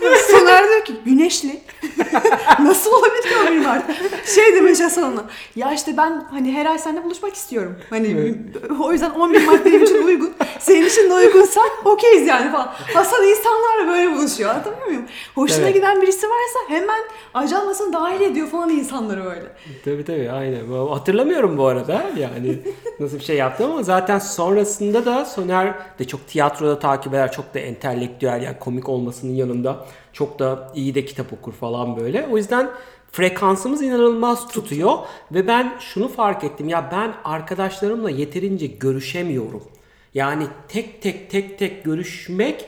Soner 0.30 0.68
diyor 0.68 0.84
ki 0.84 0.92
güneşli. 1.04 1.60
Nasıl 2.60 2.90
olabilir 2.92 3.22
ki 3.22 3.28
11 3.48 3.58
Mart? 3.66 3.84
Şey 4.34 4.54
demiş 4.54 4.80
Hasan 4.80 5.12
ona. 5.12 5.24
Ya 5.56 5.72
işte 5.72 5.96
ben 5.96 6.24
hani 6.30 6.52
her 6.52 6.66
ay 6.66 6.78
seninle 6.78 7.04
buluşmak 7.04 7.34
istiyorum. 7.34 7.76
Hani 7.90 8.34
o 8.80 8.92
yüzden 8.92 9.10
11 9.10 9.46
Mart 9.46 9.64
benim 9.66 9.82
için 9.82 10.02
uygun. 10.02 10.32
Senin 10.58 10.86
için 10.86 11.10
de 11.10 11.14
uygunsa 11.14 11.60
okeyiz 11.84 12.26
yani 12.26 12.52
falan. 12.52 12.66
Hasan 12.94 13.24
insanlarla 13.26 13.88
böyle 13.92 14.16
buluşuyor. 14.16 14.50
Anlatabiliyor 14.50 14.86
muyum? 14.86 15.04
Hoşuna 15.34 15.64
Evet. 15.64 15.74
giden 15.74 16.02
birisi 16.02 16.26
varsa 16.26 16.58
hemen 16.68 17.00
ajanlasına 17.34 17.92
dahil 17.92 18.20
ediyor 18.20 18.46
falan 18.48 18.70
insanları 18.70 19.24
böyle. 19.24 19.46
Tabii 19.84 20.04
tabii 20.04 20.30
aynen. 20.30 20.86
Hatırlamıyorum 20.88 21.58
bu 21.58 21.66
arada 21.66 22.02
yani 22.18 22.58
nasıl 23.00 23.18
bir 23.18 23.24
şey 23.24 23.36
yaptım 23.36 23.70
ama 23.70 23.82
zaten 23.82 24.18
sonrasında 24.18 25.04
da 25.04 25.24
Soner 25.24 25.74
de 25.98 26.04
çok 26.06 26.28
tiyatroda 26.28 26.78
takip 26.78 27.14
eder. 27.14 27.32
Çok 27.32 27.54
da 27.54 27.58
entelektüel 27.58 28.42
yani 28.42 28.58
komik 28.60 28.88
olmasının 28.88 29.32
yanında 29.32 29.69
çok 30.12 30.38
da 30.38 30.72
iyi 30.74 30.94
de 30.94 31.04
kitap 31.04 31.32
okur 31.32 31.52
falan 31.52 31.96
böyle. 31.96 32.26
O 32.30 32.36
yüzden 32.36 32.70
frekansımız 33.12 33.82
inanılmaz 33.82 34.48
tutuyor 34.48 34.98
ve 35.32 35.46
ben 35.46 35.72
şunu 35.80 36.08
fark 36.08 36.44
ettim 36.44 36.68
ya 36.68 36.88
ben 36.92 37.14
arkadaşlarımla 37.24 38.10
yeterince 38.10 38.66
görüşemiyorum. 38.66 39.62
Yani 40.14 40.46
tek 40.68 41.02
tek 41.02 41.30
tek 41.30 41.58
tek 41.58 41.84
görüşmek 41.84 42.64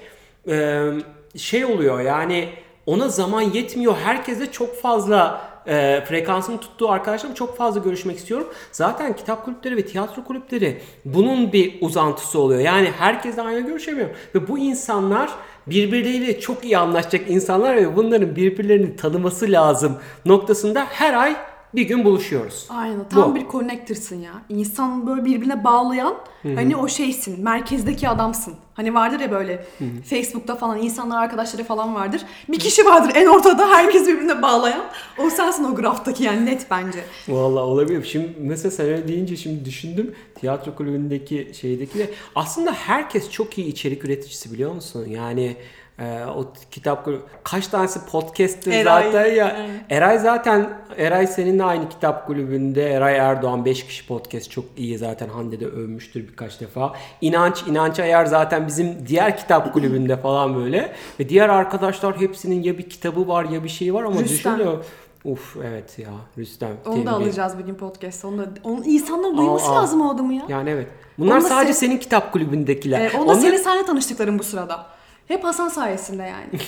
şey 1.36 1.64
oluyor 1.64 2.00
yani 2.00 2.48
ona 2.86 3.08
zaman 3.08 3.40
yetmiyor. 3.40 3.94
Herkese 4.04 4.52
çok 4.52 4.76
fazla 4.76 5.51
e, 5.66 6.04
frekansını 6.08 6.60
tuttuğu 6.60 6.90
arkadaşlarım 6.90 7.34
çok 7.34 7.56
fazla 7.56 7.80
görüşmek 7.80 8.16
istiyorum. 8.16 8.48
Zaten 8.72 9.16
kitap 9.16 9.44
kulüpleri 9.44 9.76
ve 9.76 9.86
tiyatro 9.86 10.24
kulüpleri 10.24 10.82
bunun 11.04 11.52
bir 11.52 11.78
uzantısı 11.80 12.38
oluyor. 12.38 12.60
Yani 12.60 12.90
herkesle 12.98 13.42
aynı 13.42 13.60
görüşemiyor. 13.60 14.08
Ve 14.34 14.48
bu 14.48 14.58
insanlar 14.58 15.30
birbirleriyle 15.66 16.40
çok 16.40 16.64
iyi 16.64 16.78
anlaşacak 16.78 17.30
insanlar 17.30 17.76
ve 17.76 17.96
bunların 17.96 18.36
birbirlerini 18.36 18.96
tanıması 18.96 19.52
lazım 19.52 19.98
noktasında 20.24 20.86
her 20.90 21.14
ay 21.14 21.36
bir 21.74 21.82
gün 21.82 22.04
buluşuyoruz. 22.04 22.66
Aynen 22.70 23.08
tam 23.08 23.30
Bu. 23.30 23.34
bir 23.34 23.48
connector'sın 23.48 24.20
ya. 24.20 24.32
İnsan 24.48 25.06
böyle 25.06 25.24
birbirine 25.24 25.64
bağlayan 25.64 26.14
hani 26.42 26.76
o 26.76 26.88
şeysin. 26.88 27.44
Merkezdeki 27.44 28.08
adamsın. 28.08 28.54
Hani 28.74 28.94
vardır 28.94 29.20
ya 29.20 29.30
böyle 29.30 29.66
Facebook'ta 30.04 30.56
falan 30.56 30.78
insanlar 30.78 31.22
arkadaşları 31.22 31.64
falan 31.64 31.94
vardır. 31.94 32.22
Bir 32.48 32.58
kişi 32.58 32.84
vardır 32.84 33.12
en 33.14 33.26
ortada 33.26 33.68
herkes 33.68 34.06
birbirine 34.06 34.42
bağlayan. 34.42 34.82
O 35.18 35.30
sensin 35.30 35.64
o 35.64 35.74
graftaki 35.74 36.24
yani 36.24 36.46
net 36.46 36.66
bence. 36.70 36.98
Vallahi 37.28 37.62
olabilir. 37.64 38.04
Şimdi 38.04 38.34
mesela 38.38 38.70
sen 38.70 38.86
öyle 38.86 39.08
deyince 39.08 39.36
şimdi 39.36 39.64
düşündüm. 39.64 40.14
Tiyatro 40.40 40.74
kulübündeki 40.74 41.50
şeydeki 41.60 41.98
de 41.98 42.10
aslında 42.34 42.72
herkes 42.72 43.30
çok 43.30 43.58
iyi 43.58 43.66
içerik 43.66 44.04
üreticisi 44.04 44.52
biliyor 44.52 44.72
musun? 44.72 45.06
Yani 45.08 45.56
e, 45.98 46.24
o 46.36 46.52
kitap 46.70 47.08
kaç 47.44 47.66
tanesi 47.66 48.06
podcast'tir 48.06 48.72
Eray. 48.72 48.84
zaten 49.12 49.34
ya. 49.34 49.56
Evet. 49.60 49.70
Eray 49.90 50.18
zaten 50.18 50.70
Eray 50.96 51.26
seninle 51.26 51.64
aynı 51.64 51.88
kitap 51.88 52.26
kulübünde. 52.26 52.90
Eray 52.92 53.16
Erdoğan 53.16 53.64
5 53.64 53.86
kişi 53.86 54.06
podcast 54.06 54.50
çok 54.50 54.64
iyi 54.76 54.98
zaten 54.98 55.28
Hande 55.28 55.60
de 55.60 55.66
övmüştür 55.66 56.28
birkaç 56.28 56.60
defa. 56.60 56.92
İnanç 57.20 57.62
İnanç 57.68 57.98
Ayar 58.00 58.26
zaten 58.26 58.66
bizim 58.66 59.06
diğer 59.06 59.36
kitap 59.36 59.72
kulübünde 59.72 60.16
falan 60.16 60.56
böyle. 60.56 60.92
Ve 61.20 61.28
diğer 61.28 61.48
arkadaşlar 61.48 62.20
hepsinin 62.20 62.62
ya 62.62 62.78
bir 62.78 62.90
kitabı 62.90 63.28
var 63.28 63.44
ya 63.44 63.64
bir 63.64 63.68
şey 63.68 63.94
var 63.94 64.02
ama 64.02 64.20
Rüstem. 64.20 64.54
düşünüyor. 64.54 64.84
Uf 65.24 65.56
evet 65.64 65.98
ya 65.98 66.08
Rüstem. 66.38 66.76
Onu 66.86 66.94
tebrik 66.94 67.06
da 67.06 67.12
alacağız 67.12 67.58
bir 67.58 67.64
gün 67.64 67.74
podcast'ta. 67.74 68.28
Onu 68.28 68.38
da, 68.38 68.44
onu 68.64 68.84
insanların 68.84 69.36
duyması 69.36 69.66
Al, 69.66 69.76
al. 69.76 69.82
lazım 69.82 70.00
o 70.00 70.14
adamı 70.14 70.34
ya. 70.34 70.42
Yani 70.48 70.70
evet. 70.70 70.86
Bunlar 71.18 71.40
sadece 71.40 71.72
sen- 71.72 71.86
senin 71.86 71.98
kitap 71.98 72.32
kulübündekiler. 72.32 73.00
Ee, 73.00 73.10
onu 73.16 73.20
da 73.28 73.32
Onları- 73.32 73.40
senin 73.40 73.56
seninle 73.56 73.86
tanıştıklarım 73.86 74.38
bu 74.38 74.42
sırada. 74.42 74.86
Hep 75.32 75.44
Hasan 75.44 75.68
sayesinde 75.68 76.22
yani. 76.22 76.46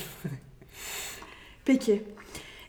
Peki. 1.64 2.02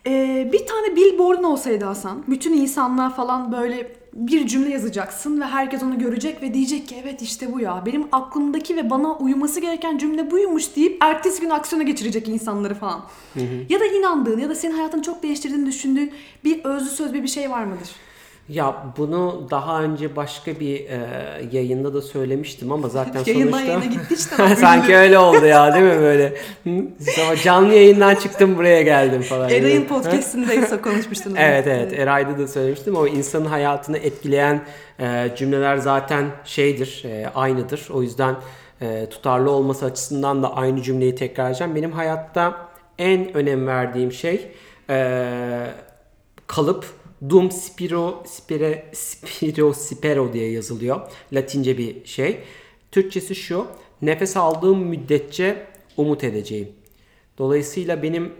Ee, 0.08 0.50
bir 0.54 0.68
tane 0.68 0.96
billboardun 0.96 1.43
olsaydı 1.43 1.86
Hasan, 1.86 2.24
bütün 2.28 2.54
insanlar 2.54 3.16
falan 3.16 3.52
böyle 3.52 3.91
bir 4.14 4.48
cümle 4.48 4.70
yazacaksın 4.70 5.41
ve 5.41 5.46
herkes 5.46 5.84
onu 5.84 6.00
görecek 6.00 6.41
ve 6.41 6.54
diyecek 6.54 6.88
ki 6.88 6.96
evet 7.04 7.22
işte 7.22 7.54
bu 7.54 7.60
ya. 7.60 7.84
Benim 7.86 8.08
aklımdaki 8.12 8.76
ve 8.76 8.89
bana 8.89 9.18
uyması 9.18 9.60
gereken 9.60 9.98
cümle 9.98 10.32
buymuş 10.32 10.76
deyip 10.76 10.98
ertesi 11.00 11.41
gün 11.41 11.50
aksiyona 11.50 11.84
geçirecek 11.84 12.28
insanları 12.28 12.76
falan. 12.76 13.06
Ya 13.70 13.80
da 13.80 13.86
inandığın 13.86 14.39
ya 14.39 14.50
da 14.50 14.56
senin 14.56 14.74
hayatını 14.74 15.02
çok 15.02 15.24
değiştirdiğini 15.24 15.66
düşündüğün 15.66 16.12
bir 16.43 16.64
özlü 16.64 16.89
söz 16.89 17.14
bir 17.14 17.24
bir 17.24 17.28
şey 17.28 17.50
var 17.50 17.64
mıdır? 17.64 17.89
Ya 18.50 18.93
bunu 18.98 19.48
daha 19.52 19.82
önce 19.82 20.16
başka 20.16 20.60
bir 20.60 20.80
e, 20.80 21.00
yayında 21.52 21.93
da 21.93 22.02
söylemiştim 22.02 22.72
ama 22.72 22.89
zaten 22.89 23.24
Yayından 23.26 23.52
sonuçta... 23.52 23.72
yayına 23.72 23.86
gitti 23.86 24.14
işte. 24.14 24.56
Sanki 24.56 24.96
öyle 24.96 25.20
oldu 25.20 25.46
ya 25.46 25.74
değil 25.74 25.86
mi 25.86 26.00
böyle? 26.02 26.34
Ama 27.22 27.36
canlı 27.43 27.74
yayından 27.74 28.16
çıktım 28.16 28.58
buraya 28.58 28.82
geldim 28.82 29.22
falan. 29.22 29.50
Eray'ın 29.50 29.86
podcast'indeyse 29.86 30.82
konuşmuştunuz. 30.82 31.38
Evet 31.39 31.68
evet 31.68 31.93
Eray'da 31.93 32.38
da 32.38 32.48
söylemiştim 32.48 32.98
ama 32.98 33.10
insanın 33.10 33.46
hayatını 33.46 33.98
etkileyen 33.98 34.62
e, 35.00 35.30
cümleler 35.38 35.78
zaten 35.78 36.26
şeydir, 36.43 37.04
e, 37.06 37.30
aynıdır. 37.36 37.88
O 37.93 38.02
yüzden 38.02 38.36
e, 38.82 39.10
tutarlı 39.10 39.52
olması 39.52 39.86
açısından 39.86 40.43
da 40.43 40.56
aynı 40.56 40.82
cümleyi 40.82 41.16
tekrarlayacağım. 41.16 41.76
Benim 41.76 41.91
hayatta 41.91 42.58
en 43.00 43.34
önem 43.34 43.68
verdiğim 43.68 44.12
şey 44.12 44.52
e, 44.89 45.28
kalıp 46.48 46.86
dum 47.30 47.51
spiro 47.51 48.23
spire 48.26 48.86
spiro 48.93 49.73
spero 49.73 50.34
diye 50.34 50.51
yazılıyor. 50.51 51.01
Latince 51.34 51.78
bir 51.78 52.05
şey. 52.05 52.39
Türkçesi 52.91 53.36
şu. 53.36 53.67
Nefes 54.01 54.38
aldığım 54.38 54.80
müddetçe 54.80 55.67
umut 55.97 56.23
edeceğim. 56.23 56.69
Dolayısıyla 57.38 58.03
benim 58.03 58.34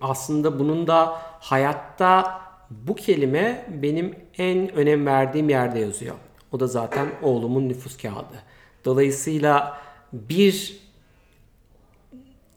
aslında 0.00 0.58
bunun 0.58 0.86
da 0.86 1.06
hayatta 1.40 2.42
bu 2.70 2.94
kelime 2.94 3.66
benim 3.82 4.14
en 4.38 4.74
önem 4.74 5.06
verdiğim 5.06 5.48
yerde 5.48 5.78
yazıyor. 5.78 6.14
O 6.52 6.60
da 6.60 6.66
zaten 6.66 7.08
oğlumun 7.22 7.68
nüfus 7.68 7.96
kağıdı. 7.96 8.42
Dolayısıyla 8.84 9.78
bir 10.12 10.76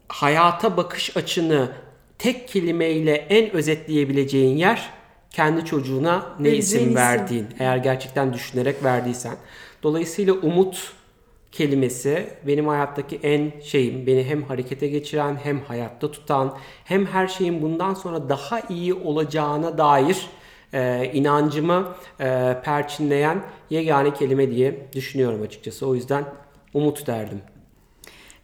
hayata 0.08 0.76
bakış 0.76 1.16
açını 1.16 1.72
tek 2.18 2.48
kelimeyle 2.48 3.14
en 3.14 3.50
özetleyebileceğin 3.50 4.56
yer 4.56 4.95
kendi 5.36 5.64
çocuğuna 5.64 6.26
ne 6.40 6.44
Vereceğin 6.44 6.60
isim 6.60 6.80
isim. 6.80 6.94
verdiğin. 6.94 7.46
Eğer 7.58 7.76
gerçekten 7.76 8.32
düşünerek 8.34 8.84
verdiysen. 8.84 9.36
Dolayısıyla 9.82 10.34
umut 10.34 10.92
kelimesi 11.52 12.28
benim 12.46 12.68
hayattaki 12.68 13.20
en 13.22 13.52
şeyim. 13.60 14.06
Beni 14.06 14.24
hem 14.24 14.42
harekete 14.42 14.88
geçiren 14.88 15.36
hem 15.42 15.60
hayatta 15.60 16.10
tutan 16.10 16.56
hem 16.84 17.06
her 17.06 17.26
şeyin 17.26 17.62
bundan 17.62 17.94
sonra 17.94 18.28
daha 18.28 18.60
iyi 18.60 18.94
olacağına 18.94 19.78
dair 19.78 20.26
e, 20.72 21.10
inancımı 21.14 21.88
e, 22.20 22.56
perçinleyen 22.64 23.42
yegane 23.70 24.14
kelime 24.14 24.50
diye 24.50 24.86
düşünüyorum 24.92 25.42
açıkçası. 25.42 25.86
O 25.86 25.94
yüzden 25.94 26.24
umut 26.74 27.06
derdim. 27.06 27.40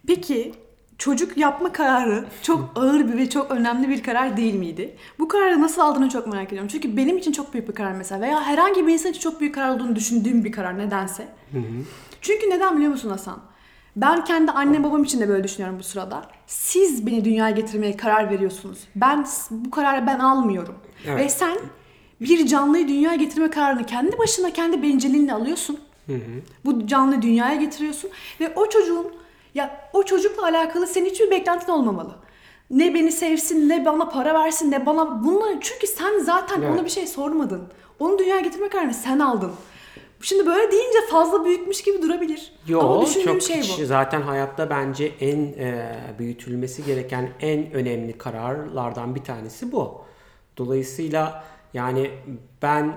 Peki 0.07 0.51
çocuk 1.03 1.37
yapma 1.37 1.71
kararı 1.71 2.25
çok 2.41 2.71
ağır 2.75 3.07
bir 3.07 3.17
ve 3.17 3.29
çok 3.29 3.51
önemli 3.51 3.89
bir 3.89 4.03
karar 4.03 4.37
değil 4.37 4.53
miydi? 4.53 4.95
Bu 5.19 5.27
kararı 5.27 5.61
nasıl 5.61 5.81
aldığını 5.81 6.09
çok 6.09 6.27
merak 6.27 6.47
ediyorum. 6.47 6.69
Çünkü 6.71 6.97
benim 6.97 7.17
için 7.17 7.31
çok 7.31 7.53
büyük 7.53 7.69
bir 7.69 7.73
karar 7.73 7.91
mesela 7.91 8.21
veya 8.21 8.43
herhangi 8.43 8.87
bir 8.87 8.93
insan 8.93 9.11
için 9.11 9.21
çok 9.21 9.39
büyük 9.39 9.55
karar 9.55 9.75
olduğunu 9.75 9.95
düşündüğüm 9.95 10.43
bir 10.43 10.51
karar 10.51 10.77
nedense. 10.77 11.27
Çünkü 12.21 12.49
neden 12.49 12.75
biliyor 12.75 12.91
musun 12.91 13.09
Hasan? 13.09 13.39
Ben 13.95 14.23
kendi 14.23 14.51
annem 14.51 14.83
babam 14.83 15.03
için 15.03 15.19
de 15.19 15.29
böyle 15.29 15.43
düşünüyorum 15.43 15.79
bu 15.79 15.83
sırada. 15.83 16.25
Siz 16.47 17.05
beni 17.05 17.25
dünyaya 17.25 17.55
getirmeye 17.55 17.97
karar 17.97 18.29
veriyorsunuz. 18.29 18.79
Ben 18.95 19.25
bu 19.51 19.71
kararı 19.71 20.07
ben 20.07 20.19
almıyorum. 20.19 20.75
Evet. 21.07 21.19
Ve 21.19 21.29
sen 21.29 21.57
bir 22.21 22.47
canlıyı 22.47 22.87
dünyaya 22.87 23.15
getirme 23.15 23.49
kararını 23.49 23.85
kendi 23.85 24.17
başına 24.17 24.53
kendi 24.53 24.83
bencilliğinle 24.83 25.33
alıyorsun. 25.33 25.79
Bu 26.65 26.87
canlıyı 26.87 27.21
dünyaya 27.21 27.55
getiriyorsun 27.55 28.09
ve 28.39 28.53
o 28.55 28.69
çocuğun 28.69 29.22
ya 29.55 29.89
o 29.93 30.03
çocukla 30.03 30.43
alakalı 30.43 30.87
senin 30.87 31.09
hiçbir 31.09 31.31
beklentin 31.31 31.71
olmamalı. 31.71 32.15
Ne 32.69 32.93
beni 32.93 33.11
sevsin, 33.11 33.69
ne 33.69 33.85
bana 33.85 34.09
para 34.09 34.33
versin, 34.33 34.71
ne 34.71 34.85
bana 34.85 35.23
bunları 35.23 35.57
çünkü 35.61 35.87
sen 35.87 36.19
zaten 36.19 36.61
Evet. 36.61 36.71
ona 36.73 36.85
bir 36.85 36.89
şey 36.89 37.07
sormadın. 37.07 37.67
Onu 37.99 38.19
dünyaya 38.19 38.41
getirme 38.41 38.69
kararını 38.69 38.93
sen 38.93 39.19
aldın. 39.19 39.51
Şimdi 40.21 40.45
böyle 40.45 40.71
deyince 40.71 40.97
fazla 41.11 41.45
büyükmüş 41.45 41.81
gibi 41.83 42.01
durabilir. 42.01 42.53
Ama 42.69 42.77
Yo 42.79 43.01
düşündüğüm 43.01 43.33
çok 43.39 43.41
şey 43.41 43.61
bu. 43.81 43.85
zaten 43.85 44.21
hayatta 44.21 44.69
bence 44.69 45.05
en 45.19 45.37
e, 45.39 45.95
büyütülmesi 46.19 46.85
gereken 46.85 47.29
en 47.39 47.73
önemli 47.73 48.17
kararlardan 48.17 49.15
bir 49.15 49.23
tanesi 49.23 49.71
bu. 49.71 50.01
Dolayısıyla 50.57 51.43
yani 51.73 52.11
ben 52.61 52.93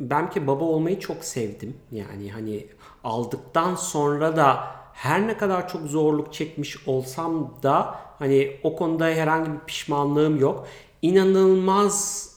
ben 0.00 0.30
ki 0.30 0.46
baba 0.46 0.64
olmayı 0.64 0.98
çok 1.00 1.24
sevdim. 1.24 1.76
Yani 1.92 2.30
hani 2.32 2.66
aldıktan 3.04 3.74
sonra 3.74 4.36
da 4.36 4.64
her 5.00 5.26
ne 5.26 5.36
kadar 5.36 5.68
çok 5.68 5.82
zorluk 5.82 6.32
çekmiş 6.32 6.88
olsam 6.88 7.54
da 7.62 7.94
hani 8.18 8.56
o 8.62 8.76
konuda 8.76 9.04
herhangi 9.04 9.52
bir 9.52 9.58
pişmanlığım 9.66 10.40
yok. 10.40 10.66
İnanılmaz 11.02 12.28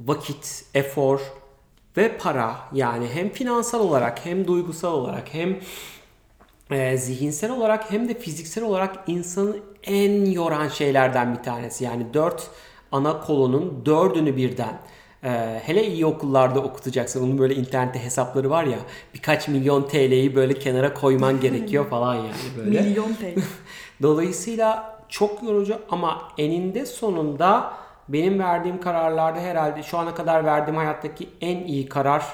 vakit, 0.00 0.64
efor 0.74 1.20
ve 1.96 2.18
para 2.18 2.56
yani 2.72 3.08
hem 3.14 3.30
finansal 3.30 3.80
olarak 3.80 4.26
hem 4.26 4.46
duygusal 4.46 4.92
olarak 4.92 5.34
hem 5.34 5.60
e, 6.70 6.96
zihinsel 6.96 7.50
olarak 7.50 7.92
hem 7.92 8.08
de 8.08 8.18
fiziksel 8.18 8.64
olarak 8.64 9.04
insanı 9.06 9.56
en 9.84 10.24
yoran 10.24 10.68
şeylerden 10.68 11.36
bir 11.38 11.42
tanesi. 11.42 11.84
Yani 11.84 12.14
dört 12.14 12.50
ana 12.92 13.20
kolonun 13.20 13.82
dördünü 13.86 14.36
birden 14.36 14.80
e, 15.24 15.60
hele 15.64 15.86
iyi 15.86 16.06
okullarda 16.06 16.60
okutacaksın. 16.60 17.24
Onun 17.24 17.38
böyle 17.38 17.54
internette 17.54 18.04
hesapları 18.04 18.50
var 18.50 18.64
ya 18.64 18.78
birkaç 19.14 19.48
milyon 19.48 19.82
TL'yi 19.82 20.36
böyle 20.36 20.54
kenara 20.54 20.94
koyman 20.94 21.40
gerekiyor 21.40 21.88
falan 21.90 22.14
yani 22.14 22.56
böyle. 22.56 22.80
Milyon 22.80 23.14
TL. 23.14 23.40
Dolayısıyla 24.02 25.00
çok 25.08 25.42
yorucu 25.42 25.78
ama 25.90 26.22
eninde 26.38 26.86
sonunda 26.86 27.72
benim 28.08 28.38
verdiğim 28.38 28.80
kararlarda 28.80 29.40
herhalde 29.40 29.82
şu 29.82 29.98
ana 29.98 30.14
kadar 30.14 30.44
verdiğim 30.44 30.76
hayattaki 30.76 31.28
en 31.40 31.56
iyi 31.56 31.88
karar 31.88 32.24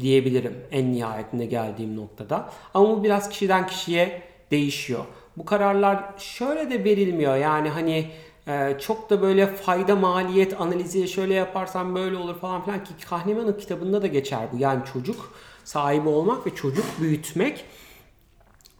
diyebilirim 0.00 0.56
en 0.70 0.92
nihayetinde 0.92 1.46
geldiğim 1.46 1.96
noktada. 1.96 2.50
Ama 2.74 2.88
bu 2.88 3.04
biraz 3.04 3.28
kişiden 3.28 3.66
kişiye 3.66 4.22
değişiyor. 4.50 5.04
Bu 5.36 5.44
kararlar 5.44 6.04
şöyle 6.18 6.70
de 6.70 6.84
verilmiyor 6.84 7.36
yani 7.36 7.68
hani 7.68 8.10
e, 8.46 8.76
çok 8.80 9.10
da 9.10 9.22
böyle 9.22 9.46
fayda 9.46 9.96
maliyet 9.96 10.60
analizi 10.60 11.08
şöyle 11.08 11.34
yaparsan 11.34 11.94
böyle 11.94 12.16
olur 12.16 12.38
falan 12.40 12.64
filan 12.64 12.84
ki 12.84 12.92
Kahneman'ın 13.08 13.52
kitabında 13.52 14.02
da 14.02 14.06
geçer 14.06 14.48
bu. 14.52 14.58
Yani 14.58 14.82
çocuk 14.92 15.32
sahibi 15.64 16.08
olmak 16.08 16.46
ve 16.46 16.54
çocuk 16.54 16.84
büyütmek 17.00 17.64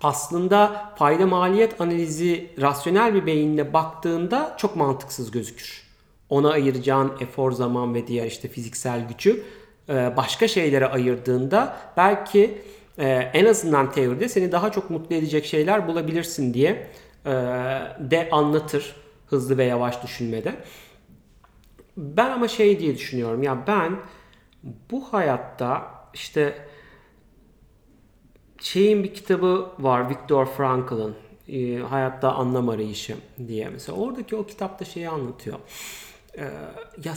aslında 0.02 0.92
fayda 0.96 1.26
maliyet 1.26 1.80
analizi 1.80 2.50
rasyonel 2.60 3.14
bir 3.14 3.26
beyinle 3.26 3.72
baktığında 3.72 4.54
çok 4.58 4.76
mantıksız 4.76 5.30
gözükür. 5.30 5.86
Ona 6.30 6.50
ayıracağın 6.50 7.12
efor, 7.20 7.52
zaman 7.52 7.94
ve 7.94 8.06
diğer 8.06 8.26
işte 8.26 8.48
fiziksel 8.48 9.08
gücü 9.08 9.44
e, 9.88 10.16
başka 10.16 10.48
şeylere 10.48 10.86
ayırdığında 10.86 11.76
belki 11.96 12.58
e, 12.98 13.08
en 13.08 13.44
azından 13.44 13.92
teoride 13.92 14.28
seni 14.28 14.52
daha 14.52 14.72
çok 14.72 14.90
mutlu 14.90 15.16
edecek 15.16 15.44
şeyler 15.44 15.88
bulabilirsin 15.88 16.54
diye 16.54 16.86
e, 17.26 17.30
de 18.00 18.28
anlatır 18.32 19.05
hızlı 19.26 19.58
ve 19.58 19.64
yavaş 19.64 20.02
düşünmede. 20.02 20.56
Ben 21.96 22.30
ama 22.30 22.48
şey 22.48 22.78
diye 22.78 22.94
düşünüyorum 22.94 23.42
ya 23.42 23.66
ben 23.66 23.96
bu 24.90 25.12
hayatta 25.12 25.94
işte 26.14 26.68
şeyin 28.60 29.04
bir 29.04 29.14
kitabı 29.14 29.70
var 29.78 30.10
Viktor 30.10 30.46
Frankl'ın 30.46 31.14
e, 31.48 31.76
Hayatta 31.76 32.32
Anlam 32.32 32.68
Arayışı 32.68 33.16
diye 33.48 33.68
mesela. 33.68 33.98
Oradaki 33.98 34.36
o 34.36 34.46
kitapta 34.46 34.84
şeyi 34.84 35.08
anlatıyor. 35.08 35.58
E, 36.38 36.42
ya 37.04 37.14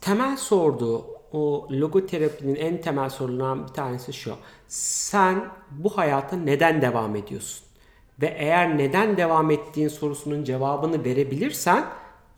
temel 0.00 0.36
sorduğu 0.36 1.06
o 1.32 1.68
logoterapinin 1.70 2.54
en 2.54 2.80
temel 2.80 3.10
sorularından 3.10 3.68
bir 3.68 3.72
tanesi 3.72 4.12
şu. 4.12 4.34
Sen 4.68 5.44
bu 5.70 5.98
hayata 5.98 6.36
neden 6.36 6.82
devam 6.82 7.16
ediyorsun? 7.16 7.67
Ve 8.20 8.34
eğer 8.38 8.78
neden 8.78 9.16
devam 9.16 9.50
ettiğin 9.50 9.88
sorusunun 9.88 10.44
cevabını 10.44 11.04
verebilirsen 11.04 11.84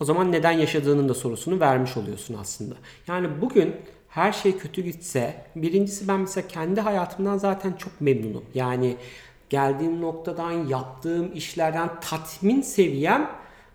o 0.00 0.04
zaman 0.04 0.32
neden 0.32 0.52
yaşadığının 0.52 1.08
da 1.08 1.14
sorusunu 1.14 1.60
vermiş 1.60 1.96
oluyorsun 1.96 2.36
aslında. 2.40 2.74
Yani 3.06 3.28
bugün 3.40 3.76
her 4.08 4.32
şey 4.32 4.58
kötü 4.58 4.82
gitse 4.82 5.44
birincisi 5.56 6.08
ben 6.08 6.20
mesela 6.20 6.48
kendi 6.48 6.80
hayatımdan 6.80 7.38
zaten 7.38 7.72
çok 7.72 8.00
memnunum. 8.00 8.44
Yani 8.54 8.96
geldiğim 9.50 10.00
noktadan 10.00 10.50
yaptığım 10.52 11.34
işlerden 11.34 11.90
tatmin 12.00 12.62
seviyem 12.62 13.30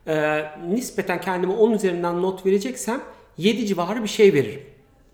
e, 0.07 0.45
nispeten 0.69 1.21
kendime 1.21 1.53
10 1.53 1.71
üzerinden 1.71 2.21
not 2.21 2.45
vereceksem 2.45 3.01
7 3.37 3.65
civarı 3.65 4.03
bir 4.03 4.07
şey 4.07 4.33
veririm. 4.33 4.61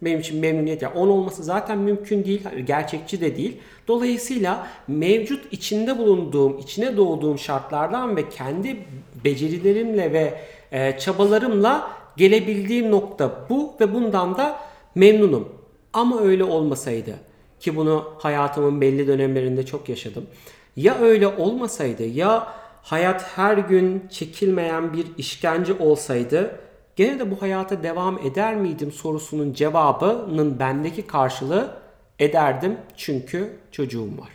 Benim 0.01 0.19
için 0.19 0.39
memnuniyet 0.39 0.81
yani 0.81 0.93
10 0.93 1.07
olması 1.07 1.43
zaten 1.43 1.77
mümkün 1.77 2.25
değil, 2.25 2.41
gerçekçi 2.65 3.21
de 3.21 3.37
değil. 3.37 3.57
Dolayısıyla 3.87 4.67
mevcut 4.87 5.53
içinde 5.53 5.97
bulunduğum, 5.97 6.57
içine 6.57 6.97
doğduğum 6.97 7.39
şartlardan 7.39 8.15
ve 8.15 8.29
kendi 8.29 8.77
becerilerimle 9.25 10.13
ve 10.13 10.33
e, 10.71 10.97
çabalarımla 10.99 11.91
gelebildiğim 12.17 12.91
nokta 12.91 13.45
bu 13.49 13.73
ve 13.81 13.93
bundan 13.93 14.37
da 14.37 14.59
memnunum. 14.95 15.49
Ama 15.93 16.21
öyle 16.21 16.43
olmasaydı 16.43 17.15
ki 17.59 17.75
bunu 17.75 18.13
hayatımın 18.17 18.81
belli 18.81 19.07
dönemlerinde 19.07 19.65
çok 19.65 19.89
yaşadım. 19.89 20.27
Ya 20.75 20.97
öyle 20.99 21.27
olmasaydı 21.27 22.03
ya 22.03 22.47
hayat 22.81 23.37
her 23.37 23.57
gün 23.57 24.07
çekilmeyen 24.09 24.93
bir 24.93 25.05
işkence 25.17 25.73
olsaydı 25.79 26.59
gene 27.01 27.19
de 27.19 27.31
bu 27.31 27.41
hayata 27.41 27.83
devam 27.83 28.19
eder 28.19 28.55
miydim 28.55 28.91
sorusunun 28.91 29.53
cevabının 29.53 30.59
bendeki 30.59 31.07
karşılığı 31.07 31.77
ederdim 32.19 32.77
çünkü 32.97 33.59
çocuğum 33.71 34.17
var. 34.17 34.29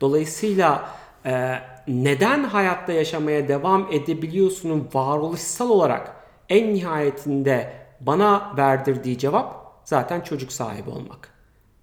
Dolayısıyla 0.00 0.88
e, 1.26 1.54
neden 1.88 2.44
hayatta 2.44 2.92
yaşamaya 2.92 3.48
devam 3.48 3.88
edebiliyorsunun 3.92 4.88
varoluşsal 4.94 5.70
olarak 5.70 6.16
en 6.48 6.74
nihayetinde 6.74 7.72
bana 8.00 8.52
verdirdiği 8.56 9.18
cevap 9.18 9.74
zaten 9.84 10.20
çocuk 10.20 10.52
sahibi 10.52 10.90
olmak. 10.90 11.28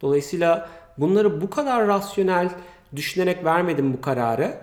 Dolayısıyla 0.02 0.70
bunları 0.98 1.42
bu 1.42 1.50
kadar 1.50 1.88
rasyonel 1.88 2.50
düşünerek 2.96 3.46
vermedim 3.46 3.94
bu 3.94 4.02
kararı. 4.02 4.58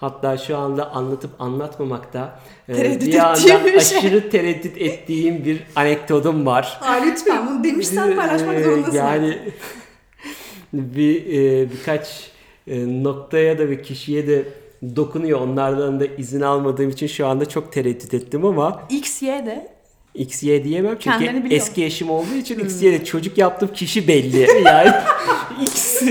Hatta 0.00 0.38
şu 0.38 0.56
anda 0.56 0.90
anlatıp 0.90 1.30
anlatmamakta 1.38 2.40
e, 2.68 2.74
Tereddüt 2.74 3.08
bir 3.08 3.18
anda 3.18 3.64
bir 3.64 3.80
şey. 3.80 3.98
aşırı 3.98 4.30
tereddüt 4.30 4.76
ettiğim 4.82 5.44
bir 5.44 5.62
anekdotum 5.76 6.46
var. 6.46 6.78
Aa, 6.82 6.92
lütfen 7.06 7.46
bunu 7.46 7.64
demişsen 7.64 8.16
paylaşmak 8.16 8.56
Ee, 8.56 8.64
zorundasın. 8.64 8.96
Yani 8.96 9.38
bir 10.72 11.26
e, 11.26 11.70
birkaç 11.72 12.30
e, 12.66 13.02
noktaya 13.04 13.58
da 13.58 13.68
ve 13.68 13.82
kişiye 13.82 14.26
de 14.26 14.44
dokunuyor. 14.96 15.40
Onlardan 15.40 16.00
da 16.00 16.06
izin 16.06 16.40
almadığım 16.40 16.90
için 16.90 17.06
şu 17.06 17.26
anda 17.26 17.48
çok 17.48 17.72
tereddüt 17.72 18.14
ettim 18.14 18.44
ama 18.44 18.82
X, 18.90 19.22
Y 19.22 19.46
de 19.46 19.68
XY 20.14 20.64
diyemem 20.64 20.96
çünkü 21.00 21.42
eski 21.50 21.84
eşim 21.84 22.10
olduğu 22.10 22.34
için 22.34 22.58
XY 22.58 22.86
de 22.86 23.04
çocuk 23.04 23.38
yaptığım 23.38 23.72
kişi 23.72 24.08
belli. 24.08 24.46
Yani 24.64 24.90
X 25.62 26.02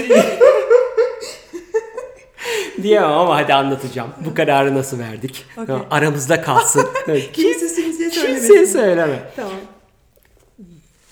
diyemem 2.88 3.09
ama 3.09 3.35
hadi 3.35 3.53
anlatacağım. 3.53 4.09
Bu 4.26 4.34
kararı 4.34 4.76
nasıl 4.76 4.99
verdik? 4.99 5.45
Okey. 5.57 5.76
Aramızda 5.91 6.41
kalsın. 6.41 6.88
Evet. 7.07 7.31
kimsesiniz 7.31 7.99
diye 7.99 8.09
Kimseye 8.09 8.65
söyleme. 8.65 9.19
Tamam. 9.35 9.51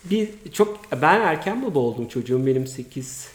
Bir 0.04 0.30
çok 0.54 0.92
ben 1.02 1.22
erken 1.22 1.66
baba 1.66 1.80
oldum 1.80 2.08
çocuğum 2.08 2.46
benim 2.46 2.68
8 2.68 3.28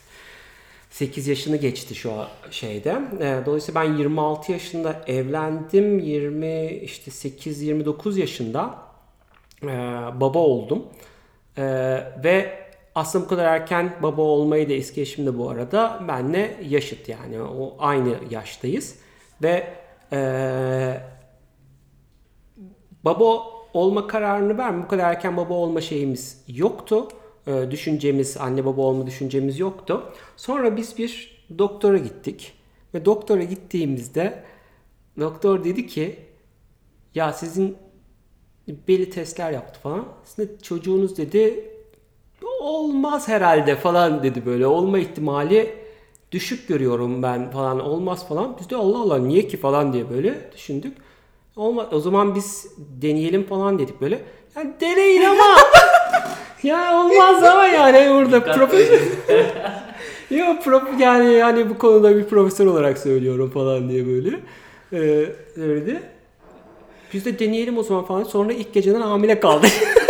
8 0.90 1.26
yaşını 1.28 1.56
geçti 1.56 1.94
şu 1.94 2.12
şeyde. 2.50 2.98
Ee, 3.20 3.38
Dolayısıyla 3.46 3.82
ben 3.82 3.92
26 3.94 4.52
yaşında 4.52 5.02
evlendim. 5.06 5.98
20 5.98 6.66
işte 6.66 7.10
8 7.10 7.62
29 7.62 8.18
yaşında 8.18 8.74
e, 9.62 9.66
baba 10.20 10.38
oldum. 10.38 10.82
E, 11.58 11.62
ve 12.24 12.59
aslında 12.94 13.24
bu 13.24 13.28
kadar 13.28 13.44
erken 13.44 13.92
baba 14.02 14.22
olmayı 14.22 14.68
da 14.68 14.72
eski 14.72 15.38
bu 15.38 15.50
arada 15.50 16.02
benle 16.08 16.56
yaşıt 16.68 17.08
yani 17.08 17.42
o 17.42 17.76
aynı 17.78 18.14
yaştayız 18.30 18.96
ve 19.42 19.66
e, 20.12 20.20
baba 23.04 23.42
olma 23.74 24.06
kararını 24.06 24.58
verme. 24.58 24.84
Bu 24.84 24.88
kadar 24.88 25.10
erken 25.10 25.36
baba 25.36 25.54
olma 25.54 25.80
şeyimiz 25.80 26.44
yoktu. 26.48 27.08
Ee, 27.46 27.70
düşüncemiz, 27.70 28.36
anne 28.36 28.64
baba 28.64 28.80
olma 28.82 29.06
düşüncemiz 29.06 29.58
yoktu. 29.58 30.12
Sonra 30.36 30.76
biz 30.76 30.98
bir 30.98 31.44
doktora 31.58 31.98
gittik. 31.98 32.52
Ve 32.94 33.04
doktora 33.04 33.42
gittiğimizde 33.42 34.44
doktor 35.20 35.64
dedi 35.64 35.86
ki 35.86 36.18
ya 37.14 37.32
sizin 37.32 37.76
belli 38.88 39.10
testler 39.10 39.52
yaptı 39.52 39.80
falan. 39.80 40.04
Sizin 40.24 40.58
çocuğunuz 40.62 41.16
dedi 41.16 41.69
olmaz 42.60 43.28
herhalde 43.28 43.76
falan 43.76 44.22
dedi 44.22 44.46
böyle. 44.46 44.66
Olma 44.66 44.98
ihtimali 44.98 45.74
düşük 46.32 46.68
görüyorum 46.68 47.22
ben 47.22 47.50
falan 47.50 47.80
olmaz 47.80 48.28
falan. 48.28 48.56
Biz 48.60 48.70
de 48.70 48.76
Allah 48.76 48.98
Allah 48.98 49.18
niye 49.18 49.48
ki 49.48 49.56
falan 49.56 49.92
diye 49.92 50.10
böyle 50.10 50.50
düşündük. 50.54 50.96
Olmaz. 51.56 51.86
O 51.92 52.00
zaman 52.00 52.34
biz 52.34 52.66
deneyelim 52.78 53.46
falan 53.46 53.78
dedik 53.78 54.00
böyle. 54.00 54.20
Yani 54.56 54.72
deneyin 54.80 55.24
ama. 55.24 55.56
ya 56.62 57.00
olmaz 57.00 57.42
ama 57.42 57.66
yani 57.66 58.14
burada 58.14 58.52
profesör. 58.52 59.00
Yok 60.30 60.64
prof 60.64 60.82
yani 61.00 61.32
yani 61.32 61.70
bu 61.70 61.78
konuda 61.78 62.16
bir 62.16 62.24
profesör 62.24 62.66
olarak 62.66 62.98
söylüyorum 62.98 63.50
falan 63.50 63.88
diye 63.88 64.06
böyle. 64.06 64.40
Ee, 64.92 65.26
öyle. 65.56 66.02
Biz 67.12 67.24
de 67.24 67.38
deneyelim 67.38 67.78
o 67.78 67.82
zaman 67.82 68.04
falan. 68.04 68.24
Sonra 68.24 68.52
ilk 68.52 68.74
geceden 68.74 69.00
hamile 69.00 69.40
kaldık. 69.40 69.70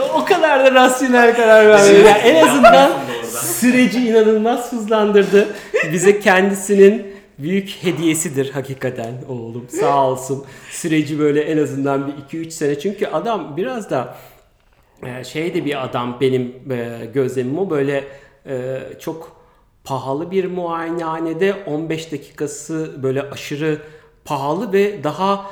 o 0.00 0.24
kadar 0.24 0.64
da 0.64 0.74
rasyonel 0.74 1.36
karar 1.36 1.68
vermedi. 1.68 2.06
Yani 2.06 2.18
en 2.18 2.46
azından 2.46 2.90
süreci 3.30 4.08
inanılmaz 4.08 4.72
hızlandırdı. 4.72 5.48
Bize 5.92 6.20
kendisinin 6.20 7.16
büyük 7.38 7.68
hediyesidir 7.68 8.50
hakikaten 8.50 9.14
oğlum. 9.28 9.66
Sağ 9.80 10.06
olsun. 10.06 10.44
Süreci 10.70 11.18
böyle 11.18 11.42
en 11.42 11.58
azından 11.58 12.06
bir 12.06 12.38
2-3 12.38 12.50
sene. 12.50 12.78
Çünkü 12.78 13.06
adam 13.06 13.56
biraz 13.56 13.90
da 13.90 14.16
e, 15.02 15.24
şey 15.24 15.54
de 15.54 15.64
bir 15.64 15.84
adam 15.84 16.18
benim 16.20 16.54
e, 16.70 17.06
gözlemim 17.14 17.58
o 17.58 17.70
böyle 17.70 18.04
e, 18.46 18.78
çok 19.00 19.36
pahalı 19.84 20.30
bir 20.30 20.44
muayenehanede 20.44 21.54
15 21.66 22.12
dakikası 22.12 23.02
böyle 23.02 23.22
aşırı 23.22 23.78
pahalı 24.24 24.72
ve 24.72 25.04
daha 25.04 25.50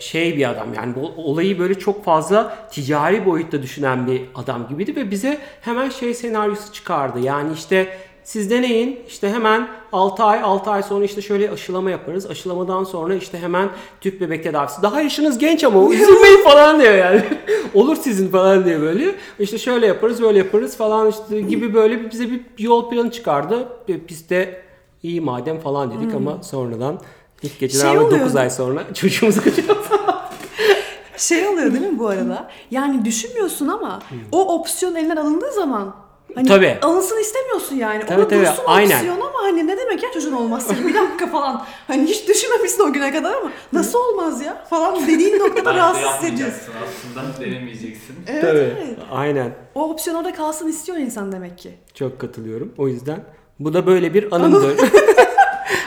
şey 0.00 0.36
bir 0.36 0.50
adam 0.50 0.74
yani 0.74 0.94
bu 0.94 1.12
olayı 1.16 1.58
böyle 1.58 1.74
çok 1.74 2.04
fazla 2.04 2.68
ticari 2.70 3.26
boyutta 3.26 3.62
düşünen 3.62 4.06
bir 4.06 4.22
adam 4.34 4.68
gibiydi 4.68 4.96
ve 4.96 5.10
bize 5.10 5.38
hemen 5.60 5.88
şey 5.88 6.14
senaryosu 6.14 6.72
çıkardı 6.72 7.20
yani 7.20 7.52
işte 7.52 7.88
siz 8.24 8.50
deneyin 8.50 9.00
işte 9.08 9.30
hemen 9.30 9.68
6 9.92 10.22
ay 10.22 10.40
6 10.42 10.70
ay 10.70 10.82
sonra 10.82 11.04
işte 11.04 11.22
şöyle 11.22 11.50
aşılama 11.50 11.90
yaparız. 11.90 12.26
Aşılamadan 12.26 12.84
sonra 12.84 13.14
işte 13.14 13.38
hemen 13.38 13.68
tüp 14.00 14.20
bebek 14.20 14.44
tedavisi. 14.44 14.82
Daha 14.82 15.00
yaşınız 15.00 15.38
genç 15.38 15.64
ama 15.64 15.84
üzülmeyin 15.94 16.44
falan 16.44 16.80
diyor 16.80 16.94
yani. 16.94 17.22
Olur 17.74 17.96
sizin 17.96 18.28
falan 18.28 18.64
diye 18.64 18.80
böyle. 18.80 19.14
İşte 19.38 19.58
şöyle 19.58 19.86
yaparız 19.86 20.22
böyle 20.22 20.38
yaparız 20.38 20.76
falan 20.76 21.10
işte 21.10 21.40
gibi 21.40 21.74
böyle 21.74 22.10
bize 22.10 22.30
bir 22.30 22.44
yol 22.58 22.90
planı 22.90 23.10
çıkardı. 23.10 23.68
Biz 24.08 24.30
de 24.30 24.62
iyi 25.02 25.20
madem 25.20 25.58
falan 25.58 25.92
dedik 25.92 26.14
ama 26.14 26.42
sonradan 26.42 27.00
ilk 27.42 27.58
geceden 27.58 27.84
Şey 27.92 27.94
9 28.00 28.12
oluyor. 28.12 28.34
ay 28.34 28.50
sonra 28.50 28.84
çocuğumuzu 28.94 29.44
kaçırdık. 29.44 29.76
Şey 31.16 31.48
oluyor 31.48 31.72
değil 31.72 31.86
mi 31.86 31.98
bu 31.98 32.08
arada? 32.08 32.50
Yani 32.70 33.04
düşünmüyorsun 33.04 33.68
ama 33.68 34.02
o 34.32 34.54
opsiyon 34.54 34.94
elinden 34.94 35.16
alındığı 35.16 35.52
zaman 35.52 35.94
hani 36.34 36.48
Tabii. 36.48 36.78
alınsın 36.82 37.20
istemiyorsun 37.20 37.76
yani. 37.76 38.06
Tabii, 38.06 38.20
Ona 38.20 38.28
tabii, 38.28 38.40
dursun 38.40 38.64
aynen. 38.66 38.96
opsiyon 38.96 39.16
ama 39.20 39.38
hani 39.42 39.66
ne 39.66 39.76
demek 39.78 40.02
ya 40.02 40.12
çocuğun 40.14 40.32
olmazsa 40.32 40.74
bir 40.88 40.94
dakika 40.94 41.26
falan. 41.26 41.64
Hani 41.86 42.06
hiç 42.06 42.28
düşünmemişsin 42.28 42.82
o 42.82 42.92
güne 42.92 43.12
kadar 43.12 43.34
ama 43.34 43.50
nasıl 43.72 43.98
olmaz 43.98 44.42
ya 44.42 44.64
falan 44.70 45.06
dediğin 45.08 45.38
noktada 45.38 45.74
rahatsız 45.74 46.04
hissediyorsun. 46.12 46.72
aslında 46.84 47.44
denemeyeceksin. 47.46 48.16
Evet, 48.26 48.42
Tabii. 48.42 48.58
evet. 48.58 48.98
Aynen. 49.12 49.54
O 49.74 49.90
opsiyon 49.90 50.16
orada 50.16 50.34
kalsın 50.34 50.68
istiyor 50.68 50.98
insan 50.98 51.32
demek 51.32 51.58
ki. 51.58 51.70
Çok 51.94 52.18
katılıyorum. 52.20 52.74
O 52.78 52.88
yüzden 52.88 53.24
bu 53.58 53.74
da 53.74 53.86
böyle 53.86 54.14
bir 54.14 54.32
anımdır. 54.36 54.76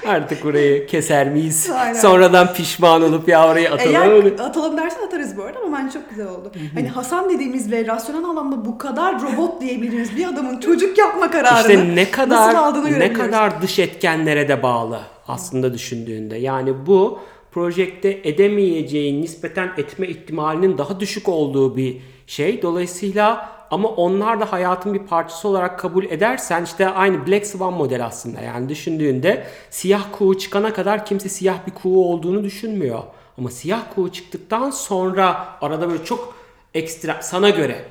Artık 0.07 0.43
burayı 0.43 0.87
keser 0.87 1.29
miyiz? 1.29 1.69
Aynen. 1.75 1.93
Sonradan 1.93 2.53
pişman 2.53 3.03
olup 3.03 3.27
ya 3.27 3.49
orayı 3.49 3.71
atalım. 3.71 3.95
Eğer 3.95 4.25
atalım 4.25 4.77
dersen 4.77 5.01
atarız 5.07 5.37
bu 5.37 5.43
arada 5.43 5.59
ama 5.59 5.77
bence 5.77 5.93
çok 5.93 6.09
güzel 6.09 6.27
oldu. 6.27 6.51
hani 6.73 6.89
Hasan 6.89 7.29
dediğimiz 7.29 7.71
ve 7.71 7.87
rasyonel 7.87 8.23
anlamda 8.23 8.65
bu 8.65 8.77
kadar 8.77 9.21
robot 9.21 9.61
diyebildiğimiz 9.61 10.15
bir 10.17 10.27
adamın 10.27 10.59
çocuk 10.59 10.97
yapma 10.97 11.31
kararını 11.31 11.59
İşte 11.59 11.95
ne 11.95 12.01
nasıl 12.01 12.11
kadar 12.11 12.55
aldığını 12.55 12.99
ne 12.99 13.13
kadar 13.13 13.61
dış 13.61 13.79
etkenlere 13.79 14.47
de 14.47 14.63
bağlı 14.63 14.99
aslında 15.27 15.73
düşündüğünde. 15.73 16.37
Yani 16.37 16.85
bu 16.85 17.19
projekte 17.51 18.19
edemeyeceğin 18.23 19.21
nispeten 19.21 19.69
etme 19.77 20.07
ihtimalinin 20.07 20.77
daha 20.77 20.99
düşük 20.99 21.29
olduğu 21.29 21.77
bir 21.77 21.97
şey. 22.27 22.61
Dolayısıyla 22.61 23.49
ama 23.73 23.89
onlar 23.89 24.39
da 24.39 24.51
hayatın 24.51 24.93
bir 24.93 24.99
parçası 24.99 25.47
olarak 25.47 25.79
kabul 25.79 26.05
edersen 26.05 26.63
işte 26.63 26.89
aynı 26.89 27.27
Black 27.27 27.47
Swan 27.47 27.73
model 27.73 28.05
aslında. 28.05 28.41
Yani 28.41 28.69
düşündüğünde 28.69 29.45
siyah 29.69 30.03
kuğu 30.11 30.37
çıkana 30.37 30.73
kadar 30.73 31.05
kimse 31.05 31.29
siyah 31.29 31.67
bir 31.67 31.71
kuğu 31.71 32.05
olduğunu 32.05 32.43
düşünmüyor. 32.43 32.99
Ama 33.37 33.49
siyah 33.51 33.81
kuğu 33.95 34.11
çıktıktan 34.11 34.69
sonra 34.69 35.47
arada 35.61 35.89
böyle 35.89 36.05
çok 36.05 36.35
ekstra 36.73 37.21
sana 37.21 37.49
göre 37.49 37.85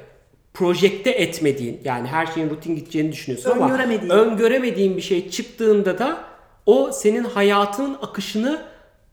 projekte 0.54 1.10
etmediğin 1.10 1.80
yani 1.84 2.08
her 2.08 2.26
şeyin 2.26 2.50
rutin 2.50 2.76
gideceğini 2.76 3.12
düşünüyorsun 3.12 3.50
ama 3.50 3.64
Öngöremediğin. 3.64 4.10
öngöremediğin 4.10 4.96
bir 4.96 5.02
şey 5.02 5.30
çıktığında 5.30 5.98
da 5.98 6.24
o 6.66 6.92
senin 6.92 7.24
hayatının 7.24 7.96
akışını 8.02 8.62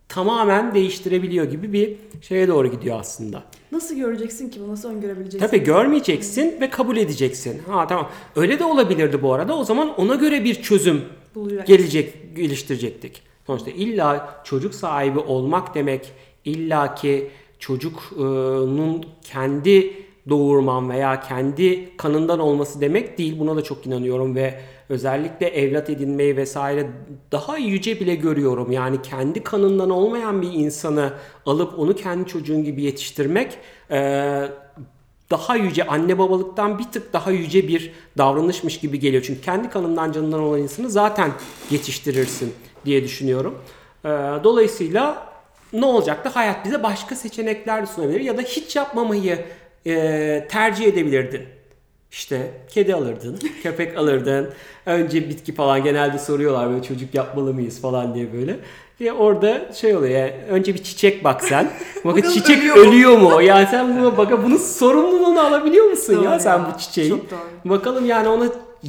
tamamen 0.09 0.73
değiştirebiliyor 0.73 1.45
gibi 1.45 1.73
bir 1.73 1.95
şeye 2.21 2.47
doğru 2.47 2.67
gidiyor 2.67 2.99
aslında. 2.99 3.43
Nasıl 3.71 3.95
göreceksin 3.95 4.49
ki 4.49 4.59
bunu? 4.59 4.71
Nasıl 4.71 4.89
öngörebileceksin? 4.89 5.47
Tabii 5.47 5.63
görmeyeceksin 5.63 6.61
ve 6.61 6.69
kabul 6.69 6.97
edeceksin. 6.97 7.61
Ha 7.67 7.87
tamam. 7.87 8.09
Öyle 8.35 8.59
de 8.59 8.63
olabilirdi 8.63 9.21
bu 9.21 9.33
arada. 9.33 9.57
O 9.57 9.63
zaman 9.63 9.95
ona 9.99 10.15
göre 10.15 10.43
bir 10.43 10.55
çözüm 10.61 11.01
Bulacak. 11.35 11.67
gelecek, 11.67 12.35
geliştirecektik. 12.35 13.21
Sonuçta 13.47 13.71
illa 13.71 14.41
çocuk 14.43 14.73
sahibi 14.75 15.19
olmak 15.19 15.75
demek, 15.75 16.11
illa 16.45 16.95
ki 16.95 17.29
çocuğun 17.59 19.05
kendi 19.23 19.93
doğurman 20.29 20.89
veya 20.89 21.19
kendi 21.19 21.97
kanından 21.97 22.39
olması 22.39 22.81
demek 22.81 23.17
değil. 23.17 23.39
Buna 23.39 23.55
da 23.55 23.61
çok 23.61 23.85
inanıyorum 23.87 24.35
ve 24.35 24.61
özellikle 24.89 25.47
evlat 25.47 25.89
edinmeyi 25.89 26.37
vesaire 26.37 26.87
daha 27.31 27.57
yüce 27.57 27.99
bile 27.99 28.15
görüyorum. 28.15 28.71
Yani 28.71 29.01
kendi 29.01 29.43
kanından 29.43 29.89
olmayan 29.89 30.41
bir 30.41 30.53
insanı 30.53 31.13
alıp 31.45 31.79
onu 31.79 31.95
kendi 31.95 32.29
çocuğun 32.29 32.63
gibi 32.63 32.83
yetiştirmek 32.83 33.57
eee, 33.91 34.49
daha 35.31 35.55
yüce 35.55 35.87
anne 35.87 36.17
babalıktan 36.17 36.79
bir 36.79 36.83
tık 36.83 37.13
daha 37.13 37.31
yüce 37.31 37.67
bir 37.67 37.91
davranışmış 38.17 38.79
gibi 38.79 38.99
geliyor. 38.99 39.23
Çünkü 39.27 39.41
kendi 39.41 39.69
kanından 39.69 40.11
canından 40.11 40.39
olan 40.39 40.59
insanı 40.61 40.89
zaten 40.89 41.31
yetiştirirsin 41.71 42.53
diye 42.85 43.03
düşünüyorum. 43.03 43.57
Ee, 44.05 44.09
dolayısıyla 44.43 45.29
ne 45.73 45.85
olacaktı? 45.85 46.29
Hayat 46.29 46.65
bize 46.65 46.83
başka 46.83 47.15
seçenekler 47.15 47.85
sunabilir 47.85 48.21
ya 48.21 48.37
da 48.37 48.41
hiç 48.41 48.75
yapmamayı 48.75 49.45
e, 49.85 50.47
tercih 50.51 50.85
edebilirdin. 50.85 51.41
İşte 52.11 52.51
kedi 52.69 52.95
alırdın, 52.95 53.39
köpek 53.63 53.97
alırdın. 53.97 54.49
Önce 54.85 55.29
bitki 55.29 55.53
falan 55.55 55.83
genelde 55.83 56.19
soruyorlar 56.19 56.69
böyle 56.69 56.83
çocuk 56.83 57.13
yapmalı 57.15 57.53
mıyız 57.53 57.81
falan 57.81 58.15
diye 58.15 58.33
böyle. 58.33 58.59
Ve 59.01 59.13
orada 59.13 59.73
şey 59.73 59.95
oluyor 59.95 60.19
yani 60.19 60.33
önce 60.49 60.73
bir 60.73 60.83
çiçek 60.83 61.23
bak 61.23 61.43
sen. 61.43 61.71
Bakın 62.05 62.21
çiçek 62.21 62.57
ölüyor 62.57 62.75
mu? 62.75 62.81
ölüyor 62.81 63.17
mu? 63.17 63.41
Yani 63.41 63.67
sen 63.71 63.99
buna 63.99 64.17
bak 64.17 64.43
bunun 64.45 64.57
sorumluluğunu 64.57 65.39
alabiliyor 65.39 65.85
musun 65.85 66.15
Doğru 66.15 66.23
ya 66.23 66.39
sen 66.39 66.59
ya, 66.59 66.71
bu 66.75 66.79
çiçeği? 66.79 67.09
çok 67.09 67.31
doğru. 67.31 67.39
Bakalım 67.65 68.05
yani 68.05 68.27
ona 68.27 68.45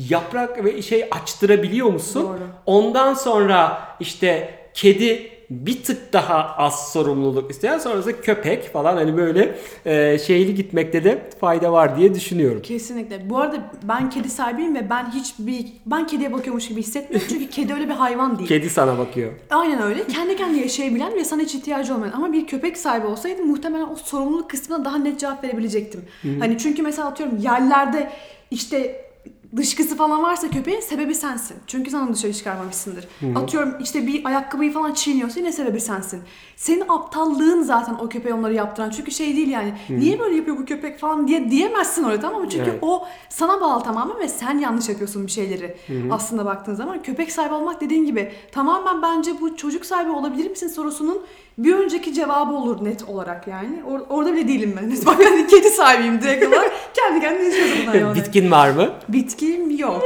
yaprak 0.09 0.64
ve 0.64 0.82
şey 0.82 1.05
açtırabiliyor 1.10 1.86
musun? 1.86 2.22
Doğru. 2.24 2.38
Ondan 2.66 3.14
sonra 3.14 3.82
işte 4.01 4.55
kedi 4.74 5.30
bir 5.51 5.82
tık 5.82 6.12
daha 6.12 6.55
az 6.56 6.93
sorumluluk 6.93 7.51
isteyen 7.51 7.78
sonrasında 7.78 8.20
köpek 8.20 8.72
falan 8.72 8.97
hani 8.97 9.16
böyle 9.16 9.59
e, 9.85 10.18
şeyli 10.18 10.55
gitmekte 10.55 11.05
de 11.05 11.31
fayda 11.40 11.72
var 11.72 11.97
diye 11.97 12.14
düşünüyorum. 12.14 12.62
Kesinlikle. 12.62 13.31
Bu 13.31 13.39
arada 13.39 13.56
ben 13.82 14.10
kedi 14.10 14.31
sahibiyim 14.31 14.74
ve 14.74 14.90
ben 14.90 15.10
hiçbir 15.10 15.66
ben 15.86 16.06
kediye 16.06 16.32
bakıyormuş 16.32 16.68
gibi 16.68 16.81
hissetmiyorum. 16.81 17.28
Çünkü 17.31 17.48
kedi 17.48 17.74
öyle 17.74 17.85
bir 17.89 17.94
hayvan 17.94 18.39
değil. 18.39 18.48
Kedi 18.48 18.70
sana 18.70 18.98
bakıyor. 18.98 19.32
Aynen 19.51 19.82
öyle. 19.82 20.06
Kendi 20.06 20.36
kendine 20.36 20.60
yaşayabilen 20.60 21.14
ve 21.14 21.24
sana 21.24 21.43
hiç 21.43 21.55
ihtiyacı 21.55 21.94
olmayan. 21.94 22.12
Ama 22.12 22.32
bir 22.32 22.47
köpek 22.47 22.77
sahibi 22.78 23.06
olsaydım 23.06 23.47
muhtemelen 23.47 23.89
o 23.89 23.97
sorumluluk 23.97 24.51
kısmına 24.51 24.85
daha 24.85 24.98
net 24.98 25.20
cevap 25.20 25.44
verebilecektim. 25.44 26.05
Hani 26.39 26.59
çünkü 26.59 26.82
mesela 26.82 27.09
atıyorum 27.09 27.39
yerlerde 27.39 28.10
işte 28.51 29.09
dışkısı 29.56 29.97
falan 29.97 30.22
varsa 30.22 30.51
köpeğin 30.51 30.81
sebebi 30.81 31.14
sensin. 31.14 31.56
Çünkü 31.66 31.90
sen 31.90 31.98
onu 31.98 32.14
dışarı 32.14 32.32
çıkarmamışsındır. 32.32 33.09
Atıyorum 33.36 33.74
işte 33.81 34.06
bir 34.06 34.24
ayakkabıyı 34.24 34.72
falan 34.72 34.93
çiğniyorsa 34.94 35.40
yine 35.40 35.52
sebebi 35.52 35.81
sensin. 35.81 36.22
Senin 36.56 36.85
aptallığın 36.89 37.62
zaten 37.62 37.94
o 37.94 38.09
köpeğe 38.09 38.35
onları 38.35 38.55
yaptıran. 38.55 38.90
Çünkü 38.90 39.10
şey 39.10 39.36
değil 39.36 39.48
yani 39.48 39.74
niye 39.90 40.18
böyle 40.18 40.36
yapıyor 40.36 40.59
bu 40.59 40.64
köpek 40.64 40.98
falan 40.98 41.28
diye 41.28 41.51
diyemezsin 41.51 42.05
orada 42.05 42.20
tamam 42.20 42.43
mı? 42.43 42.48
Çünkü 42.48 42.70
Evet. 42.70 42.78
o 42.82 43.06
sana 43.28 43.60
bağlı 43.60 43.82
tamamen 43.85 44.18
ve 44.18 44.28
sen 44.28 44.59
yanlış 44.59 44.89
yapıyorsun 44.89 45.27
bir 45.27 45.31
şeyleri. 45.32 45.77
Aslında 46.10 46.44
baktığın 46.44 46.74
zaman 46.74 47.02
köpek 47.02 47.32
sahibi 47.32 47.55
olmak 47.55 47.81
dediğin 47.81 48.05
gibi 48.05 48.32
tamamen 48.52 49.02
bence 49.02 49.40
bu 49.40 49.56
çocuk 49.56 49.86
sahibi 49.86 50.10
olabilir 50.10 50.51
misin 50.51 50.68
sorusunun 50.68 51.22
bir 51.59 51.74
önceki 51.74 52.14
cevabı 52.14 52.52
olur 52.52 52.85
net 52.85 53.09
olarak 53.09 53.47
yani. 53.47 53.82
Or- 53.90 54.06
orada 54.09 54.32
bile 54.32 54.48
değilim 54.48 54.78
ben. 54.81 55.06
Bak 55.06 55.18
ben 55.18 55.47
kedi 55.47 55.70
sahibiyim 55.70 56.22
direkt 56.22 56.47
olarak. 56.47 56.72
Kendi 56.94 57.20
kendine 57.20 57.44
yaşıyorum 57.44 57.77
bundan 57.86 57.98
yani. 57.98 58.14
Bitkin 58.14 58.51
var 58.51 58.70
mı? 58.70 58.90
Bitkim 59.09 59.78
yok. 59.78 60.05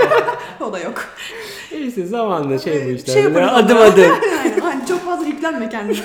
o 0.60 0.72
da 0.72 0.78
yok. 0.78 1.04
İşte 1.72 2.06
zamanla 2.06 2.58
şey 2.58 2.86
bu 2.86 2.90
işte. 2.90 3.12
Şey 3.12 3.24
Böyle 3.24 3.40
yaparız 3.40 3.64
adım 3.64 3.78
adım. 3.78 4.12
Aynen. 4.44 4.60
Hani 4.60 4.86
çok 4.86 5.00
fazla 5.00 5.26
yüklenme 5.26 5.68
kendine. 5.68 5.98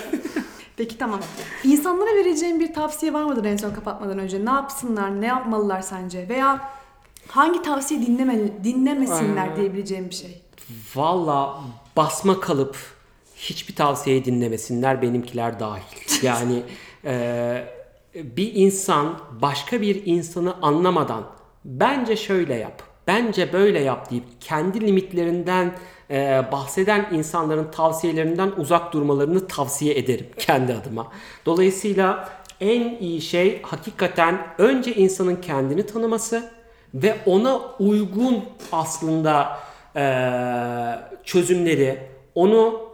Peki 0.78 0.98
tamam. 0.98 1.20
İnsanlara 1.64 2.16
vereceğin 2.16 2.60
bir 2.60 2.74
tavsiye 2.74 3.14
var 3.14 3.24
mıdır 3.24 3.46
en 3.46 3.58
son 3.58 3.72
kapatmadan 3.72 4.20
önce? 4.20 4.46
Ne 4.46 4.50
yapsınlar, 4.50 5.22
ne 5.22 5.26
yapmalılar 5.26 5.82
sence? 5.82 6.30
Veya 6.30 6.70
hangi 7.28 7.62
tavsiye 7.62 8.02
dinlemeli, 8.02 8.64
dinlemesinler 8.64 9.56
diyebileceğim 9.56 10.10
bir 10.10 10.16
şey? 10.16 10.42
Valla 10.96 11.60
basma 11.98 12.40
kalıp 12.40 12.78
hiçbir 13.42 13.76
tavsiyeyi 13.76 14.26
dinlemesinler 14.26 15.02
benimkiler 15.02 15.60
dahil. 15.60 15.82
Yani 16.24 16.64
e, 17.06 17.64
bir 18.16 18.56
insan 18.56 19.20
başka 19.42 19.82
bir 19.82 20.06
insanı 20.06 20.54
anlamadan 20.62 21.24
bence 21.66 22.16
şöyle 22.16 22.54
yap, 22.54 22.84
bence 23.08 23.54
böyle 23.54 23.80
yap 23.80 24.12
deyip 24.12 24.24
kendi 24.40 24.88
limitlerinden 24.88 25.74
e, 26.10 26.44
bahseden 26.52 27.08
insanların 27.12 27.72
tavsiyelerinden 27.72 28.52
uzak 28.58 28.94
durmalarını 28.94 29.48
tavsiye 29.48 29.98
ederim 29.98 30.26
kendi 30.38 30.74
adıma. 30.74 31.08
Dolayısıyla 31.46 32.30
en 32.60 32.98
iyi 32.98 33.22
şey 33.22 33.62
hakikaten 33.62 34.48
önce 34.58 34.94
insanın 34.96 35.36
kendini 35.36 35.86
tanıması 35.86 36.52
ve 36.94 37.16
ona 37.26 37.62
uygun 37.80 38.44
aslında 38.72 39.60
eee, 39.96 41.00
çözümleri 41.24 42.00
onu 42.36 42.91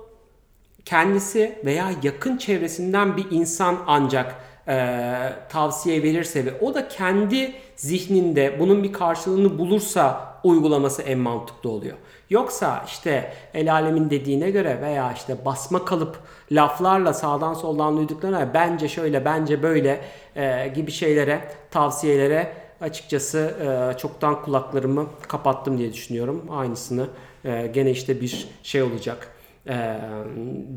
kendisi 0.88 1.60
veya 1.66 1.90
yakın 2.04 2.38
çevresinden 2.38 3.18
bir 3.18 3.26
insan 3.32 3.76
ancak 3.88 4.36
eee, 4.68 5.34
tavsiye 5.50 6.04
verirse 6.04 6.46
ve 6.46 6.50
o 6.62 6.74
da 6.74 6.88
kendi 6.88 7.54
zihninde 7.76 8.56
bunun 8.60 8.84
bir 8.84 8.94
karşılığını 8.94 9.58
bulursa 9.60 10.34
uygulaması 10.44 11.02
en 11.02 11.20
mantıklı 11.20 11.70
oluyor. 11.70 11.98
Yoksa 12.30 12.84
işte 12.88 13.34
el 13.54 13.74
alemin 13.74 14.10
dediğine 14.10 14.52
göre 14.52 14.82
veya 14.82 15.14
işte 15.14 15.46
basma 15.46 15.86
kalıp 15.86 16.20
laflarla 16.52 17.14
sağdan 17.14 17.54
soldan 17.54 17.98
duyduklarına 17.98 18.54
bence 18.54 18.88
şöyle 18.90 19.26
bence 19.26 19.64
böyle 19.64 20.02
eee, 20.36 20.72
gibi 20.76 20.92
şeylere 20.92 21.42
tavsiyelere 21.72 22.54
açıkçası 22.82 23.54
eee, 23.64 23.98
çoktan 23.98 24.42
kulaklarımı 24.42 25.06
kapattım 25.28 25.78
diye 25.78 25.94
düşünüyorum. 25.94 26.46
Aynısını 26.52 27.08
eee, 27.46 27.68
gene 27.68 27.92
işte 27.92 28.22
bir 28.22 28.48
şey 28.64 28.82
olacak 28.84 29.28
e, 29.70 29.98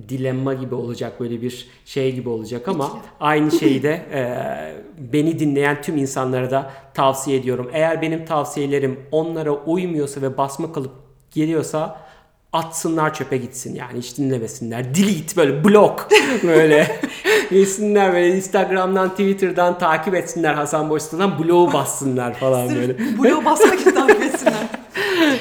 dilemma 0.09 0.55
gibi 0.55 0.75
olacak 0.75 1.21
böyle 1.21 1.43
bir 1.43 1.69
şey 1.85 2.15
gibi 2.15 2.29
olacak 2.29 2.69
ama 2.69 2.99
aynı 3.21 3.51
şeyi 3.51 3.83
de 3.83 3.93
e, 4.13 4.23
beni 5.13 5.39
dinleyen 5.39 5.83
tüm 5.83 5.97
insanlara 5.97 6.51
da 6.51 6.71
tavsiye 6.95 7.37
ediyorum. 7.37 7.71
Eğer 7.73 8.03
benim 8.03 8.25
tavsiyelerim 8.25 9.01
onlara 9.13 9.53
uymuyorsa 9.53 10.23
ve 10.23 10.37
basma 10.37 10.73
kalıp 10.73 10.93
geliyorsa 11.31 12.11
atsınlar 12.53 13.15
çöpe 13.15 13.37
gitsin 13.37 13.75
yani 13.75 13.99
hiç 13.99 14.19
dinlemesinler. 14.19 14.95
Delete 14.95 15.37
böyle 15.37 15.65
blok 15.65 16.09
böyle 16.43 17.01
gitsinler 17.51 18.13
böyle 18.13 18.37
Instagram'dan 18.37 19.11
Twitter'dan 19.11 19.79
takip 19.79 20.15
etsinler 20.15 20.55
Hasan 20.55 20.91
Boşsta'dan 20.91 21.39
bloğu 21.39 21.73
bassınlar 21.73 22.35
falan 22.35 22.75
böyle. 22.75 22.99
Bloğu 22.99 23.45
basmak 23.45 23.81
için 23.81 23.91
takip 23.91 24.23
etsinler. 24.23 24.67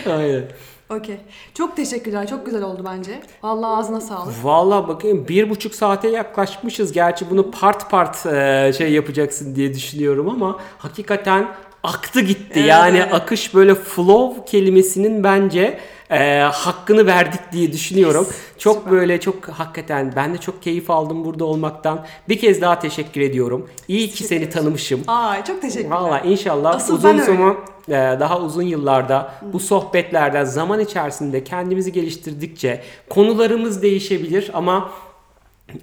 Aynen. 0.17 0.43
Okey. 0.89 1.17
Çok 1.53 1.75
teşekkürler. 1.75 2.27
Çok 2.27 2.45
güzel 2.45 2.63
oldu 2.63 2.83
bence. 2.85 3.21
Vallahi 3.43 3.77
ağzına 3.79 4.01
sağlık. 4.01 4.33
Vallahi 4.43 4.87
bakayım 4.87 5.25
bir 5.27 5.49
buçuk 5.49 5.75
saate 5.75 6.07
yaklaşmışız. 6.07 6.91
Gerçi 6.91 7.29
bunu 7.29 7.51
part 7.51 7.89
part 7.89 8.25
e, 8.25 8.71
şey 8.77 8.91
yapacaksın 8.93 9.55
diye 9.55 9.73
düşünüyorum 9.73 10.29
ama 10.29 10.59
hakikaten 10.77 11.47
aktı 11.83 12.21
gitti. 12.21 12.59
Evet, 12.59 12.69
yani 12.69 13.03
akış 13.03 13.55
böyle 13.55 13.75
flow 13.75 14.45
kelimesinin 14.51 15.23
bence 15.23 15.79
e, 16.11 16.39
hakkını 16.39 17.05
verdik 17.05 17.39
diye 17.51 17.73
düşünüyorum. 17.73 18.27
Çok 18.57 18.77
süper. 18.77 18.91
böyle 18.91 19.19
çok 19.19 19.49
hakikaten 19.49 20.13
ben 20.15 20.33
de 20.33 20.37
çok 20.37 20.63
keyif 20.63 20.89
aldım 20.89 21.25
burada 21.25 21.45
olmaktan. 21.45 22.05
Bir 22.29 22.39
kez 22.39 22.61
daha 22.61 22.79
teşekkür 22.79 23.21
ediyorum. 23.21 23.69
İyi 23.87 24.09
ki 24.09 24.23
seni 24.23 24.49
tanımışım. 24.49 25.03
Ay 25.07 25.43
çok 25.43 25.61
teşekkürler. 25.61 25.95
Valla 25.95 26.19
inşallah 26.19 26.75
Asıl 26.75 26.93
uzun 26.93 27.17
zaman 27.17 27.55
e, 27.87 27.91
daha 27.93 28.39
uzun 28.39 28.63
yıllarda 28.63 29.33
bu 29.53 29.59
sohbetlerden 29.59 30.43
zaman 30.43 30.79
içerisinde 30.79 31.43
kendimizi 31.43 31.91
geliştirdikçe 31.91 32.81
konularımız 33.09 33.81
değişebilir 33.81 34.51
ama 34.53 34.91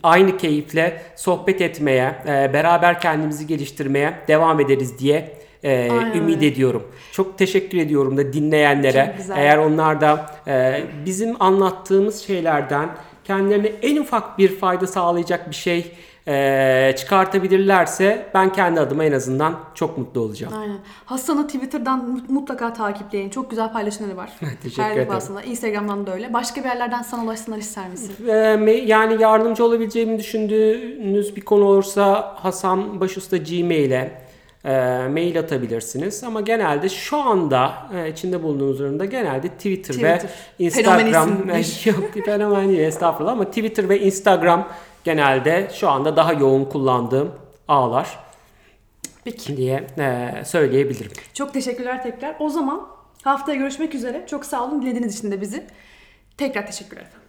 aynı 0.02 0.36
keyifle 0.36 1.02
sohbet 1.16 1.60
etmeye, 1.60 2.22
e, 2.26 2.52
beraber 2.52 3.00
kendimizi 3.00 3.46
geliştirmeye 3.46 4.14
devam 4.28 4.60
ederiz 4.60 4.98
diye 4.98 5.45
e, 5.66 5.88
ümit 6.14 6.42
ediyorum. 6.42 6.82
Çok 7.12 7.38
teşekkür 7.38 7.78
ediyorum 7.78 8.16
da 8.16 8.32
dinleyenlere. 8.32 9.16
Eğer 9.36 9.58
onlar 9.58 10.00
da 10.00 10.26
e, 10.48 10.82
bizim 11.06 11.42
anlattığımız 11.42 12.18
şeylerden 12.22 12.88
kendilerine 13.24 13.66
en 13.82 13.96
ufak 13.96 14.38
bir 14.38 14.48
fayda 14.56 14.86
sağlayacak 14.86 15.50
bir 15.50 15.54
şey 15.54 15.92
e, 16.28 16.94
çıkartabilirlerse 16.98 18.26
ben 18.34 18.52
kendi 18.52 18.80
adıma 18.80 19.04
en 19.04 19.12
azından 19.12 19.54
çok 19.74 19.98
mutlu 19.98 20.20
olacağım. 20.20 20.52
Aynen. 20.60 20.78
Hasan'ı 21.04 21.46
Twitter'dan 21.46 21.98
mut- 22.16 22.30
mutlaka 22.32 22.72
takipleyin. 22.72 23.30
Çok 23.30 23.50
güzel 23.50 23.72
paylaşımları 23.72 24.16
var. 24.16 24.30
Teşekkür 24.62 24.82
Her 24.82 24.90
ederim. 24.90 25.08
defasında. 25.08 25.42
Instagram'dan 25.42 26.06
da 26.06 26.14
öyle. 26.14 26.32
Başka 26.32 26.60
bir 26.60 26.68
yerlerden 26.68 27.02
sana 27.02 27.24
ulaşsınlar 27.24 27.58
ister 27.58 27.88
misin? 27.88 28.14
Ee, 28.28 28.32
yani 28.86 29.22
yardımcı 29.22 29.64
olabileceğimi 29.64 30.18
düşündüğünüz 30.18 31.36
bir 31.36 31.40
konu 31.40 31.64
olursa 31.64 32.34
Hasan 32.36 33.00
Başusta 33.00 33.36
Gmail'e 33.36 34.25
e, 34.66 35.08
mail 35.08 35.38
atabilirsiniz. 35.38 36.24
Ama 36.24 36.40
genelde 36.40 36.88
şu 36.88 37.16
anda 37.16 37.88
e, 37.94 38.10
içinde 38.10 38.42
bulunduğumuz 38.42 38.78
durumda 38.78 39.04
genelde 39.04 39.48
Twitter, 39.48 40.02
ve 40.02 40.18
Twitter. 40.18 40.36
Instagram 40.58 40.98
Fenomenizmmiş. 40.98 41.86
yok 41.86 42.24
fenomen 42.24 42.68
değil 42.68 42.80
estağfurullah 42.80 43.32
ama 43.32 43.44
Twitter 43.44 43.88
ve 43.88 44.00
Instagram 44.00 44.68
genelde 45.04 45.70
şu 45.74 45.88
anda 45.88 46.16
daha 46.16 46.32
yoğun 46.32 46.64
kullandığım 46.64 47.32
ağlar 47.68 48.18
Peki. 49.24 49.56
diye 49.56 49.86
e, 49.98 50.32
söyleyebilirim. 50.44 51.12
Çok 51.34 51.54
teşekkürler 51.54 52.02
tekrar. 52.02 52.36
O 52.40 52.48
zaman 52.48 52.86
haftaya 53.22 53.58
görüşmek 53.58 53.94
üzere. 53.94 54.26
Çok 54.26 54.44
sağ 54.44 54.64
olun 54.64 54.82
dinlediğiniz 54.82 55.18
için 55.18 55.30
de 55.30 55.40
bizi. 55.40 55.66
Tekrar 56.36 56.66
teşekkürler 56.66 57.02
efendim. 57.02 57.25